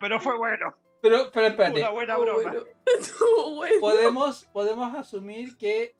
Pero 0.00 0.18
fue 0.20 0.36
bueno. 0.38 0.74
Pero, 1.02 1.30
pero 1.32 1.48
espérate. 1.48 1.80
Una 1.80 1.90
buena 1.90 2.16
broma. 2.16 2.54
bueno. 3.56 3.80
podemos, 3.80 4.44
podemos 4.52 4.94
asumir 4.94 5.56
que 5.58 5.96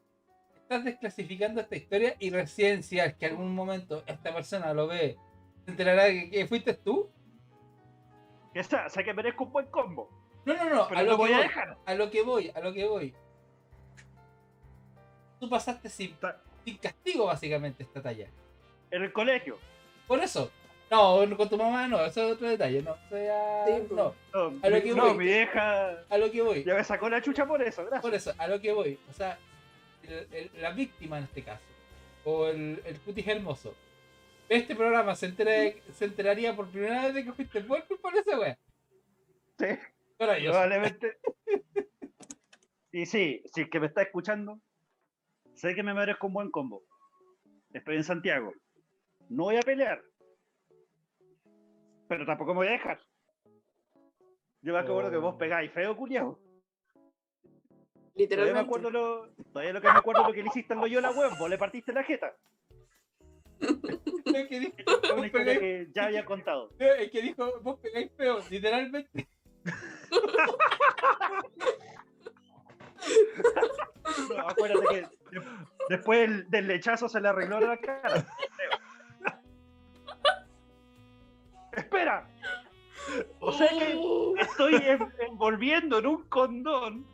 estás 0.55 0.84
desclasificando 0.84 1.61
esta 1.61 1.76
historia 1.76 2.14
y 2.20 2.30
recién 2.30 2.84
si 2.84 3.00
es 3.00 3.14
que 3.16 3.26
algún 3.26 3.53
momento 3.55 4.05
esta 4.07 4.32
persona 4.32 4.72
lo 4.72 4.86
ve, 4.86 5.18
se 5.64 5.72
enterará 5.72 6.07
que, 6.07 6.30
que 6.30 6.46
fuiste 6.46 6.74
tú. 6.74 7.11
Que 8.55 8.62
sea, 8.62 8.88
sé 8.88 9.03
que 9.03 9.12
merezco 9.12 9.44
un 9.44 9.53
buen 9.53 9.66
combo. 9.66 10.09
No, 10.44 10.55
no, 10.55 10.70
no, 10.70 10.88
Pero 10.88 11.00
a 11.00 11.03
lo, 11.03 11.16
voy 11.16 11.30
que 11.30 11.34
a 11.34 11.38
voy, 11.38 11.46
dejar. 11.48 11.78
a 11.84 11.94
lo 11.94 12.11
que 12.11 12.22
voy, 12.22 12.53
a 12.55 12.61
lo 12.61 12.72
que 12.72 12.86
voy. 12.86 13.14
Tú 15.40 15.48
pasaste 15.48 15.88
sin 15.88 16.16
castigo 16.80 17.26
básicamente 17.26 17.82
esta 17.82 18.00
talla. 18.00 18.28
En 18.92 19.03
el 19.03 19.12
colegio. 19.12 19.59
Por 20.07 20.20
eso. 20.20 20.50
No, 20.93 21.36
con 21.38 21.49
tu 21.49 21.57
mamá 21.57 21.88
no, 21.88 22.05
eso 22.05 22.26
es 22.26 22.32
otro 22.34 22.49
detalle, 22.49 22.82
no. 22.82 22.95
Ya- 23.11 23.64
Sí, 23.66 23.72
pues. 23.88 23.93
no, 23.93 24.14
No, 24.34 24.61
A 24.62 24.68
lo 24.68 24.82
que 24.82 24.95
no 24.95 25.07
voy. 25.09 25.16
mi 25.16 25.24
vieja 25.24 26.05
a 26.11 26.18
lo 26.18 26.30
que 26.30 26.43
voy. 26.43 26.64
ya 26.64 26.74
me 26.74 26.84
sacó 26.84 27.09
la 27.09 27.22
chucha 27.22 27.47
por 27.47 27.62
eso, 27.62 27.82
gracias. 27.82 28.03
Por 28.03 28.14
eso, 28.14 28.34
a 28.36 28.47
lo 28.47 28.61
que 28.61 28.72
voy. 28.72 28.99
O 29.09 29.12
sea, 29.14 29.38
el- 30.03 30.28
el- 30.32 30.51
la 30.61 30.70
víctima 30.72 31.16
en 31.16 31.24
este 31.24 31.43
caso, 31.43 31.62
o 32.24 32.47
el, 32.47 32.82
el 32.84 33.01
cutis 33.01 33.26
hermoso, 33.26 33.74
este 34.51 34.76
programa 34.76 35.16
se, 35.16 35.28
entera- 35.28 35.72
se 35.95 36.05
enteraría 36.05 36.55
por 36.55 36.68
primera 36.68 37.05
vez 37.07 37.14
de 37.14 37.24
que 37.24 37.32
fuiste 37.32 37.62
por 37.62 38.12
de 38.12 38.20
esa 38.20 38.38
wea. 38.38 38.59
Sí, 39.59 39.66
Maravilloso. 40.18 40.53
probablemente. 40.53 41.16
y 42.93 43.07
sí, 43.07 43.43
si 43.55 43.62
es 43.62 43.70
que 43.70 43.80
me 43.80 43.86
está 43.86 44.03
escuchando, 44.03 44.61
sé 45.55 45.74
que 45.74 45.82
me 45.82 45.95
merezco 45.95 46.26
un 46.26 46.34
buen 46.34 46.51
combo. 46.51 46.82
Estoy 47.72 47.97
en 47.97 48.05
Santiago. 48.05 48.53
No 49.30 49.45
voy 49.45 49.57
a 49.57 49.62
pelear. 49.62 50.03
Pero 52.12 52.26
tampoco 52.26 52.52
me 52.52 52.58
voy 52.58 52.68
a 52.68 52.72
dejar. 52.72 53.00
Yo 54.60 54.74
me 54.74 54.80
acuerdo 54.80 55.10
que 55.10 55.16
vos 55.16 55.34
Oh. 55.34 55.38
pegáis 55.38 55.72
feo, 55.72 55.96
culiao. 55.96 56.34
Todavía 56.34 56.52
me 58.14 58.20
Literalmente. 58.20 58.60
acuerdo 58.60 58.90
lo, 58.90 59.30
todavía 59.50 59.72
lo 59.72 59.80
que 59.80 59.86
me 59.90 59.98
acuerdo 59.98 60.26
lo 60.26 60.32
que 60.34 60.42
le 60.42 60.48
hiciste 60.48 60.74
al 60.74 60.80
Loyola, 60.80 61.10
weón. 61.12 61.38
Vos 61.38 61.48
le 61.48 61.56
partiste 61.56 61.90
la 61.94 62.02
jeta. 62.04 62.36
El 63.60 64.48
que 64.48 64.60
dijo, 64.60 64.74
Es 64.78 64.86
una 65.04 65.14
vos 65.14 65.24
historia 65.26 65.54
pegáis- 65.54 65.58
que 65.60 65.88
ya 65.94 66.04
había 66.04 66.24
contado. 66.26 66.68
el 66.78 67.10
que 67.10 67.22
dijo, 67.22 67.60
vos 67.62 67.80
pegáis 67.80 68.12
feo, 68.14 68.40
literalmente. 68.50 69.28
No, 74.36 74.48
acuérdate 74.48 74.86
que 74.90 74.96
de- 75.00 75.08
después 75.88 76.20
del, 76.20 76.50
del 76.50 76.66
lechazo 76.68 77.08
se 77.08 77.20
le 77.20 77.28
arregló 77.28 77.60
la 77.60 77.76
cara. 77.78 78.26
Espera. 81.72 82.28
O 83.40 83.52
sea 83.52 83.68
que 83.68 83.98
estoy 84.40 84.74
en- 84.76 85.12
envolviendo 85.26 85.98
en 85.98 86.06
un 86.06 86.22
condón 86.28 87.06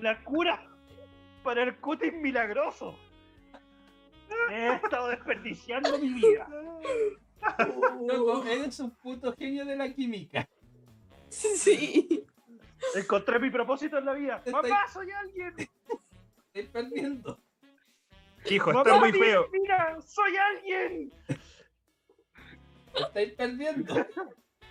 la 0.00 0.22
cura 0.22 0.66
para 1.42 1.62
el 1.64 1.76
cutis 1.78 2.12
milagroso. 2.12 2.98
He 4.50 4.74
estado 4.74 5.08
desperdiciando 5.08 5.98
mi 5.98 6.08
vida. 6.12 6.46
Loco, 8.06 8.44
eres 8.46 8.78
un 8.80 8.90
puto 8.90 9.34
genio 9.36 9.64
de 9.64 9.76
la 9.76 9.92
química. 9.92 10.48
Sí. 11.28 12.24
Encontré 12.94 13.38
mi 13.38 13.50
propósito 13.50 13.98
en 13.98 14.04
la 14.04 14.12
vida. 14.12 14.42
Estoy- 14.44 14.52
Mamá, 14.70 14.86
soy 14.92 15.10
alguien. 15.10 15.54
Estoy 16.52 16.66
perdiendo. 16.72 17.40
Hijo, 18.46 18.70
está 18.72 18.98
muy 18.98 19.12
feo. 19.12 19.48
Mira, 19.52 20.00
soy 20.02 20.36
alguien. 20.36 21.12
Estáis 22.94 23.32
perdiendo. 23.32 23.94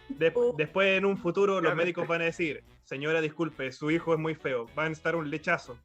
De- 0.10 0.32
Oh. 0.36 0.54
después, 0.58 0.98
en 0.98 1.06
un 1.06 1.18
futuro, 1.18 1.62
los 1.62 1.76
médicos 1.76 2.08
van 2.08 2.22
a 2.22 2.26
decir: 2.26 2.64
Señora, 2.84 3.22
disculpe, 3.22 3.72
su 3.72 3.90
hijo 3.90 4.14
es 4.14 4.20
muy 4.20 4.36
feo. 4.36 4.68
Va 4.78 4.84
a 4.86 4.90
necesitar 4.90 5.16
un 5.16 5.30
lechazo. 5.30 5.78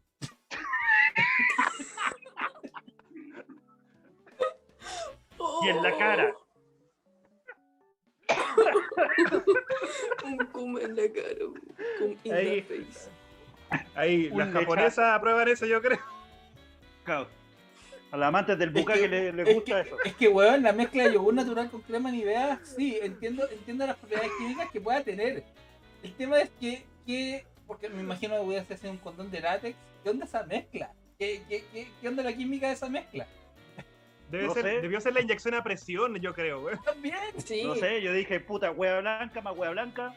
Y 5.62 5.68
en 5.68 5.82
la 5.82 5.96
cara. 5.98 6.34
Un 10.24 10.36
cum 10.52 10.78
en 10.78 10.96
la 10.96 11.02
cara. 11.12 11.44
Un 11.44 11.54
cum 11.98 12.16
in 12.24 12.32
Ahí. 12.34 12.62
the 12.62 12.84
face. 12.84 13.10
Ahí, 13.94 14.28
Un 14.30 14.38
las 14.38 14.48
lechazo. 14.48 14.60
japonesas 14.64 15.14
aprueban 15.16 15.48
eso, 15.48 15.66
yo 15.66 15.80
creo. 15.80 15.98
Claro. 17.04 17.28
A 18.10 18.16
los 18.16 18.26
amantes 18.26 18.58
del 18.58 18.70
buca 18.70 18.94
Es 18.94 19.00
que, 19.00 19.04
que- 19.04 19.08
le, 19.10 19.32
le 19.32 19.42
es 19.42 19.54
gusta 19.54 19.82
que, 19.82 19.88
eso. 19.88 19.96
Es 20.04 20.14
que, 20.14 20.28
weón, 20.28 20.62
la 20.62 20.72
mezcla 20.72 21.04
de 21.04 21.12
yogur 21.14 21.34
natural 21.34 21.70
con 21.70 21.82
crema 21.82 22.10
Nivea, 22.10 22.60
sí, 22.64 22.98
entiendo, 23.02 23.46
entiendo 23.50 23.86
las 23.86 23.96
propiedades 23.96 24.30
químicas 24.38 24.70
que 24.70 24.80
pueda 24.80 25.02
tener. 25.02 25.44
El 26.02 26.12
tema 26.14 26.40
es 26.40 26.50
que, 26.58 26.84
que 27.06 27.44
porque 27.66 27.88
me 27.90 28.00
imagino 28.00 28.34
que 28.36 28.40
voy 28.42 28.56
a 28.56 28.62
hacer 28.62 28.90
un 28.90 28.96
condón 28.98 29.30
de 29.30 29.40
látex, 29.40 29.76
¿qué 30.02 30.10
onda 30.10 30.24
esa 30.24 30.42
mezcla? 30.44 30.90
¿Qué, 31.18 31.42
qué, 31.48 31.64
qué, 31.72 31.88
qué 32.00 32.08
onda 32.08 32.22
la 32.22 32.32
química 32.32 32.68
de 32.68 32.72
esa 32.74 32.88
mezcla? 32.88 33.26
Debe 34.30 34.46
No 34.46 34.54
ser, 34.54 34.62
sé. 34.62 34.80
debió 34.80 35.00
ser 35.00 35.12
la 35.14 35.20
inyección 35.22 35.54
a 35.54 35.62
presión, 35.62 36.14
yo 36.16 36.32
creo, 36.34 36.60
güey. 36.62 36.76
También. 36.84 37.16
Sí. 37.44 37.62
No 37.64 37.74
sé, 37.74 38.00
yo 38.02 38.12
dije, 38.12 38.40
puta, 38.40 38.70
hueá 38.70 39.00
blanca 39.00 39.40
más 39.42 39.56
hueá 39.56 39.70
blanca. 39.70 40.14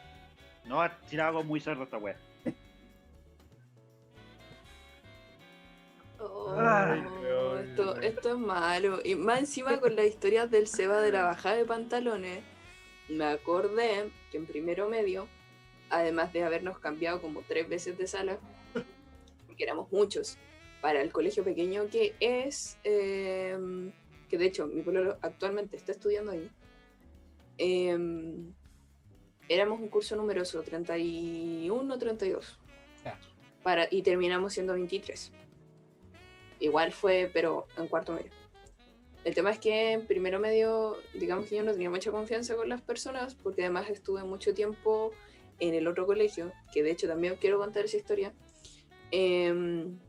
No, 0.65 0.81
si 1.07 1.15
la 1.17 1.27
hago 1.27 1.43
muy 1.43 1.59
cerdo 1.59 1.83
esta 1.83 1.97
hueá. 1.97 2.15
Ay, 6.57 7.03
esto, 7.63 7.95
esto 8.01 8.29
es 8.31 8.37
malo. 8.37 8.99
Y 9.03 9.15
más 9.15 9.39
encima 9.39 9.79
con 9.79 9.95
las 9.95 10.05
historias 10.05 10.49
del 10.49 10.67
Seba 10.67 11.01
de 11.01 11.11
la 11.11 11.23
bajada 11.23 11.55
de 11.55 11.65
pantalones, 11.65 12.43
me 13.09 13.25
acordé 13.25 14.09
que 14.31 14.37
en 14.37 14.45
primero 14.45 14.89
medio, 14.89 15.27
además 15.89 16.31
de 16.33 16.43
habernos 16.43 16.79
cambiado 16.79 17.21
como 17.21 17.41
tres 17.41 17.67
veces 17.67 17.97
de 17.97 18.07
sala, 18.07 18.37
porque 19.47 19.63
éramos 19.63 19.91
muchos, 19.91 20.37
para 20.81 21.01
el 21.01 21.11
colegio 21.11 21.43
pequeño 21.43 21.87
que 21.89 22.15
es, 22.19 22.77
em, 22.83 23.91
que 24.29 24.37
de 24.37 24.45
hecho 24.45 24.67
mi 24.67 24.81
pueblo 24.81 25.17
actualmente 25.21 25.75
está 25.75 25.91
estudiando 25.91 26.31
ahí, 26.31 26.49
em, 27.57 28.53
éramos 29.49 29.79
un 29.79 29.89
curso 29.89 30.15
numeroso, 30.15 30.63
31 30.63 31.97
32 31.99 32.57
Ya. 33.03 33.19
para, 33.63 33.87
y 33.91 34.01
terminamos 34.01 34.53
siendo 34.53 34.73
23. 34.73 35.31
Igual 36.62 36.93
fue, 36.93 37.30
pero 37.34 37.68
en 37.78 37.88
cuarto 37.88 38.14
medio. 38.14 38.32
El 39.24 39.36
tema 39.36 39.51
es 39.51 39.59
que 39.59 39.91
en 39.91 40.05
primero 40.05 40.39
medio, 40.39 40.95
digamos 41.14 41.47
que 41.47 41.57
yo 41.57 41.64
no 41.64 41.74
tenía 41.74 41.89
mucha 41.89 42.12
confianza 42.12 42.55
con 42.55 42.70
las 42.70 42.82
personas, 42.82 43.36
porque 43.36 43.64
además 43.64 43.89
estuve 43.89 44.24
mucho 44.24 44.53
tiempo 44.53 45.12
en 45.59 45.74
el 45.74 45.88
otro 45.88 46.05
colegio, 46.05 46.53
que 46.72 46.84
de 46.84 46.91
hecho 46.91 47.07
también 47.07 47.36
quiero 47.39 47.57
contar 47.59 47.86
esa 47.86 47.97
historia, 47.97 48.34
em, 49.12 49.99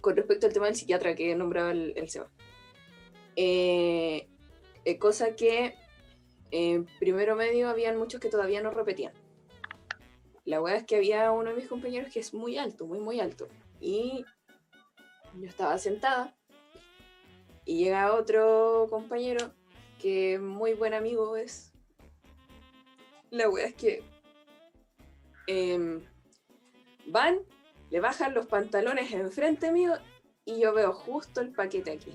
con 0.00 0.16
respecto 0.16 0.46
al 0.46 0.52
tema 0.52 0.66
del 0.66 0.76
psiquiatra 0.76 1.14
que 1.14 1.34
nombraba 1.34 1.72
el, 1.72 1.94
el 1.96 2.08
Seba. 2.08 2.30
Eh, 3.36 4.28
eh, 4.84 4.98
cosa 4.98 5.34
que 5.34 5.74
en 6.50 6.86
primero 6.98 7.36
medio 7.36 7.68
habían 7.68 7.98
muchos 7.98 8.20
que 8.20 8.28
todavía 8.28 8.62
no 8.62 8.70
repetían. 8.70 9.12
La 10.44 10.60
verdad 10.60 10.80
es 10.80 10.86
que 10.86 10.96
había 10.96 11.32
uno 11.32 11.50
de 11.50 11.56
mis 11.56 11.68
compañeros 11.68 12.12
que 12.12 12.20
es 12.20 12.32
muy 12.32 12.56
alto, 12.56 12.86
muy, 12.86 13.00
muy 13.00 13.18
alto. 13.20 13.48
Y 13.80 14.24
yo 15.40 15.48
estaba 15.48 15.78
sentada 15.78 16.34
y 17.64 17.84
llega 17.84 18.14
otro 18.14 18.86
compañero 18.88 19.50
que 20.00 20.38
muy 20.38 20.74
buen 20.74 20.94
amigo 20.94 21.36
es. 21.36 21.72
La 23.30 23.48
wea 23.48 23.66
es 23.66 23.74
que 23.74 24.02
em, 25.48 26.00
van, 27.06 27.40
le 27.90 28.00
bajan 28.00 28.34
los 28.34 28.46
pantalones 28.46 29.12
enfrente 29.12 29.72
mío 29.72 29.94
y 30.44 30.60
yo 30.60 30.72
veo 30.72 30.92
justo 30.92 31.40
el 31.40 31.52
paquete 31.52 31.90
aquí. 31.90 32.12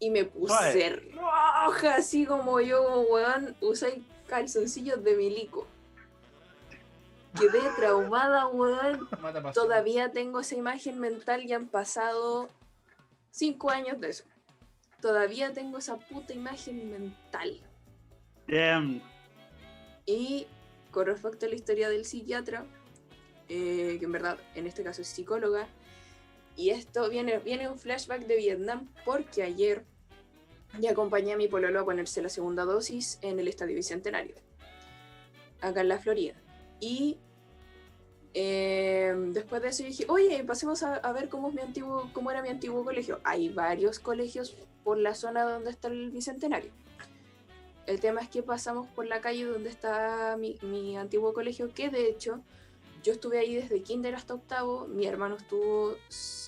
Y 0.00 0.10
me 0.10 0.24
puse 0.24 0.90
roja, 1.14 1.96
así 1.96 2.24
como 2.24 2.60
yo, 2.60 2.84
como 2.84 3.00
weón, 3.02 3.56
usé 3.60 4.02
calzoncillos 4.26 5.02
de 5.02 5.16
milico. 5.16 5.66
Quedé 7.36 7.60
traumada, 7.76 8.46
weón. 8.46 9.08
Todavía 9.54 10.10
tengo 10.12 10.40
esa 10.40 10.54
imagen 10.56 10.98
mental 10.98 11.44
y 11.44 11.52
han 11.52 11.68
pasado 11.68 12.48
cinco 13.30 13.70
años 13.70 14.00
de 14.00 14.10
eso. 14.10 14.24
Todavía 15.00 15.52
tengo 15.52 15.78
esa 15.78 15.96
puta 15.96 16.32
imagen 16.32 16.90
mental. 16.90 17.60
Damn. 18.48 19.02
Y 20.06 20.46
con 20.90 21.06
respecto 21.06 21.46
a 21.46 21.48
la 21.48 21.54
historia 21.54 21.88
del 21.88 22.04
psiquiatra, 22.04 22.64
eh, 23.48 23.96
que 23.98 24.04
en 24.04 24.12
verdad 24.12 24.38
en 24.54 24.66
este 24.66 24.82
caso 24.82 25.02
es 25.02 25.08
psicóloga, 25.08 25.68
y 26.56 26.70
esto 26.70 27.08
viene, 27.08 27.38
viene 27.38 27.68
un 27.68 27.78
flashback 27.78 28.26
de 28.26 28.36
Vietnam 28.36 28.88
porque 29.04 29.44
ayer 29.44 29.84
ya 30.80 30.90
acompañé 30.90 31.34
a 31.34 31.36
mi 31.36 31.46
pololo 31.46 31.80
a 31.80 31.84
ponerse 31.84 32.20
la 32.20 32.28
segunda 32.28 32.64
dosis 32.64 33.18
en 33.22 33.38
el 33.38 33.46
Estadio 33.46 33.76
Bicentenario, 33.76 34.34
acá 35.60 35.82
en 35.82 35.88
la 35.88 35.98
Florida. 35.98 36.34
Y 36.80 37.18
eh, 38.34 39.14
después 39.32 39.62
de 39.62 39.68
eso 39.68 39.82
dije, 39.84 40.06
oye, 40.08 40.44
pasemos 40.44 40.82
a, 40.82 40.96
a 40.96 41.12
ver 41.12 41.28
cómo, 41.28 41.48
es 41.48 41.54
mi 41.54 41.62
antiguo, 41.62 42.10
cómo 42.12 42.30
era 42.30 42.42
mi 42.42 42.48
antiguo 42.48 42.84
colegio. 42.84 43.20
Hay 43.24 43.48
varios 43.48 43.98
colegios 43.98 44.56
por 44.84 44.98
la 44.98 45.14
zona 45.14 45.44
donde 45.44 45.70
está 45.70 45.88
el 45.88 46.10
Bicentenario. 46.10 46.70
El 47.86 48.00
tema 48.00 48.20
es 48.20 48.28
que 48.28 48.42
pasamos 48.42 48.86
por 48.88 49.06
la 49.06 49.20
calle 49.20 49.44
donde 49.44 49.70
está 49.70 50.36
mi, 50.38 50.58
mi 50.62 50.96
antiguo 50.96 51.32
colegio, 51.32 51.72
que 51.72 51.88
de 51.88 52.08
hecho 52.08 52.42
yo 53.02 53.12
estuve 53.12 53.38
ahí 53.38 53.54
desde 53.54 53.82
kinder 53.82 54.14
hasta 54.14 54.34
octavo, 54.34 54.86
mi 54.86 55.06
hermano 55.06 55.36
estuvo 55.36 55.94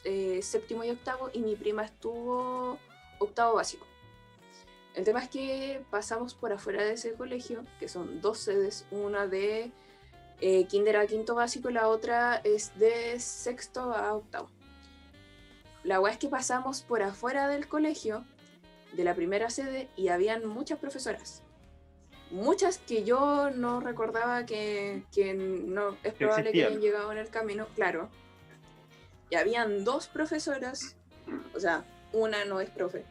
eh, 0.05 0.41
séptimo 0.43 0.85
y 0.85 0.91
octavo 0.91 1.31
y 1.33 1.41
mi 1.41 1.57
prima 1.57 1.85
estuvo 1.85 2.78
octavo 3.18 3.55
básico. 3.55 3.87
El 4.95 5.05
tema 5.05 5.22
es 5.22 5.28
que 5.28 5.83
pasamos 5.91 6.35
por 6.35 6.53
afuera 6.53 6.83
de 6.83 6.93
ese 6.95 7.14
colegio, 7.14 7.64
que 7.78 7.89
son 7.89 8.20
dos 8.20 8.39
sedes, 8.39 8.85
una 8.91 9.26
de 9.26 9.70
eh, 10.41 10.64
kinder 10.64 10.97
a 10.97 11.07
quinto 11.07 11.34
básico 11.34 11.70
y 11.70 11.74
la 11.74 11.88
otra 11.88 12.36
es 12.45 12.78
de 12.78 13.18
sexto 13.20 13.93
a 13.93 14.14
octavo. 14.14 14.49
La 15.82 16.01
weá 16.01 16.12
es 16.12 16.18
que 16.18 16.28
pasamos 16.28 16.82
por 16.82 17.03
afuera 17.03 17.49
del 17.49 17.66
colegio, 17.66 18.24
de 18.93 19.05
la 19.05 19.14
primera 19.14 19.51
sede, 19.51 19.88
y 19.97 20.09
habían 20.09 20.47
muchas 20.47 20.78
profesoras. 20.78 21.43
Muchas 22.30 22.78
que 22.78 23.03
yo 23.03 23.51
no 23.51 23.80
recordaba 23.80 24.47
que, 24.47 25.05
que 25.12 25.34
no 25.34 25.97
es 26.03 26.14
probable 26.14 26.53
que 26.53 26.64
hayan 26.64 26.80
llegado 26.80 27.11
en 27.12 27.18
el 27.18 27.28
camino, 27.28 27.66
claro. 27.74 28.09
Y 29.30 29.36
habían 29.36 29.84
dos 29.84 30.09
profesoras, 30.09 30.97
o 31.55 31.61
sea, 31.61 31.84
una 32.12 32.45
no 32.45 32.61
es 32.61 32.70
profe, 32.70 33.05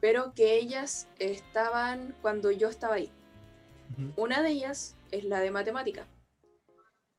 pero 0.00 0.34
que 0.34 0.56
ellas 0.56 1.08
estaban 1.18 2.14
cuando 2.22 2.50
yo 2.50 2.68
estaba 2.68 2.94
ahí. 2.94 3.10
Ujú. 3.92 4.22
Una 4.22 4.42
de 4.42 4.50
ellas 4.50 4.96
es 5.10 5.24
la 5.24 5.40
de 5.40 5.50
matemática, 5.50 6.06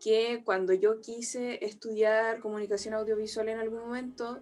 que 0.02 0.42
cuando 0.44 0.74
yo 0.74 1.00
quise 1.00 1.64
estudiar 1.64 2.40
comunicación 2.40 2.96
audiovisual 2.96 3.50
en 3.50 3.60
algún 3.60 3.82
momento, 3.82 4.42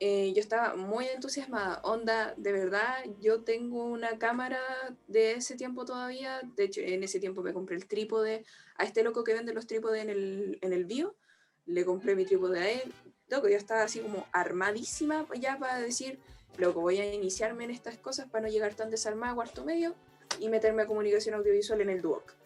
eh, 0.00 0.32
yo 0.34 0.40
estaba 0.40 0.74
muy 0.74 1.06
entusiasmada. 1.06 1.80
Onda, 1.84 2.34
de 2.36 2.50
verdad, 2.50 3.04
yo 3.20 3.44
tengo 3.44 3.84
una 3.84 4.18
cámara 4.18 4.60
de 5.06 5.34
ese 5.34 5.54
tiempo 5.54 5.84
todavía. 5.84 6.40
De 6.56 6.64
hecho, 6.64 6.80
en 6.80 7.04
ese 7.04 7.20
tiempo 7.20 7.42
me 7.42 7.52
compré 7.52 7.76
el 7.76 7.86
trípode 7.86 8.44
a 8.76 8.82
este 8.82 9.04
loco 9.04 9.22
que 9.22 9.32
vende 9.32 9.54
los 9.54 9.68
trípodes 9.68 10.02
en 10.02 10.10
el, 10.10 10.58
en 10.60 10.72
el 10.72 10.84
bio. 10.84 11.14
Le 11.66 11.84
compré 11.84 12.16
mi 12.16 12.24
trípode 12.24 12.58
a 12.58 12.68
él. 12.68 12.92
Loco, 13.28 13.48
yo 13.48 13.56
estaba 13.56 13.84
así 13.84 14.00
como 14.00 14.26
armadísima 14.32 15.28
ya 15.38 15.56
para 15.60 15.78
decir, 15.78 16.18
loco, 16.58 16.80
voy 16.80 16.98
a 16.98 17.14
iniciarme 17.14 17.62
en 17.62 17.70
estas 17.70 17.96
cosas 17.98 18.28
para 18.28 18.46
no 18.46 18.52
llegar 18.52 18.74
tan 18.74 18.90
desarmada 18.90 19.32
a 19.32 19.36
cuarto 19.36 19.64
medio 19.64 19.94
y 20.40 20.48
meterme 20.48 20.82
a 20.82 20.86
comunicación 20.86 21.36
audiovisual 21.36 21.80
en 21.80 21.90
el 21.90 22.02
Duoc. 22.02 22.41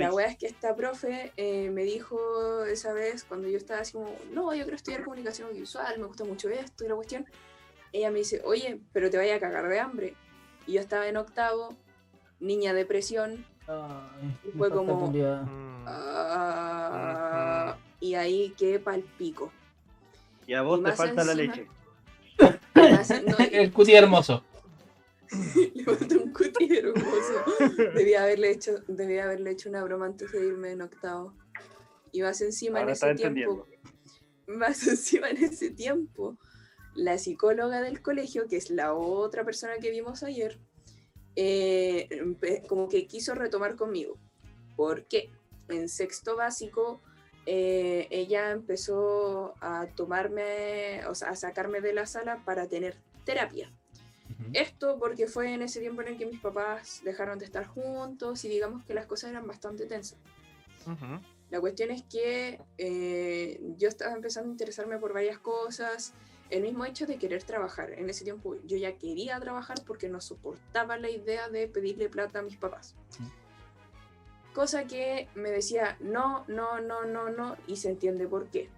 La 0.00 0.12
wea 0.12 0.26
es 0.26 0.36
que 0.36 0.46
esta 0.46 0.74
profe 0.74 1.32
eh, 1.36 1.70
me 1.70 1.82
dijo 1.84 2.64
esa 2.64 2.92
vez 2.92 3.24
cuando 3.24 3.48
yo 3.48 3.56
estaba 3.56 3.80
así 3.80 3.92
como, 3.92 4.14
no, 4.32 4.52
yo 4.54 4.62
quiero 4.64 4.76
estudiar 4.76 5.04
comunicación 5.04 5.48
audiovisual, 5.48 5.98
me 5.98 6.06
gusta 6.06 6.24
mucho 6.24 6.48
esto 6.48 6.84
y 6.84 6.88
la 6.88 6.96
cuestión. 6.96 7.26
Ella 7.92 8.10
me 8.10 8.18
dice, 8.18 8.42
oye, 8.44 8.80
pero 8.92 9.08
te 9.08 9.16
vaya 9.16 9.36
a 9.36 9.40
cagar 9.40 9.68
de 9.68 9.78
hambre. 9.78 10.14
Y 10.66 10.72
yo 10.72 10.80
estaba 10.80 11.06
en 11.06 11.16
octavo, 11.16 11.76
niña 12.40 12.74
depresión, 12.74 13.46
Ay, 13.66 14.36
Y 14.44 14.50
fue 14.58 14.70
como-. 14.70 15.10
Mm. 15.10 15.84
ah, 15.86 17.76
y 18.00 18.14
ahí 18.14 18.54
quedé 18.58 18.78
pa'l 18.78 19.02
pico. 19.16 19.50
Y 20.46 20.54
a 20.54 20.62
vos 20.62 20.78
Y 20.80 20.82
te 20.82 20.88
más 20.88 20.96
falta 20.96 21.24
la 21.24 21.34
leche. 21.34 21.66
No, 22.74 23.36
El 23.38 23.72
cuti 23.72 23.94
hermoso. 23.94 24.42
le 25.74 25.84
mandé 25.84 26.16
un 26.16 26.32
cuti 26.32 26.76
hermoso. 26.76 27.44
Debía 27.94 28.22
haberle 28.22 28.50
hecho, 28.50 28.78
debía 28.88 29.24
haberle 29.24 29.50
hecho 29.52 29.68
una 29.68 29.82
broma 29.82 30.06
antes 30.06 30.32
de 30.32 30.46
irme 30.46 30.72
en 30.72 30.82
octavo. 30.82 31.34
Y 32.12 32.22
más 32.22 32.40
encima 32.40 32.80
Ahora 32.80 32.92
en 32.92 32.96
ese 32.96 33.14
tiempo, 33.14 33.66
más 34.46 34.86
encima 34.86 35.30
en 35.30 35.38
ese 35.38 35.70
tiempo, 35.70 36.38
la 36.94 37.18
psicóloga 37.18 37.82
del 37.82 38.02
colegio, 38.02 38.46
que 38.48 38.56
es 38.56 38.70
la 38.70 38.94
otra 38.94 39.44
persona 39.44 39.74
que 39.80 39.90
vimos 39.90 40.22
ayer, 40.22 40.58
eh, 41.36 42.08
como 42.68 42.88
que 42.88 43.06
quiso 43.06 43.34
retomar 43.34 43.76
conmigo. 43.76 44.16
Porque 44.76 45.30
en 45.68 45.88
sexto 45.88 46.36
básico 46.36 47.00
eh, 47.46 48.06
ella 48.10 48.50
empezó 48.50 49.54
a 49.60 49.86
tomarme, 49.94 51.06
o 51.06 51.14
sea, 51.14 51.30
a 51.30 51.36
sacarme 51.36 51.80
de 51.80 51.92
la 51.92 52.06
sala 52.06 52.42
para 52.44 52.68
tener 52.68 52.96
terapia. 53.24 53.72
Ujú. 54.30 54.50
Esto 54.52 54.98
porque 54.98 55.26
fue 55.26 55.52
en 55.52 55.62
ese 55.62 55.80
tiempo 55.80 56.02
en 56.02 56.08
el 56.08 56.18
que 56.18 56.26
mis 56.26 56.40
papás 56.40 57.02
dejaron 57.04 57.38
de 57.38 57.44
estar 57.44 57.66
juntos 57.66 58.44
y 58.44 58.48
digamos 58.48 58.84
que 58.84 58.94
las 58.94 59.06
cosas 59.06 59.30
eran 59.30 59.46
bastante 59.46 59.86
tensas. 59.86 60.18
Ujú. 60.86 61.20
La 61.50 61.60
cuestión 61.60 61.90
es 61.90 62.02
que 62.02 62.60
eh, 62.78 63.60
yo 63.78 63.88
estaba 63.88 64.14
empezando 64.14 64.48
a 64.48 64.52
interesarme 64.52 64.98
por 64.98 65.12
varias 65.12 65.38
cosas. 65.38 66.12
El 66.50 66.62
mismo 66.62 66.84
hecho 66.84 67.06
de 67.06 67.16
querer 67.16 67.42
trabajar. 67.42 67.92
En 67.92 68.08
ese 68.10 68.24
tiempo 68.24 68.56
yo 68.64 68.76
ya 68.76 68.96
quería 68.96 69.38
trabajar 69.40 69.78
porque 69.86 70.08
no 70.08 70.20
soportaba 70.20 70.96
la 70.98 71.10
idea 71.10 71.48
de 71.48 71.68
pedirle 71.68 72.08
plata 72.08 72.40
a 72.40 72.42
mis 72.42 72.56
papás. 72.56 72.94
Cosa 74.52 74.86
que 74.86 75.28
me 75.34 75.50
decía 75.50 75.96
no, 76.00 76.44
no, 76.48 76.80
no, 76.80 77.04
no, 77.04 77.30
no, 77.30 77.56
y 77.66 77.76
se 77.76 77.90
entiende 77.90 78.26
por 78.26 78.46
qué. 78.46 78.68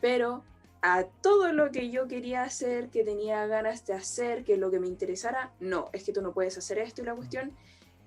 Pero 0.00 0.42
a 0.88 1.04
todo 1.20 1.50
lo 1.52 1.72
que 1.72 1.90
yo 1.90 2.06
quería 2.06 2.44
hacer, 2.44 2.90
que 2.90 3.02
tenía 3.02 3.44
ganas 3.48 3.84
de 3.86 3.92
hacer, 3.94 4.44
que 4.44 4.56
lo 4.56 4.70
que 4.70 4.78
me 4.78 4.86
interesara, 4.86 5.50
no, 5.58 5.88
es 5.92 6.04
que 6.04 6.12
tú 6.12 6.22
no 6.22 6.32
puedes 6.32 6.56
hacer 6.56 6.78
esto 6.78 7.02
y 7.02 7.06
la 7.06 7.14
cuestión. 7.16 7.50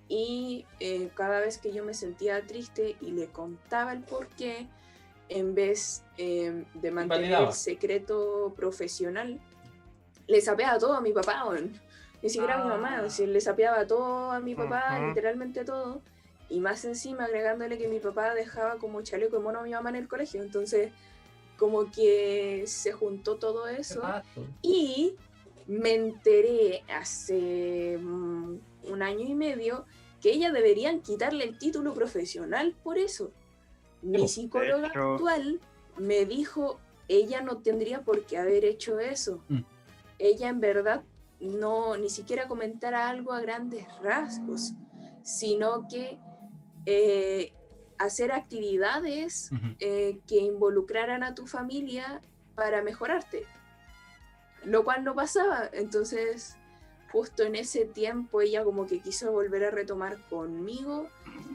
Y 0.08 0.66
eh, 0.80 1.10
cada 1.14 1.42
vez 1.42 1.58
que 1.58 1.74
yo 1.74 1.84
me 1.84 1.94
sentía 1.94 2.42
triste 2.48 2.96
y 3.02 3.12
le 3.12 3.28
contaba 3.28 3.92
el 3.92 4.00
por 4.00 4.28
qué, 4.30 4.70
en 5.28 5.56
vez 5.56 6.04
eh, 6.18 6.64
de 6.74 6.92
mantener 6.92 7.26
Invalidaba. 7.26 7.48
el 7.50 7.54
secreto 7.54 8.54
profesional, 8.56 9.42
le 10.28 10.40
sapeaba 10.40 10.80
todo 10.80 10.94
a 10.94 11.02
mi 11.02 11.12
papá, 11.12 11.44
ni 12.24 12.30
siquiera 12.30 12.62
a 12.62 12.64
mi 12.64 12.70
mamá, 12.70 13.00
Ah. 13.00 13.04
o 13.06 13.10
sea, 13.10 13.28
le 13.28 13.42
sapeaba 13.42 13.86
todo 13.86 14.32
a 14.32 14.40
mi 14.40 14.56
papá, 14.56 14.96
Ujú. 15.00 15.08
literalmente 15.10 15.66
todo, 15.66 16.02
y 16.50 16.62
más 16.62 16.86
encima 16.86 17.26
agregándole 17.26 17.78
que 17.78 17.90
mi 17.90 18.00
papá 18.00 18.34
dejaba 18.34 18.78
como 18.78 19.02
chaleco 19.02 19.36
de 19.38 19.44
mono 19.44 19.60
a 19.60 19.64
mi 19.64 19.72
mamá 19.72 19.90
en 19.90 19.98
el 19.98 20.08
colegio, 20.08 20.42
entonces 20.42 20.94
como 21.60 21.92
que 21.92 22.64
se 22.66 22.92
juntó 22.94 23.36
todo 23.36 23.68
eso. 23.68 24.02
Y 24.62 25.16
me 25.68 25.94
enteré 25.94 26.84
hace 26.90 27.98
mm, 28.02 28.58
un 28.86 29.02
año 29.04 29.26
y 29.28 29.36
medio 29.36 29.86
que 30.22 30.32
ella 30.32 30.52
deberían 30.52 31.02
quitarle 31.02 31.44
el 31.44 31.58
título 31.60 31.94
profesional 31.94 32.76
por 32.84 32.98
eso. 32.98 33.32
Mi 34.02 34.28
psicóloga 34.28 34.88
hecho- 34.88 35.14
actual 35.14 35.60
me 35.98 36.26
dijo, 36.26 36.80
ella 37.08 37.42
no 37.42 37.58
tendría 37.58 38.02
por 38.02 38.26
qué 38.26 38.38
haber 38.38 38.64
hecho 38.66 39.00
eso. 39.00 39.44
Mm. 39.50 39.60
Ella 40.18 40.50
en 40.50 40.60
verdad 40.62 41.04
no 41.40 41.98
ni 41.98 42.10
siquiera 42.10 42.48
comentara 42.48 43.08
algo 43.10 43.34
a 43.34 43.42
grandes 43.42 43.86
rasgos, 44.02 44.74
sino 45.24 45.88
que 45.88 46.18
eh, 46.86 47.54
hacer 48.00 48.32
actividades 48.32 49.52
eh, 49.80 50.20
que 50.28 50.38
involucraran 50.38 51.22
a 51.22 51.36
tu 51.36 51.46
familia 51.46 52.22
para 52.56 52.82
mejorarte. 52.82 53.46
Lo 54.64 54.84
cual 54.84 55.04
no 55.04 55.14
pasaba. 55.14 55.70
Entonces, 55.74 56.58
justo 57.12 57.44
en 57.44 57.56
ese 57.56 57.86
tiempo 57.86 58.42
ella 58.42 58.64
como 58.64 58.88
que 58.88 59.00
quiso 59.02 59.32
volver 59.32 59.66
a 59.66 59.72
retomar 59.72 60.18
conmigo 60.30 61.10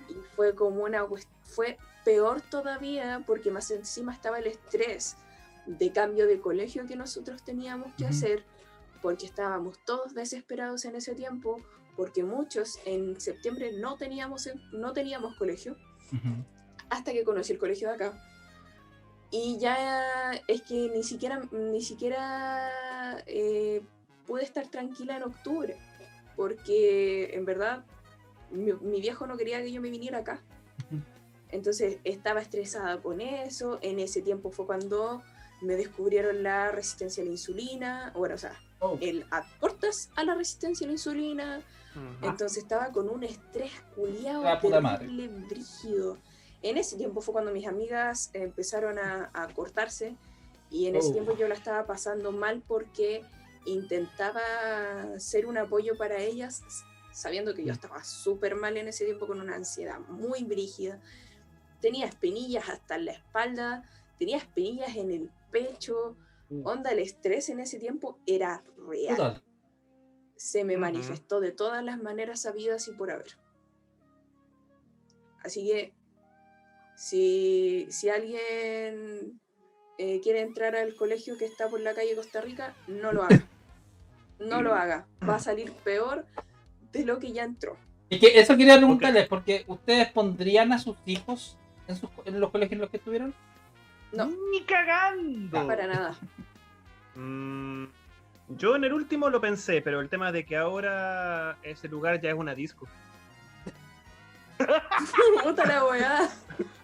y 0.08 0.14
fue 0.36 0.54
como 0.54 0.84
una 0.84 1.06
fue 1.42 1.78
peor 2.04 2.40
todavía 2.42 3.22
porque 3.26 3.50
más 3.50 3.70
encima 3.70 4.12
estaba 4.12 4.38
el 4.38 4.46
estrés 4.46 5.16
de 5.66 5.92
cambio 5.92 6.26
de 6.26 6.40
colegio 6.40 6.86
que 6.86 6.96
nosotros 6.96 7.42
teníamos 7.44 7.94
que 7.94 8.06
hacer 8.06 8.44
porque 9.00 9.26
estábamos 9.26 9.78
todos 9.84 10.14
desesperados 10.14 10.84
en 10.84 10.96
ese 10.96 11.14
tiempo 11.14 11.60
porque 11.96 12.24
muchos 12.24 12.78
en 12.84 13.20
septiembre 13.20 13.72
no 13.78 13.96
teníamos 13.96 14.48
no 14.72 14.92
teníamos 14.92 15.36
colegio 15.36 15.76
Ujú. 16.12 16.44
hasta 16.90 17.12
que 17.12 17.24
conocí 17.24 17.52
el 17.52 17.58
colegio 17.58 17.88
de 17.88 17.94
acá. 17.94 18.12
Y 19.30 19.58
ya 19.58 20.32
es 20.46 20.62
que 20.62 20.90
ni 20.94 21.02
siquiera, 21.02 21.42
ni 21.50 21.82
siquiera 21.82 22.70
eh, 23.26 23.82
pude 24.26 24.44
estar 24.44 24.68
tranquila 24.68 25.16
en 25.16 25.24
octubre, 25.24 25.76
porque 26.36 27.34
en 27.34 27.44
verdad 27.44 27.84
mi, 28.50 28.72
mi 28.74 29.00
viejo 29.00 29.26
no 29.26 29.36
quería 29.36 29.60
que 29.60 29.72
yo 29.72 29.80
me 29.80 29.90
viniera 29.90 30.18
acá. 30.18 30.40
Entonces 31.50 31.98
estaba 32.04 32.40
estresada 32.40 33.00
con 33.00 33.20
eso. 33.20 33.78
En 33.82 33.98
ese 33.98 34.22
tiempo 34.22 34.50
fue 34.50 34.66
cuando 34.66 35.22
me 35.62 35.76
descubrieron 35.76 36.42
la 36.42 36.70
resistencia 36.70 37.22
a 37.22 37.26
la 37.26 37.32
insulina, 37.32 38.12
bueno, 38.14 38.34
o 38.34 38.38
sea, 38.38 38.58
Oh, 38.80 38.98
el 39.00 39.24
aportas 39.30 40.10
a 40.14 40.24
la 40.24 40.34
resistencia 40.34 40.84
a 40.84 40.88
la 40.88 40.92
insulina, 40.92 41.62
Entonces 42.22 42.58
estaba 42.58 42.90
con 42.92 43.08
un 43.08 43.22
estrés 43.24 43.70
culiado 43.94 44.42
terrible, 45.06 45.28
brígido. 45.48 46.18
En 46.62 46.76
ese 46.78 46.96
tiempo 46.96 47.20
fue 47.20 47.32
cuando 47.32 47.52
mis 47.52 47.66
amigas 47.66 48.30
empezaron 48.32 48.98
a, 48.98 49.30
a 49.34 49.48
cortarse 49.48 50.16
y 50.70 50.86
en 50.86 50.96
ese 50.96 51.10
Oh. 51.10 51.12
tiempo 51.12 51.36
yo 51.36 51.46
la 51.46 51.54
estaba 51.54 51.86
pasando 51.86 52.32
mal 52.32 52.62
porque 52.66 53.22
intentaba 53.66 54.40
ser 55.18 55.46
un 55.46 55.58
apoyo 55.58 55.96
para 55.96 56.18
ellas, 56.18 56.62
sabiendo 57.12 57.54
que 57.54 57.62
yo 57.64 57.68
Mm. 57.72 57.76
estaba 57.76 58.04
súper 58.04 58.54
mal 58.56 58.76
en 58.76 58.88
ese 58.88 59.04
tiempo 59.04 59.26
con 59.26 59.40
una 59.40 59.54
ansiedad 59.54 60.00
muy 60.08 60.42
brígida. 60.44 61.00
Tenía 61.80 62.06
espinillas 62.06 62.68
hasta 62.68 62.96
en 62.96 63.04
la 63.04 63.12
espalda, 63.12 63.84
tenía 64.18 64.38
espinillas 64.38 64.96
en 64.96 65.10
el 65.10 65.30
pecho. 65.50 66.16
Mm. 66.50 66.66
Onda, 66.66 66.90
el 66.92 66.98
estrés 66.98 67.48
en 67.50 67.60
ese 67.60 67.78
tiempo 67.78 68.18
era 68.26 68.64
real 68.88 69.16
total. 69.16 69.43
Se 70.36 70.64
me 70.64 70.76
manifestó 70.76 71.40
de 71.40 71.52
todas 71.52 71.82
las 71.84 72.02
maneras 72.02 72.42
sabidas 72.42 72.86
y 72.88 72.92
por 72.92 73.10
haber. 73.10 73.36
Así 75.42 75.66
que 75.66 75.92
si, 76.96 77.86
si 77.90 78.08
alguien 78.08 79.40
eh, 79.98 80.20
quiere 80.22 80.40
entrar 80.40 80.76
al 80.76 80.94
colegio 80.94 81.36
que 81.38 81.44
está 81.44 81.68
por 81.68 81.80
la 81.80 81.94
calle 81.94 82.14
Costa 82.16 82.40
Rica, 82.40 82.74
no 82.88 83.12
lo 83.12 83.22
haga. 83.24 83.42
No 84.40 84.62
lo 84.62 84.74
haga. 84.74 85.06
Va 85.26 85.36
a 85.36 85.38
salir 85.38 85.72
peor 85.72 86.26
de 86.92 87.04
lo 87.06 87.20
que 87.20 87.32
ya 87.32 87.44
entró. 87.44 87.76
Es 88.10 88.18
que 88.18 88.38
eso 88.38 88.56
quería 88.56 88.76
preguntarles, 88.76 89.28
porque 89.28 89.64
ustedes 89.68 90.10
pondrían 90.10 90.72
a 90.72 90.78
sus 90.80 90.96
hijos 91.06 91.56
en, 91.86 91.94
sus- 91.96 92.10
en 92.24 92.40
los 92.40 92.50
colegios 92.50 92.72
en 92.72 92.80
los 92.80 92.90
que 92.90 92.96
estuvieron. 92.96 93.32
No. 94.12 94.26
Ni 94.50 94.62
cagando. 94.64 95.66
Para 95.68 95.86
nada. 95.86 96.18
Yo 98.48 98.76
en 98.76 98.84
el 98.84 98.92
último 98.92 99.30
lo 99.30 99.40
pensé, 99.40 99.80
pero 99.80 100.00
el 100.00 100.08
tema 100.08 100.30
de 100.32 100.44
que 100.44 100.56
ahora 100.56 101.56
ese 101.62 101.88
lugar 101.88 102.20
ya 102.20 102.30
es 102.30 102.36
una 102.36 102.54
disco. 102.54 102.86
Puta 105.42 105.64
la 105.66 105.84
weá. 105.84 106.28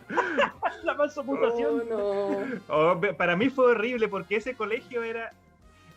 La 0.82 0.94
mansoputación. 0.94 1.82
Oh, 1.92 2.44
no. 2.48 2.58
Oh, 2.68 2.98
be- 2.98 3.14
para 3.14 3.36
mí 3.36 3.48
fue 3.48 3.66
horrible 3.72 4.08
porque 4.08 4.36
ese 4.36 4.54
colegio 4.54 5.02
era, 5.04 5.32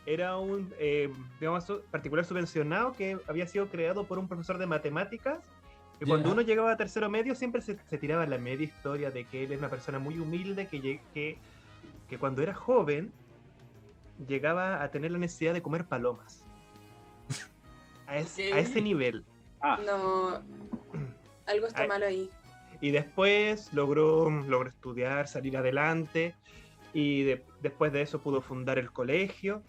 era 0.05 0.37
un 0.37 0.71
eh, 0.77 1.09
digamos, 1.39 1.65
su- 1.65 1.81
particular 1.89 2.23
subvencionado 2.25 2.93
que 2.93 3.17
había 3.27 3.47
sido 3.47 3.67
creado 3.69 4.03
por 4.03 4.19
un 4.19 4.27
profesor 4.27 4.57
de 4.59 4.67
matemáticas. 4.67 5.39
Y 5.99 6.05
cuando 6.05 6.27
Ya. 6.27 6.33
uno 6.33 6.41
llegaba 6.43 6.71
a 6.73 6.77
tercero 6.77 7.09
medio 7.09 7.33
siempre 7.33 7.61
se, 7.61 7.77
se 7.89 7.97
tiraba 7.97 8.25
la 8.27 8.37
media 8.37 8.65
historia 8.65 9.09
de 9.09 9.23
que 9.23 9.45
él 9.45 9.51
es 9.53 9.59
una 9.59 9.69
persona 9.69 9.97
muy 9.99 10.19
humilde 10.19 10.67
que, 10.67 10.99
que, 11.13 11.37
que 12.09 12.17
cuando 12.19 12.43
era 12.43 12.53
joven 12.53 13.11
llegaba 14.27 14.81
a 14.83 14.91
tener 14.91 15.11
la 15.11 15.17
necesidad 15.17 15.53
de 15.53 15.61
comer 15.61 15.85
palomas. 15.85 16.45
A, 18.07 18.17
es- 18.17 18.37
a 18.37 18.59
ese 18.59 18.81
nivel. 18.81 19.25
Ah, 19.61 19.79
No. 19.85 20.41
Algo 21.45 21.67
está 21.67 21.81
Ay. 21.83 21.87
mal 21.87 22.03
ahí. 22.03 22.29
Y 22.81 22.91
después 22.91 23.73
logró, 23.73 24.29
logró 24.29 24.69
estudiar, 24.69 25.27
salir 25.27 25.57
adelante. 25.57 26.35
Y 26.93 27.23
de- 27.23 27.45
después 27.61 27.91
de 27.93 28.01
eso 28.01 28.21
pudo 28.21 28.41
fundar 28.41 28.77
el 28.77 28.91
colegio. 28.91 29.63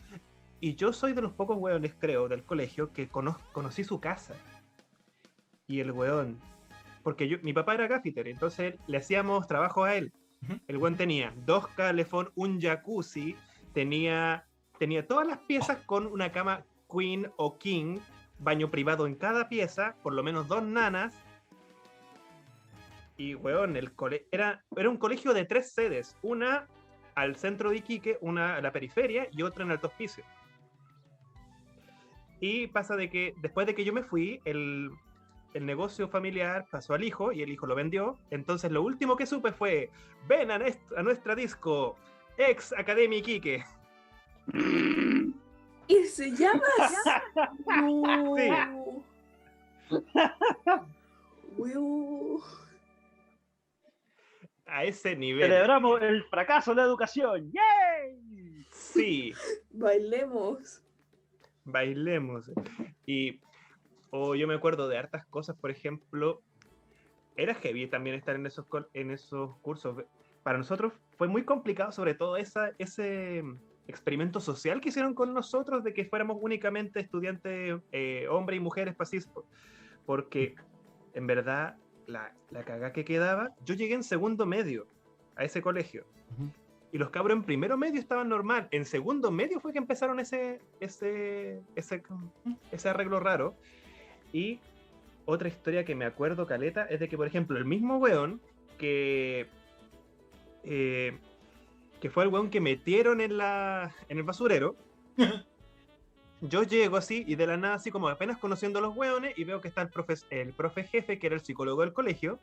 Y 0.60 0.74
yo 0.76 0.92
soy 0.92 1.12
de 1.12 1.22
los 1.22 1.32
pocos 1.32 1.56
hueones, 1.58 1.94
creo, 1.98 2.28
del 2.28 2.42
colegio 2.44 2.92
que 2.92 3.08
cono- 3.08 3.38
conocí 3.52 3.84
su 3.84 4.00
casa. 4.00 4.34
Y 5.66 5.80
el 5.80 5.92
hueón. 5.92 6.40
Porque 7.02 7.28
yo, 7.28 7.38
mi 7.42 7.52
papá 7.52 7.74
era 7.74 7.86
gaffiter, 7.86 8.28
entonces 8.28 8.74
le 8.86 8.96
hacíamos 8.98 9.46
trabajo 9.46 9.84
a 9.84 9.94
él. 9.94 10.12
El 10.68 10.76
hueón 10.78 10.96
tenía 10.96 11.32
dos 11.46 11.66
calefón, 11.68 12.30
un 12.34 12.60
jacuzzi, 12.60 13.36
tenía, 13.74 14.46
tenía 14.78 15.06
todas 15.06 15.26
las 15.26 15.38
piezas 15.40 15.78
con 15.84 16.06
una 16.06 16.32
cama 16.32 16.64
queen 16.90 17.30
o 17.36 17.58
king, 17.58 17.98
baño 18.38 18.70
privado 18.70 19.06
en 19.06 19.16
cada 19.16 19.48
pieza, 19.48 19.96
por 20.02 20.14
lo 20.14 20.22
menos 20.22 20.48
dos 20.48 20.62
nanas. 20.62 21.14
Y, 23.16 23.34
weón, 23.34 23.76
el 23.76 23.92
cole 23.92 24.26
era, 24.32 24.64
era 24.76 24.88
un 24.88 24.96
colegio 24.96 25.34
de 25.34 25.44
tres 25.44 25.72
sedes. 25.72 26.16
Una 26.22 26.66
al 27.14 27.36
centro 27.36 27.70
de 27.70 27.76
Iquique, 27.76 28.18
una 28.20 28.56
a 28.56 28.60
la 28.60 28.72
periferia 28.72 29.28
y 29.30 29.42
otra 29.42 29.64
en 29.64 29.70
Alto 29.70 29.88
Hospicio. 29.88 30.24
Y 32.40 32.66
pasa 32.68 32.96
de 32.96 33.08
que 33.08 33.34
después 33.40 33.66
de 33.66 33.74
que 33.74 33.84
yo 33.84 33.92
me 33.92 34.02
fui, 34.02 34.40
el, 34.44 34.90
el 35.54 35.64
negocio 35.64 36.08
familiar 36.08 36.66
pasó 36.70 36.94
al 36.94 37.04
hijo 37.04 37.32
y 37.32 37.42
el 37.42 37.50
hijo 37.50 37.66
lo 37.66 37.74
vendió. 37.74 38.18
Entonces 38.30 38.72
lo 38.72 38.82
último 38.82 39.16
que 39.16 39.26
supe 39.26 39.52
fue, 39.52 39.90
ven 40.28 40.50
a, 40.50 40.58
a 40.96 41.02
nuestra 41.02 41.36
disco, 41.36 41.96
ex 42.38 42.72
Academy 42.72 43.18
Iquique. 43.18 43.64
¿Y 45.86 46.04
se 46.04 46.30
llama? 46.30 46.62
No. 47.66 48.36
Sí. 48.36 48.50
A 54.66 54.84
ese 54.84 55.14
nivel. 55.14 55.42
celebramos 55.42 56.02
el 56.02 56.24
fracaso 56.24 56.72
de 56.72 56.76
la 56.76 56.82
educación. 56.82 57.52
¡Yay! 57.52 58.66
Sí. 58.70 59.32
Bailemos. 59.70 60.82
bailemos. 61.64 62.50
Y 63.06 63.40
o 64.10 64.34
yo 64.34 64.46
me 64.46 64.54
acuerdo 64.54 64.88
de 64.88 64.98
hartas 64.98 65.26
cosas, 65.26 65.56
por 65.56 65.70
ejemplo, 65.70 66.42
era 67.36 67.54
heavy 67.54 67.86
también 67.86 68.16
estar 68.16 68.36
en 68.36 68.46
esos, 68.46 68.66
en 68.92 69.10
esos 69.10 69.56
cursos. 69.58 70.04
Para 70.42 70.58
nosotros 70.58 70.92
fue 71.16 71.28
muy 71.28 71.44
complicado, 71.44 71.92
sobre 71.92 72.14
todo 72.14 72.36
esa, 72.36 72.72
ese 72.78 73.42
experimento 73.86 74.40
social 74.40 74.80
que 74.80 74.88
hicieron 74.88 75.14
con 75.14 75.34
nosotros 75.34 75.84
de 75.84 75.92
que 75.92 76.04
fuéramos 76.04 76.38
únicamente 76.40 77.00
estudiantes, 77.00 77.80
eh, 77.92 78.26
hombres 78.30 78.58
y 78.58 78.60
mujeres 78.60 78.94
pacíficos, 78.94 79.44
porque 80.06 80.54
en 81.12 81.26
verdad 81.26 81.76
la, 82.06 82.32
la 82.50 82.64
cagá 82.64 82.92
que 82.92 83.04
quedaba, 83.04 83.54
yo 83.64 83.74
llegué 83.74 83.94
en 83.94 84.02
segundo 84.02 84.46
medio 84.46 84.86
a 85.36 85.44
ese 85.44 85.62
colegio. 85.62 86.04
Y 86.92 86.98
los 86.98 87.10
cabros 87.10 87.36
en 87.36 87.42
primero 87.42 87.76
medio 87.76 87.98
estaban 87.98 88.28
normal. 88.28 88.68
En 88.70 88.84
segundo 88.84 89.30
medio 89.30 89.58
fue 89.58 89.72
que 89.72 89.78
empezaron 89.78 90.20
ese, 90.20 90.60
ese, 90.78 91.60
ese, 91.74 92.02
ese 92.70 92.88
arreglo 92.88 93.18
raro. 93.18 93.56
Y 94.32 94.60
otra 95.24 95.48
historia 95.48 95.84
que 95.84 95.94
me 95.94 96.04
acuerdo, 96.04 96.46
Caleta, 96.46 96.84
es 96.84 97.00
de 97.00 97.08
que, 97.08 97.16
por 97.16 97.26
ejemplo, 97.26 97.58
el 97.58 97.64
mismo 97.64 97.96
weón 97.98 98.40
que. 98.78 99.48
Eh, 100.64 101.18
que 102.00 102.10
fue 102.10 102.24
el 102.24 102.30
weón 102.30 102.50
que 102.50 102.60
metieron 102.60 103.20
en, 103.20 103.38
la, 103.38 103.94
en 104.08 104.18
el 104.18 104.24
basurero. 104.24 104.76
Yo 106.40 106.62
llego 106.62 106.98
así 106.98 107.24
y 107.26 107.36
de 107.36 107.46
la 107.46 107.56
nada, 107.56 107.76
así 107.76 107.90
como 107.90 108.08
apenas 108.08 108.36
conociendo 108.36 108.78
a 108.78 108.82
los 108.82 108.94
weones, 108.94 109.38
y 109.38 109.44
veo 109.44 109.60
que 109.62 109.68
está 109.68 109.80
el 109.80 109.88
profe, 109.88 110.14
el 110.28 110.52
profe 110.52 110.84
jefe, 110.84 111.18
que 111.18 111.26
era 111.28 111.36
el 111.36 111.40
psicólogo 111.40 111.80
del 111.80 111.94
colegio, 111.94 112.38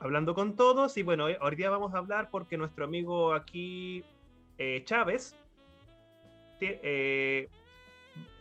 hablando 0.00 0.34
con 0.34 0.56
todos. 0.56 0.96
Y 0.96 1.04
bueno, 1.04 1.26
hoy, 1.26 1.56
día 1.56 1.70
vamos 1.70 1.94
a 1.94 1.98
hablar 1.98 2.30
porque 2.30 2.56
nuestro 2.56 2.84
amigo 2.84 3.32
aquí, 3.32 4.02
eh, 4.58 4.82
Chávez, 4.84 5.36
eh, 6.60 7.48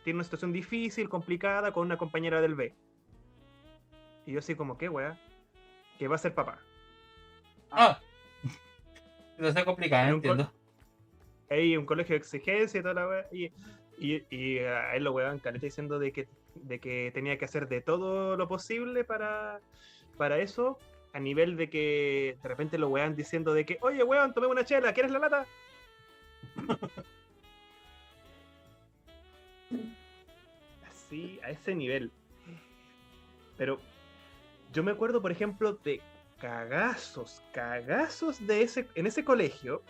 tiene 0.04 0.18
una 0.18 0.24
situación 0.24 0.52
difícil, 0.52 1.10
complicada, 1.10 1.72
con 1.72 1.86
una 1.86 1.98
compañera 1.98 2.42
del 2.42 2.56
B. 2.56 2.74
Y 4.26 4.32
yo 4.32 4.40
así 4.40 4.56
como, 4.56 4.78
¿qué 4.78 4.90
wea? 4.90 5.20
Que 6.00 6.08
va 6.08 6.16
a 6.16 6.20
ser 6.20 6.34
papá. 6.34 6.58
Ah. 7.70 8.00
No 9.40 9.52
sea 9.52 9.66
col- 9.66 9.76
entiendo. 9.80 10.52
Hay 11.50 11.76
un 11.78 11.86
colegio 11.86 12.14
de 12.14 12.18
exigencia 12.20 12.80
y 12.80 12.84
toda 12.84 12.94
la 12.94 13.08
wea. 13.08 13.26
Y, 13.32 13.46
y, 13.98 14.24
y 14.30 14.60
a 14.60 14.96
él 14.96 15.04
lo 15.04 15.14
weaban 15.14 15.40
caleta 15.40 15.66
diciendo 15.66 15.98
de 15.98 16.12
que, 16.12 16.28
de 16.56 16.80
que 16.80 17.12
tenía 17.14 17.38
que 17.38 17.46
hacer 17.46 17.68
de 17.68 17.82
todo 17.82 18.38
lo 18.38 18.48
posible 18.48 19.04
para, 19.04 19.60
para 20.18 20.38
eso. 20.38 20.78
A 21.14 21.20
nivel 21.20 21.58
de 21.58 21.70
que 21.72 22.38
de 22.44 22.50
repente 22.50 22.78
lo 22.78 22.90
wean 22.90 23.16
diciendo 23.16 23.54
de 23.56 23.66
que, 23.66 23.80
oye 23.82 24.04
weón, 24.04 24.32
tomé 24.34 24.46
una 24.48 24.64
chela, 24.64 24.94
¿quieres 24.94 25.12
la 25.12 25.18
lata? 25.20 25.46
Así, 30.90 31.40
a 31.44 31.50
ese 31.50 31.74
nivel. 31.76 32.12
Pero 33.58 33.80
yo 34.74 34.84
me 34.84 34.92
acuerdo, 34.92 35.22
por 35.22 35.32
ejemplo, 35.32 35.74
de 35.84 36.02
cagazos, 36.40 37.42
cagazos 37.52 38.46
de 38.46 38.62
ese, 38.64 38.88
en 38.96 39.08
ese 39.08 39.24
colegio, 39.24 39.82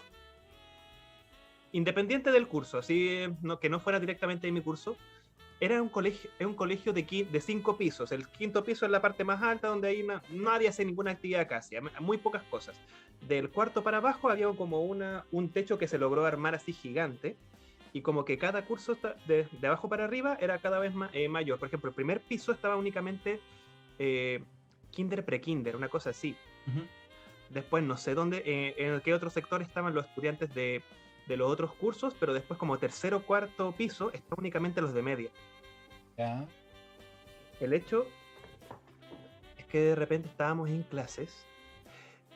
independiente 1.71 2.31
del 2.31 2.47
curso, 2.47 2.79
así 2.79 3.25
no, 3.41 3.59
que 3.59 3.69
no 3.69 3.79
fuera 3.79 3.99
directamente 3.99 4.47
de 4.47 4.51
mi 4.51 4.61
curso, 4.61 4.97
era 5.61 5.81
un 5.81 5.89
colegio, 5.89 6.29
es 6.39 6.47
un 6.47 6.55
colegio 6.55 6.93
de, 6.93 7.27
de 7.29 7.41
cinco 7.41 7.77
pisos. 7.77 8.11
El 8.11 8.27
quinto 8.29 8.63
piso 8.63 8.85
es 8.85 8.91
la 8.91 9.01
parte 9.01 9.23
más 9.23 9.43
alta 9.43 9.67
donde 9.67 9.89
ahí 9.89 10.03
na- 10.03 10.21
nadie 10.31 10.69
hace 10.69 10.85
ninguna 10.85 11.11
actividad 11.11 11.47
casi, 11.47 11.75
muy 11.99 12.17
pocas 12.17 12.43
cosas. 12.43 12.77
Del 13.27 13.49
cuarto 13.49 13.83
para 13.83 13.97
abajo 13.97 14.29
había 14.29 14.47
como 14.47 14.81
una, 14.81 15.25
un 15.31 15.49
techo 15.49 15.77
que 15.77 15.87
se 15.87 15.97
logró 15.97 16.25
armar 16.25 16.55
así 16.55 16.71
gigante. 16.71 17.35
Y 17.91 18.01
como 18.01 18.23
que 18.23 18.37
cada 18.37 18.65
curso 18.65 18.97
de, 19.25 19.47
de 19.51 19.67
abajo 19.67 19.89
para 19.89 20.05
arriba 20.05 20.37
era 20.39 20.59
cada 20.59 20.77
vez 20.79 20.93
eh, 21.11 21.27
mayor. 21.27 21.57
Por 21.57 21.67
ejemplo, 21.69 21.89
el 21.89 21.95
primer 21.95 22.21
piso 22.21 22.51
estaba 22.51 22.75
únicamente 22.75 23.39
eh, 23.97 24.43
kinder 24.91 25.23
pre-kinder, 25.25 25.75
una 25.75 25.89
cosa 25.89 26.09
así. 26.11 26.35
Después 27.49 27.83
no 27.83 27.97
sé 27.97 28.13
dónde, 28.13 28.43
eh, 28.45 28.75
en 28.77 29.01
qué 29.01 29.13
otro 29.13 29.29
sector 29.29 29.61
estaban 29.61 29.93
los 29.95 30.05
estudiantes 30.05 30.53
de, 30.53 30.83
de 31.27 31.37
los 31.37 31.49
otros 31.51 31.73
cursos, 31.73 32.13
pero 32.19 32.33
después 32.33 32.59
como 32.59 32.77
tercero 32.77 33.23
cuarto 33.23 33.71
piso 33.71 34.11
están 34.11 34.37
únicamente 34.37 34.81
los 34.81 34.93
de 34.93 35.01
media. 35.01 35.31
El 37.59 37.73
hecho 37.73 38.05
es 39.57 39.65
que 39.65 39.79
de 39.79 39.95
repente 39.95 40.29
estábamos 40.29 40.69
en 40.69 40.83
clases 40.83 41.45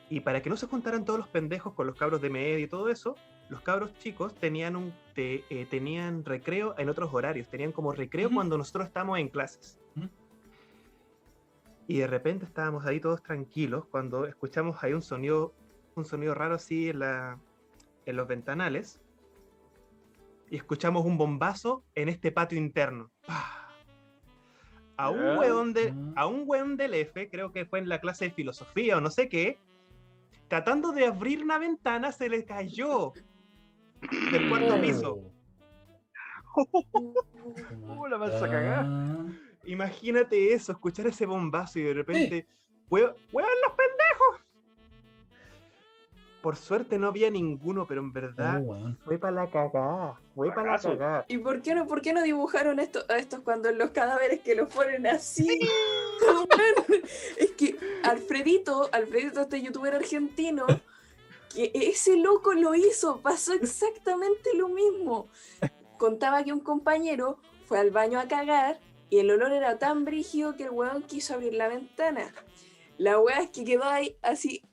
y 0.09 0.19
para 0.19 0.41
que 0.41 0.49
no 0.49 0.57
se 0.57 0.67
juntaran 0.67 1.05
todos 1.05 1.19
los 1.19 1.27
pendejos 1.27 1.73
con 1.73 1.87
los 1.87 1.95
cabros 1.95 2.21
de 2.21 2.29
media 2.29 2.59
y 2.59 2.67
todo 2.67 2.89
eso, 2.89 3.15
los 3.49 3.61
cabros 3.61 3.95
chicos 3.99 4.33
tenían 4.35 4.75
un 4.75 4.93
te- 5.13 5.43
eh, 5.49 5.65
tenían 5.69 6.25
recreo 6.25 6.75
en 6.77 6.89
otros 6.89 7.13
horarios, 7.13 7.47
tenían 7.49 7.71
como 7.71 7.91
recreo 7.93 8.29
cuando 8.31 8.57
nosotros 8.57 8.87
estábamos 8.87 9.19
en 9.19 9.29
clases. 9.29 9.79
Y 11.87 11.99
de 11.99 12.07
repente 12.07 12.45
estábamos 12.45 12.85
ahí 12.85 12.99
todos 12.99 13.21
tranquilos 13.23 13.85
cuando 13.87 14.25
escuchamos 14.25 14.81
ahí 14.83 14.93
un 14.93 15.01
sonido 15.01 15.53
un 15.95 16.05
sonido 16.05 16.33
raro 16.33 16.55
así 16.55 16.89
en 16.89 16.99
la 16.99 17.39
en 18.05 18.15
los 18.15 18.27
ventanales 18.27 18.99
y 20.49 20.55
escuchamos 20.57 21.05
un 21.05 21.17
bombazo 21.17 21.83
en 21.95 22.09
este 22.09 22.31
patio 22.31 22.57
interno. 22.57 23.11
¡Pah! 23.27 23.67
A 24.97 25.09
un 25.09 25.19
Ya. 25.19 25.39
weón 25.39 25.73
de, 25.73 25.91
Mm. 25.91 26.13
a 26.15 26.27
un 26.27 26.43
weón 26.45 26.77
del 26.77 26.93
F, 26.93 27.29
creo 27.29 27.51
que 27.51 27.65
fue 27.65 27.79
en 27.79 27.89
la 27.89 27.99
clase 27.99 28.25
de 28.25 28.31
filosofía 28.31 28.97
o 28.97 29.01
no 29.01 29.09
sé 29.09 29.27
qué, 29.29 29.57
tratando 30.47 30.91
de 30.91 31.05
abrir 31.07 31.43
una 31.43 31.57
ventana 31.57 32.11
se 32.11 32.29
le 32.29 32.45
cayó 32.45 33.11
del 34.31 34.49
cuarto 34.49 34.75
Oh. 34.75 34.81
piso. 34.81 35.19
Uh, 37.87 38.05
la 38.07 38.17
vas 38.17 38.41
a 38.41 38.47
cagar. 38.49 38.85
Imagínate 39.65 40.53
eso, 40.53 40.71
escuchar 40.71 41.07
ese 41.07 41.25
bombazo 41.25 41.79
y 41.79 41.83
de 41.83 41.93
repente, 41.93 42.47
"Hue- 42.89 43.13
¡huevan 43.31 43.51
los 43.65 43.73
pendejos! 43.73 44.39
Por 46.41 46.57
suerte 46.57 46.99
no 46.99 47.07
había 47.07 47.29
ninguno, 47.31 47.87
pero 47.87 48.01
en 48.01 48.11
verdad 48.11 48.61
Oh, 48.67 48.93
fue 49.05 49.17
para 49.17 49.31
la 49.31 49.49
cagada, 49.49 50.19
fue 50.35 50.53
para 50.53 50.73
la 50.73 50.77
cagada. 50.77 51.25
¿Y 51.29 51.37
por 51.37 51.61
qué 51.61 51.73
no, 51.73 51.87
por 51.87 52.01
qué 52.01 52.11
no 52.11 52.21
dibujaron 52.21 52.81
esto, 52.81 52.99
a 53.07 53.17
estos 53.17 53.39
cuando 53.39 53.71
los 53.71 53.91
cadáveres 53.91 54.41
que 54.41 54.53
los 54.53 54.67
ponen 54.73 55.07
así? 55.07 55.47
es 57.37 57.51
que 57.51 57.77
Alfredito, 58.03 58.89
Alfredito, 58.91 59.39
este 59.41 59.61
youtuber 59.61 59.95
argentino, 59.95 60.65
que 61.55 61.71
ese 61.73 62.17
loco 62.17 62.53
lo 62.53 62.75
hizo, 62.75 63.21
pasó 63.21 63.53
exactamente 63.53 64.53
lo 64.57 64.67
mismo. 64.67 65.29
Contaba 65.97 66.43
que 66.43 66.51
un 66.51 66.59
compañero 66.59 67.37
fue 67.67 67.79
al 67.79 67.91
baño 67.91 68.19
a 68.19 68.27
cagar 68.27 68.81
y 69.13 69.19
el 69.19 69.29
olor 69.29 69.53
era 69.53 69.77
tan 69.77 70.05
brígido 70.05 70.55
que 70.55 70.63
el 70.63 70.71
weón 70.71 71.03
quiso 71.03 71.35
abrir 71.35 71.53
la 71.53 71.67
ventana. 71.67 72.33
La 72.97 73.19
weá 73.19 73.41
es 73.41 73.51
que 73.51 73.63
quedó 73.63 73.83
ahí 73.83 74.17
así 74.23 74.63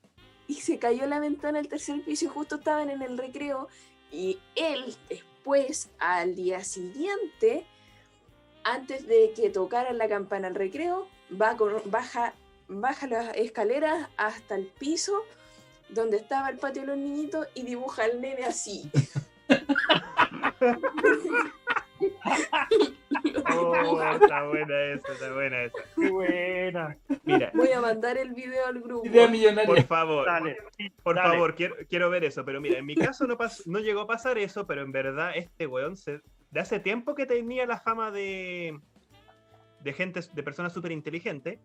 y 0.48 0.54
se 0.54 0.78
cayó 0.78 1.06
la 1.06 1.20
ventana 1.20 1.58
al 1.58 1.68
tercer 1.68 2.02
piso 2.02 2.24
y 2.24 2.28
justo 2.28 2.54
estaban 2.54 2.88
en 2.88 3.02
el 3.02 3.18
recreo 3.18 3.68
y 4.10 4.38
él 4.56 4.96
después, 5.10 5.90
al 5.98 6.36
día 6.36 6.64
siguiente, 6.64 7.66
antes 8.64 9.06
de 9.06 9.34
que 9.36 9.50
tocaran 9.50 9.98
la 9.98 10.08
campana 10.08 10.48
al 10.48 10.54
recreo, 10.54 11.06
va 11.38 11.58
con- 11.58 11.82
baja, 11.90 12.32
baja 12.66 13.06
las 13.08 13.36
escaleras 13.36 14.08
hasta 14.16 14.54
el 14.54 14.68
piso 14.68 15.20
donde 15.90 16.16
estaba 16.16 16.48
el 16.48 16.56
patio 16.56 16.80
de 16.80 16.88
los 16.88 16.96
niñitos 16.96 17.46
y 17.52 17.64
dibuja 17.64 18.04
al 18.04 18.22
nene 18.22 18.44
así. 18.44 18.90
Oh, 23.52 24.00
está 24.12 24.44
buena 24.46 24.80
esa, 24.92 25.12
está 25.12 25.32
buena 25.34 25.62
esa. 25.64 25.78
Qué 25.96 26.10
buena. 26.10 26.96
Mira, 27.24 27.50
Voy 27.54 27.70
a 27.72 27.80
mandar 27.80 28.16
el 28.16 28.32
video 28.32 28.66
al 28.66 28.80
grupo. 28.80 29.04
Idea 29.06 29.22
por 29.24 29.30
millonaria. 29.32 29.84
favor, 29.84 30.26
Dale. 30.26 30.56
por 31.02 31.16
dale. 31.16 31.28
favor, 31.30 31.54
quiero, 31.54 31.76
quiero 31.88 32.08
ver 32.10 32.24
eso. 32.24 32.44
Pero 32.44 32.60
mira, 32.60 32.78
en 32.78 32.86
mi 32.86 32.94
caso 32.94 33.26
no, 33.26 33.36
pas- 33.36 33.66
no 33.66 33.80
llegó 33.80 34.02
a 34.02 34.06
pasar 34.06 34.38
eso, 34.38 34.66
pero 34.66 34.82
en 34.82 34.92
verdad 34.92 35.32
este 35.34 35.66
weón 35.66 35.96
se- 35.96 36.20
de 36.50 36.60
hace 36.60 36.78
tiempo 36.80 37.14
que 37.14 37.26
tenía 37.26 37.66
la 37.66 37.80
fama 37.80 38.10
de, 38.10 38.78
de 39.82 39.92
gente, 39.92 40.20
de 40.32 40.42
personas 40.42 40.72
súper 40.72 40.92
inteligente, 40.92 41.58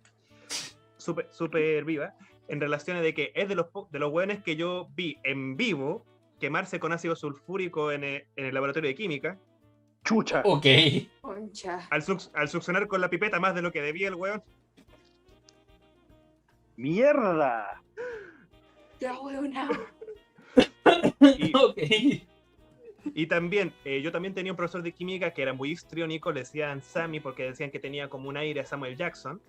súper 0.98 1.28
súper 1.32 1.86
viva, 1.86 2.16
en 2.48 2.60
relaciones 2.60 3.04
de 3.04 3.14
que 3.14 3.32
es 3.36 3.48
de 3.48 3.56
los, 3.56 3.68
de 3.92 4.00
los 4.00 4.12
weones 4.12 4.44
que 4.44 4.56
yo 4.56 4.88
vi 4.96 5.18
en 5.24 5.56
vivo 5.56 6.04
quemarse 6.40 6.80
con 6.80 6.92
ácido 6.92 7.16
sulfúrico 7.16 7.92
en 7.92 8.04
el, 8.04 8.26
en 8.36 8.46
el 8.46 8.54
laboratorio 8.54 8.90
de 8.90 8.96
química, 8.96 9.38
Chucha. 10.06 10.42
Ok. 10.46 10.66
Concha. 11.22 11.88
al, 11.90 12.02
suc- 12.04 12.30
al 12.34 12.48
succionar 12.48 12.88
con 12.88 13.02
la 13.02 13.10
pipeta 13.10 13.40
más 13.40 13.54
de 13.56 13.62
lo 13.62 13.72
que 13.72 13.82
debía 13.82 14.08
el 14.08 14.16
weón. 14.16 14.42
Mierda. 16.78 17.82
Ya, 19.00 19.20
weona. 19.20 19.70
Y, 21.22 21.52
Ok. 21.56 21.78
Y 23.14 23.28
también, 23.28 23.72
eh, 23.86 24.02
yo 24.02 24.12
también 24.12 24.34
tenía 24.34 24.52
un 24.52 24.58
profesor 24.58 24.82
de 24.82 24.92
química 24.92 25.32
que 25.32 25.44
era 25.44 25.54
muy 25.54 25.70
histriónico, 25.72 26.32
le 26.32 26.40
decían 26.42 26.82
Sammy 26.82 27.20
porque 27.20 27.44
decían 27.44 27.70
que 27.70 27.80
tenía 27.80 28.10
como 28.10 28.30
un 28.30 28.38
aire 28.38 28.62
a 28.62 28.66
Samuel 28.66 28.98
Jackson. 28.98 29.40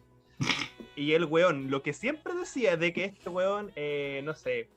Y 0.94 1.12
el 1.12 1.24
weón, 1.24 1.70
lo 1.70 1.82
que 1.82 1.92
siempre 1.94 2.34
decía 2.34 2.76
de 2.76 2.92
que 2.92 3.04
este 3.06 3.30
weón, 3.30 3.72
eh, 3.76 4.20
no 4.24 4.34
sé, 4.34 4.68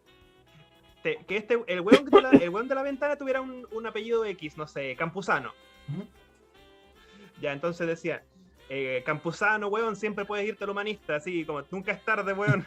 te- 1.03 1.17
que 1.27 1.37
este, 1.37 1.61
el, 1.67 1.81
weón 1.81 2.05
de 2.05 2.21
la, 2.21 2.29
el 2.29 2.49
weón 2.49 2.67
de 2.69 2.75
la 2.75 2.83
ventana 2.83 3.17
tuviera 3.17 3.41
un, 3.41 3.67
un 3.71 3.85
apellido 3.85 4.23
X, 4.25 4.57
no 4.57 4.65
sé, 4.67 4.95
Campuzano. 4.95 5.51
Ya, 7.41 7.53
entonces 7.53 7.87
decía, 7.87 8.23
eh, 8.69 9.01
Campuzano, 9.05 9.67
weón, 9.67 9.95
siempre 9.95 10.25
puedes 10.25 10.47
irte 10.47 10.63
al 10.63 10.69
humanista, 10.71 11.15
así 11.15 11.45
como 11.45 11.63
nunca 11.71 11.91
es 11.93 12.03
tarde, 12.03 12.33
weón. 12.33 12.65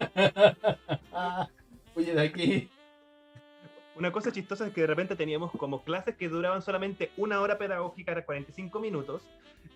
Oye, 1.94 2.14
de 2.14 2.20
aquí. 2.20 2.68
Una 3.96 4.12
cosa 4.12 4.30
chistosa 4.30 4.66
es 4.68 4.72
que 4.72 4.82
de 4.82 4.86
repente 4.86 5.16
teníamos 5.16 5.50
como 5.52 5.82
clases 5.82 6.14
que 6.16 6.28
duraban 6.28 6.62
solamente 6.62 7.10
una 7.16 7.40
hora 7.40 7.58
pedagógica, 7.58 8.12
era 8.12 8.24
45 8.24 8.78
minutos, 8.78 9.22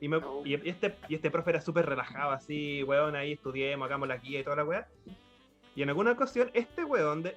y, 0.00 0.06
me- 0.08 0.18
Oh. 0.18 0.42
y 0.44 0.54
este, 0.54 0.94
y 1.08 1.16
este 1.16 1.30
profe 1.30 1.50
era 1.50 1.60
súper 1.60 1.86
relajado, 1.86 2.30
así, 2.30 2.84
weón, 2.84 3.16
ahí 3.16 3.32
estudiemos, 3.32 3.86
hagamos 3.86 4.06
la 4.08 4.18
guía 4.18 4.40
y 4.40 4.44
toda 4.44 4.56
la 4.56 4.64
weá. 4.64 4.88
Y 5.74 5.82
en 5.82 5.88
alguna 5.88 6.12
ocasión, 6.12 6.50
este 6.54 6.84
weón 6.84 7.24
de, 7.24 7.36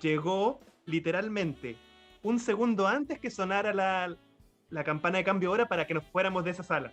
llegó 0.00 0.58
literalmente 0.86 1.76
un 2.22 2.40
segundo 2.40 2.88
antes 2.88 3.20
que 3.20 3.30
sonara 3.30 3.72
la, 3.72 4.16
la 4.70 4.84
campana 4.84 5.18
de 5.18 5.24
cambio 5.24 5.50
hora 5.50 5.66
para 5.66 5.86
que 5.86 5.94
nos 5.94 6.04
fuéramos 6.04 6.44
de 6.44 6.50
esa 6.50 6.62
sala. 6.62 6.92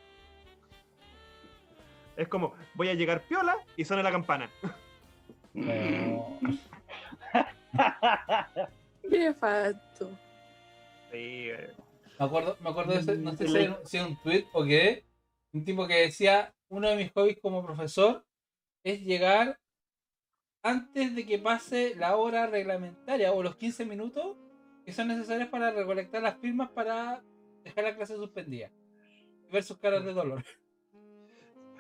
Es 2.16 2.28
como, 2.28 2.54
voy 2.74 2.90
a 2.90 2.96
llegar 2.96 3.22
piola 3.28 3.56
y 3.76 3.86
suena 3.86 4.04
la 4.04 4.12
campana. 4.12 4.50
No. 5.54 6.40
Qué. 9.10 9.34
Sí, 11.12 11.12
eh, 11.12 11.72
Me 12.20 12.26
acuerdo, 12.26 12.58
me 12.60 12.70
acuerdo 12.70 12.94
de 12.94 13.00
ese, 13.00 13.18
no 13.18 13.36
sé 13.36 13.48
si 13.48 13.58
era, 13.58 13.80
si 13.86 13.98
era 13.98 14.08
un 14.08 14.22
tweet 14.22 14.46
o 14.52 14.66
qué, 14.66 15.06
un 15.54 15.64
tipo 15.64 15.88
que 15.88 16.02
decía, 16.02 16.54
uno 16.70 16.90
de 16.90 16.98
mis 16.98 17.12
hobbies 17.14 17.40
como 17.42 17.66
profesor 17.66 18.26
es 18.84 19.02
llegar 19.02 19.60
antes 20.64 21.16
de 21.16 21.26
que 21.26 21.40
pase 21.40 21.96
la 21.96 22.18
hora 22.18 22.48
reglamentaria 22.48 23.32
o 23.32 23.42
los 23.42 23.56
15 23.56 23.86
minutos 23.86 24.36
que 24.86 24.92
son 24.94 25.08
necesarios 25.08 25.50
para 25.50 25.72
recolectar 25.72 26.22
las 26.22 26.38
firmas 26.38 26.70
para 26.70 27.24
dejar 27.68 27.84
la 27.86 27.96
clase 27.96 28.16
suspendida. 28.16 28.72
Ver 29.52 29.64
sus 29.64 29.78
caras 29.78 30.04
de 30.04 30.14
dolor. 30.14 30.44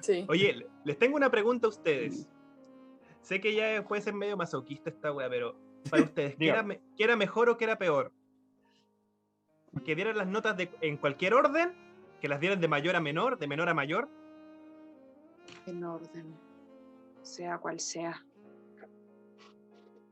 Sí. 0.02 0.26
Oye, 0.30 0.54
le- 0.54 0.68
les 0.86 0.98
tengo 0.98 1.16
una 1.18 1.30
pregunta 1.32 1.68
a 1.68 1.70
ustedes. 1.70 2.30
Sé 3.22 3.42
que 3.42 3.54
ya 3.56 3.84
puede 3.88 4.02
ser 4.02 4.14
medio 4.14 4.38
masoquista 4.38 4.90
esta 4.90 5.12
wea, 5.12 5.30
pero 5.30 5.56
para 5.90 6.04
ustedes, 6.04 6.36
¿qué 6.38 6.48
era, 6.50 6.64
me- 6.64 6.80
qué 6.96 7.04
era 7.04 7.16
mejor 7.16 7.50
o 7.50 7.58
qué 7.58 7.66
era 7.66 7.78
peor? 7.78 8.12
¿Que 9.84 9.96
dieran 9.96 10.18
las 10.18 10.28
notas 10.28 10.56
de, 10.56 10.70
en 10.82 10.98
cualquier 10.98 11.34
orden? 11.34 11.74
¿Que 12.22 12.28
las 12.28 12.40
dieran 12.40 12.62
de 12.62 12.68
mayor 12.68 12.96
a 12.96 13.02
menor, 13.02 13.38
de 13.38 13.48
menor 13.48 13.70
a 13.70 13.74
mayor? 13.74 14.10
En 15.66 15.84
orden. 15.84 16.34
Sea 17.22 17.58
cual 17.58 17.80
sea. 17.80 18.24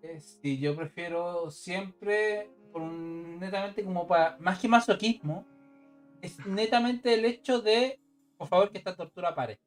Eh, 0.02 0.20
Sí, 0.20 0.60
yo 0.60 0.76
prefiero 0.76 1.50
siempre, 1.50 2.50
por 2.72 2.82
un, 2.82 3.40
netamente 3.40 3.84
como 3.84 4.08
para, 4.08 4.38
más 4.40 4.60
que 4.60 4.68
masoquismo, 4.68 5.46
es 6.26 6.46
netamente 6.46 7.14
el 7.14 7.26
hecho 7.26 7.62
de, 7.62 8.00
por 8.38 8.48
favor, 8.48 8.72
que 8.72 8.78
esta 8.78 8.96
tortura 8.96 9.36
pare. 9.36 9.60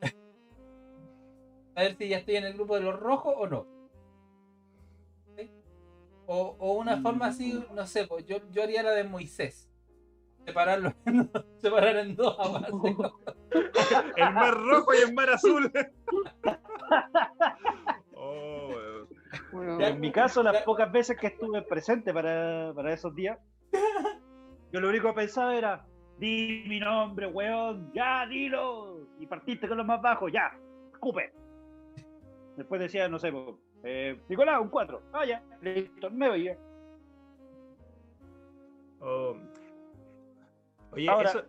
A 1.74 1.82
ver 1.82 1.96
si 1.96 2.08
ya 2.08 2.18
estoy 2.18 2.36
en 2.36 2.44
el 2.44 2.54
grupo 2.54 2.76
de 2.76 2.82
los 2.82 2.98
rojos 2.98 3.34
o 3.36 3.46
no. 3.46 3.66
¿Sí? 5.36 5.50
O, 6.26 6.56
o 6.58 6.72
una 6.74 7.00
forma 7.00 7.26
así, 7.26 7.64
no 7.74 7.86
sé, 7.86 8.06
pues, 8.06 8.24
yo, 8.26 8.38
yo 8.50 8.62
haría 8.62 8.82
la 8.82 8.92
de 8.92 9.04
Moisés. 9.04 9.68
Separarlo 10.44 10.94
en, 11.04 11.30
separar 11.58 11.96
en 11.96 12.16
dos 12.16 12.36
a 12.38 12.48
base. 12.48 12.72
El 14.16 14.32
mar 14.32 14.54
rojo 14.54 14.94
y 14.94 14.98
el 14.98 15.14
mar 15.14 15.30
azul. 15.30 15.72
Oh. 18.14 18.68
Bueno. 19.52 19.80
En 19.80 20.00
mi 20.00 20.10
caso, 20.10 20.42
las 20.42 20.62
pocas 20.62 20.90
veces 20.90 21.18
que 21.18 21.28
estuve 21.28 21.62
presente 21.62 22.12
para, 22.12 22.72
para 22.74 22.92
esos 22.92 23.14
días, 23.14 23.38
yo 24.72 24.80
lo 24.80 24.88
único 24.88 25.08
que 25.08 25.14
pensaba 25.14 25.56
era, 25.56 25.84
di 26.18 26.64
mi 26.68 26.78
nombre, 26.80 27.26
weón, 27.26 27.90
ya, 27.92 28.26
dilo. 28.26 29.06
Y 29.20 29.26
partiste 29.26 29.68
con 29.68 29.78
los 29.78 29.86
más 29.86 30.00
bajos, 30.00 30.30
ya, 30.32 30.52
escupe. 30.92 31.32
Después 32.56 32.80
decía, 32.80 33.08
no 33.08 33.18
sé, 33.18 33.32
eh, 33.84 34.20
Nicolás, 34.28 34.60
un 34.60 34.68
4. 34.68 35.02
Ah, 35.12 35.24
ya, 35.24 35.42
listo, 35.60 36.10
me 36.10 36.28
veía. 36.28 36.56
Oh. 39.00 39.36
Oye, 40.92 41.08
Ahora- 41.08 41.30
eso. 41.30 41.42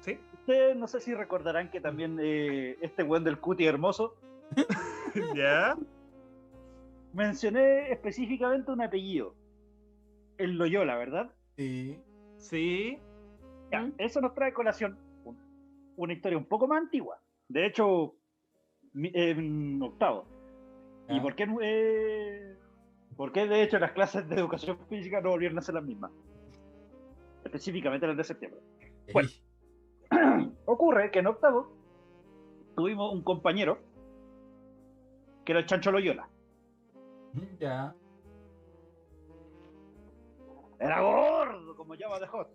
¿Sí? 0.00 0.18
Ustedes 0.32 0.76
no 0.76 0.86
sé 0.86 1.00
si 1.00 1.14
recordarán 1.14 1.70
que 1.70 1.80
también 1.80 2.18
eh, 2.20 2.78
este 2.80 3.02
weón 3.02 3.22
del 3.24 3.38
cuti 3.38 3.66
hermoso, 3.66 4.16
¿Ya? 5.36 5.76
mencioné 7.12 7.92
específicamente 7.92 8.70
un 8.72 8.80
apellido. 8.82 9.34
El 10.38 10.56
Loyola, 10.56 10.96
¿verdad? 10.96 11.30
Sí. 11.56 12.00
Sí. 12.40 12.98
Ya, 13.70 13.82
¿Mm? 13.82 13.92
eso 13.98 14.20
nos 14.20 14.34
trae 14.34 14.50
a 14.50 14.54
colación 14.54 14.98
un- 15.24 15.38
una 15.96 16.12
historia 16.12 16.36
un 16.38 16.46
poco 16.46 16.66
más 16.66 16.82
antigua. 16.82 17.20
De 17.48 17.66
hecho, 17.66 18.14
mi- 18.92 19.12
en 19.14 19.80
octavo. 19.82 20.24
¿Y 21.08 21.18
por 21.20 21.34
qué, 21.34 21.46
eh, 21.62 22.56
por 23.16 23.32
qué, 23.32 23.46
de 23.46 23.62
hecho, 23.62 23.78
las 23.78 23.92
clases 23.92 24.28
de 24.28 24.36
educación 24.36 24.78
física 24.88 25.20
no 25.20 25.30
volvieron 25.30 25.58
a 25.58 25.62
ser 25.62 25.74
las 25.74 25.84
mismas? 25.84 26.12
Específicamente 27.44 28.06
las 28.06 28.16
de 28.16 28.24
septiembre. 28.24 28.60
Bueno. 29.12 29.28
Ocurre 30.66 31.10
que 31.10 31.18
en 31.18 31.26
octavo 31.26 31.72
tuvimos 32.76 33.12
un 33.12 33.22
compañero 33.22 33.78
que 35.44 35.52
era 35.52 35.60
el 35.60 35.66
Chancho 35.66 35.90
Loyola. 35.90 36.28
Ya. 37.58 37.94
Era 40.80 41.00
gordo, 41.02 41.76
como 41.76 41.94
llama 41.94 42.18
de 42.18 42.26
Hot. 42.26 42.48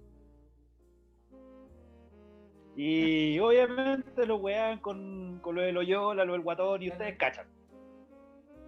Y 2.75 3.39
obviamente 3.39 4.25
lo 4.25 4.37
wean 4.37 4.79
con, 4.79 5.39
con 5.39 5.55
lo 5.55 5.61
de 5.61 5.71
Loyola, 5.71 6.25
lo 6.25 6.33
del 6.33 6.41
guatón, 6.41 6.81
y 6.83 6.89
ustedes 6.89 7.17
cachan. 7.17 7.47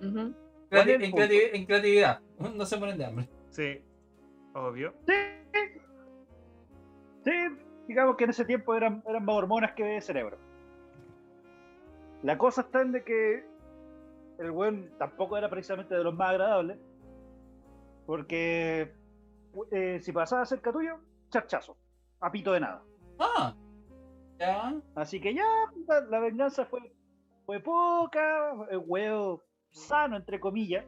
ujú. 0.02 0.34
¿Cuál 0.70 0.90
es 0.90 1.00
Creati- 1.00 1.50
el 1.52 1.56
en, 1.56 1.66
creatividad. 1.66 2.22
No 2.56 2.66
se 2.66 2.78
ponen 2.78 2.98
de 2.98 3.06
hambre. 3.06 3.30
Sí. 3.50 3.82
Obvio. 4.54 4.94
Sí, 7.24 7.32
digamos 7.88 8.16
que 8.16 8.24
en 8.26 8.30
ese 8.30 8.46
tiempo 8.46 8.74
eran, 8.76 9.04
eran 9.08 9.26
más 9.26 9.36
hormonas 9.36 9.74
que 9.74 9.84
de 9.84 10.02
cerebro. 10.02 10.38
La 12.24 12.38
cosa 12.38 12.62
está 12.62 12.82
en 12.82 12.92
de 12.94 13.04
que 13.04 13.44
el 14.40 14.52
weón 14.52 14.90
tampoco 14.98 15.38
era 15.38 15.50
precisamente 15.50 15.96
de 15.96 16.04
los 16.04 16.14
más 16.16 16.32
agradables, 16.32 16.78
porque 18.06 18.94
eh, 19.72 20.00
si 20.02 20.12
pasaba 20.12 20.46
cerca 20.46 20.72
tuyo, 20.72 20.98
charchazo, 21.30 21.78
a 22.20 22.32
pito 22.32 22.52
de 22.54 22.60
nada. 22.60 22.84
Ah. 23.20 23.54
Ya. 24.40 24.76
Así 24.96 25.20
que 25.20 25.34
ya, 25.34 25.46
la, 25.88 26.02
la 26.02 26.20
venganza 26.20 26.66
fue, 26.66 26.80
fue 27.46 27.60
poca, 27.60 28.54
el 28.70 28.82
huevo 28.86 29.44
sano, 29.72 30.16
entre 30.18 30.40
comillas. 30.40 30.86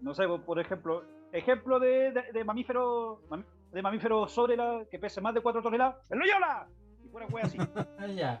No 0.00 0.14
sé, 0.14 0.26
por- 0.28 0.58
ejemplo, 0.60 1.02
ejemplo 1.32 1.80
de, 1.80 2.12
de, 2.12 2.22
de 2.32 2.44
mamífero 2.44 3.20
mam- 3.28 3.44
de 3.72 3.82
mamífero 3.82 4.28
sobre 4.28 4.56
la 4.56 4.84
que 4.90 4.98
pese 4.98 5.20
más 5.20 5.34
de 5.34 5.40
4 5.40 5.62
toneladas, 5.62 5.96
¡el 6.10 6.18
Loyola! 6.18 6.68
Y 7.04 7.08
fuera 7.08 7.26
huevo 7.26 7.46
así, 7.46 7.58
Ya. 8.16 8.40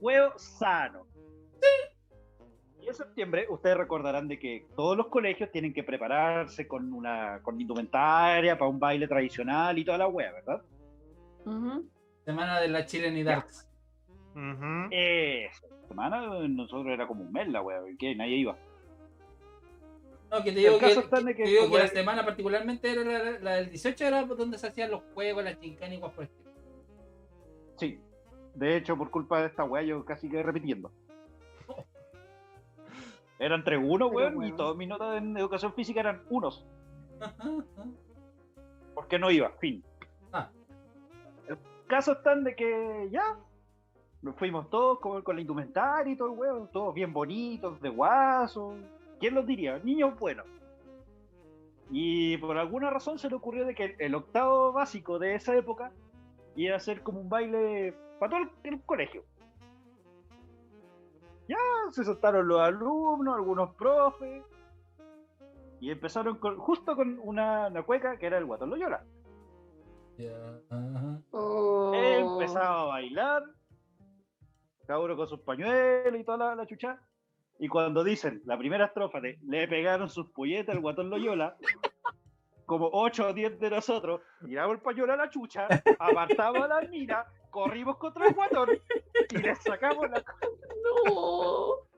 huevo 0.00 0.38
sano. 0.38 1.06
Y 2.86 2.90
en 2.90 2.94
septiembre 2.94 3.46
ustedes 3.50 3.76
recordarán 3.76 4.28
de 4.28 4.38
que 4.38 4.64
todos 4.76 4.96
los 4.96 5.08
colegios 5.08 5.50
tienen 5.50 5.74
que 5.74 5.82
prepararse 5.82 6.68
con 6.68 6.92
una 6.92 7.40
con 7.42 7.60
indumentaria 7.60 8.56
para 8.56 8.70
un 8.70 8.78
baile 8.78 9.08
tradicional 9.08 9.76
y 9.76 9.84
toda 9.84 9.98
la 9.98 10.06
hueá, 10.06 10.30
¿verdad? 10.30 10.62
Semana 12.24 12.60
de 12.60 12.68
la 12.68 12.86
Chilenidarks. 12.86 13.68
Ujú. 14.36 14.88
Esa 14.92 15.66
semana 15.88 16.46
nosotros 16.46 16.86
era 16.86 17.08
como 17.08 17.24
un 17.24 17.32
mes 17.32 17.48
la 17.48 17.60
hueá, 17.60 17.80
que 17.98 18.14
nadie 18.14 18.36
iba. 18.36 18.56
No, 20.30 20.44
que 20.44 20.52
te 20.52 20.60
digo 20.60 20.78
que, 20.78 20.94
te 20.94 21.42
digo 21.42 21.68
que 21.68 21.78
la 21.78 21.88
semana 21.88 22.24
particularmente 22.24 22.92
era 22.92 23.02
la, 23.02 23.38
la 23.40 23.54
del 23.56 23.70
18 23.70 24.04
era 24.04 24.22
donde 24.22 24.58
se 24.58 24.66
hacían 24.68 24.92
los 24.92 25.02
juegos, 25.12 25.42
las 25.42 25.58
chincánicas 25.58 26.12
por 26.12 26.22
el 26.24 26.30
estilo. 26.30 26.50
Sí. 27.78 27.98
De 28.54 28.76
hecho, 28.76 28.96
por 28.96 29.10
culpa 29.10 29.40
de 29.40 29.48
esta 29.48 29.64
weá, 29.64 29.82
yo 29.82 30.04
casi 30.04 30.28
quedé 30.30 30.44
repitiendo. 30.44 30.92
Eran 33.38 33.60
entre 33.60 33.76
uno, 33.76 34.10
Pero 34.10 34.30
weón, 34.30 34.44
y 34.44 34.52
todas 34.52 34.76
mis 34.76 34.88
notas 34.88 35.18
en 35.18 35.36
educación 35.36 35.72
física 35.74 36.00
eran 36.00 36.22
unos. 36.30 36.66
Porque 38.94 39.18
no 39.18 39.30
iba, 39.30 39.50
fin. 39.58 39.84
Ah. 40.32 40.48
El 41.46 41.58
caso 41.86 42.12
está 42.12 42.34
de 42.34 42.56
que 42.56 43.08
ya 43.10 43.36
nos 44.22 44.34
fuimos 44.36 44.70
todos 44.70 44.98
con, 45.00 45.22
con 45.22 45.36
la 45.36 45.42
indumentaria 45.42 46.12
y 46.12 46.16
todo 46.16 46.32
el 46.32 46.38
weón, 46.38 46.70
todos 46.72 46.94
bien 46.94 47.12
bonitos, 47.12 47.80
de 47.80 47.90
guaso. 47.90 48.74
¿Quién 49.20 49.34
los 49.34 49.46
diría? 49.46 49.78
Niños 49.84 50.18
buenos. 50.18 50.46
Y 51.90 52.36
por 52.38 52.58
alguna 52.58 52.90
razón 52.90 53.18
se 53.18 53.28
le 53.28 53.36
ocurrió 53.36 53.64
de 53.64 53.74
que 53.74 53.96
el 53.98 54.14
octavo 54.14 54.72
básico 54.72 55.18
de 55.18 55.34
esa 55.34 55.54
época 55.54 55.92
iba 56.56 56.74
a 56.74 56.80
ser 56.80 57.02
como 57.02 57.20
un 57.20 57.28
baile 57.28 57.94
para 58.18 58.30
todo 58.30 58.40
el, 58.40 58.74
el 58.74 58.82
colegio. 58.82 59.24
Ya 61.48 61.58
se 61.92 62.04
soltaron 62.04 62.48
los 62.48 62.60
alumnos, 62.60 63.36
algunos 63.36 63.74
profes, 63.74 64.44
y 65.80 65.90
empezaron 65.90 66.38
con, 66.38 66.58
justo 66.58 66.96
con 66.96 67.18
una, 67.22 67.68
una 67.68 67.82
cueca 67.82 68.18
que 68.18 68.26
era 68.26 68.38
el 68.38 68.46
Guatón 68.46 68.70
Loyola. 68.70 69.04
Ya, 70.18 70.60
ajá. 70.70 71.20
Oh. 71.30 71.92
Empezaba 71.94 72.82
a 72.82 72.84
bailar, 72.86 73.44
cada 74.86 75.00
uno 75.00 75.16
con 75.16 75.28
sus 75.28 75.40
pañuelos 75.40 76.18
y 76.18 76.24
toda 76.24 76.38
la, 76.38 76.54
la 76.54 76.66
chucha. 76.66 76.98
Y 77.58 77.68
cuando 77.68 78.04
dicen 78.04 78.42
la 78.44 78.58
primera 78.58 78.86
estrofa 78.86 79.20
de 79.20 79.38
le 79.46 79.68
pegaron 79.68 80.08
sus 80.08 80.30
polletas 80.30 80.74
al 80.74 80.82
guatón 80.82 81.10
Loyola, 81.10 81.56
como 82.66 82.90
8 82.92 83.28
o 83.28 83.32
10 83.32 83.60
de 83.60 83.70
nosotros, 83.70 84.20
tiramos 84.44 84.76
el 84.76 84.82
pañuelo 84.82 85.12
a 85.12 85.16
la 85.16 85.30
chucha, 85.30 85.68
apartamos 85.98 86.62
a 86.62 86.68
la 86.68 86.80
mira, 86.88 87.26
corrimos 87.56 87.96
contra 87.96 88.28
el 88.28 88.34
guatón 88.34 88.68
y 89.30 89.38
le 89.38 89.54
sacamos 89.54 90.10
la. 90.10 90.22
No. 90.84 91.88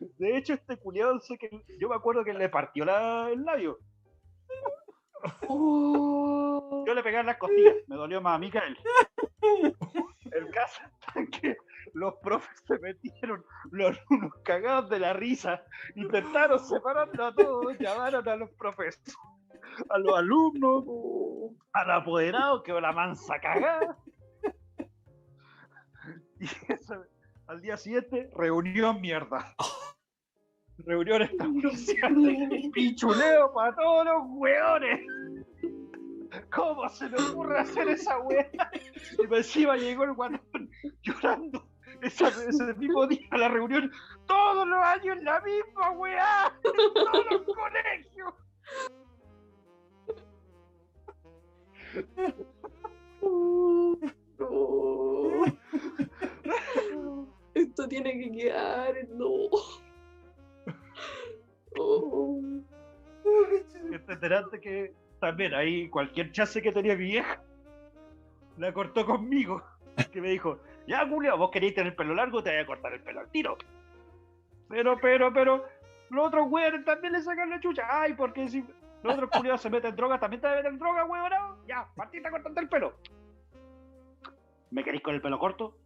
De 0.18 0.36
hecho, 0.36 0.54
este 0.54 0.76
culiado, 0.78 1.20
sé 1.20 1.38
que 1.38 1.48
yo 1.78 1.88
me 1.88 1.94
acuerdo 1.94 2.24
que 2.24 2.34
le 2.34 2.48
partió 2.48 2.84
la, 2.84 3.30
el 3.30 3.44
labio. 3.44 3.78
Oh. 5.46 6.84
Yo 6.88 6.94
le 6.94 7.04
pegué 7.04 7.20
en 7.20 7.26
las 7.26 7.36
costillas, 7.36 7.76
me 7.86 7.94
dolió 7.94 8.20
más 8.20 8.34
a 8.34 8.38
mí 8.38 8.50
que 8.50 8.58
a 8.58 8.66
él. 8.66 8.76
El 10.32 10.50
caso 10.50 10.80
es 11.14 11.30
que 11.30 11.56
los 11.92 12.14
profes 12.16 12.64
se 12.66 12.78
metieron 12.80 13.44
los 13.70 13.96
unos 14.10 14.32
cagados 14.42 14.90
de 14.90 14.98
la 14.98 15.12
risa, 15.12 15.62
intentaron 15.94 16.58
separarlo 16.58 17.26
a 17.26 17.34
todos, 17.34 17.78
llamaron 17.78 18.28
a 18.28 18.36
los 18.36 18.50
profes, 18.52 19.00
a 19.88 19.98
los 19.98 20.18
alumnos, 20.18 20.84
al 21.72 21.90
apoderado, 21.90 22.62
que 22.62 22.72
la 22.72 22.92
mansa 22.92 23.38
cagada. 23.40 23.96
Y 26.38 26.46
eso, 26.72 27.04
al 27.46 27.60
día 27.60 27.76
siguiente, 27.76 28.30
reunión 28.34 29.00
mierda. 29.00 29.54
Reunión 30.78 31.22
extraoficial. 31.22 32.14
Pichuleo 32.72 33.52
para 33.52 33.74
todos 33.76 34.04
los 34.06 34.22
hueones. 34.28 35.00
¿Cómo 36.50 36.88
se 36.88 37.08
le 37.08 37.22
ocurre 37.22 37.58
hacer 37.58 37.88
esa 37.88 38.18
weá? 38.20 38.48
Y 39.18 39.34
encima 39.34 39.76
llegó 39.76 40.04
el 40.04 40.14
guatón 40.14 40.70
llorando 41.02 41.68
ese 42.02 42.74
mismo 42.74 43.06
día 43.06 43.26
a 43.30 43.38
la 43.38 43.48
reunión. 43.48 43.90
Todos 44.26 44.66
los 44.66 44.78
años 44.82 45.22
la 45.22 45.40
misma 45.40 45.90
weá. 45.90 46.52
En 46.64 46.94
todos 46.94 47.26
los 47.30 47.42
colegios. 47.42 48.34
Esto 57.54 57.88
tiene 57.88 58.18
que 58.18 58.32
quedar, 58.32 58.94
no. 59.10 59.48
Oh. 61.78 62.40
Que 64.60 64.92
también 65.20 65.54
ahí 65.54 65.88
cualquier 65.88 66.32
chance 66.32 66.60
que 66.60 66.72
tenía 66.72 66.96
mi 66.96 67.04
vieja 67.04 67.42
la 68.58 68.72
cortó 68.72 69.04
conmigo. 69.06 69.62
Que 70.12 70.20
me 70.20 70.30
dijo, 70.30 70.58
ya 70.86 71.06
Julio, 71.06 71.36
vos 71.36 71.50
queréis 71.50 71.74
tener 71.74 71.92
el 71.92 71.96
pelo 71.96 72.14
largo, 72.14 72.42
te 72.42 72.50
voy 72.50 72.58
a 72.60 72.66
cortar 72.66 72.92
el 72.94 73.00
pelo 73.00 73.20
al 73.20 73.30
tiro. 73.30 73.56
Pero, 74.68 74.98
pero, 75.00 75.32
pero, 75.32 75.64
los 76.10 76.26
otros 76.26 76.48
güeyes 76.48 76.84
también 76.84 77.12
le 77.12 77.22
sacan 77.22 77.50
la 77.50 77.60
chucha. 77.60 77.86
Ay, 77.88 78.14
porque 78.14 78.48
si 78.48 78.64
los 79.02 79.14
otros 79.14 79.30
culiados 79.30 79.62
se 79.62 79.70
meten 79.70 79.90
en 79.90 79.96
droga, 79.96 80.20
también 80.20 80.42
te 80.42 80.48
meten 80.48 80.66
en 80.66 80.78
droga, 80.78 81.04
weón. 81.04 81.66
Ya, 81.66 81.88
partita 81.96 82.30
cortando 82.30 82.60
el 82.60 82.68
pelo. 82.68 82.94
¿Me 84.70 84.84
queréis 84.84 85.02
con 85.02 85.14
el 85.14 85.22
pelo 85.22 85.38
corto? 85.38 85.76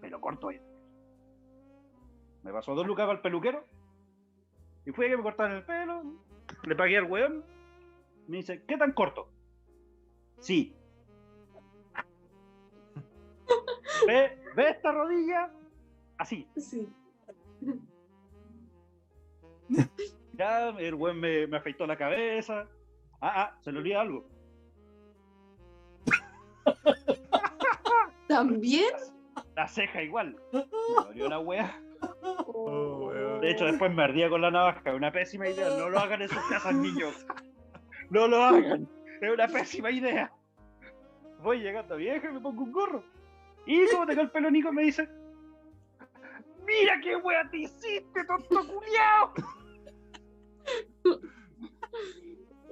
Pelo 0.00 0.20
corto, 0.20 0.50
eh. 0.50 0.60
Me 2.42 2.52
pasó 2.52 2.74
dos 2.74 2.86
lucas 2.86 3.08
al 3.08 3.20
peluquero. 3.20 3.64
Y 4.84 4.90
fui 4.90 5.06
a 5.06 5.10
que 5.10 5.16
me 5.16 5.22
cortaran 5.22 5.56
el 5.56 5.64
pelo. 5.64 6.02
Le 6.64 6.76
pagué 6.76 6.98
al 6.98 7.04
weón. 7.04 7.44
Me 8.26 8.38
dice, 8.38 8.64
¿qué 8.66 8.76
tan 8.76 8.92
corto? 8.92 9.28
Sí. 10.40 10.76
¿Ve, 14.06 14.42
¿Ve 14.56 14.70
esta 14.70 14.92
rodilla? 14.92 15.50
Así. 16.18 16.48
Sí. 16.56 16.92
Ya, 20.36 20.68
el 20.70 20.94
weón 20.94 21.20
me, 21.20 21.46
me 21.46 21.56
afeitó 21.56 21.86
la 21.86 21.96
cabeza. 21.96 22.66
Ah, 23.20 23.32
ah, 23.42 23.58
se 23.60 23.72
le 23.72 23.78
olvida 23.78 24.00
algo. 24.00 24.26
¿También? 28.28 28.92
La 29.54 29.68
ceja 29.68 30.02
igual. 30.02 30.36
Me 30.52 30.64
dolió 31.04 31.28
la 31.28 31.38
wea. 31.38 31.80
Oh. 32.28 33.10
De 33.40 33.50
hecho, 33.50 33.64
después 33.64 33.92
me 33.92 34.02
ardía 34.02 34.28
con 34.28 34.40
la 34.40 34.50
navaja. 34.50 34.94
Una 34.94 35.12
pésima 35.12 35.48
idea. 35.48 35.68
No 35.70 35.88
lo 35.88 35.98
hagan 35.98 36.22
en 36.22 36.28
sus 36.28 36.42
casas, 36.48 36.74
niños. 36.74 37.26
No 38.10 38.28
lo 38.28 38.42
hagan. 38.42 38.88
Es 39.20 39.32
una 39.32 39.48
pésima 39.48 39.90
idea. 39.90 40.32
Voy 41.42 41.60
llegando 41.60 41.96
vieja 41.96 42.28
y 42.28 42.32
me 42.32 42.40
pongo 42.40 42.64
un 42.64 42.72
gorro. 42.72 43.04
Y 43.66 43.86
como 43.90 44.06
tengo 44.06 44.22
el 44.22 44.30
pelo 44.30 44.50
Nico 44.50 44.72
me 44.72 44.84
dice: 44.84 45.08
¡Mira 46.66 47.00
qué 47.02 47.16
wea 47.16 47.48
te 47.50 47.58
hiciste, 47.58 48.24
tonto 48.24 48.66
culiao! 48.66 49.34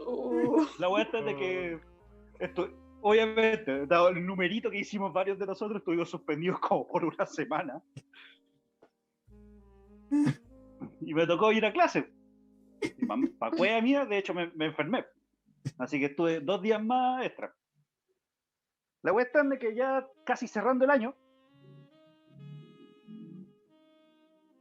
Oh. 0.05 0.67
La 0.79 0.89
wea 0.89 1.05
esta 1.05 1.21
es 1.21 1.25
de 1.25 1.37
que. 1.37 1.81
Esto, 2.41 2.69
obviamente, 3.03 3.87
dado 3.87 4.09
el 4.09 4.27
numerito 4.27 4.69
que 4.69 4.79
hicimos 4.79 5.13
varios 5.13 5.39
de 5.39 5.47
nosotros, 5.47 5.79
estuvimos 5.79 6.11
suspendidos 6.11 6.59
como 6.61 6.89
por 6.89 7.05
una 7.05 7.25
semana. 7.25 7.81
Y 11.01 11.15
me 11.15 11.27
tocó 11.27 11.53
ir 11.53 11.65
a 11.65 11.73
clase. 11.73 12.13
Para 13.39 13.57
cueva 13.57 13.81
mía, 13.81 14.05
de 14.05 14.19
hecho, 14.19 14.35
me, 14.35 14.51
me 14.57 14.67
enfermé. 14.67 15.05
Así 15.79 16.01
que 16.01 16.07
estuve 16.07 16.41
dos 16.41 16.61
días 16.63 16.83
más 16.83 17.25
extra. 17.25 17.55
La 19.03 19.13
wea 19.13 19.25
está 19.25 19.43
de 19.43 19.59
que 19.59 19.75
ya 19.75 20.07
casi 20.25 20.49
cerrando 20.49 20.85
el 20.85 20.91
año, 20.91 21.15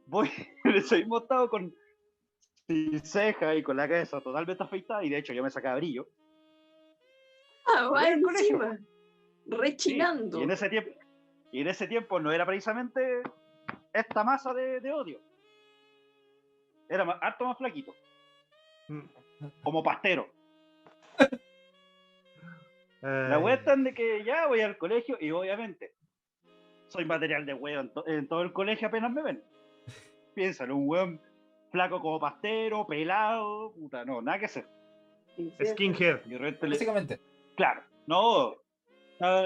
voy 0.06 0.28
en 0.64 0.74
ese 0.74 0.98
mismo 0.98 1.18
estado 1.18 1.48
con 1.48 1.74
sin 2.66 2.98
ceja 3.04 3.54
y 3.54 3.62
con 3.62 3.76
la 3.76 3.88
cabeza 3.88 4.20
totalmente 4.20 4.62
afeitada, 4.62 5.04
y 5.04 5.10
de 5.10 5.18
hecho 5.18 5.32
yo 5.32 5.42
me 5.42 5.50
sacaba 5.50 5.76
brillo. 5.76 6.08
Ah, 7.66 7.84
va 7.84 7.90
Voy 7.90 8.04
al 8.04 8.22
colegio. 8.22 8.56
encima. 8.62 8.76
Sí, 8.76 8.86
Rechinando. 9.56 10.40
Y 10.40 10.42
en 10.44 10.50
ese 10.50 10.68
tiempo, 10.68 10.90
y 11.50 11.60
en 11.60 11.68
ese 11.68 11.86
tiempo 11.88 12.20
no 12.20 12.32
era 12.32 12.46
precisamente 12.46 13.22
esta 13.92 14.24
masa 14.24 14.54
de, 14.54 14.80
de 14.80 14.92
odio. 14.92 15.20
Era 16.88 17.04
más, 17.04 17.18
harto 17.20 17.44
más 17.46 17.56
flaquito, 17.58 17.94
como 19.62 19.82
pastero. 19.82 20.28
La 23.00 23.38
wea 23.40 23.54
está 23.54 23.74
de 23.76 23.92
que 23.94 24.22
ya 24.24 24.46
voy 24.46 24.60
al 24.60 24.78
colegio 24.78 25.16
y 25.20 25.30
obviamente 25.32 25.92
soy 26.88 27.04
material 27.04 27.44
de 27.46 27.54
huevo 27.54 27.80
en, 27.80 27.92
to- 27.92 28.06
en 28.06 28.28
todo 28.28 28.42
el 28.42 28.52
colegio 28.52 28.86
apenas 28.88 29.10
me 29.10 29.22
ven. 29.22 29.42
Piénsalo, 30.34 30.76
un 30.76 30.88
weón 30.88 31.20
flaco 31.72 32.00
como 32.00 32.20
pastero, 32.20 32.86
pelado, 32.86 33.72
puta, 33.72 34.04
no, 34.04 34.22
nada 34.22 34.38
que 34.38 34.44
hacer. 34.44 34.66
Skinhead. 35.64 36.20
Y 36.26 36.36
le- 36.66 36.74
Básicamente. 36.74 37.20
claro, 37.56 37.82
no, 38.06 38.54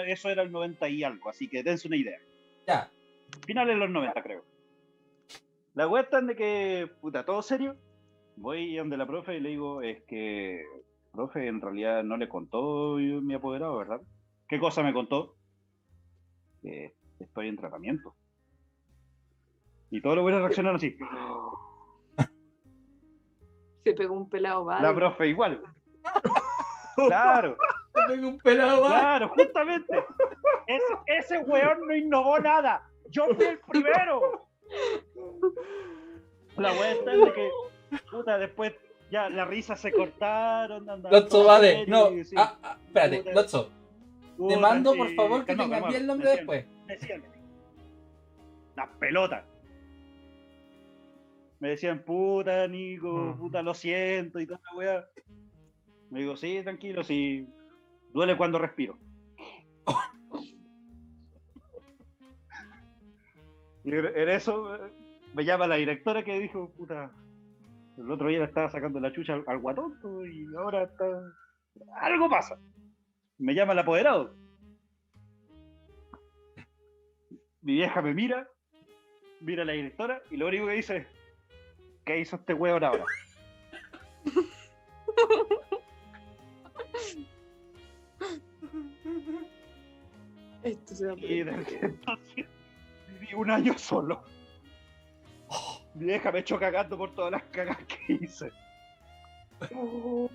eso 0.06 0.28
era 0.28 0.42
el 0.42 0.52
90 0.52 0.88
y 0.88 1.02
algo, 1.04 1.30
así 1.30 1.48
que 1.48 1.62
dense 1.62 1.86
una 1.88 1.96
idea. 1.96 2.18
Ya. 2.66 2.90
Finales 3.46 3.74
de 3.76 3.80
los 3.80 3.90
90, 3.90 4.22
creo. 4.22 4.44
La 5.74 5.84
está 6.00 6.18
en 6.18 6.26
de 6.26 6.36
que, 6.36 6.90
puta, 7.00 7.24
todo 7.24 7.42
serio. 7.42 7.76
Voy 8.36 8.76
donde 8.76 8.96
la 8.96 9.06
profe 9.06 9.36
y 9.36 9.40
le 9.40 9.50
digo, 9.50 9.82
es 9.82 10.02
que, 10.04 10.64
profe, 11.12 11.46
en 11.46 11.60
realidad 11.60 12.02
no 12.02 12.16
le 12.16 12.28
contó 12.28 12.98
yo- 12.98 13.22
mi 13.22 13.34
apoderado, 13.34 13.76
¿verdad? 13.78 14.00
¿Qué 14.48 14.58
cosa 14.58 14.82
me 14.82 14.92
contó? 14.92 15.36
Que 16.62 16.94
estoy 17.20 17.48
en 17.48 17.56
tratamiento. 17.56 18.14
Y 19.90 20.00
todos 20.00 20.16
los 20.16 20.22
buenos 20.22 20.40
reaccionaron 20.40 20.76
así. 20.76 20.96
Se 23.86 23.94
pegó 23.94 24.14
un 24.14 24.28
pelado 24.28 24.68
La 24.68 24.80
vale. 24.80 24.94
profe 24.94 25.28
igual. 25.28 25.62
Claro, 26.96 27.56
Me 27.94 28.14
pego 28.16 28.28
un 28.28 28.38
pelado 28.38 28.82
más. 28.82 28.90
claro, 29.00 29.28
justamente. 29.28 30.04
Ese, 30.66 30.94
ese 31.06 31.38
weón 31.38 31.86
no 31.86 31.94
innovó 31.94 32.38
nada. 32.40 32.82
Yo 33.10 33.26
fui 33.34 33.44
el 33.44 33.60
primero. 33.60 34.48
La 36.56 36.72
wea 36.72 36.92
está 36.94 37.10
de 37.12 37.32
que, 37.32 37.50
puta, 38.10 38.38
después 38.38 38.74
ya 39.12 39.28
las 39.28 39.46
risas 39.46 39.78
se 39.80 39.92
cortaron. 39.92 40.84
Lotso, 41.10 41.44
vale. 41.44 41.86
No. 41.86 42.08
sí, 42.24 42.34
Ah, 42.36 42.56
ah, 42.62 42.76
espérate, 42.86 43.18
Puta. 43.18 43.32
Lotso. 43.34 43.70
Te 44.48 44.56
mando, 44.56 44.94
por 44.96 45.14
favor, 45.14 45.44
que 45.44 45.54
calma, 45.54 45.64
te 45.64 45.70
calma, 45.70 45.80
cambie 45.82 45.98
el 45.98 46.06
nombre 46.08 46.28
decían- 46.30 46.36
después. 46.48 46.86
decían, 46.88 47.24
las 48.74 48.88
pelotas. 48.98 49.44
Me 51.60 51.70
decían, 51.70 52.04
puta, 52.04 52.66
Nico, 52.68 53.34
Mm. 53.34 53.38
puta, 53.38 53.62
lo 53.62 53.72
siento 53.74 54.38
y 54.40 54.46
toda 54.46 54.60
la 54.70 54.76
weá. 54.78 55.04
Me 56.10 56.20
digo, 56.20 56.36
sí, 56.36 56.60
tranquilo, 56.62 57.02
sí. 57.02 57.48
Duele 58.12 58.36
cuando 58.36 58.58
respiro. 58.58 58.98
y 63.84 63.90
en 63.90 64.06
en 64.06 64.28
eso 64.28 64.74
eh, 64.74 64.90
me 65.34 65.44
llama 65.44 65.66
la 65.66 65.76
directora 65.76 66.24
que 66.24 66.38
dijo, 66.38 66.70
puta, 66.76 67.10
el 67.98 68.10
otro 68.10 68.28
día 68.28 68.38
le 68.40 68.44
estaba 68.46 68.68
sacando 68.70 69.00
la 69.00 69.12
chucha 69.12 69.34
al, 69.34 69.44
al 69.46 69.58
guatonto 69.58 70.26
y 70.26 70.46
ahora 70.56 70.84
está... 70.84 71.04
Algo 72.00 72.28
pasa. 72.28 72.58
Me 73.38 73.54
llama 73.54 73.72
el 73.74 73.78
apoderado. 73.80 74.34
Mi 77.62 77.74
vieja 77.74 78.00
me 78.00 78.14
mira, 78.14 78.48
mira 79.40 79.62
a 79.62 79.66
la 79.66 79.72
directora 79.72 80.22
y 80.30 80.36
lo 80.36 80.46
único 80.46 80.66
que 80.66 80.72
dice 80.74 80.96
es, 80.98 81.06
¿qué 82.06 82.20
hizo 82.20 82.36
este 82.36 82.54
weón 82.54 82.82
ahora? 82.82 83.04
Esto 90.62 90.94
se 90.94 91.06
va 91.06 91.12
a 91.12 91.16
Y 91.16 91.42
desde 91.42 91.78
entonces 91.84 92.46
viví 93.08 93.34
un 93.34 93.50
año 93.50 93.76
solo. 93.76 94.24
Mi 95.94 96.06
vieja 96.06 96.32
me 96.32 96.38
echó 96.40 96.58
cagando 96.58 96.96
por 96.96 97.14
todas 97.14 97.32
las 97.32 97.42
cagas 97.44 97.78
que 97.84 98.14
hice. 98.14 98.50
Oh. 99.74 100.30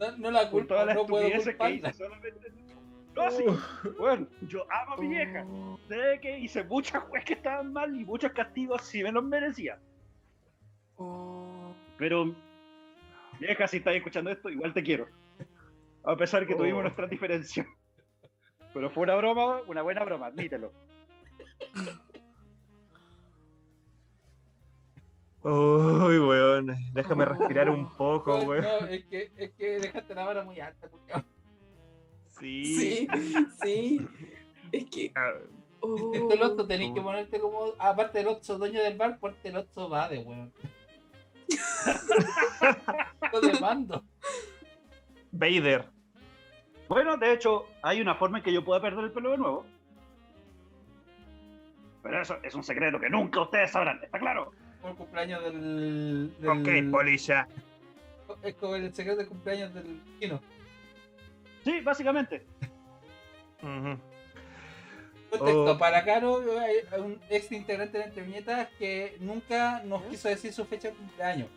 No, 0.00 0.16
no 0.18 0.30
la 0.30 0.42
Por 0.42 0.50
culpo, 0.50 0.68
todas 0.68 0.86
las 0.86 0.96
no 0.96 1.06
puedo 1.06 1.26
estupideces 1.26 1.56
que 1.56 1.70
hice. 1.70 1.92
Solamente... 1.92 2.73
No, 3.14 3.30
sí. 3.30 3.44
Bueno, 3.98 4.26
yo 4.42 4.64
amo 4.72 4.94
a 4.94 4.96
mi 4.96 5.08
vieja. 5.08 5.44
Sé 5.88 6.18
que 6.20 6.38
hice 6.38 6.64
muchas 6.64 7.04
cosas 7.04 7.24
que 7.24 7.34
estaban 7.34 7.72
mal 7.72 7.94
y 7.98 8.04
muchos 8.04 8.32
castigos 8.32 8.82
si 8.82 9.02
me 9.02 9.12
los 9.12 9.22
merecía. 9.24 9.78
Oh. 10.96 11.74
Pero, 11.98 12.34
vieja, 13.38 13.68
si 13.68 13.76
estás 13.78 13.94
escuchando 13.94 14.30
esto, 14.30 14.50
igual 14.50 14.72
te 14.74 14.82
quiero. 14.82 15.06
A 16.04 16.16
pesar 16.16 16.46
que 16.46 16.54
tuvimos 16.54 16.80
Oh. 16.80 16.82
nuestras 16.82 17.08
diferencias. 17.08 17.66
Pero 18.72 18.90
fue 18.90 19.04
una 19.04 19.14
broma, 19.14 19.60
una 19.68 19.82
buena 19.82 20.04
broma, 20.04 20.26
admítelo. 20.26 20.72
Uy, 25.42 26.18
weón. 26.18 26.74
Déjame 26.92 27.24
respirar 27.26 27.68
un 27.70 27.88
poco, 27.96 28.38
weón. 28.40 28.62
no, 28.64 28.86
es 28.86 29.04
que, 29.06 29.30
es 29.36 29.52
que 29.52 29.78
dejaste 29.80 30.14
la 30.14 30.24
vara 30.24 30.42
muy 30.44 30.58
alta, 30.60 30.88
culiao. 30.88 31.23
Sí. 32.44 32.64
Sí, 32.64 33.08
sí. 33.62 34.08
Es 34.70 34.84
que. 34.90 35.12
Ah, 35.14 35.32
oh. 35.80 36.12
Este 36.14 36.36
loto 36.36 36.66
tenéis 36.66 36.92
que 36.92 37.00
ponerte 37.00 37.40
como, 37.40 37.72
aparte 37.78 38.18
del 38.18 38.28
otro 38.28 38.58
dueño 38.58 38.82
del 38.82 38.98
bar, 38.98 39.18
ponte 39.18 39.48
el 39.48 39.56
otro 39.56 39.88
va 39.88 40.08
de 40.08 40.18
weón. 40.18 40.52
Lo 43.32 43.40
demando. 43.40 44.04
Vader. 45.32 45.88
Bueno, 46.88 47.16
de 47.16 47.32
hecho, 47.32 47.66
hay 47.82 48.00
una 48.00 48.14
forma 48.14 48.38
en 48.38 48.44
que 48.44 48.52
yo 48.52 48.64
pueda 48.64 48.80
perder 48.80 49.04
el 49.04 49.12
pelo 49.12 49.30
de 49.30 49.38
nuevo. 49.38 49.66
Pero 52.02 52.20
eso 52.20 52.36
es 52.42 52.54
un 52.54 52.62
secreto 52.62 53.00
que 53.00 53.08
nunca 53.08 53.40
ustedes 53.40 53.70
sabrán, 53.70 53.98
¿está 54.02 54.18
claro? 54.18 54.52
Por 54.82 54.90
el 54.90 54.96
cumpleaños 54.96 55.42
del. 55.44 56.34
del 56.38 56.50
Ok, 56.50 56.92
polilla. 56.92 57.48
Es 58.42 58.54
como 58.56 58.76
el 58.76 58.92
secreto 58.92 59.18
del 59.18 59.28
cumpleaños 59.28 59.72
del 59.72 60.02
chino. 60.20 60.40
Sí, 61.64 61.80
básicamente. 61.80 62.46
Ujú. 63.62 63.98
Contexto, 65.30 65.72
Oh. 65.72 65.78
para 65.78 66.04
Caro, 66.04 66.42
hay 66.60 67.00
un 67.00 67.18
ex 67.28 67.50
integrante 67.50 67.98
de 67.98 68.04
Entre 68.04 68.22
Viñetas 68.22 68.68
que 68.78 69.16
nunca 69.20 69.82
nos 69.82 70.02
quiso 70.04 70.28
decir 70.28 70.52
su 70.52 70.64
fecha 70.64 70.88
de 70.90 70.94
cumpleaños. 70.94 71.48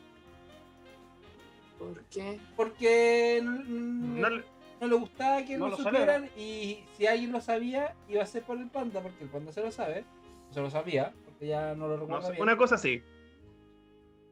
¿Por 1.78 2.02
qué? 2.06 2.40
Porque 2.56 3.40
No 3.44 4.30
le- 4.30 4.44
no 4.82 4.88
le 4.88 4.96
gustaba 4.96 5.44
que 5.46 5.58
No 5.58 5.66
lo 5.70 5.78
lo 5.78 5.84
supieran 5.84 6.30
y 6.36 6.84
si 6.98 7.06
alguien 7.06 7.32
lo 7.32 7.40
sabía 7.42 7.96
iba 8.10 8.24
a 8.24 8.26
ser 8.26 8.44
por 8.44 8.58
el 8.58 8.68
panda 8.70 9.02
porque 9.02 9.24
el 9.24 9.30
panda 9.30 9.52
se 9.52 9.62
lo 9.62 9.72
sabe, 9.72 10.04
se 10.52 10.60
lo 10.60 10.70
sabía, 10.72 11.14
porque 11.26 11.48
ya 11.48 11.76
no 11.76 11.88
lo 11.88 11.98
no 11.98 12.02
recuerda 12.02 12.26
sé, 12.28 12.32
bien. 12.32 12.42
una 12.44 12.58
cosa 12.58 12.78
sí. 12.80 13.04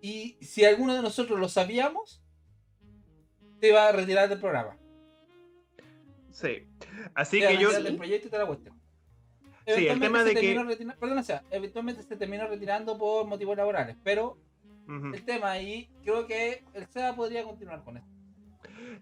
Y 0.01 0.37
si 0.41 0.65
alguno 0.65 0.95
de 0.95 1.01
nosotros 1.03 1.39
lo 1.39 1.49
sabíamos, 1.49 2.21
se 3.59 3.67
iba 3.69 3.87
a 3.87 3.91
retirar 3.91 4.27
del 4.29 4.39
programa. 4.39 4.75
Sí. 6.35 6.67
Así 7.13 7.41
a 7.43 7.47
que 7.47 7.57
yo. 7.57 7.71
del 7.71 7.95
proyecto 7.95 8.27
y 8.27 8.29
toda 8.29 8.43
la 8.43 8.47
cuestión. 8.47 8.77
Sí, 9.65 9.87
el 9.87 9.99
tema 10.01 10.23
de 10.23 10.33
que- 10.35 10.53
retirando- 10.53 10.99
perdón, 10.99 11.17
o 11.17 11.23
sea, 11.23 11.43
eventualmente 11.49 12.03
se 12.03 12.17
terminó 12.17 12.45
retirando 12.47 12.97
por 12.97 13.25
motivos 13.25 13.55
laborales, 13.57 13.95
pero 14.03 14.37
Ujú. 14.87 15.13
el 15.13 15.23
tema 15.23 15.51
ahí, 15.51 15.89
creo 16.03 16.27
que 16.27 16.63
el 16.73 16.85
SEA 16.87 17.15
podría 17.15 17.43
continuar 17.43 17.83
con 17.83 17.97
esto. 17.97 18.09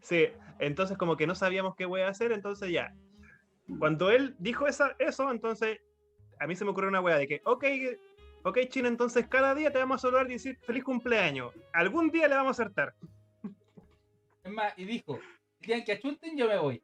Sí, 0.02 0.28
entonces 0.60 0.96
como 0.98 1.18
que 1.18 1.26
no 1.28 1.34
sabíamos 1.36 1.76
qué 1.76 1.86
wea 1.88 2.08
hacer, 2.08 2.32
entonces 2.32 2.70
ya. 2.72 2.94
Cuando 3.80 4.12
él 4.12 4.36
dijo 4.40 4.68
esa, 4.68 4.96
eso, 5.00 5.32
entonces 5.32 5.80
a 6.40 6.46
mí 6.48 6.56
se 6.56 6.64
me 6.66 6.72
ocurrió 6.72 6.90
una 6.90 7.02
wea 7.02 7.18
de 7.18 7.28
que, 7.28 7.42
ok, 7.46 7.66
ok, 8.44 8.60
Chino, 8.70 8.88
entonces 8.88 9.28
cada 9.28 9.56
día 9.56 9.72
te 9.72 9.80
vamos 9.80 9.96
a 9.96 10.02
saludar 10.02 10.28
y 10.30 10.34
decir 10.34 10.58
feliz 10.62 10.84
cumpleaños. 10.84 11.52
Algún 11.74 12.10
día 12.12 12.28
le 12.28 12.36
vamos 12.36 12.60
a 12.60 12.64
acertar. 12.64 12.94
Es 14.44 14.52
más, 14.52 14.74
y 14.78 14.86
dijo, 14.86 15.20
el 15.62 15.68
día 15.68 15.84
que 15.84 15.94
achunten 15.94 16.38
yo 16.38 16.48
me 16.48 16.58
voy. 16.60 16.82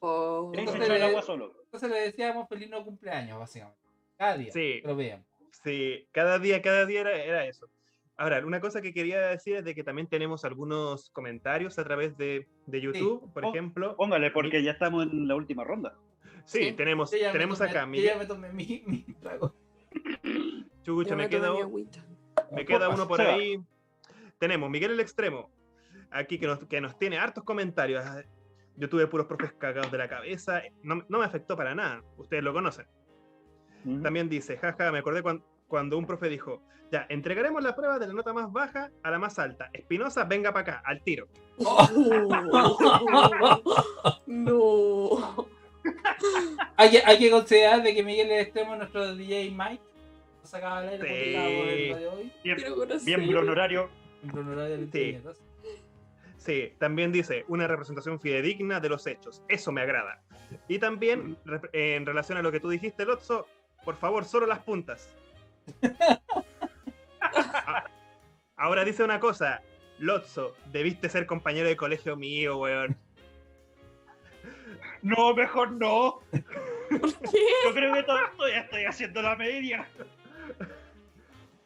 Se 0.00 0.60
Entonces 0.60 0.88
le- 0.88 1.02
agua 1.02 1.22
solo. 1.22 1.52
Entonces 1.64 1.90
le 1.90 2.00
decíamos 2.00 2.48
feliz 2.48 2.70
no 2.70 2.84
cumpleaños, 2.84 3.38
básicamente. 3.38 3.80
Cada 4.16 4.36
día. 4.38 4.52
Sí. 4.52 4.80
Lo 4.84 4.96
veíamos. 4.96 5.26
Sí, 5.64 6.06
cada 6.12 6.38
día, 6.38 6.62
cada 6.62 6.86
día 6.86 7.00
era, 7.00 7.16
era 7.22 7.46
eso. 7.46 7.68
Ahora, 8.16 8.44
una 8.44 8.60
cosa 8.60 8.80
que 8.82 8.92
quería 8.92 9.20
decir 9.28 9.56
es 9.56 9.64
de 9.64 9.74
que 9.74 9.84
también 9.84 10.06
tenemos 10.08 10.44
algunos 10.44 11.10
comentarios 11.10 11.78
a 11.78 11.84
través 11.84 12.16
de, 12.16 12.48
de 12.66 12.80
YouTube, 12.80 13.32
por 13.32 13.44
Oh, 13.44 13.48
ejemplo. 13.50 13.96
Póngale, 13.96 14.30
porque 14.30 14.62
ya 14.62 14.72
estamos 14.72 15.04
en 15.04 15.28
la 15.28 15.36
última 15.36 15.62
ronda. 15.64 15.96
Sí, 16.44 16.64
sí. 16.68 16.72
tenemos, 16.72 17.10
tenemos 17.10 17.60
tomé- 17.60 17.70
acá, 17.70 17.80
yo 17.82 17.86
Miguel, 17.88 18.06
ya 18.06 18.16
me 18.18 18.26
tomé 18.26 18.52
mi, 18.52 18.82
mi 18.86 19.02
trago. 19.20 19.54
Chucha, 20.82 21.14
me 21.14 21.24
me 21.24 21.28
queda, 21.28 21.52
me 22.52 22.64
queda 22.64 22.88
uno 22.88 23.06
por 23.06 23.20
ahí. 23.20 23.60
Tenemos 24.38 24.70
Miguel 24.70 24.92
el 24.92 25.00
Extremo, 25.00 25.50
aquí 26.10 26.38
que 26.38 26.46
nos, 26.46 26.64
que 26.66 26.80
nos 26.80 26.98
tiene 26.98 27.18
hartos 27.18 27.44
comentarios. 27.44 28.04
Yo 28.78 28.88
tuve 28.88 29.06
puros 29.08 29.26
profes 29.26 29.52
cagados 29.58 29.90
de 29.90 29.98
la 29.98 30.08
cabeza, 30.08 30.62
no, 30.82 31.02
no 31.08 31.18
me 31.18 31.24
afectó 31.24 31.56
para 31.56 31.74
nada, 31.74 32.02
ustedes 32.16 32.42
lo 32.44 32.52
conocen. 32.52 32.86
Ujú. 33.84 34.02
También 34.02 34.28
dice, 34.28 34.56
jaja, 34.56 34.92
me 34.92 34.98
acordé 35.00 35.22
cuan- 35.22 35.42
cuando 35.66 35.98
un 35.98 36.06
profe 36.06 36.28
dijo, 36.28 36.62
ya, 36.90 37.04
entregaremos 37.10 37.62
la 37.62 37.74
prueba 37.76 37.98
de 37.98 38.06
la 38.06 38.14
nota 38.14 38.32
más 38.32 38.50
baja 38.52 38.90
a 39.02 39.10
la 39.10 39.18
más 39.18 39.38
alta. 39.38 39.68
Espinosa, 39.72 40.24
venga 40.24 40.52
para 40.52 40.78
acá, 40.78 40.82
al 40.86 41.02
tiro. 41.02 41.28
no. 44.26 45.46
Hay 46.76 46.90
que, 46.90 47.02
hay 47.04 47.18
que 47.18 47.30
considerar 47.30 47.82
de 47.82 47.94
que 47.94 48.02
Miguel 48.02 48.30
es 48.30 48.42
extremo 48.44 48.72
es 48.74 48.78
nuestro 48.78 49.14
DJ 49.16 49.50
Mike. 49.50 49.82
Sacaba 50.42 50.78
al 50.78 50.88
aire 50.90 51.08
Sí. 51.08 51.92
el 51.92 51.98
de 51.98 52.08
hoy. 52.08 52.32
Bien- 52.44 53.20
miembro 53.20 53.40
honorario. 53.40 53.88
Honorario 54.32 54.86
Sí. 54.92 55.18
Sí, 56.38 56.72
también 56.78 57.12
dice, 57.12 57.44
una 57.48 57.66
representación 57.66 58.20
fidedigna 58.20 58.80
de 58.80 58.88
los 58.88 59.06
hechos. 59.06 59.42
Eso 59.48 59.72
me 59.72 59.80
agrada. 59.82 60.22
Y 60.68 60.78
también, 60.78 61.36
re- 61.44 61.68
en 61.96 62.06
relación 62.06 62.38
a 62.38 62.42
lo 62.42 62.50
que 62.52 62.60
tú 62.60 62.70
dijiste, 62.70 63.04
Lotso, 63.04 63.46
por 63.84 63.96
favor, 63.96 64.24
solo 64.24 64.46
las 64.46 64.60
puntas. 64.60 65.14
Ah, 67.20 67.84
Ahora 68.56 68.84
dice 68.84 69.04
una 69.04 69.20
cosa, 69.20 69.62
Lotso, 69.98 70.56
debiste 70.72 71.08
ser 71.08 71.26
compañero 71.26 71.68
de 71.68 71.76
colegio 71.76 72.16
mío, 72.16 72.56
weón. 72.58 72.96
No, 75.02 75.34
mejor 75.34 75.72
no. 75.72 76.20
¿Por 76.30 76.40
qué? 77.30 77.38
Yo 77.66 77.74
creo 77.74 77.94
que 77.94 78.02
todo 78.04 78.18
esto 78.24 78.48
ya 78.48 78.58
estoy 78.60 78.84
haciendo 78.84 79.22
la 79.22 79.36
media. 79.36 79.88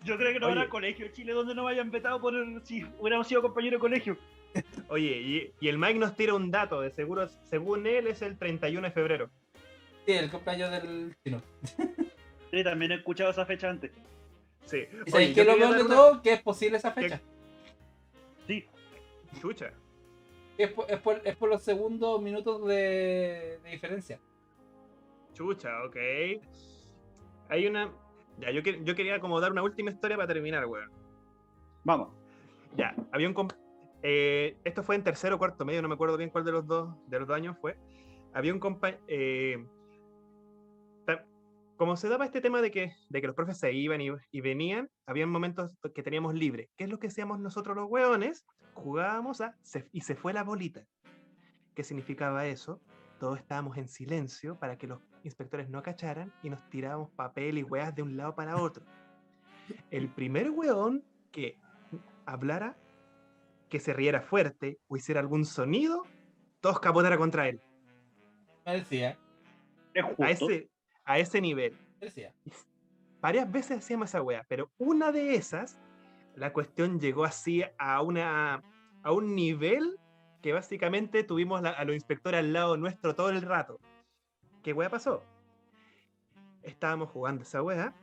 Yo 0.02 0.16
creo 0.18 0.32
que 0.32 0.40
no 0.40 0.48
habrá 0.48 0.62
Oye. 0.62 0.70
colegio 0.70 1.06
en 1.06 1.12
Chile 1.12 1.32
donde 1.32 1.54
no 1.54 1.64
me 1.64 1.70
hayan 1.72 1.90
vetado 1.90 2.20
por 2.20 2.34
el- 2.34 2.60
si 2.64 2.84
hubiéramos 2.98 3.26
sido 3.28 3.40
compañeros 3.42 3.78
de 3.78 3.80
colegio. 3.80 4.18
Oye, 4.92 5.16
y, 5.22 5.54
y 5.58 5.68
el 5.70 5.78
Mike 5.78 5.98
nos 5.98 6.14
tira 6.14 6.34
un 6.34 6.50
dato, 6.50 6.82
de 6.82 6.90
seguro, 6.90 7.26
según 7.48 7.86
él 7.86 8.06
es 8.08 8.20
el 8.20 8.36
31 8.38 8.88
de 8.88 8.92
febrero. 8.92 9.30
Sí, 10.04 10.12
el 10.12 10.30
cumpleaños 10.30 10.70
del 10.70 11.16
chino. 11.24 11.40
Sí, 12.50 12.62
también 12.62 12.92
he 12.92 12.96
escuchado 12.96 13.30
esa 13.30 13.46
fecha 13.46 13.70
antes. 13.70 13.90
Sí. 14.66 14.84
¿Y 15.06 15.16
Oye, 15.16 15.32
qué 15.32 15.44
lo 15.44 15.56
peor 15.56 15.76
de 15.76 15.82
una- 15.84 15.94
todo? 15.94 16.20
Que 16.20 16.34
es 16.34 16.42
posible 16.42 16.76
esa 16.76 16.92
fecha. 16.92 17.22
Sí, 18.46 18.66
Chucha. 19.40 19.72
Es 20.58 20.70
por, 20.72 20.90
es, 20.90 20.98
por, 21.00 21.22
es 21.24 21.36
por 21.36 21.48
los 21.48 21.62
segundos 21.62 22.20
minutos 22.20 22.66
de, 22.68 23.58
de 23.64 23.70
diferencia. 23.70 24.20
Chucha, 25.32 25.70
ok. 25.86 25.96
Hay 27.48 27.66
una. 27.66 27.90
Ya, 28.38 28.50
yo, 28.50 28.62
que- 28.62 28.84
yo 28.84 28.94
quería 28.94 29.20
como 29.20 29.40
dar 29.40 29.52
una 29.52 29.62
última 29.62 29.90
historia 29.90 30.18
para 30.18 30.28
terminar, 30.28 30.66
weón. 30.66 30.90
vamos. 31.82 32.10
Ya, 32.76 32.94
había 33.10 33.28
un. 33.28 33.34
comp- 33.34 33.56
eh, 34.02 34.56
esto 34.64 34.82
fue 34.82 34.96
en 34.96 35.04
tercero 35.04 35.36
o 35.36 35.38
cuarto 35.38 35.64
medio, 35.64 35.82
no 35.82 35.88
me 35.88 35.94
acuerdo 35.94 36.16
bien 36.16 36.30
cuál 36.30 36.44
de 36.44 36.52
los 36.52 36.66
dos, 36.66 36.94
de 37.08 37.18
los 37.18 37.28
dos 37.28 37.36
años 37.36 37.56
fue. 37.60 37.76
Había 38.34 38.52
un 38.52 38.60
compañero. 38.60 39.00
como 41.76 41.96
se 41.96 42.08
daba 42.08 42.24
este 42.24 42.40
tema 42.40 42.60
de 42.62 42.70
que, 42.70 42.92
de 43.08 43.20
que 43.20 43.26
los 43.26 43.34
profes 43.34 43.58
se 43.58 43.72
iban 43.72 44.00
y, 44.00 44.08
y 44.30 44.40
venían, 44.40 44.88
había 45.06 45.26
momentos 45.26 45.72
que 45.94 46.02
teníamos 46.02 46.32
libre. 46.34 46.70
¿Qué 46.76 46.84
es 46.84 46.90
lo 46.90 46.98
que 46.98 47.08
hacíamos 47.08 47.40
nosotros 47.40 47.74
los 47.76 47.90
hueones? 47.90 48.44
Jugábamos 48.74 49.40
a. 49.40 49.56
se- 49.62 49.88
y 49.92 50.02
se 50.02 50.14
fue 50.14 50.32
la 50.32 50.44
bolita. 50.44 50.86
¿Qué 51.74 51.82
significaba 51.82 52.46
eso? 52.46 52.80
Todos 53.18 53.38
estábamos 53.38 53.76
en 53.78 53.88
silencio 53.88 54.58
para 54.58 54.76
que 54.78 54.86
los 54.86 55.00
inspectores 55.24 55.68
no 55.68 55.82
cacharan 55.82 56.32
y 56.42 56.50
nos 56.50 56.68
tirábamos 56.70 57.10
papel 57.10 57.58
y 57.58 57.62
weas 57.62 57.94
de 57.94 58.02
un 58.02 58.16
lado 58.16 58.34
para 58.34 58.56
otro. 58.56 58.84
El 59.90 60.08
primer 60.08 60.50
weón 60.50 61.02
que 61.30 61.58
hablara, 62.26 62.76
que 63.72 63.80
se 63.80 63.94
riera 63.94 64.20
fuerte 64.20 64.78
o 64.86 64.98
hiciera 64.98 65.18
algún 65.18 65.46
sonido, 65.46 66.02
todos 66.60 66.78
capotara 66.78 67.16
contra 67.16 67.48
él. 67.48 67.58
Me 68.66 68.74
decía, 68.74 69.18
Es 69.94 70.04
A 70.20 70.30
ese, 70.30 70.68
a 71.06 71.18
ese 71.18 71.40
nivel. 71.40 71.72
me 71.98 72.08
decía. 72.08 72.34
Varias 73.22 73.50
veces 73.50 73.78
hacíamos 73.78 74.10
esa 74.10 74.20
wea, 74.20 74.44
pero 74.46 74.70
una 74.76 75.10
de 75.10 75.36
esas, 75.36 75.78
la 76.34 76.52
cuestión 76.52 77.00
llegó 77.00 77.24
así 77.24 77.64
a, 77.78 78.02
una, 78.02 78.62
a 79.02 79.10
un 79.12 79.34
nivel 79.34 79.98
que 80.42 80.52
básicamente 80.52 81.24
tuvimos 81.24 81.62
la- 81.62 81.70
a 81.70 81.84
los 81.86 81.94
inspectores 81.94 82.40
al 82.40 82.52
lado 82.52 82.76
nuestro 82.76 83.14
todo 83.14 83.30
el 83.30 83.40
rato. 83.40 83.80
¿Qué 84.62 84.74
wea 84.74 84.90
pasó? 84.90 85.22
estábamos 86.62 87.08
jugando 87.08 87.42
esa 87.42 87.62
weá. 87.62 87.94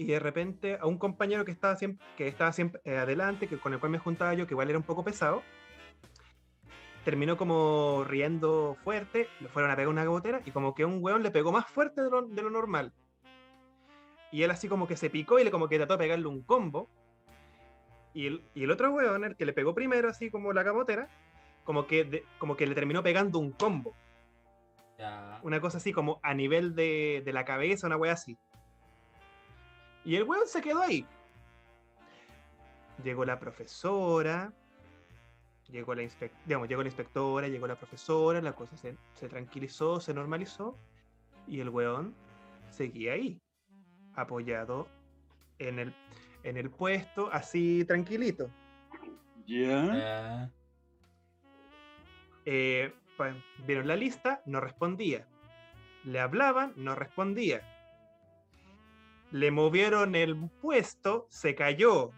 Y 0.00 0.06
de 0.06 0.18
repente 0.18 0.78
a 0.80 0.86
un 0.86 0.96
compañero 0.96 1.44
que 1.44 1.50
estaba 1.50 1.76
siempre, 1.76 2.06
que 2.16 2.26
estaba 2.26 2.54
siempre 2.54 2.80
eh, 2.86 2.96
adelante, 2.96 3.46
que, 3.48 3.58
con 3.58 3.74
el 3.74 3.80
cual 3.80 3.92
me 3.92 3.98
juntaba 3.98 4.32
yo, 4.32 4.46
que 4.46 4.54
igual 4.54 4.70
era 4.70 4.78
un 4.78 4.84
poco 4.84 5.04
pesado, 5.04 5.42
terminó 7.04 7.36
como 7.36 8.02
riendo 8.08 8.78
fuerte, 8.82 9.28
le 9.40 9.48
fueron 9.48 9.70
a 9.70 9.76
pegar 9.76 9.88
una 9.88 10.06
gotera 10.06 10.40
y 10.46 10.52
como 10.52 10.74
que 10.74 10.86
un 10.86 11.04
weón 11.04 11.22
le 11.22 11.30
pegó 11.30 11.52
más 11.52 11.66
fuerte 11.66 12.00
de 12.00 12.08
lo, 12.08 12.22
de 12.22 12.40
lo 12.40 12.48
normal. 12.48 12.94
Y 14.32 14.42
él 14.42 14.50
así 14.50 14.68
como 14.68 14.88
que 14.88 14.96
se 14.96 15.10
picó 15.10 15.38
y 15.38 15.44
le 15.44 15.50
como 15.50 15.68
que 15.68 15.76
trató 15.76 15.92
de 15.92 15.98
pegarle 15.98 16.28
un 16.28 16.40
combo. 16.44 16.88
Y 18.14 18.26
el, 18.26 18.42
y 18.54 18.64
el 18.64 18.70
otro 18.70 18.90
weón, 18.92 19.22
el 19.24 19.36
que 19.36 19.44
le 19.44 19.52
pegó 19.52 19.74
primero 19.74 20.08
así 20.08 20.30
como 20.30 20.54
la 20.54 20.64
cabotera, 20.64 21.08
como 21.64 21.86
que, 21.86 22.04
de- 22.04 22.24
como 22.38 22.56
que 22.56 22.66
le 22.66 22.74
terminó 22.74 23.02
pegando 23.02 23.38
un 23.38 23.52
combo. 23.52 23.94
Ya. 24.98 25.40
Una 25.42 25.60
cosa 25.60 25.76
así 25.76 25.92
como 25.92 26.20
a 26.22 26.32
nivel 26.32 26.74
de, 26.74 27.20
de 27.22 27.32
la 27.34 27.44
cabeza, 27.44 27.86
una 27.86 27.98
wea 27.98 28.14
así. 28.14 28.38
Y 30.04 30.16
el 30.16 30.24
weón 30.24 30.46
se 30.46 30.60
quedó 30.62 30.82
ahí. 30.82 31.06
Llegó 33.04 33.24
la 33.24 33.38
profesora, 33.38 34.52
llegó 35.70 35.94
la, 35.94 36.02
digamos, 36.44 36.68
llegó 36.68 36.82
la 36.82 36.88
inspectora, 36.88 37.48
llegó 37.48 37.66
la 37.66 37.76
profesora, 37.76 38.40
la 38.42 38.52
cosa 38.54 38.76
se, 38.76 38.96
se 39.14 39.28
tranquilizó, 39.28 40.00
se 40.00 40.12
normalizó, 40.12 40.76
y 41.46 41.60
el 41.60 41.70
weón 41.70 42.14
seguía 42.68 43.14
ahí, 43.14 43.40
apoyado 44.14 44.88
en 45.58 45.78
el, 45.78 45.94
en 46.42 46.56
el 46.56 46.70
puesto, 46.70 47.30
así 47.32 47.84
tranquilito. 47.84 48.50
Ya. 49.46 50.50
Eh, 52.44 52.94
pa- 53.16 53.34
vieron 53.66 53.88
la 53.88 53.96
lista, 53.96 54.42
no 54.46 54.60
respondía. 54.60 55.26
Le 56.04 56.20
hablaban, 56.20 56.72
no 56.76 56.94
respondía. 56.94 57.62
Le 59.30 59.50
movieron 59.50 60.14
el 60.14 60.36
puesto, 60.60 61.26
se 61.30 61.54
cayó. 61.54 62.10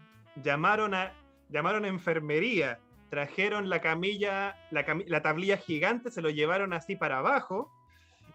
Llamaron 0.43 0.93
a, 0.93 1.13
llamaron 1.49 1.85
a 1.85 1.87
enfermería. 1.89 2.79
Trajeron 3.09 3.69
la 3.69 3.79
camilla, 3.81 4.57
la, 4.71 4.85
cami- 4.85 5.05
la 5.07 5.21
tablilla 5.21 5.57
gigante, 5.57 6.09
se 6.09 6.21
lo 6.21 6.29
llevaron 6.31 6.73
así 6.73 6.95
para 6.95 7.19
abajo. 7.19 7.71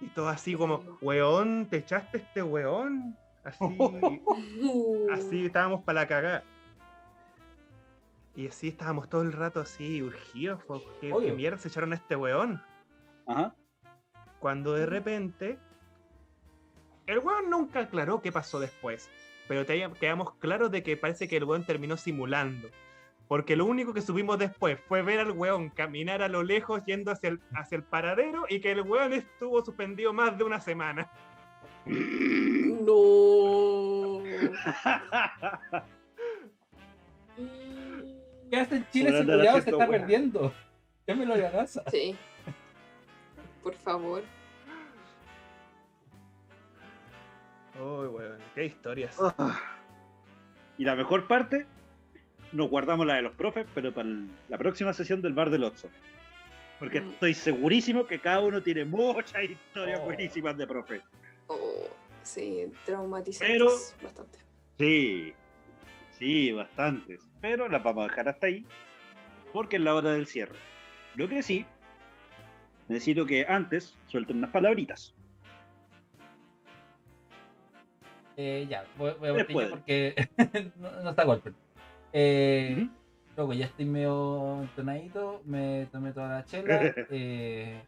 Y 0.01 0.07
todo 0.09 0.29
así 0.29 0.55
como, 0.55 0.85
weón, 1.01 1.67
te 1.69 1.79
echaste 1.79 2.19
este 2.19 2.43
weón. 2.45 3.17
Así, 3.43 3.65
así 5.13 5.47
estábamos 5.47 5.83
para 5.83 6.01
la 6.03 6.07
cagada. 6.07 6.45
Y 8.37 8.47
así 8.47 8.69
estábamos 8.69 9.09
todo 9.09 9.23
el 9.23 9.33
rato 9.33 9.59
así, 9.61 10.01
urgidos. 10.01 10.63
po, 10.65 10.81
¿Qué, 11.01 11.13
Obvio. 11.13 11.31
qué 11.31 11.33
mierda 11.35 11.59
se 11.59 11.67
echaron 11.69 11.93
a 11.93 11.97
este 11.97 12.15
weón? 12.15 12.63
Ajá. 13.27 13.55
Cuando 14.39 14.75
de 14.75 14.87
repente. 14.87 15.59
El 17.09 17.19
weón 17.19 17.51
nunca 17.51 17.81
aclaró 17.81 18.21
qué 18.23 18.31
pasó 18.31 18.61
después. 18.61 19.11
Pero 19.49 19.65
te- 19.67 19.91
quedamos 19.99 20.35
claros 20.35 20.71
de 20.71 20.83
que 20.83 20.97
parece 20.97 21.27
que 21.27 21.39
el 21.39 21.45
weón 21.45 21.65
terminó 21.65 21.97
simulando. 21.97 22.69
Porque 23.27 23.57
lo 23.57 23.67
único 23.67 23.93
que 23.93 24.01
subimos 24.03 24.39
después 24.39 24.79
fue 24.89 25.03
ver 25.03 25.21
al 25.21 25.33
weón 25.33 25.69
caminar 25.71 26.23
a 26.23 26.29
lo 26.29 26.43
lejos 26.43 26.83
yendo 26.87 27.11
hacia 27.11 27.31
el, 27.31 27.41
hacia 27.55 27.77
el 27.77 27.83
paradero 27.83 28.45
y 28.49 28.61
que 28.61 28.73
el 28.73 28.83
weón 28.83 29.13
estuvo 29.13 29.63
suspendido 29.65 30.13
más 30.13 30.37
de 30.39 30.45
una 30.45 30.61
semana. 30.61 31.11
No. 31.87 34.23
¿Qué 38.51 38.57
hace 38.57 38.77
en 38.77 38.87
Chile 38.91 39.25
culiao 39.25 39.55
se 39.61 39.71
está 39.71 39.77
weá. 39.77 39.89
perdiendo? 39.89 40.53
Llámelo 41.07 41.35
a 41.35 41.39
la 41.39 41.51
casa. 41.53 41.83
Sí. 41.91 42.17
Por 43.63 43.75
favor. 43.75 44.23
Uy, 47.79 48.07
weón, 48.09 48.39
qué 48.55 48.65
historias. 48.67 49.17
Ah. 49.21 49.61
Y 50.77 50.85
la 50.85 50.95
mejor 50.97 51.27
parte, 51.27 51.67
nos 52.53 52.69
guardamos 52.71 53.07
la 53.07 53.15
de 53.15 53.23
los 53.23 53.33
profes, 53.35 53.67
pero 53.75 53.93
para 53.93 54.09
el- 54.09 54.29
la 54.49 54.59
próxima 54.59 54.93
sesión 54.93 55.23
del 55.23 55.33
bar 55.35 55.51
del 55.51 55.65
Otso. 55.65 55.89
Porque 56.79 57.01
Mm. 57.01 57.11
estoy 57.11 57.35
segurísimo 57.35 58.07
que 58.07 58.21
cada 58.21 58.41
uno 58.41 58.63
tiene 58.63 58.85
muchas 58.85 59.43
historias 59.45 60.01
Oh. 60.01 60.05
buenísimas 60.05 60.57
de 60.57 60.67
profe. 60.67 61.01
Oh, 61.49 61.89
sí, 62.23 62.73
traumatizantes 62.85 63.49
Pero- 63.99 64.07
bastante. 64.07 64.39
Sí, 64.79 65.35
sí, 66.19 66.53
bastantes. 66.53 67.29
Pero 67.41 67.69
las 67.69 67.83
vamos 67.83 68.05
a 68.05 68.09
dejar 68.09 68.29
hasta 68.29 68.47
ahí, 68.47 68.65
porque 69.53 69.77
es 69.77 69.83
la 69.83 69.95
hora 69.95 70.13
del 70.13 70.27
cierre. 70.27 70.55
Lo 71.17 71.29
que 71.29 71.43
sí, 71.43 71.67
necesito 72.87 73.27
que 73.27 73.45
antes 73.49 73.97
suelten 74.07 74.39
unas 74.39 74.51
palabritas. 74.51 75.15
Eh, 78.41 78.69
ya, 78.71 78.85
voy, 78.97 79.15
voy 79.19 79.31
a 79.31 79.47
yo 79.49 79.71
porque 79.71 80.15
no, 80.77 81.03
no 81.03 81.11
está 81.11 81.25
golpe. 81.25 81.53
Eh, 82.13 82.77
Ujú. 82.77 82.91
Loco, 83.37 83.53
ya 83.53 83.67
estoy 83.67 83.85
medio 83.85 84.61
entonadito, 84.63 85.43
me 85.45 85.87
tomé 85.91 86.13
toda 86.13 86.29
la 86.29 86.45
chela. 86.45 86.81
eh, 87.11 87.83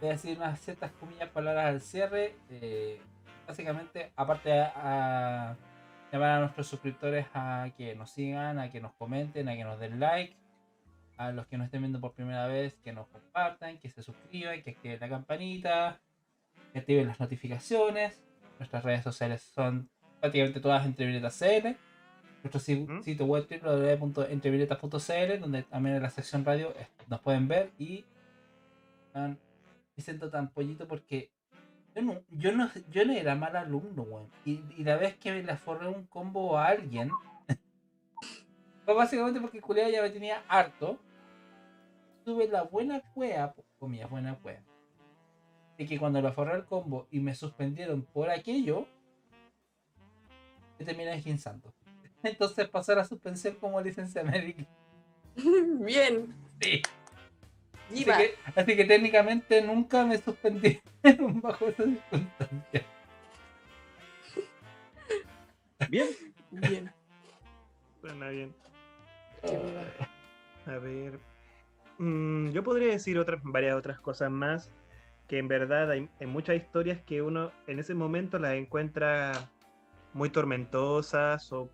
voy 0.00 0.08
a 0.08 0.12
decir 0.12 0.36
unas 0.36 0.60
ciertas 0.60 0.92
comillas 0.92 1.28
palabras 1.30 1.66
al 1.66 1.80
cierre. 1.80 2.36
eh, 2.48 3.00
básicamente, 3.44 4.12
aparte 4.14 4.52
a, 4.52 4.72
a 5.50 5.56
llamar 6.12 6.30
a 6.30 6.40
nuestros 6.42 6.68
suscriptores 6.68 7.26
a 7.34 7.68
que 7.76 7.96
nos 7.96 8.10
sigan, 8.12 8.60
a 8.60 8.70
que 8.70 8.80
nos 8.80 8.92
comenten, 8.92 9.48
a 9.48 9.56
que 9.56 9.64
nos 9.64 9.80
den 9.80 9.98
like. 9.98 10.36
A 11.16 11.32
los 11.32 11.48
que 11.48 11.58
nos 11.58 11.64
estén 11.64 11.80
viendo 11.82 12.00
por 12.00 12.12
primera 12.12 12.46
vez, 12.46 12.78
que 12.84 12.92
nos 12.92 13.08
compartan, 13.08 13.78
que 13.78 13.90
se 13.90 14.04
suscriban, 14.04 14.62
que 14.62 14.70
activen 14.70 15.00
la 15.00 15.08
campanita, 15.08 16.00
que 16.72 16.78
activen 16.78 17.08
las 17.08 17.18
notificaciones. 17.18 18.22
Nuestras 18.58 18.84
redes 18.84 19.04
sociales 19.04 19.42
son 19.42 19.88
prácticamente 20.20 20.60
todas 20.60 20.84
Entreviretas 20.84 21.38
CL. 21.38 21.76
Nuestro 22.42 22.60
¿Mm? 22.86 23.02
sitio 23.02 23.26
web 23.26 23.46
www.entreviretas.cl, 23.48 25.40
donde 25.40 25.62
también 25.64 25.96
en 25.96 26.02
la 26.02 26.10
sección 26.10 26.44
radio 26.44 26.72
eh, 26.76 26.88
nos 27.08 27.20
pueden 27.20 27.48
ver. 27.48 27.72
Y 27.78 28.04
weón, 29.14 29.38
me 29.96 30.02
siento 30.02 30.30
tan 30.30 30.50
pollito 30.50 30.86
porque 30.86 31.30
yo 31.94 32.02
no, 32.02 32.20
yo 32.30 32.52
no, 32.52 32.70
yo 32.90 33.04
no 33.04 33.12
era 33.12 33.34
mal 33.34 33.56
alumno, 33.56 34.02
weón. 34.02 34.30
Y, 34.44 34.62
y 34.76 34.84
la 34.84 34.96
vez 34.96 35.16
que 35.16 35.42
le 35.42 35.56
forré 35.56 35.88
un 35.88 36.06
combo 36.06 36.58
a 36.58 36.66
alguien, 36.66 37.10
fue 38.84 38.94
básicamente 38.94 39.40
porque 39.40 39.60
culiao 39.60 39.90
ya 39.90 40.02
me 40.02 40.10
tenía 40.10 40.42
harto. 40.48 40.98
Tuve 42.24 42.46
la 42.46 42.62
buena 42.62 43.00
cueva, 43.14 43.54
comillas, 43.78 44.10
buena 44.10 44.34
cueva 44.34 44.67
de 45.78 45.86
que 45.86 45.98
cuando 45.98 46.20
le 46.20 46.32
forré 46.32 46.56
el 46.56 46.64
combo 46.64 47.06
y 47.10 47.20
me 47.20 47.34
suspendieron 47.34 48.02
por 48.02 48.28
aquello, 48.30 48.86
me 50.78 50.84
terminé 50.84 51.14
esguinzando. 51.14 51.72
Entonces 52.22 52.68
pasó 52.68 52.94
la 52.94 53.04
suspensión 53.04 53.54
como 53.54 53.80
licencia 53.80 54.24
médica. 54.24 54.66
Bien. 55.36 56.34
Sí. 56.60 56.82
Así 57.90 58.04
que, 58.04 58.34
así 58.54 58.76
que 58.76 58.84
técnicamente 58.84 59.62
nunca 59.62 60.04
me 60.04 60.18
suspendieron 60.18 60.82
bajo 61.40 61.68
esa 61.68 61.84
circunstancia. 61.84 62.84
Bien, 65.88 66.08
Bien. 66.50 66.92
Suena 68.00 68.28
bien. 68.28 68.54
A 70.66 70.78
ver. 70.78 71.18
mm, 71.98 72.50
yo 72.50 72.62
podría 72.62 72.88
decir 72.88 73.18
otras, 73.18 73.40
varias 73.42 73.74
otras 73.74 74.00
cosas 74.00 74.30
más. 74.30 74.70
Que 75.28 75.38
en 75.38 75.46
verdad 75.48 75.90
hay, 75.90 76.08
hay 76.20 76.26
muchas 76.26 76.56
historias 76.56 77.00
que 77.02 77.20
uno 77.22 77.52
en 77.66 77.78
ese 77.78 77.94
momento 77.94 78.38
las 78.38 78.54
encuentra 78.54 79.50
muy 80.14 80.30
tormentosas 80.30 81.52
o, 81.52 81.70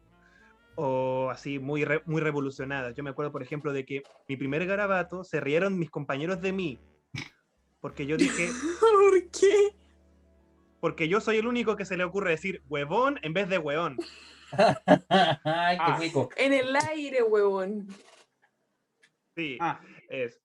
o 0.74 1.30
así 1.30 1.58
muy, 1.60 1.84
re- 1.84 2.02
muy 2.04 2.20
revolucionadas. 2.20 2.94
Yo 2.96 3.04
me 3.04 3.10
acuerdo, 3.10 3.30
por 3.30 3.42
ejemplo, 3.42 3.72
de 3.72 3.84
que 3.86 4.02
mi 4.28 4.36
primer 4.36 4.66
garabato 4.66 5.22
se 5.22 5.40
rieron 5.40 5.78
mis 5.78 5.88
compañeros 5.90 6.40
de 6.40 6.52
mí. 6.52 6.80
Porque 7.80 8.06
yo 8.06 8.16
dije, 8.16 8.48
¿Por 8.80 9.30
qué? 9.30 9.76
porque 10.80 11.08
yo 11.08 11.18
soy 11.22 11.38
el 11.38 11.46
único 11.46 11.76
que 11.76 11.86
se 11.86 11.96
le 11.96 12.04
ocurre 12.04 12.30
decir 12.32 12.62
huevón 12.68 13.18
en 13.22 13.32
vez 13.32 13.48
de 13.48 13.56
hueón. 13.56 13.96
Ay, 14.52 15.76
qué 15.78 15.92
Ah. 15.92 15.96
rico. 15.98 16.28
En 16.36 16.52
el 16.52 16.76
aire, 16.76 17.22
huevón. 17.22 17.86
Sí. 19.34 19.56
ah, 19.60 19.80
Es. 20.10 20.42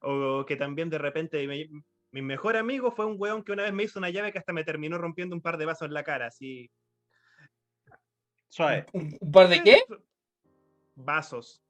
O 0.00 0.44
que 0.46 0.54
también 0.56 0.88
de 0.90 0.98
repente 0.98 1.44
me- 1.48 1.68
mi 2.12 2.22
mejor 2.22 2.56
amigo 2.56 2.90
fue 2.92 3.06
un 3.06 3.16
weón 3.18 3.42
que 3.42 3.52
una 3.52 3.64
vez 3.64 3.72
me 3.72 3.84
hizo 3.84 3.98
una 3.98 4.10
llave 4.10 4.32
que 4.32 4.38
hasta 4.38 4.52
me 4.52 4.64
terminó 4.64 4.98
rompiendo 4.98 5.34
un 5.34 5.42
par 5.42 5.56
de 5.56 5.64
vasos 5.64 5.88
en 5.88 5.94
la 5.94 6.04
cara, 6.04 6.26
así. 6.26 6.70
suave. 8.48 8.86
¿Un, 8.92 9.16
un 9.18 9.32
par 9.32 9.48
de 9.48 9.62
qué? 9.62 9.82
Vasos. 10.94 11.62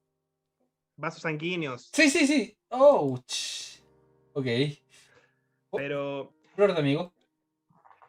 Vasos 0.96 1.22
sanguíneos. 1.22 1.90
Sí, 1.92 2.10
sí, 2.10 2.26
sí. 2.26 2.56
Oh, 2.70 3.18
ch. 3.26 3.82
ok. 4.34 4.46
Pero 5.70 6.34
Flor 6.54 6.74
de 6.74 6.80
amigo. 6.80 7.14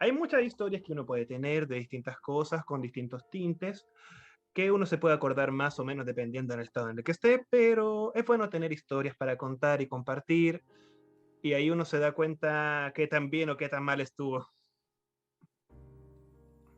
hay 0.00 0.12
muchas 0.12 0.42
historias 0.42 0.82
que 0.82 0.92
uno 0.92 1.06
puede 1.06 1.24
tener 1.26 1.66
de 1.66 1.76
distintas 1.76 2.18
cosas, 2.20 2.64
con 2.64 2.82
distintos 2.82 3.30
tintes, 3.30 3.86
que 4.52 4.70
uno 4.70 4.86
se 4.86 4.98
puede 4.98 5.14
acordar 5.14 5.50
más 5.52 5.78
o 5.78 5.84
menos 5.84 6.04
dependiendo 6.04 6.54
del 6.54 6.64
estado 6.64 6.90
en 6.90 6.98
el 6.98 7.04
que 7.04 7.12
esté, 7.12 7.46
pero 7.48 8.12
es 8.14 8.24
bueno 8.26 8.48
tener 8.50 8.72
historias 8.72 9.16
para 9.16 9.36
contar 9.36 9.80
y 9.80 9.86
compartir, 9.88 10.62
y 11.44 11.52
ahí 11.52 11.68
uno 11.68 11.84
se 11.84 11.98
da 11.98 12.12
cuenta 12.12 12.90
qué 12.94 13.06
tan 13.06 13.28
bien 13.28 13.50
o 13.50 13.58
qué 13.58 13.68
tan 13.68 13.84
mal 13.84 14.00
estuvo. 14.00 14.48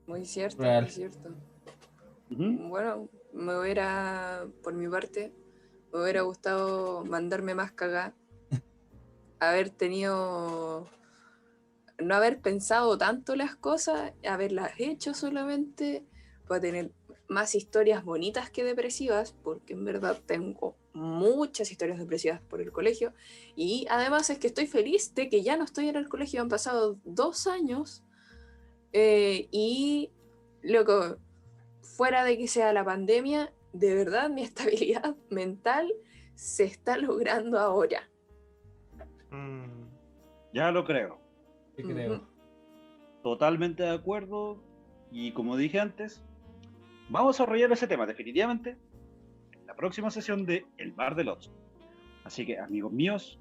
Muy 0.09 0.24
cierto, 0.24 0.60
Real. 0.60 0.82
muy 0.82 0.90
cierto. 0.90 1.30
Bueno, 2.28 3.09
me 3.32 3.60
hubiera, 3.60 4.44
por 4.64 4.74
mi 4.74 4.88
parte, 4.88 5.32
me 5.93 6.02
hubiera 6.02 6.22
gustado 6.22 7.05
mandarme 7.05 7.55
más 7.55 7.70
cagá. 7.70 8.12
haber 9.38 9.70
tenido. 9.70 10.90
No 11.98 12.14
haber 12.16 12.40
pensado 12.40 12.98
tanto 12.98 13.36
las 13.36 13.55
cosas, 13.55 14.14
haberlas 14.28 14.72
hecho 14.78 15.14
solamente 15.14 16.05
para 16.48 16.60
tener 16.60 16.90
más 17.28 17.55
historias 17.55 18.05
bonitas 18.05 18.51
que 18.51 18.64
depresivas, 18.64 19.32
porque 19.44 19.74
en 19.74 19.84
verdad 19.84 20.20
tengo 20.26 20.76
muchas 20.97 21.70
historias 21.70 21.98
depresivas 21.98 22.40
por 22.40 22.60
el 22.60 22.73
colegio. 22.73 23.12
Y 23.55 23.86
además 23.90 24.31
es 24.31 24.39
que 24.39 24.47
estoy 24.48 24.66
feliz 24.66 25.14
de 25.14 25.28
que 25.28 25.43
ya 25.43 25.56
no 25.56 25.64
estoy 25.64 25.89
en 25.89 25.97
el 25.97 26.09
colegio, 26.09 26.40
han 26.43 26.48
pasado 26.48 26.98
dos 27.05 27.47
años. 27.47 28.02
eh, 28.93 29.48
y, 29.51 30.10
loco, 30.62 31.18
fuera 31.82 32.24
de 32.24 32.39
que 32.39 32.48
sea 32.48 32.73
la 32.73 32.85
pandemia, 32.85 33.52
de 33.73 33.94
verdad 33.94 34.31
mi 34.31 34.43
estabilidad 34.51 35.16
mental 35.31 35.93
se 36.35 36.64
está 36.64 36.97
logrando 36.98 37.59
ahora. 37.59 38.09
Mm, 39.31 39.89
Ya 40.52 40.70
lo 40.73 40.85
creo. 40.85 41.18
Sí 41.77 41.82
creo. 41.82 42.27
Totalmente 43.23 43.82
de 43.82 43.90
acuerdo. 43.90 44.62
Y 45.10 45.32
como 45.32 45.56
dije 45.56 45.78
antes, 45.81 46.23
vamos 47.09 47.28
a 47.39 47.43
desarrollar 47.44 47.70
ese 47.73 47.86
tema 47.86 48.06
definitivamente 48.06 48.70
en 48.70 48.78
la 49.76 49.80
próxima 49.80 50.10
sesión 50.10 50.46
de 50.46 50.64
El 50.78 50.92
Bar 50.92 51.14
del 51.14 51.28
Ocho. 51.28 51.52
Así 52.24 52.46
que, 52.46 52.58
amigos 52.58 52.90
míos, 52.92 53.38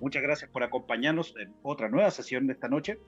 muchas 0.00 0.22
gracias 0.22 0.50
por 0.50 0.62
acompañarnos 0.62 1.34
en 1.38 1.54
otra 1.62 1.88
nueva 1.88 2.10
sesión 2.10 2.46
de 2.46 2.52
esta 2.52 2.68
noche. 2.68 3.00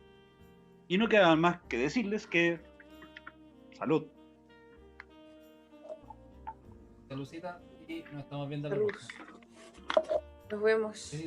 Y 0.88 0.96
no 0.96 1.10
queda 1.10 1.36
más 1.36 1.60
que 1.68 1.76
decirles 1.76 2.26
que 2.26 2.58
salud. 3.76 4.06
Saludcita 7.10 7.60
y 7.86 8.02
nos 8.12 8.22
estamos 8.22 8.48
viendo 8.48 8.70
la 8.70 8.76
Salud. 8.76 8.88
próxima. 8.88 9.26
Nos 10.50 10.62
vemos. 10.62 10.98
Sí. 10.98 11.26